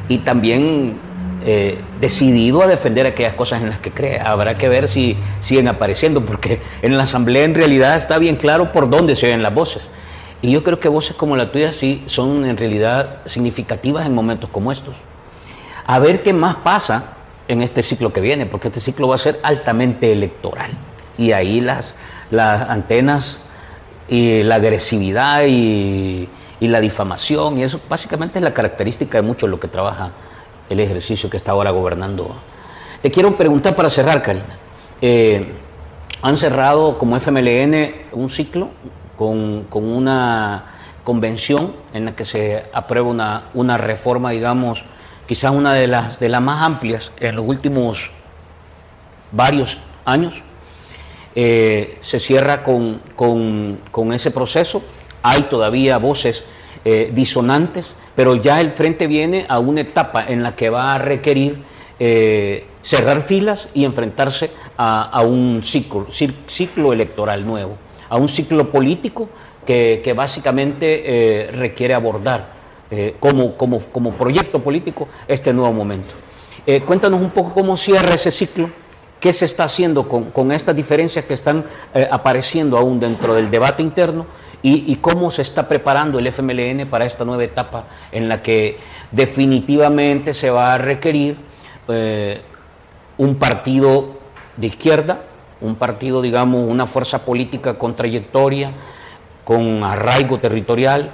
y 0.08 0.18
también 0.18 0.98
eh, 1.44 1.80
decidido 2.00 2.62
a 2.62 2.68
defender 2.68 3.04
aquellas 3.04 3.34
cosas 3.34 3.62
en 3.62 3.68
las 3.68 3.78
que 3.78 3.90
cree. 3.90 4.20
Habrá 4.20 4.54
que 4.54 4.68
ver 4.68 4.86
si 4.86 5.16
siguen 5.40 5.66
apareciendo, 5.66 6.24
porque 6.24 6.60
en 6.82 6.96
la 6.96 7.02
Asamblea 7.02 7.44
en 7.44 7.54
realidad 7.54 7.96
está 7.96 8.18
bien 8.18 8.36
claro 8.36 8.70
por 8.70 8.88
dónde 8.88 9.16
se 9.16 9.26
oyen 9.26 9.42
las 9.42 9.52
voces. 9.52 9.88
Y 10.40 10.52
yo 10.52 10.62
creo 10.62 10.78
que 10.78 10.88
voces 10.88 11.16
como 11.16 11.36
la 11.36 11.50
tuya 11.50 11.72
sí 11.72 12.04
son 12.06 12.44
en 12.44 12.56
realidad 12.56 13.22
significativas 13.24 14.06
en 14.06 14.14
momentos 14.14 14.50
como 14.50 14.70
estos. 14.70 14.94
A 15.84 15.98
ver 15.98 16.22
qué 16.22 16.32
más 16.32 16.56
pasa 16.56 17.14
en 17.48 17.60
este 17.60 17.82
ciclo 17.82 18.12
que 18.12 18.20
viene, 18.20 18.46
porque 18.46 18.68
este 18.68 18.80
ciclo 18.80 19.08
va 19.08 19.16
a 19.16 19.18
ser 19.18 19.40
altamente 19.42 20.12
electoral. 20.12 20.70
Y 21.18 21.32
ahí 21.32 21.60
las, 21.60 21.94
antenas 22.32 23.40
y 24.08 24.44
la 24.44 24.56
agresividad 24.56 25.42
y, 25.46 26.28
y 26.60 26.68
la 26.68 26.78
difamación, 26.80 27.58
y 27.58 27.64
eso 27.64 27.80
básicamente 27.88 28.38
es 28.38 28.44
la 28.44 28.54
característica 28.54 29.18
de 29.18 29.22
mucho 29.22 29.48
lo 29.48 29.58
que 29.58 29.68
trabaja 29.68 30.12
el 30.72 30.80
ejercicio 30.80 31.30
que 31.30 31.36
está 31.36 31.52
ahora 31.52 31.70
gobernando. 31.70 32.34
Te 33.00 33.10
quiero 33.10 33.36
preguntar 33.36 33.76
para 33.76 33.90
cerrar, 33.90 34.22
Karina. 34.22 34.58
Eh, 35.00 35.52
han 36.22 36.36
cerrado 36.36 36.98
como 36.98 37.16
FMLN 37.16 38.12
un 38.12 38.30
ciclo 38.30 38.70
con, 39.16 39.66
una 39.72 40.64
convención 41.04 41.74
en 41.92 42.06
la 42.06 42.16
que 42.16 42.24
se 42.24 42.66
aprueba 42.72 43.08
una, 43.08 43.44
una 43.54 43.76
reforma, 43.76 44.30
digamos, 44.30 44.84
quizás 45.26 45.50
una 45.50 45.74
de 45.74 45.88
las, 45.88 46.20
de 46.20 46.28
las 46.28 46.40
más 46.40 46.62
amplias 46.62 47.12
en 47.18 47.36
los 47.36 47.46
últimos 47.46 48.10
varios 49.32 49.80
años. 50.04 50.42
Eh, 51.34 51.98
se 52.02 52.20
cierra 52.20 52.62
con, 52.62 53.00
con, 53.16 54.12
ese 54.12 54.30
proceso. 54.30 54.82
Hay 55.22 55.42
todavía 55.42 55.98
voces 55.98 56.44
eh, 56.84 57.10
disonantes 57.12 57.94
pero 58.14 58.36
ya 58.36 58.60
el 58.60 58.70
frente 58.70 59.06
viene 59.06 59.46
a 59.48 59.58
una 59.58 59.82
etapa 59.82 60.26
en 60.26 60.42
la 60.42 60.54
que 60.54 60.70
va 60.70 60.94
a 60.94 60.98
requerir 60.98 61.62
eh, 61.98 62.66
cerrar 62.82 63.22
filas 63.22 63.68
y 63.74 63.84
enfrentarse 63.84 64.50
a, 64.76 65.22
un 65.22 65.62
ciclo, 65.62 66.08
ciclo 66.10 66.92
electoral 66.92 67.46
nuevo, 67.46 67.76
a 68.08 68.16
un 68.16 68.28
ciclo 68.28 68.70
político 68.72 69.28
que, 69.64 70.12
básicamente 70.16 71.02
eh, 71.04 71.52
requiere 71.52 71.94
abordar 71.94 72.54
eh, 72.90 73.14
como, 73.20 73.56
como, 73.56 73.78
como, 73.78 74.10
proyecto 74.14 74.58
político 74.58 75.08
este 75.28 75.52
nuevo 75.52 75.72
momento. 75.72 76.10
cuéntanos 76.86 77.20
un 77.20 77.30
poco 77.30 77.54
cómo 77.54 77.76
cierra 77.76 78.16
ese 78.16 78.32
ciclo, 78.32 78.68
qué 79.20 79.32
se 79.32 79.44
está 79.44 79.64
haciendo 79.64 80.08
con, 80.08 80.32
con 80.32 80.50
estas 80.50 80.74
diferencias 80.74 81.24
que 81.24 81.34
están 81.34 81.64
apareciendo 82.10 82.76
aún 82.76 82.98
dentro 82.98 83.34
del 83.34 83.48
debate 83.48 83.80
interno 83.82 84.26
y, 84.62 84.96
cómo 84.96 85.30
se 85.30 85.42
está 85.42 85.68
preparando 85.68 86.18
el 86.18 86.26
FMLN 86.28 86.86
para 86.88 87.04
esta 87.04 87.24
nueva 87.24 87.42
etapa 87.42 87.84
en 88.12 88.28
la 88.28 88.42
que 88.42 88.78
definitivamente 89.10 90.34
se 90.34 90.50
va 90.50 90.74
a 90.74 90.78
requerir 90.78 91.36
eh, 91.88 92.40
un 93.18 93.36
partido 93.36 94.18
de 94.56 94.68
izquierda, 94.68 95.22
un 95.60 95.74
partido, 95.74 96.22
digamos, 96.22 96.68
una 96.68 96.86
fuerza 96.86 97.24
política 97.24 97.74
con 97.74 97.96
trayectoria, 97.96 98.70
con 99.44 99.82
arraigo 99.82 100.38
territorial 100.38 101.10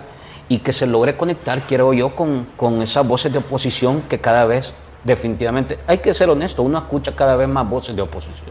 y 0.49 0.59
que 0.59 0.73
se 0.73 0.87
logre 0.87 1.17
conectar, 1.17 1.63
quiero 1.63 1.93
yo, 1.95 2.15
con, 2.15 2.49
con 2.57 2.83
esas 2.83 3.07
voces 3.07 3.33
de 3.33 3.39
oposición 3.39 4.03
que 4.03 4.19
cada 4.19 4.45
vez 4.45 4.75
definitivamente, 5.05 5.79
hay 5.87 5.99
que 5.99 6.13
ser 6.13 6.29
honesto, 6.29 6.63
uno 6.63 6.79
escucha 6.79 7.15
cada 7.15 7.37
vez 7.37 7.49
más 7.49 7.69
voces 7.69 7.95
de 7.97 8.03
oposición 8.03 8.51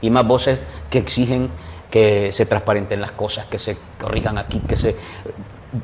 y 0.00 0.10
más 0.10 0.26
voces 0.26 0.58
que 0.90 0.98
exigen 0.98 1.48
que 1.94 2.32
se 2.32 2.44
transparenten 2.44 3.00
las 3.00 3.12
cosas, 3.12 3.46
que 3.46 3.56
se 3.56 3.76
corrijan 4.00 4.36
aquí, 4.36 4.58
que 4.58 4.76
se 4.76 4.96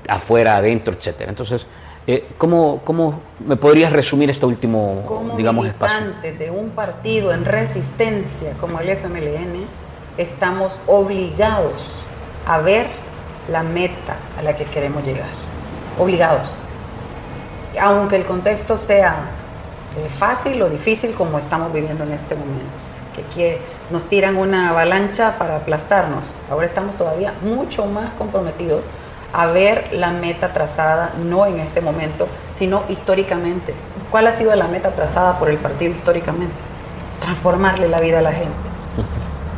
afuera, 0.08 0.56
adentro, 0.56 0.92
etcétera. 0.92 1.30
Entonces, 1.30 1.68
eh, 2.04 2.30
¿cómo, 2.36 2.80
¿cómo, 2.82 3.20
me 3.38 3.54
podrías 3.54 3.92
resumir 3.92 4.28
este 4.28 4.44
último, 4.44 5.04
como 5.06 5.36
digamos, 5.36 5.68
espacio? 5.68 6.12
de 6.20 6.50
un 6.50 6.70
partido 6.70 7.32
en 7.32 7.44
resistencia 7.44 8.54
como 8.58 8.80
el 8.80 8.88
FMLN, 8.88 9.66
estamos 10.18 10.80
obligados 10.88 11.80
a 12.44 12.58
ver 12.58 12.88
la 13.48 13.62
meta 13.62 14.16
a 14.36 14.42
la 14.42 14.56
que 14.56 14.64
queremos 14.64 15.04
llegar. 15.04 15.30
Obligados. 15.96 16.48
Aunque 17.80 18.16
el 18.16 18.24
contexto 18.24 18.76
sea 18.76 19.30
eh, 19.96 20.08
fácil 20.18 20.60
o 20.60 20.68
difícil 20.68 21.12
como 21.12 21.38
estamos 21.38 21.72
viviendo 21.72 22.02
en 22.02 22.10
este 22.10 22.34
momento 22.34 22.90
que 23.32 23.60
nos 23.90 24.06
tiran 24.06 24.36
una 24.36 24.70
avalancha 24.70 25.36
para 25.38 25.56
aplastarnos. 25.56 26.24
Ahora 26.50 26.66
estamos 26.66 26.96
todavía 26.96 27.34
mucho 27.42 27.86
más 27.86 28.12
comprometidos 28.14 28.84
a 29.32 29.46
ver 29.46 29.90
la 29.92 30.10
meta 30.10 30.52
trazada, 30.52 31.12
no 31.22 31.46
en 31.46 31.60
este 31.60 31.80
momento, 31.80 32.28
sino 32.54 32.82
históricamente. 32.88 33.74
¿Cuál 34.10 34.26
ha 34.26 34.32
sido 34.32 34.54
la 34.56 34.68
meta 34.68 34.90
trazada 34.90 35.38
por 35.38 35.50
el 35.50 35.58
partido 35.58 35.92
históricamente? 35.92 36.54
Transformarle 37.20 37.88
la 37.88 38.00
vida 38.00 38.20
a 38.20 38.22
la 38.22 38.32
gente. 38.32 38.56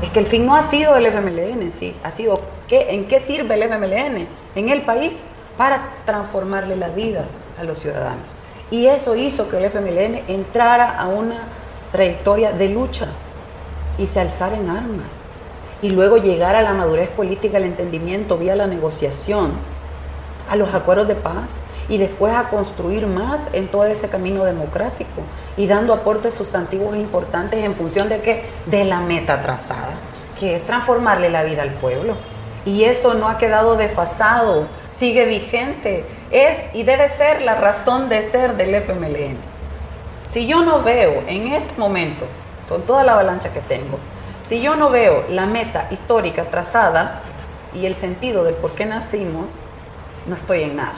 Es 0.03 0.11
que 0.11 0.19
el 0.19 0.27
fin 0.27 0.45
no 0.45 0.57
ha 0.57 0.69
sido 0.69 0.97
el 0.97 1.07
FMLN 1.07 1.71
sí, 1.71 1.97
ha 2.03 2.11
sido 2.11 2.41
¿qué, 2.69 2.91
en 2.91 3.07
qué 3.07 3.21
sirve 3.21 3.55
el 3.55 3.63
FMLN 3.63 4.27
en 4.57 4.69
el 4.69 4.83
país 4.83 5.23
para 5.57 5.91
transformarle 6.05 6.77
la 6.77 6.89
vida 6.89 7.25
a 7.59 7.65
los 7.65 7.79
ciudadanos. 7.79 8.25
Y 8.71 8.87
eso 8.87 9.15
hizo 9.15 9.49
que 9.49 9.59
el 9.59 9.65
FMLN 9.67 10.25
entrara 10.29 10.99
a 10.99 11.07
una 11.07 11.45
trayectoria 11.93 12.53
de 12.53 12.71
lucha 12.71 13.09
y 13.99 14.07
se 14.07 14.21
alzar 14.21 14.53
en 14.55 14.71
armas. 14.71 15.11
Y 15.83 15.91
luego 15.91 16.17
llegar 16.17 16.55
a 16.55 16.63
la 16.63 16.73
madurez 16.73 17.09
política, 17.09 17.59
el 17.59 17.65
entendimiento 17.65 18.39
vía 18.39 18.55
la 18.55 18.67
negociación, 18.67 19.53
a 20.49 20.57
los 20.57 20.75
acuerdos 20.75 21.09
de 21.09 21.15
paz 21.15 21.53
y 21.89 21.99
después 21.99 22.35
a 22.35 22.49
construir 22.49 23.07
más 23.07 23.43
en 23.53 23.69
todo 23.69 23.85
ese 23.85 24.09
camino 24.09 24.45
democrático 24.45 25.23
y 25.57 25.67
dando 25.67 25.93
aportes 25.93 26.35
sustantivos 26.35 26.97
importantes 26.97 27.65
en 27.65 27.75
función 27.75 28.09
de 28.09 28.21
qué? 28.21 28.45
De 28.67 28.85
la 28.85 29.01
meta 29.01 29.43
trazada, 29.43 29.95
que 30.39 30.57
es 30.57 30.67
transformarle 30.67 31.31
la 31.31 31.43
vida 31.43 31.63
al 31.63 31.75
pueblo. 31.75 32.15
Y 32.65 32.85
eso 32.85 33.15
no 33.15 33.29
ha 33.29 33.39
quedado 33.39 33.77
desfasado, 33.77 34.69
sigue 34.93 35.27
vigente, 35.27 36.05
es 36.31 36.59
y 36.75 36.85
debe 36.85 37.09
ser 37.09 37.43
la 37.43 37.57
razón 37.57 38.09
de 38.09 38.23
ser 38.23 38.57
del 38.57 38.75
FMLN. 38.75 39.37
Si 40.29 40.47
yo 40.47 40.63
no 40.63 40.83
veo 40.83 41.25
en 41.27 41.49
este 41.49 41.75
momento 41.77 42.25
con 42.73 42.83
toda 42.83 43.05
la 43.05 43.13
avalancha 43.13 43.53
que 43.53 43.61
tengo, 43.61 43.99
si 44.49 44.63
yo 44.63 44.77
no 44.77 44.89
veo 44.89 45.27
la 45.29 45.45
meta 45.45 45.89
histórica 45.91 46.45
trazada 46.45 47.21
y 47.75 47.85
el 47.85 47.95
sentido 47.97 48.45
del 48.45 48.55
por 48.55 48.71
qué 48.73 48.87
nacimos, 48.87 49.57
no 50.27 50.37
estoy 50.37 50.63
en 50.63 50.77
nada. 50.77 50.95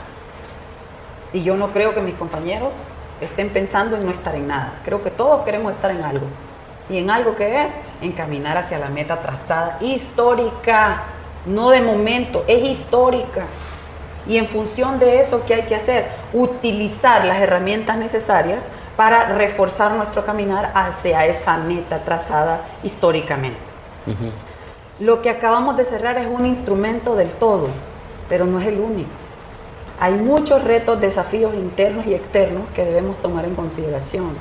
Y 1.33 1.43
yo 1.43 1.57
no 1.57 1.71
creo 1.71 1.93
que 1.93 2.01
mis 2.01 2.15
compañeros 2.15 2.73
estén 3.21 3.51
pensando 3.51 3.97
en 3.97 4.07
no 4.07 4.13
estar 4.13 4.37
en 4.37 4.47
nada. 4.47 4.75
Creo 4.85 5.03
que 5.03 5.11
todos 5.11 5.45
queremos 5.45 5.73
estar 5.73 5.91
en 5.91 6.05
algo. 6.05 6.27
Y 6.89 6.99
en 6.99 7.11
algo 7.11 7.35
que 7.35 7.65
es 7.65 7.73
encaminar 8.01 8.57
hacia 8.57 8.79
la 8.79 8.89
meta 8.89 9.21
trazada 9.21 9.79
histórica, 9.81 11.03
no 11.45 11.71
de 11.71 11.81
momento, 11.81 12.45
es 12.47 12.63
histórica. 12.63 13.47
Y 14.29 14.37
en 14.37 14.47
función 14.47 15.01
de 15.01 15.21
eso, 15.21 15.43
¿qué 15.45 15.55
hay 15.55 15.63
que 15.63 15.75
hacer? 15.75 16.07
Utilizar 16.33 17.25
las 17.25 17.41
herramientas 17.41 17.97
necesarias 17.97 18.63
para 18.97 19.27
reforzar 19.27 19.93
nuestro 19.93 20.25
caminar 20.25 20.73
hacia 20.75 21.27
esa 21.27 21.57
meta 21.57 22.05
trazada 22.05 22.63
históricamente. 22.83 23.59
Lo 25.01 25.23
que 25.23 25.31
acabamos 25.31 25.77
de 25.77 25.85
cerrar 25.85 26.19
es 26.19 26.27
un 26.27 26.47
instrumento 26.47 27.17
del 27.17 27.31
todo, 27.31 27.69
pero 28.29 28.47
no 28.47 28.61
es 28.61 28.67
el 28.67 28.79
único. 28.79 29.11
Hay 29.99 30.15
muchos 30.15 30.63
retos, 30.63 31.01
desafíos 31.01 31.55
internos 31.55 32.07
y 32.07 32.15
externos 32.15 32.65
que 32.75 32.85
debemos 32.85 33.17
tomar 33.23 33.45
en 33.45 33.55
consideración 33.55 34.33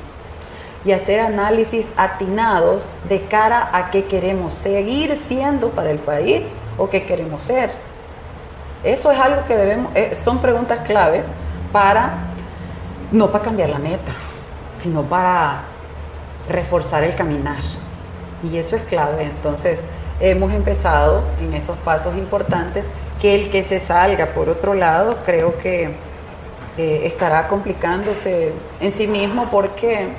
y 0.85 0.91
hacer 0.91 1.19
análisis 1.19 1.91
atinados 1.95 2.95
de 3.07 3.21
cara 3.21 3.69
a 3.71 3.89
qué 3.89 4.05
queremos 4.05 4.53
seguir 4.53 5.15
siendo 5.15 5.69
para 5.69 5.91
el 5.91 5.99
país 5.99 6.55
o 6.77 6.89
qué 6.89 7.05
queremos 7.05 7.43
ser. 7.43 7.71
Eso 8.83 9.11
es 9.11 9.19
algo 9.19 9.45
que 9.47 9.55
debemos, 9.55 9.95
eh, 9.95 10.13
son 10.13 10.39
preguntas 10.39 10.79
claves 10.85 11.25
para, 11.71 12.15
no 13.11 13.31
para 13.31 13.45
cambiar 13.45 13.69
la 13.69 13.79
meta, 13.79 14.13
sino 14.83 15.03
para 15.03 15.63
reforzar 16.49 17.03
el 17.05 17.15
caminar. 17.15 17.63
Y 18.43 18.57
eso 18.57 18.75
es 18.75 18.83
clave. 18.83 19.23
Entonces, 19.23 19.79
hemos 20.19 20.51
empezado 20.51 21.23
en 21.41 21.53
esos 21.53 21.77
pasos 21.77 22.15
importantes 22.17 22.85
que 23.21 23.33
el 23.33 23.49
que 23.49 23.63
se 23.63 23.79
salga 23.79 24.33
por 24.33 24.49
otro 24.49 24.73
lado 24.73 25.17
creo 25.25 25.57
que 25.57 25.91
eh, 26.77 27.01
estará 27.05 27.47
complicándose 27.47 28.51
en 28.81 28.91
sí 28.91 29.07
mismo 29.07 29.47
porque 29.49 30.09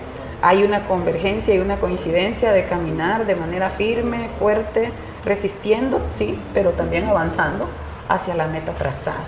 hay 0.41 0.63
una 0.63 0.87
convergencia 0.87 1.55
y 1.55 1.59
una 1.59 1.79
coincidencia 1.79 2.53
de 2.53 2.65
caminar 2.65 3.27
de 3.27 3.37
manera 3.37 3.71
firme, 3.71 4.29
fuerte, 4.39 4.93
resistiendo, 5.25 6.01
sí, 6.11 6.39
pero 6.55 6.71
también 6.71 7.07
avanzando 7.07 7.69
hacia 8.09 8.35
la 8.35 8.47
meta 8.47 8.73
trazada. 8.73 9.25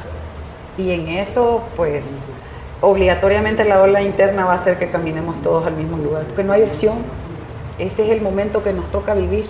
Y 0.79 0.93
en 0.93 1.09
eso, 1.09 1.63
pues, 1.75 2.19
obligatoriamente 2.81 3.65
la 3.65 3.81
ola 3.81 4.03
interna 4.03 4.45
va 4.45 4.53
a 4.53 4.57
hacer 4.57 4.79
que 4.79 4.91
caminemos 4.91 5.41
todos 5.43 5.67
al 5.67 5.75
mismo 5.75 5.97
lugar, 5.97 6.25
porque 6.25 6.45
no 6.45 6.53
hay 6.53 6.63
opción. 6.63 6.99
Ese 7.79 8.05
es 8.05 8.11
el 8.11 8.21
momento 8.21 8.63
que 8.63 8.73
nos 8.73 8.91
toca 8.91 9.15
vivir. 9.15 9.47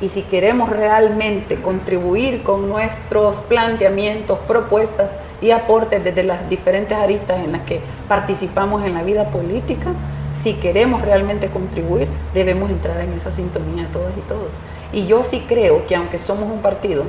Y 0.00 0.08
si 0.08 0.22
queremos 0.22 0.70
realmente 0.70 1.60
contribuir 1.60 2.42
con 2.42 2.68
nuestros 2.68 3.36
planteamientos, 3.42 4.38
propuestas 4.40 5.10
y 5.42 5.50
aportes 5.50 6.02
desde 6.02 6.22
las 6.22 6.48
diferentes 6.48 6.96
aristas 6.96 7.44
en 7.44 7.52
las 7.52 7.62
que 7.62 7.80
participamos 8.08 8.84
en 8.84 8.94
la 8.94 9.02
vida 9.02 9.28
política, 9.28 9.90
si 10.30 10.54
queremos 10.54 11.02
realmente 11.02 11.48
contribuir, 11.48 12.08
debemos 12.32 12.70
entrar 12.70 13.00
en 13.00 13.12
esa 13.12 13.32
sintonía 13.32 13.88
todas 13.92 14.12
y 14.16 14.20
todos. 14.22 14.48
Y 14.92 15.06
yo 15.06 15.22
sí 15.22 15.44
creo 15.46 15.86
que 15.86 15.96
aunque 15.96 16.18
somos 16.18 16.50
un 16.50 16.60
partido 16.62 17.04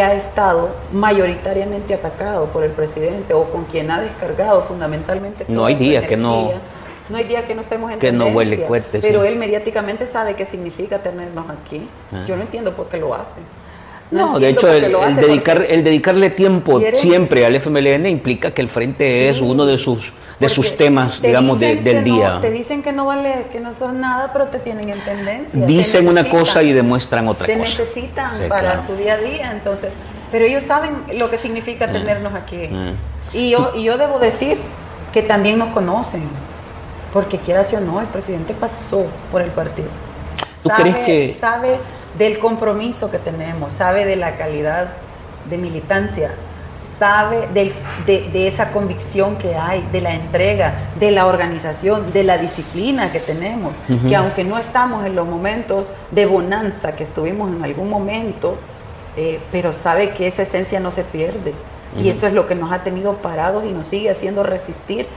que 0.00 0.04
ha 0.04 0.14
estado 0.14 0.70
mayoritariamente 0.94 1.92
atacado 1.92 2.46
por 2.46 2.64
el 2.64 2.70
presidente 2.70 3.34
o 3.34 3.44
con 3.50 3.66
quien 3.66 3.90
ha 3.90 4.00
descargado 4.00 4.62
fundamentalmente. 4.62 5.44
No 5.46 5.66
hay 5.66 5.74
día 5.74 6.06
que 6.06 6.16
no. 6.16 6.52
No 7.10 7.18
hay 7.18 7.24
día 7.24 7.46
que 7.46 7.54
no 7.54 7.60
estemos 7.60 7.92
en 7.92 7.98
que 7.98 8.10
no 8.10 8.28
huele 8.28 8.62
cuete, 8.62 9.00
Pero 9.02 9.24
él 9.24 9.36
mediáticamente 9.36 10.06
sabe 10.06 10.36
qué 10.36 10.46
significa 10.46 11.02
tenernos 11.02 11.50
aquí. 11.50 11.86
Ah. 12.12 12.24
Yo 12.26 12.36
no 12.36 12.42
entiendo 12.42 12.74
por 12.74 12.88
qué 12.88 12.96
lo 12.96 13.12
hace. 13.12 13.40
No, 14.10 14.38
de 14.38 14.48
hecho, 14.48 14.72
el, 14.72 15.16
dedicar, 15.16 15.66
el 15.68 15.84
dedicarle 15.84 16.30
tiempo 16.30 16.80
siempre 16.94 17.44
al 17.44 17.54
FMLN 17.56 18.06
implica 18.06 18.52
que 18.52 18.62
el 18.62 18.68
frente 18.70 19.28
es 19.28 19.42
uno 19.42 19.66
de 19.66 19.76
sus 19.76 20.14
de 20.40 20.48
sus 20.48 20.76
temas, 20.76 21.20
digamos, 21.20 21.60
del 21.60 22.02
día. 22.02 22.38
te 22.40 22.50
dicen 22.50 22.82
que 22.82 22.92
no 22.92 23.04
vale, 23.04 23.46
que 23.52 23.60
no 23.60 23.74
son 23.74 24.00
nada, 24.00 24.32
pero 24.32 24.46
te 24.46 24.58
tienen 24.58 24.88
en 24.88 25.00
tendencia. 25.00 25.66
Dicen 25.66 26.08
una 26.08 26.28
cosa 26.28 26.62
y 26.62 26.72
demuestran 26.72 27.28
otra 27.28 27.46
cosa. 27.46 27.58
Te 27.58 27.62
necesitan 27.62 28.48
para 28.48 28.84
su 28.86 28.96
día 28.96 29.14
a 29.14 29.18
día, 29.18 29.52
entonces. 29.52 29.90
Pero 30.32 30.46
ellos 30.46 30.62
saben 30.62 31.04
lo 31.14 31.28
que 31.28 31.36
significa 31.36 31.86
mm. 31.86 31.92
tenernos 31.92 32.34
aquí. 32.34 32.68
Mm. 32.68 32.94
Y, 33.34 33.50
yo, 33.50 33.72
y 33.76 33.82
yo 33.82 33.98
debo 33.98 34.18
decir 34.18 34.58
que 35.12 35.22
también 35.22 35.58
nos 35.58 35.70
conocen, 35.70 36.22
porque 37.12 37.38
quieras 37.38 37.72
o 37.74 37.80
no, 37.80 38.00
el 38.00 38.06
presidente 38.06 38.54
pasó 38.54 39.06
por 39.30 39.42
el 39.42 39.50
partido. 39.50 39.88
¿Tú 40.62 40.70
crees 40.70 40.96
que...? 40.98 41.34
Sabe 41.34 41.78
del 42.16 42.38
compromiso 42.38 43.10
que 43.10 43.18
tenemos, 43.18 43.72
sabe 43.72 44.04
de 44.04 44.16
la 44.16 44.36
calidad 44.36 44.92
de 45.48 45.58
militancia 45.58 46.32
sabe 47.00 47.48
de, 47.54 48.46
esa 48.46 48.72
convicción 48.72 49.36
que 49.36 49.56
hay, 49.56 49.82
de 49.90 50.02
la 50.02 50.14
entrega, 50.14 50.74
de 51.00 51.10
la 51.10 51.24
organización, 51.24 52.12
de 52.12 52.24
la 52.24 52.36
disciplina 52.36 53.10
que 53.10 53.20
tenemos, 53.20 53.72
que 54.06 54.14
aunque 54.14 54.44
no 54.44 54.58
estamos 54.58 55.06
en 55.06 55.16
los 55.16 55.26
momentos 55.26 55.90
de 56.10 56.26
bonanza 56.26 56.94
que 56.94 57.04
estuvimos 57.04 57.50
en 57.50 57.64
algún 57.64 57.88
momento, 57.88 58.58
eh, 59.16 59.40
pero 59.50 59.72
sabe 59.72 60.10
que 60.10 60.26
esa 60.26 60.42
esencia 60.42 60.78
no 60.78 60.90
se 60.90 61.02
pierde. 61.02 61.54
Y 61.98 62.08
eso 62.08 62.28
es 62.28 62.32
lo 62.32 62.46
que 62.46 62.54
nos 62.54 62.70
ha 62.70 62.84
tenido 62.84 63.14
parados 63.14 63.64
y 63.64 63.72
nos 63.72 63.88
sigue 63.88 64.10
haciendo 64.10 64.44
resistir 64.44 65.08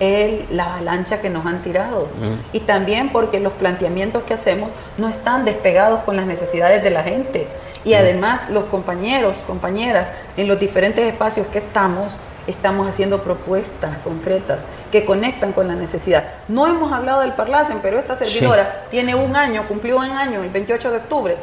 el, 0.00 0.44
la 0.50 0.74
avalancha 0.74 1.22
que 1.22 1.30
nos 1.30 1.46
han 1.46 1.62
tirado. 1.62 2.08
Y 2.52 2.60
también 2.60 3.10
porque 3.10 3.38
los 3.40 3.52
planteamientos 3.54 4.24
que 4.24 4.34
hacemos 4.34 4.70
no 4.98 5.08
están 5.08 5.44
despegados 5.44 6.00
con 6.00 6.16
las 6.16 6.26
necesidades 6.26 6.82
de 6.82 6.90
la 6.90 7.04
gente. 7.04 7.46
Y 7.84 7.94
además 7.94 8.42
los 8.50 8.64
compañeros, 8.64 9.36
compañeras, 9.46 10.08
en 10.36 10.48
los 10.48 10.58
diferentes 10.58 11.04
espacios 11.04 11.46
que 11.46 11.58
estamos, 11.58 12.14
estamos 12.46 12.88
haciendo 12.88 13.22
propuestas 13.22 13.96
concretas 13.98 14.60
que 14.90 15.04
conectan 15.04 15.52
con 15.52 15.68
la 15.68 15.74
necesidad. 15.74 16.24
No 16.48 16.66
hemos 16.66 16.92
hablado 16.92 17.20
del 17.20 17.32
Parlacen, 17.32 17.78
pero 17.80 17.98
esta 17.98 18.16
servidora 18.16 18.84
tiene 18.90 19.14
un 19.14 19.36
año, 19.36 19.66
cumplió 19.68 19.98
un 19.98 20.10
año, 20.10 20.42
el 20.42 20.50
28 20.50 20.90
de 20.90 20.96
octubre, 20.98 21.36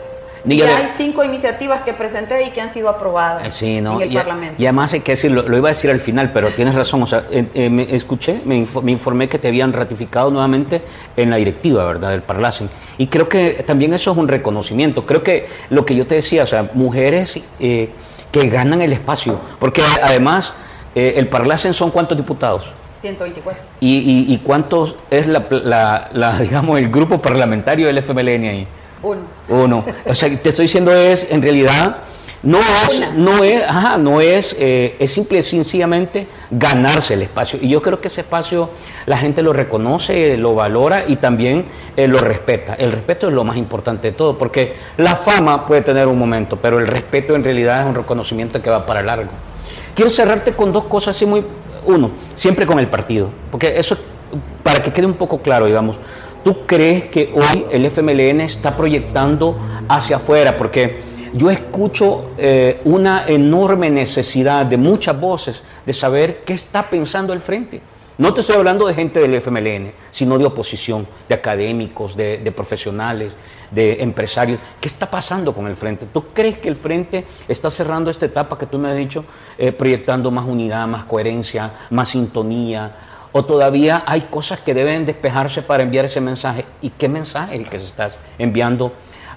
y 0.46 0.62
hay 0.62 0.88
cinco 0.96 1.24
iniciativas 1.24 1.82
que 1.82 1.94
presenté 1.94 2.44
y 2.44 2.52
que 2.52 2.62
han 2.62 2.72
sido 2.72 2.90
aprobadas 2.90 3.62
en 3.62 3.88
el 3.88 4.14
Parlamento. 4.14 4.62
Y 4.62 4.66
además 4.66 4.94
hay 4.94 5.02
que 5.02 5.14
decir, 5.14 5.32
lo, 5.32 5.58
iba 5.58 5.70
a 5.70 5.72
decir 5.72 5.90
al 5.90 6.00
final, 6.00 6.32
pero 6.34 6.50
tienes 6.52 6.76
razón. 6.76 7.02
O 7.04 7.06
sea, 7.06 7.26
eh, 7.32 7.70
me 7.70 7.96
escuché, 7.96 8.42
me, 8.46 8.58
informé 8.58 9.30
que 9.30 9.40
te 9.40 9.48
habían 9.48 9.74
ratificado 9.74 10.32
nuevamente 10.32 10.82
en 11.16 11.30
la 11.30 11.38
directiva, 11.38 11.86
¿verdad? 11.86 12.12
Del 12.12 12.22
Parlacen. 12.22 12.70
Y 12.98 13.08
creo 13.08 13.30
que 13.30 13.64
también 13.66 13.94
eso 13.94 14.12
es 14.12 14.18
un 14.18 14.28
reconocimiento. 14.28 15.06
Creo 15.06 15.24
que 15.24 15.48
lo 15.70 15.86
que 15.86 15.96
yo 15.96 16.08
te 16.08 16.16
decía, 16.16 16.44
o 16.44 16.48
sea, 16.48 16.70
mujeres 16.74 17.40
eh, 17.60 17.90
que 18.32 18.50
ganan 18.50 18.82
el 18.82 18.94
espacio. 18.94 19.40
Porque 19.60 19.82
además, 20.02 20.54
eh, 20.96 21.14
el 21.18 21.28
Parlacen 21.28 21.74
son 21.74 21.92
cuántos 21.92 22.18
diputados? 22.18 22.74
124. 23.02 23.62
¿Y, 23.80 24.34
y, 24.34 24.38
cuántos 24.40 24.96
es 25.12 25.28
la, 25.28 26.10
la, 26.12 26.40
digamos, 26.40 26.80
el 26.80 26.90
grupo 26.90 27.22
parlamentario 27.22 27.88
del 27.88 27.98
FMLN 28.00 28.44
ahí? 28.44 28.68
Uno. 29.04 29.37
Uno. 29.50 29.86
O 30.06 30.14
sea, 30.14 30.30
te 30.30 30.50
estoy 30.50 30.66
diciendo 30.66 30.92
es, 30.92 31.28
en 31.30 31.42
realidad, 31.42 31.98
no 32.44 32.60
es, 32.60 33.14
no 33.16 33.44
es, 33.44 33.64
ajá, 33.64 33.98
no 33.98 34.22
es, 34.22 34.56
eh, 34.60 34.96
es 35.00 35.12
simple 35.12 35.40
y 35.40 35.44
sencillamente 35.44 36.28
ganarse 36.52 37.16
el 37.16 37.24
espacio. 37.24 37.58
Y 37.62 37.68
yo 37.70 37.82
creo 37.82 38.00
que 38.00 38.10
ese 38.10 38.22
espacio 38.22 38.70
la 39.06 39.18
gente 39.18 39.42
lo 39.42 39.54
reconoce, 39.54 40.38
lo 40.38 40.54
valora 40.54 41.06
y 41.08 41.16
también 41.16 41.66
eh, 41.96 42.08
lo 42.08 42.20
respeta. 42.20 42.76
El 42.76 42.92
respeto 42.92 43.28
es 43.28 43.34
lo 43.34 43.44
más 43.44 43.58
importante 43.58 44.10
de 44.10 44.14
todo, 44.14 44.38
porque 44.38 44.76
la 44.98 45.16
fama 45.16 45.66
puede 45.66 45.82
tener 45.82 46.08
un 46.08 46.20
momento, 46.20 46.58
pero 46.58 46.80
el 46.80 46.88
respeto 46.88 47.36
en 47.36 47.44
realidad 47.44 47.82
es 47.82 47.88
un 47.88 47.96
reconocimiento 47.96 48.62
que 48.62 48.70
va 48.70 48.86
para 48.86 49.02
largo. 49.02 49.32
Quiero 49.96 50.12
cerrarte 50.12 50.54
con 50.54 50.72
dos 50.72 50.84
cosas 50.84 51.16
así 51.16 51.26
muy, 51.26 51.44
uno, 51.88 52.12
siempre 52.36 52.68
con 52.68 52.78
el 52.78 52.88
partido, 52.88 53.30
porque 53.50 53.78
eso, 53.80 53.98
para 54.62 54.84
que 54.84 54.94
quede 54.94 55.08
un 55.08 55.16
poco 55.16 55.42
claro, 55.42 55.66
digamos, 55.66 56.00
¿Tú 56.48 56.66
crees 56.66 57.08
que 57.08 57.34
hoy 57.36 57.66
el 57.70 57.86
FMLN 57.88 58.40
está 58.40 58.78
proyectando 58.78 59.60
hacia 59.90 60.16
afuera? 60.16 60.56
Porque 60.56 61.02
yo 61.34 61.52
escucho 61.52 62.30
eh, 62.38 62.80
una 62.86 63.28
enorme 63.28 63.90
necesidad 63.90 64.66
de 64.66 64.78
muchas 64.78 65.20
voces 65.20 65.62
de 65.86 65.92
saber 65.92 66.46
qué 66.46 66.54
está 66.54 66.90
pensando 66.90 67.34
el 67.34 67.42
frente. 67.42 67.82
No 68.18 68.34
te 68.34 68.40
estoy 68.40 68.56
hablando 68.56 68.88
de 68.88 68.94
gente 68.94 69.20
del 69.20 69.36
FMLN, 69.36 69.92
sino 70.10 70.38
de 70.38 70.46
oposición, 70.46 71.06
de 71.28 71.36
académicos, 71.36 72.16
de, 72.16 72.52
profesionales, 72.56 73.34
de 73.70 74.02
empresarios. 74.02 74.58
¿Qué 74.80 74.88
está 74.88 75.12
pasando 75.12 75.54
con 75.54 75.68
el 75.68 75.76
frente? 75.76 76.08
¿Tú 76.14 76.28
crees 76.34 76.60
que 76.60 76.70
el 76.70 76.78
frente 76.78 77.26
está 77.50 77.70
cerrando 77.70 78.10
esta 78.10 78.26
etapa 78.26 78.58
que 78.58 78.68
tú 78.68 78.80
me 78.80 78.90
has 78.90 78.96
dicho, 78.96 79.26
eh, 79.58 79.74
proyectando 79.74 80.32
más 80.32 80.46
unidad, 80.46 80.88
más 80.88 81.04
coherencia, 81.04 81.74
más 81.90 82.08
sintonía, 82.08 83.07
o 83.38 83.46
todavía 83.46 84.04
hay 84.08 84.22
cosas 84.22 84.60
que 84.62 84.74
deben 84.74 85.06
despejarse 85.06 85.62
para 85.62 85.84
enviar 85.84 86.06
ese 86.06 86.20
mensaje. 86.20 86.66
¿Y 86.82 86.90
qué 86.90 87.08
mensaje 87.08 87.54
es 87.54 87.62
el 87.62 87.70
que 87.70 87.80
se 87.80 87.86
está 87.86 88.10
enviando 88.40 88.94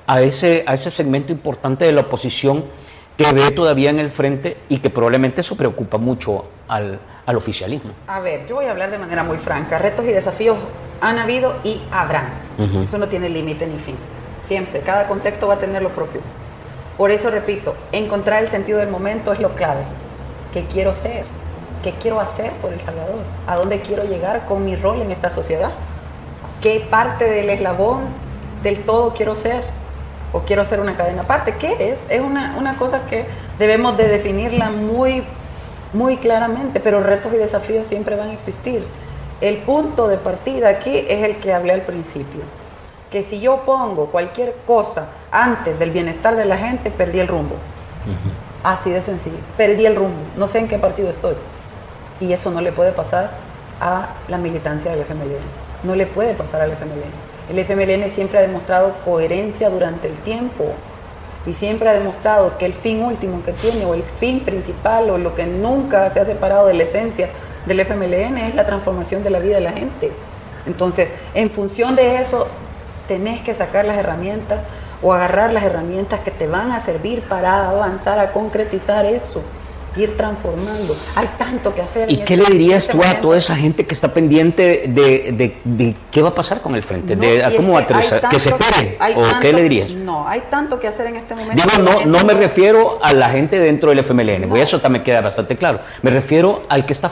a 0.06 0.22
ese, 0.22 0.64
a 0.66 0.72
ese 0.72 0.90
segmento 0.90 1.32
importante 1.32 1.84
de 1.84 1.92
la 1.92 2.00
oposición 2.00 2.64
que 3.18 3.30
ve 3.34 3.50
todavía 3.50 3.90
en 3.90 3.98
el 3.98 4.08
frente 4.08 4.56
y 4.70 4.78
que 4.78 4.88
probablemente 4.88 5.42
eso 5.42 5.54
preocupa 5.54 5.98
mucho 5.98 6.46
al, 6.66 6.98
oficialismo? 7.26 7.92
A 8.06 8.20
ver, 8.20 8.46
yo 8.46 8.54
voy 8.54 8.64
a 8.64 8.70
hablar 8.70 8.90
de 8.90 8.98
manera 8.98 9.22
muy 9.22 9.36
franca. 9.36 9.78
Retos 9.78 10.06
y 10.06 10.08
desafíos 10.08 10.56
han 11.02 11.18
habido 11.18 11.56
y 11.62 11.82
habrán. 11.92 12.30
Eso 12.82 12.96
no 12.96 13.06
tiene 13.06 13.28
límite 13.28 13.66
ni 13.66 13.78
fin. 13.78 13.96
Siempre, 14.42 14.80
cada 14.80 15.06
contexto 15.08 15.46
va 15.46 15.54
a 15.54 15.58
tener 15.58 15.82
lo 15.82 15.90
propio. 15.90 16.22
Por 16.96 17.10
eso 17.10 17.30
repito, 17.30 17.76
encontrar 17.92 18.42
el 18.42 18.48
sentido 18.48 18.78
del 18.78 18.88
momento 18.88 19.30
es 19.32 19.40
lo 19.40 19.54
clave. 19.54 19.82
¿Qué 20.54 20.64
quiero 20.64 20.94
ser? 20.94 21.24
¿Qué 21.82 21.92
quiero 21.92 22.20
hacer 22.20 22.52
por 22.60 22.72
El 22.72 22.80
Salvador? 22.80 23.20
¿A 23.46 23.56
dónde 23.56 23.80
quiero 23.80 24.04
llegar 24.04 24.44
con 24.44 24.64
mi 24.64 24.76
rol 24.76 25.00
en 25.00 25.10
esta 25.10 25.30
sociedad? 25.30 25.70
¿Qué 26.60 26.86
parte 26.90 27.24
del 27.24 27.48
eslabón 27.48 28.02
del 28.62 28.82
todo 28.82 29.14
quiero 29.14 29.34
ser? 29.34 29.62
¿O 30.32 30.40
quiero 30.40 30.64
ser 30.66 30.80
una 30.80 30.96
cadena 30.96 31.22
aparte? 31.22 31.54
¿Qué 31.56 31.90
es? 31.90 32.02
Es 32.10 32.20
una, 32.20 32.56
una 32.58 32.76
cosa 32.76 33.06
que 33.08 33.24
debemos 33.58 33.96
de 33.96 34.08
definirla 34.08 34.70
muy, 34.70 35.24
muy 35.94 36.18
claramente, 36.18 36.80
pero 36.80 37.02
retos 37.02 37.32
y 37.32 37.36
desafíos 37.36 37.86
siempre 37.86 38.14
van 38.14 38.28
a 38.28 38.32
existir. 38.34 38.84
El 39.40 39.56
punto 39.58 40.06
de 40.06 40.18
partida 40.18 40.68
aquí 40.68 41.04
es 41.08 41.24
el 41.24 41.36
que 41.36 41.54
hablé 41.54 41.72
al 41.72 41.82
principio, 41.82 42.42
que 43.10 43.22
si 43.22 43.40
yo 43.40 43.62
pongo 43.64 44.06
cualquier 44.06 44.54
cosa 44.66 45.06
antes 45.32 45.78
del 45.78 45.92
bienestar 45.92 46.36
de 46.36 46.44
la 46.44 46.58
gente, 46.58 46.90
perdí 46.90 47.20
el 47.20 47.28
rumbo. 47.28 47.56
Así 48.62 48.90
de 48.90 49.00
sencillo, 49.00 49.38
perdí 49.56 49.86
el 49.86 49.96
rumbo, 49.96 50.20
no 50.36 50.46
sé 50.46 50.58
en 50.58 50.68
qué 50.68 50.78
partido 50.78 51.08
estoy. 51.08 51.36
Y 52.20 52.32
eso 52.32 52.50
no 52.50 52.60
le 52.60 52.72
puede 52.72 52.92
pasar 52.92 53.30
a 53.80 54.10
la 54.28 54.38
militancia 54.38 54.90
del 54.90 55.00
FMLN. 55.00 55.40
No 55.82 55.96
le 55.96 56.06
puede 56.06 56.34
pasar 56.34 56.60
al 56.60 56.72
FMLN. 56.72 57.30
El 57.50 57.58
FMLN 57.58 58.10
siempre 58.10 58.38
ha 58.38 58.42
demostrado 58.42 58.94
coherencia 59.04 59.70
durante 59.70 60.06
el 60.06 60.14
tiempo 60.18 60.72
y 61.46 61.54
siempre 61.54 61.88
ha 61.88 61.92
demostrado 61.92 62.58
que 62.58 62.66
el 62.66 62.74
fin 62.74 63.02
último 63.02 63.42
que 63.42 63.52
tiene 63.52 63.84
o 63.86 63.94
el 63.94 64.02
fin 64.02 64.40
principal 64.40 65.10
o 65.10 65.18
lo 65.18 65.34
que 65.34 65.46
nunca 65.46 66.10
se 66.10 66.20
ha 66.20 66.24
separado 66.24 66.66
de 66.66 66.74
la 66.74 66.82
esencia 66.82 67.30
del 67.66 67.80
FMLN 67.80 68.36
es 68.38 68.54
la 68.54 68.66
transformación 68.66 69.24
de 69.24 69.30
la 69.30 69.40
vida 69.40 69.56
de 69.56 69.62
la 69.62 69.72
gente. 69.72 70.12
Entonces, 70.66 71.08
en 71.34 71.50
función 71.50 71.96
de 71.96 72.16
eso, 72.16 72.46
tenés 73.08 73.40
que 73.40 73.54
sacar 73.54 73.86
las 73.86 73.96
herramientas 73.96 74.60
o 75.02 75.14
agarrar 75.14 75.52
las 75.52 75.64
herramientas 75.64 76.20
que 76.20 76.30
te 76.30 76.46
van 76.46 76.70
a 76.70 76.80
servir 76.80 77.22
para 77.22 77.70
avanzar 77.70 78.18
a 78.18 78.32
concretizar 78.32 79.06
eso 79.06 79.42
ir 79.96 80.16
transformando. 80.16 80.96
Hay 81.14 81.28
tanto 81.38 81.74
que 81.74 81.82
hacer. 81.82 82.10
¿Y 82.10 82.18
qué 82.18 82.36
le 82.36 82.44
dirías 82.44 82.86
tú 82.88 83.00
a 83.02 83.20
toda 83.20 83.38
esa 83.38 83.56
gente 83.56 83.86
que 83.86 83.94
está 83.94 84.12
pendiente 84.12 84.84
de, 84.88 85.54
de, 85.64 85.96
qué 86.10 86.22
va 86.22 86.30
a 86.30 86.34
pasar 86.34 86.60
con 86.60 86.74
el 86.74 86.82
frente? 86.82 87.16
de, 87.16 87.54
¿Cómo 87.56 87.74
va 87.74 87.80
a 87.80 88.28
¿Que 88.28 88.38
se 88.38 88.50
espere? 88.50 88.98
¿O 89.16 89.40
qué 89.40 89.52
le 89.52 89.62
dirías? 89.62 89.90
No, 89.90 90.26
hay 90.26 90.42
tanto 90.50 90.78
que 90.78 90.88
hacer 90.88 91.06
en 91.06 91.16
este 91.16 91.34
momento. 91.34 91.62
Digo, 91.62 91.82
no, 91.82 92.04
no 92.06 92.24
me 92.24 92.34
refiero 92.34 92.98
a 93.02 93.12
la 93.12 93.30
gente 93.30 93.58
dentro 93.58 93.90
del 93.90 94.00
FMLN, 94.00 94.54
eso 94.56 94.80
también 94.80 95.02
queda 95.02 95.20
bastante 95.20 95.56
claro. 95.56 95.80
Me 96.02 96.10
refiero 96.10 96.62
al 96.68 96.86
que 96.86 96.92
está 96.92 97.08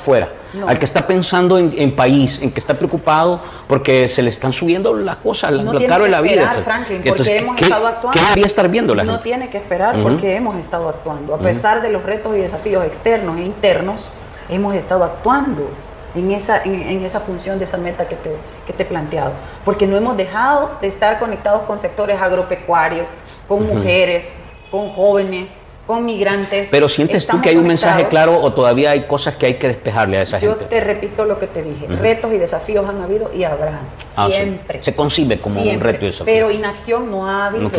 al 0.66 0.78
que 0.78 0.84
está 0.84 1.06
pensando 1.06 1.58
en, 1.58 1.94
país, 1.94 2.40
en 2.40 2.50
que 2.50 2.60
está 2.60 2.74
preocupado 2.74 3.40
porque 3.66 4.08
se 4.08 4.22
le 4.22 4.30
están 4.30 4.52
subiendo 4.52 4.94
las 4.94 5.16
cosas, 5.16 5.52
no 5.52 5.72
lo 5.72 5.86
caro 5.86 6.04
de 6.04 6.10
la 6.10 6.20
vida. 6.20 6.50
Franklin, 6.64 7.02
porque 7.06 7.38
hemos 7.38 7.60
estado 7.60 7.86
actuando. 7.86 8.18
¿Qué 8.18 8.20
debería 8.20 8.46
estar 8.46 8.68
viendo 8.68 8.94
la 8.94 9.02
gente? 9.02 9.16
No 9.16 9.20
tiene 9.20 9.50
que 9.50 9.58
esperar 9.58 9.96
porque 10.02 10.36
hemos 10.36 10.56
estado 10.56 10.88
actuando, 10.88 11.34
a 11.34 11.38
pesar 11.38 11.82
de 11.82 11.90
los 11.90 12.02
retos 12.02 12.36
y 12.36 12.40
desafíos 12.40 12.84
externos 12.84 13.38
e 13.38 13.42
internos, 13.42 14.04
hemos 14.48 14.74
estado 14.74 15.04
actuando. 15.04 15.70
en 16.14 16.32
esa, 16.32 16.62
en, 16.64 17.04
esa 17.04 17.20
función 17.20 17.58
de 17.58 17.64
esa 17.64 17.76
meta 17.76 18.08
que 18.08 18.16
te, 18.16 18.30
que 18.66 18.72
te 18.72 18.82
he 18.82 18.86
planteado. 18.86 19.32
Porque 19.64 19.86
no 19.86 19.96
hemos 19.96 20.16
dejado 20.16 20.70
de 20.80 20.88
estar 20.88 21.18
conectados 21.18 21.62
con 21.62 21.78
sectores 21.78 22.20
agropecuarios, 22.20 23.06
con 23.46 23.66
mujeres, 23.66 24.30
con 24.70 24.90
jóvenes, 24.90 25.54
con 25.88 26.04
migrantes. 26.04 26.68
Pero 26.70 26.86
sientes 26.86 27.26
tú 27.26 27.40
que 27.40 27.48
hay 27.48 27.56
un 27.56 27.66
mensaje 27.66 28.06
claro 28.08 28.38
o 28.38 28.52
todavía 28.52 28.90
hay 28.90 29.04
cosas 29.04 29.36
que 29.36 29.46
hay 29.46 29.54
que 29.54 29.68
despejarle 29.68 30.18
a 30.18 30.22
esa 30.22 30.38
gente. 30.38 30.56
Yo 30.60 30.68
te 30.68 30.80
repito 30.80 31.24
lo 31.24 31.38
que 31.38 31.46
te 31.46 31.62
dije. 31.62 31.86
Retos 31.86 32.30
y 32.34 32.36
desafíos 32.36 32.86
han 32.86 33.00
habido 33.00 33.30
y 33.34 33.42
habrá. 33.42 33.80
Ah, 34.14 34.28
siempre. 34.28 34.82
Se 34.82 34.94
concibe 34.94 35.40
como 35.40 35.62
un 35.62 35.80
reto 35.80 36.04
y 36.04 36.08
desafío. 36.08 36.26
Pero 36.26 36.50
inacción 36.50 37.10
no 37.10 37.26
ha 37.26 37.46
habido. 37.46 37.70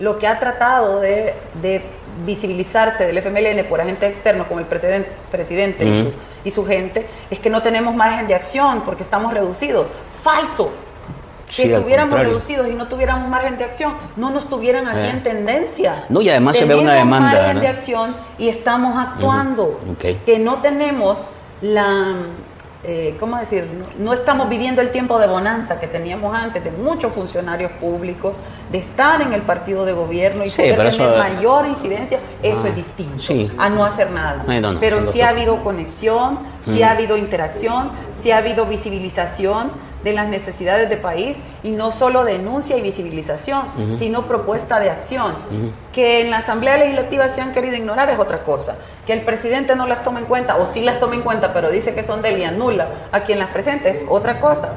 Lo 0.00 0.18
que 0.18 0.26
ha 0.26 0.40
tratado 0.40 0.98
de, 1.00 1.34
visibilizarse 2.24 3.04
del 3.06 3.18
FMLN 3.18 3.66
por 3.68 3.80
agentes 3.80 4.10
externos 4.10 4.46
como 4.46 4.60
el 4.60 4.66
presidente, 4.66 5.10
presidente 5.30 5.84
y, 5.84 6.02
su, 6.02 6.12
y 6.44 6.50
su 6.50 6.66
gente 6.66 7.06
es 7.30 7.38
que 7.38 7.50
no 7.50 7.62
tenemos 7.62 7.94
margen 7.94 8.26
de 8.26 8.34
acción 8.34 8.82
porque 8.82 9.02
estamos 9.02 9.32
reducidos. 9.32 9.86
Falso 10.22 10.72
si 11.52 11.64
estuviéramos 11.64 12.18
reducidos 12.18 12.66
y 12.68 12.72
no 12.72 12.88
tuviéramos 12.88 13.28
margen 13.28 13.58
de 13.58 13.64
acción, 13.64 13.94
no 14.16 14.30
nos 14.30 14.48
tuvieran 14.48 14.86
aquí 14.88 15.08
en 15.10 15.18
eh. 15.18 15.22
tendencia. 15.22 16.06
No, 16.08 16.22
y 16.22 16.30
además 16.30 16.56
se 16.56 16.64
ve 16.64 16.74
una 16.74 16.94
demanda. 16.94 17.30
margen 17.32 17.60
de 17.60 17.68
acción 17.68 18.16
y 18.38 18.48
estamos 18.48 18.96
actuando. 18.96 19.78
Que 20.00 20.38
no 20.38 20.56
tenemos 20.62 21.18
la. 21.60 22.14
Eh, 22.84 23.16
¿Cómo 23.20 23.36
decir? 23.36 23.64
No, 24.00 24.12
estamos 24.12 24.48
viviendo 24.48 24.80
el 24.80 24.90
tiempo 24.90 25.20
de 25.20 25.28
bonanza 25.28 25.78
que 25.78 25.86
teníamos 25.86 26.34
antes, 26.34 26.64
de 26.64 26.72
muchos 26.72 27.12
funcionarios 27.12 27.70
públicos, 27.72 28.36
de 28.72 28.78
estar 28.78 29.20
en 29.20 29.32
el 29.32 29.42
partido 29.42 29.84
de 29.84 29.92
gobierno 29.92 30.44
y 30.44 30.50
poder 30.50 30.90
tener 30.90 31.16
mayor 31.16 31.66
incidencia, 31.66 32.18
eso 32.42 32.62
ah, 32.64 32.68
es 32.68 32.74
distinto 32.74 33.54
a 33.56 33.68
no 33.68 33.84
hacer 33.84 34.10
nada. 34.10 34.44
pero 34.80 35.00
sí 35.12 35.20
ha 35.20 35.28
habido 35.28 35.62
conexión, 35.62 36.40
sí 36.64 36.82
ha 36.82 36.90
habido 36.90 37.16
interacción, 37.16 37.92
sí 38.20 38.32
ha 38.32 38.38
habido 38.38 38.66
visibilización 38.66 39.70
de 40.04 40.12
las 40.12 40.28
necesidades 40.28 40.88
de 40.88 40.96
país 40.96 41.36
y 41.62 41.70
no 41.70 41.92
solo 41.92 42.24
denuncia 42.24 42.76
y 42.76 42.82
visibilización, 42.82 43.62
sino 43.98 44.26
propuesta 44.26 44.80
de 44.80 44.90
acción. 44.90 45.34
Que 45.92 46.20
en 46.20 46.30
la 46.30 46.38
Asamblea 46.38 46.76
Legislativa 46.76 47.28
se 47.28 47.40
han 47.40 47.52
querido 47.52 47.76
ignorar 47.76 48.10
es 48.10 48.18
otra 48.18 48.40
cosa. 48.40 48.76
Que 49.06 49.12
el 49.12 49.22
presidente 49.22 49.76
no 49.76 49.86
las 49.86 50.02
tome 50.02 50.20
en 50.20 50.26
cuenta, 50.26 50.56
o 50.56 50.66
sí 50.66 50.82
las 50.82 51.00
tome 51.00 51.16
en 51.16 51.22
cuenta, 51.22 51.52
pero 51.52 51.70
dice 51.70 51.94
que 51.94 52.02
son 52.02 52.22
de 52.22 52.30
él 52.30 52.58
nula 52.58 52.88
a 53.12 53.20
quien 53.20 53.38
las 53.38 53.50
presente 53.50 53.90
es 53.90 54.04
otra 54.08 54.40
cosa. 54.40 54.70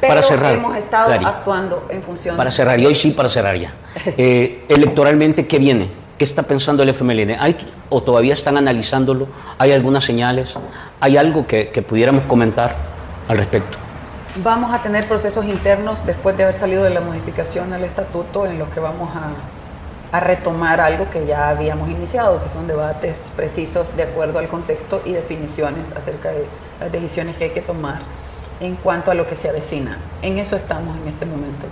Pero 0.00 0.14
para 0.14 0.22
cerrar, 0.22 0.54
hemos 0.54 0.76
estado 0.76 1.12
actuando 1.26 1.86
en 1.90 2.02
función. 2.02 2.36
Para 2.36 2.50
cerrar, 2.50 2.80
y 2.80 2.86
hoy 2.86 2.94
sí 2.94 3.10
para 3.10 3.28
cerrar 3.28 3.56
ya. 3.56 3.72
Eh, 4.16 4.64
electoralmente, 4.68 5.46
¿qué 5.46 5.58
viene? 5.58 5.88
¿Qué 6.16 6.24
está 6.24 6.42
pensando 6.42 6.82
el 6.82 6.90
FMLN? 6.90 7.36
¿Hay, 7.38 7.56
¿O 7.88 8.02
todavía 8.02 8.34
están 8.34 8.56
analizándolo? 8.56 9.28
¿Hay 9.58 9.72
algunas 9.72 10.04
señales? 10.04 10.54
¿Hay 11.00 11.16
algo 11.16 11.46
que, 11.46 11.70
que 11.70 11.82
pudiéramos 11.82 12.24
comentar 12.24 12.76
al 13.28 13.38
respecto? 13.38 13.78
Vamos 14.36 14.72
a 14.72 14.80
tener 14.80 15.08
procesos 15.08 15.44
internos 15.44 16.06
después 16.06 16.36
de 16.36 16.44
haber 16.44 16.54
salido 16.54 16.84
de 16.84 16.90
la 16.90 17.00
modificación 17.00 17.72
al 17.72 17.82
estatuto 17.82 18.46
en 18.46 18.60
los 18.60 18.68
que 18.68 18.78
vamos 18.78 19.10
a, 19.16 20.16
a, 20.16 20.20
retomar 20.20 20.80
algo 20.80 21.10
que 21.10 21.26
ya 21.26 21.48
habíamos 21.48 21.90
iniciado, 21.90 22.40
que 22.40 22.48
son 22.48 22.68
debates 22.68 23.16
precisos 23.34 23.96
de 23.96 24.04
acuerdo 24.04 24.38
al 24.38 24.46
contexto 24.46 25.02
y 25.04 25.14
definiciones 25.14 25.88
acerca 25.96 26.30
de 26.30 26.46
las 26.78 26.92
decisiones 26.92 27.34
que 27.34 27.44
hay 27.44 27.50
que 27.50 27.60
tomar 27.60 28.02
en 28.60 28.76
cuanto 28.76 29.10
a 29.10 29.14
lo 29.14 29.26
que 29.26 29.34
se 29.34 29.48
avecina. 29.48 29.98
En 30.22 30.38
eso 30.38 30.54
estamos 30.54 30.96
en 30.96 31.08
este 31.08 31.26
momento. 31.26 31.66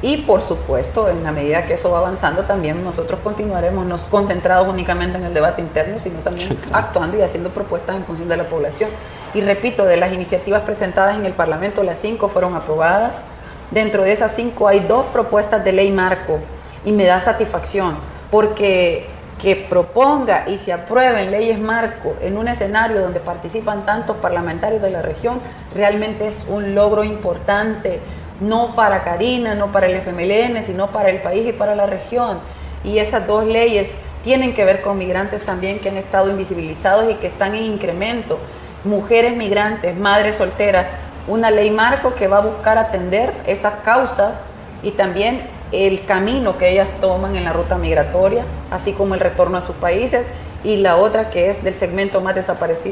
Y 0.00 0.18
por 0.18 0.40
supuesto, 0.40 1.10
en 1.10 1.22
la 1.22 1.32
medida 1.32 1.66
que 1.66 1.74
eso 1.74 1.90
va 1.90 1.98
avanzando, 1.98 2.44
también 2.44 2.82
nosotros 2.82 3.20
continuaremos 3.22 3.84
no 3.84 3.98
concentrados 4.10 4.66
únicamente 4.66 5.18
en 5.18 5.24
el 5.24 5.34
debate 5.34 5.60
interno, 5.60 5.98
sino 5.98 6.20
también 6.20 6.58
actuando 6.72 7.18
y 7.18 7.20
haciendo 7.20 7.50
propuestas 7.50 7.96
en 7.96 8.04
función 8.04 8.26
de 8.30 8.38
la 8.38 8.44
población. 8.44 8.88
Y 9.32 9.42
repito, 9.42 9.84
de 9.84 9.96
las 9.96 10.12
iniciativas 10.12 10.62
presentadas 10.62 11.16
en 11.16 11.24
el 11.24 11.32
Parlamento, 11.32 11.82
las 11.82 11.98
cinco 11.98 12.28
fueron 12.28 12.54
aprobadas. 12.56 13.22
Dentro 13.70 14.02
de 14.02 14.12
esas 14.12 14.32
cinco 14.34 14.66
hay 14.66 14.80
dos 14.80 15.06
propuestas 15.06 15.64
de 15.64 15.72
ley 15.72 15.92
marco 15.92 16.40
y 16.84 16.92
me 16.92 17.04
da 17.04 17.20
satisfacción 17.20 17.96
porque 18.30 19.06
que 19.40 19.56
proponga 19.56 20.48
y 20.48 20.58
se 20.58 20.72
aprueben 20.72 21.30
leyes 21.30 21.58
marco 21.58 22.14
en 22.20 22.36
un 22.36 22.48
escenario 22.48 23.00
donde 23.00 23.20
participan 23.20 23.86
tantos 23.86 24.16
parlamentarios 24.18 24.82
de 24.82 24.90
la 24.90 25.00
región, 25.00 25.40
realmente 25.74 26.26
es 26.26 26.44
un 26.46 26.74
logro 26.74 27.04
importante, 27.04 28.00
no 28.40 28.74
para 28.76 29.02
Karina, 29.02 29.54
no 29.54 29.72
para 29.72 29.86
el 29.86 29.96
FMLN, 29.96 30.62
sino 30.64 30.88
para 30.88 31.08
el 31.08 31.22
país 31.22 31.48
y 31.48 31.52
para 31.52 31.74
la 31.74 31.86
región. 31.86 32.40
Y 32.84 32.98
esas 32.98 33.26
dos 33.26 33.46
leyes 33.46 34.00
tienen 34.24 34.54
que 34.54 34.64
ver 34.64 34.82
con 34.82 34.98
migrantes 34.98 35.44
también 35.44 35.78
que 35.78 35.88
han 35.88 35.96
estado 35.96 36.30
invisibilizados 36.30 37.10
y 37.10 37.14
que 37.14 37.26
están 37.26 37.54
en 37.54 37.64
incremento 37.64 38.38
mujeres 38.84 39.36
migrantes, 39.36 39.96
madres 39.96 40.36
solteras, 40.36 40.88
una 41.28 41.50
ley 41.50 41.70
marco 41.70 42.14
que 42.14 42.28
va 42.28 42.38
a 42.38 42.40
buscar 42.40 42.78
atender 42.78 43.32
esas 43.46 43.74
causas 43.84 44.42
y 44.82 44.92
también 44.92 45.46
el 45.72 46.04
camino 46.04 46.58
que 46.58 46.70
ellas 46.70 46.88
toman 47.00 47.36
en 47.36 47.44
la 47.44 47.52
ruta 47.52 47.76
migratoria, 47.76 48.44
así 48.70 48.92
como 48.92 49.14
el 49.14 49.20
retorno 49.20 49.58
a 49.58 49.60
sus 49.60 49.76
países, 49.76 50.26
y 50.64 50.76
la 50.76 50.96
otra 50.96 51.30
que 51.30 51.48
es 51.48 51.62
del 51.62 51.74
segmento 51.74 52.20
más, 52.20 52.34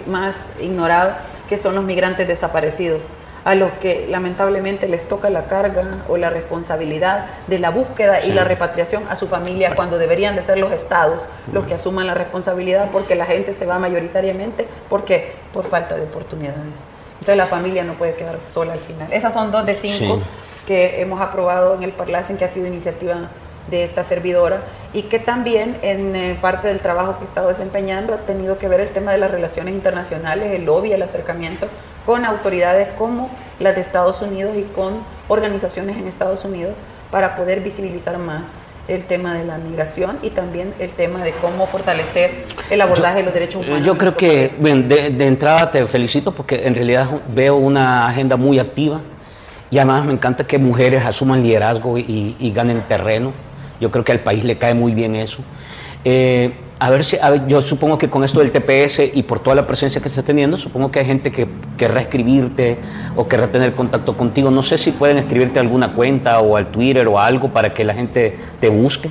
más 0.07 0.37
ignorado, 0.61 1.13
que 1.49 1.59
son 1.59 1.75
los 1.75 1.85
migrantes 1.85 2.29
desaparecidos, 2.29 3.03
a 3.45 3.55
los 3.55 3.73
que 3.73 4.07
lamentablemente 4.09 4.89
les 4.89 5.07
toca 5.09 5.31
la 5.31 5.47
carga 5.47 6.05
o 6.09 6.17
la 6.17 6.31
responsabilidad 6.31 7.27
de 7.47 7.59
la 7.59 7.71
búsqueda 7.71 8.25
y 8.25 8.33
la 8.33 8.45
repatriación 8.45 9.05
a 9.09 9.17
su 9.17 9.29
familia 9.29 9.75
cuando 9.75 9.99
deberían 9.99 10.37
de 10.37 10.43
ser 10.43 10.59
los 10.59 10.73
estados 10.73 11.23
los 11.53 11.65
que 11.65 11.75
asuman 11.75 12.07
la 12.07 12.15
responsabilidad 12.15 12.91
porque 12.93 13.15
la 13.15 13.25
gente 13.25 13.53
se 13.53 13.67
va 13.67 13.79
mayoritariamente. 13.79 14.67
Porque 14.89 15.33
por 15.53 15.67
falta 15.67 15.95
de 15.95 16.03
oportunidades. 16.03 16.57
Entonces 17.15 17.37
la 17.37 17.47
familia 17.47 17.85
no 17.85 17.95
puede 17.95 18.15
quedar 18.15 18.39
sola 18.49 18.75
al 18.75 18.81
final. 18.81 19.13
Esas 19.13 19.33
son 19.33 19.51
dos 19.51 19.67
de 19.67 19.75
cinco 19.75 20.21
que 20.67 21.01
hemos 21.01 21.21
aprobado 21.21 21.75
en 21.75 21.83
el 21.83 21.93
Parlacen 21.93 22.37
que 22.37 22.45
ha 22.45 22.49
sido 22.49 22.67
iniciativa 22.67 23.31
de 23.71 23.85
esta 23.85 24.05
servidora 24.05 24.63
y 24.93 25.03
que 25.03 25.19
también 25.19 25.77
en 25.83 26.17
eh, 26.17 26.39
parte 26.41 26.69
del 26.69 26.81
trabajo 26.81 27.19
que 27.19 27.25
he 27.25 27.29
estado 27.29 27.49
desempeñando 27.49 28.15
ha 28.15 28.19
tenido 28.19 28.59
que 28.59 28.69
ver 28.69 28.81
el 28.81 28.89
tema 28.89 29.13
de 29.13 29.19
las 29.19 29.31
relaciones 29.31 29.75
internacionales, 29.75 30.53
el 30.53 30.65
lobby, 30.65 30.93
el 30.93 31.03
acercamiento 31.03 31.67
con 32.09 32.25
autoridades 32.25 32.89
como 32.97 33.29
las 33.61 33.75
de 33.75 33.83
Estados 33.83 34.23
Unidos 34.23 34.57
y 34.57 34.63
con 34.63 34.95
organizaciones 35.29 35.99
en 35.99 36.07
Estados 36.07 36.43
Unidos 36.43 36.73
para 37.11 37.37
poder 37.37 37.61
visibilizar 37.61 38.17
más 38.17 38.47
el 38.89 39.05
tema 39.05 39.35
de 39.35 39.45
la 39.45 39.59
migración 39.59 40.19
y 40.23 40.31
también 40.31 40.73
el 40.79 40.89
tema 40.89 41.23
de 41.23 41.33
cómo 41.33 41.67
fortalecer 41.67 42.47
el 42.71 42.81
abordaje 42.81 43.19
de 43.19 43.25
los 43.25 43.35
derechos 43.35 43.63
humanos. 43.63 43.85
Yo 43.85 43.99
creo 43.99 44.17
que, 44.17 44.55
de, 44.59 45.27
entrada 45.27 45.71
te 45.71 45.85
felicito 45.85 46.33
porque 46.33 46.67
en 46.67 46.75
realidad 46.75 47.11
veo 47.29 47.57
una 47.57 48.09
agenda 48.09 48.37
muy 48.37 48.59
activa 48.59 49.03
y 49.71 49.77
además 49.77 50.07
me 50.07 50.15
encanta 50.15 50.47
que 50.47 50.57
mujeres 50.57 51.05
asuman 51.05 51.43
liderazgo 51.43 51.99
y, 51.99 52.53
ganen 52.55 52.81
terreno. 52.89 53.35
Yo 53.83 53.91
creo 53.91 54.03
que 54.03 54.13
al 54.13 54.21
país 54.21 54.45
le 54.45 54.57
cae 54.57 54.73
muy 54.73 54.95
bien 54.95 55.15
eso. 55.15 55.41
Eh, 56.07 56.55
a 56.81 56.91
ver 56.91 57.05
si, 57.05 57.19
yo 57.49 57.61
supongo 57.61 57.99
que 57.99 58.09
con 58.09 58.23
esto 58.23 58.41
del 58.41 58.53
TPS 58.53 59.01
y 59.13 59.23
por 59.25 59.41
toda 59.41 59.57
la 59.57 59.67
presencia 59.67 60.01
que 60.01 60.09
estás 60.09 60.25
teniendo, 60.25 60.57
supongo 60.57 60.91
que 60.91 61.01
hay 61.01 61.07
gente 61.07 61.33
que 61.33 61.49
querrá 61.77 62.03
escribirte 62.03 62.79
o 63.17 63.27
querrá 63.27 63.49
tener 63.49 63.75
contacto 63.75 64.17
contigo. 64.17 64.51
No 64.51 64.63
sé 64.63 64.79
si 64.79 64.93
pueden 64.93 65.19
escribirte 65.19 65.59
alguna 65.59 65.95
cuenta 65.95 66.41
o 66.41 66.57
al 66.57 66.69
Twitter 66.69 67.09
o 67.09 67.19
algo 67.19 67.49
para 67.53 67.75
que 67.75 67.85
la 67.85 67.95
gente 67.95 68.39
te 68.61 68.69
busque. 68.69 69.11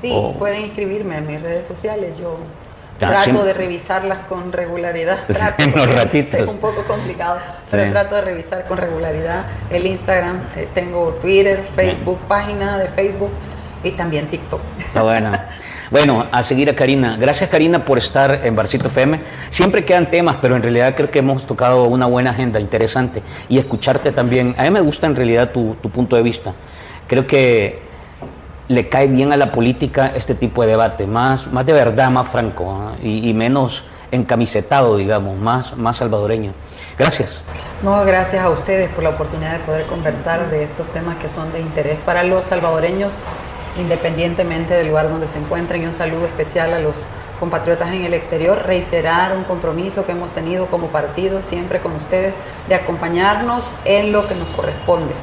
Sí, 0.00 0.12
pueden 0.38 0.64
escribirme 0.64 1.16
a 1.16 1.20
mis 1.20 1.42
redes 1.42 1.66
sociales. 1.66 2.18
Yo 2.18 2.38
trato 2.98 3.44
de 3.44 3.52
revisarlas 3.52 4.20
con 4.26 4.52
regularidad. 4.52 5.18
en 5.58 5.74
los 5.74 5.94
ratitos. 5.94 6.40
Es 6.40 6.48
un 6.48 6.58
poco 6.58 6.84
complicado, 6.84 7.38
pero 7.68 7.90
trato 7.90 8.14
de 8.14 8.22
revisar 8.22 8.64
con 8.66 8.78
regularidad 8.78 9.44
el 9.70 9.86
Instagram. 9.86 10.40
Eh, 10.56 10.68
tengo 10.72 11.18
Twitter, 11.20 11.64
Facebook, 11.74 12.18
página 12.28 12.78
de 12.78 12.88
Facebook 12.88 13.30
y 13.82 13.90
también 13.92 14.28
TikTok. 14.28 14.60
Está 14.78 15.02
bueno. 15.02 15.32
Bueno, 15.90 16.26
a 16.30 16.42
seguir 16.42 16.68
a 16.68 16.74
Karina. 16.74 17.16
Gracias 17.18 17.48
Karina 17.48 17.84
por 17.84 17.96
estar 17.96 18.44
en 18.44 18.54
Barcito 18.54 18.88
FM. 18.88 19.20
Siempre 19.50 19.86
quedan 19.86 20.10
temas, 20.10 20.36
pero 20.42 20.54
en 20.54 20.62
realidad 20.62 20.94
creo 20.94 21.10
que 21.10 21.20
hemos 21.20 21.46
tocado 21.46 21.84
una 21.84 22.04
buena 22.04 22.30
agenda, 22.30 22.60
interesante. 22.60 23.22
Y 23.48 23.58
escucharte 23.58 24.12
también. 24.12 24.54
A 24.58 24.64
mí 24.64 24.70
me 24.70 24.82
gusta 24.82 25.06
en 25.06 25.16
realidad 25.16 25.50
tu, 25.50 25.76
punto 25.76 26.16
de 26.16 26.22
vista. 26.22 26.52
Creo 27.06 27.26
que 27.26 27.80
le 28.68 28.88
cae 28.90 29.06
bien 29.06 29.32
a 29.32 29.38
la 29.38 29.50
política 29.50 30.12
este 30.14 30.34
tipo 30.34 30.60
de 30.60 30.68
debate, 30.68 31.06
más, 31.06 31.46
más 31.46 31.64
de 31.64 31.72
verdad, 31.72 32.10
más 32.10 32.28
franco 32.28 32.70
¿ah? 32.70 32.96
y, 33.02 33.32
menos 33.32 33.82
encamisetado, 34.10 34.98
digamos, 34.98 35.38
más, 35.38 35.74
más 35.74 35.96
salvadoreño. 35.96 36.52
Gracias. 36.98 37.40
No, 37.82 38.04
gracias 38.04 38.44
a 38.44 38.50
ustedes 38.50 38.90
por 38.90 39.04
la 39.04 39.10
oportunidad 39.10 39.52
de 39.52 39.60
poder 39.60 39.86
conversar 39.86 40.50
de 40.50 40.64
estos 40.64 40.88
temas 40.88 41.16
que 41.16 41.30
son 41.30 41.50
de 41.50 41.60
interés 41.60 41.96
para 42.04 42.24
los 42.24 42.46
salvadoreños 42.46 43.14
independientemente 43.78 44.74
del 44.74 44.88
lugar 44.88 45.08
donde 45.08 45.28
se 45.28 45.38
encuentren, 45.38 45.82
y 45.82 45.86
un 45.86 45.94
saludo 45.94 46.26
especial 46.26 46.72
a 46.74 46.80
los 46.80 46.94
compatriotas 47.38 47.92
en 47.92 48.04
el 48.04 48.14
exterior, 48.14 48.62
reiterar 48.66 49.36
un 49.36 49.44
compromiso 49.44 50.04
que 50.04 50.12
hemos 50.12 50.32
tenido 50.32 50.66
como 50.66 50.88
partido 50.88 51.40
siempre 51.42 51.78
con 51.78 51.92
ustedes 51.92 52.34
de 52.68 52.74
acompañarnos 52.74 53.64
en 53.84 54.12
lo 54.12 54.26
que 54.26 54.34
nos 54.34 54.48
corresponde. 54.48 55.14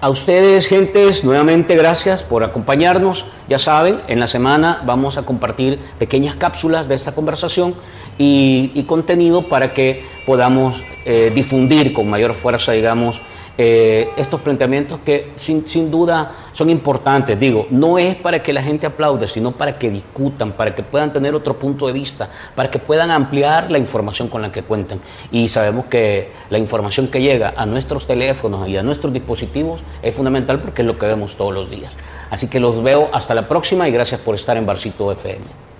A 0.00 0.10
ustedes, 0.10 0.66
gentes, 0.66 1.22
nuevamente 1.22 1.76
gracias 1.76 2.24
por 2.24 2.42
acompañarnos. 2.42 3.24
Ya 3.48 3.60
saben, 3.60 4.00
en 4.08 4.18
la 4.18 4.26
semana 4.26 4.82
vamos 4.84 5.16
a 5.16 5.22
compartir 5.22 5.78
pequeñas 6.00 6.34
cápsulas 6.34 6.88
de 6.88 6.96
esta 6.96 7.14
conversación 7.14 7.76
y, 8.18 8.82
contenido 8.88 9.48
para 9.48 9.72
que 9.72 10.04
podamos 10.26 10.82
eh, 11.04 11.30
difundir 11.32 11.92
con 11.92 12.10
mayor 12.10 12.34
fuerza, 12.34 12.72
digamos, 12.72 13.22
eh, 13.58 14.10
estos 14.16 14.40
planteamientos 14.40 15.00
que 15.04 15.32
sin, 15.36 15.66
sin, 15.66 15.90
duda 15.90 16.32
son 16.52 16.70
importantes. 16.70 17.38
Digo, 17.38 17.66
no 17.70 17.98
es 17.98 18.14
para 18.14 18.42
que 18.42 18.52
la 18.52 18.62
gente 18.62 18.86
aplaude, 18.86 19.28
sino 19.28 19.52
para 19.52 19.78
que 19.78 19.90
discutan, 19.90 20.52
para 20.52 20.74
que 20.74 20.82
puedan 20.82 21.12
tener 21.12 21.34
otro 21.34 21.58
punto 21.58 21.86
de 21.86 21.92
vista, 21.92 22.30
para 22.54 22.70
que 22.70 22.78
puedan 22.78 23.10
ampliar 23.10 23.70
la 23.70 23.78
información 23.78 24.28
con 24.28 24.42
la 24.42 24.50
que 24.50 24.62
cuentan. 24.62 25.00
Y 25.30 25.48
sabemos 25.48 25.86
que 25.86 26.32
la 26.50 26.58
información 26.58 27.08
que 27.08 27.20
llega 27.20 27.52
a 27.56 27.66
nuestros 27.66 28.06
teléfonos 28.06 28.68
y 28.68 28.76
a 28.76 28.82
nuestros 28.82 29.12
dispositivos 29.12 29.82
es 30.02 30.14
fundamental 30.14 30.60
porque 30.60 30.82
es 30.82 30.86
lo 30.86 30.98
que 30.98 31.06
vemos 31.06 31.36
todos 31.36 31.52
los 31.52 31.68
días. 31.68 31.92
Así 32.30 32.48
que 32.48 32.58
los 32.58 32.82
veo 32.82 33.10
hasta 33.12 33.34
la 33.34 33.48
próxima 33.48 33.88
y 33.88 33.92
gracias 33.92 34.20
por 34.20 34.34
estar 34.34 34.56
en 34.56 34.64
Barcito 34.64 35.12
FM. 35.12 35.71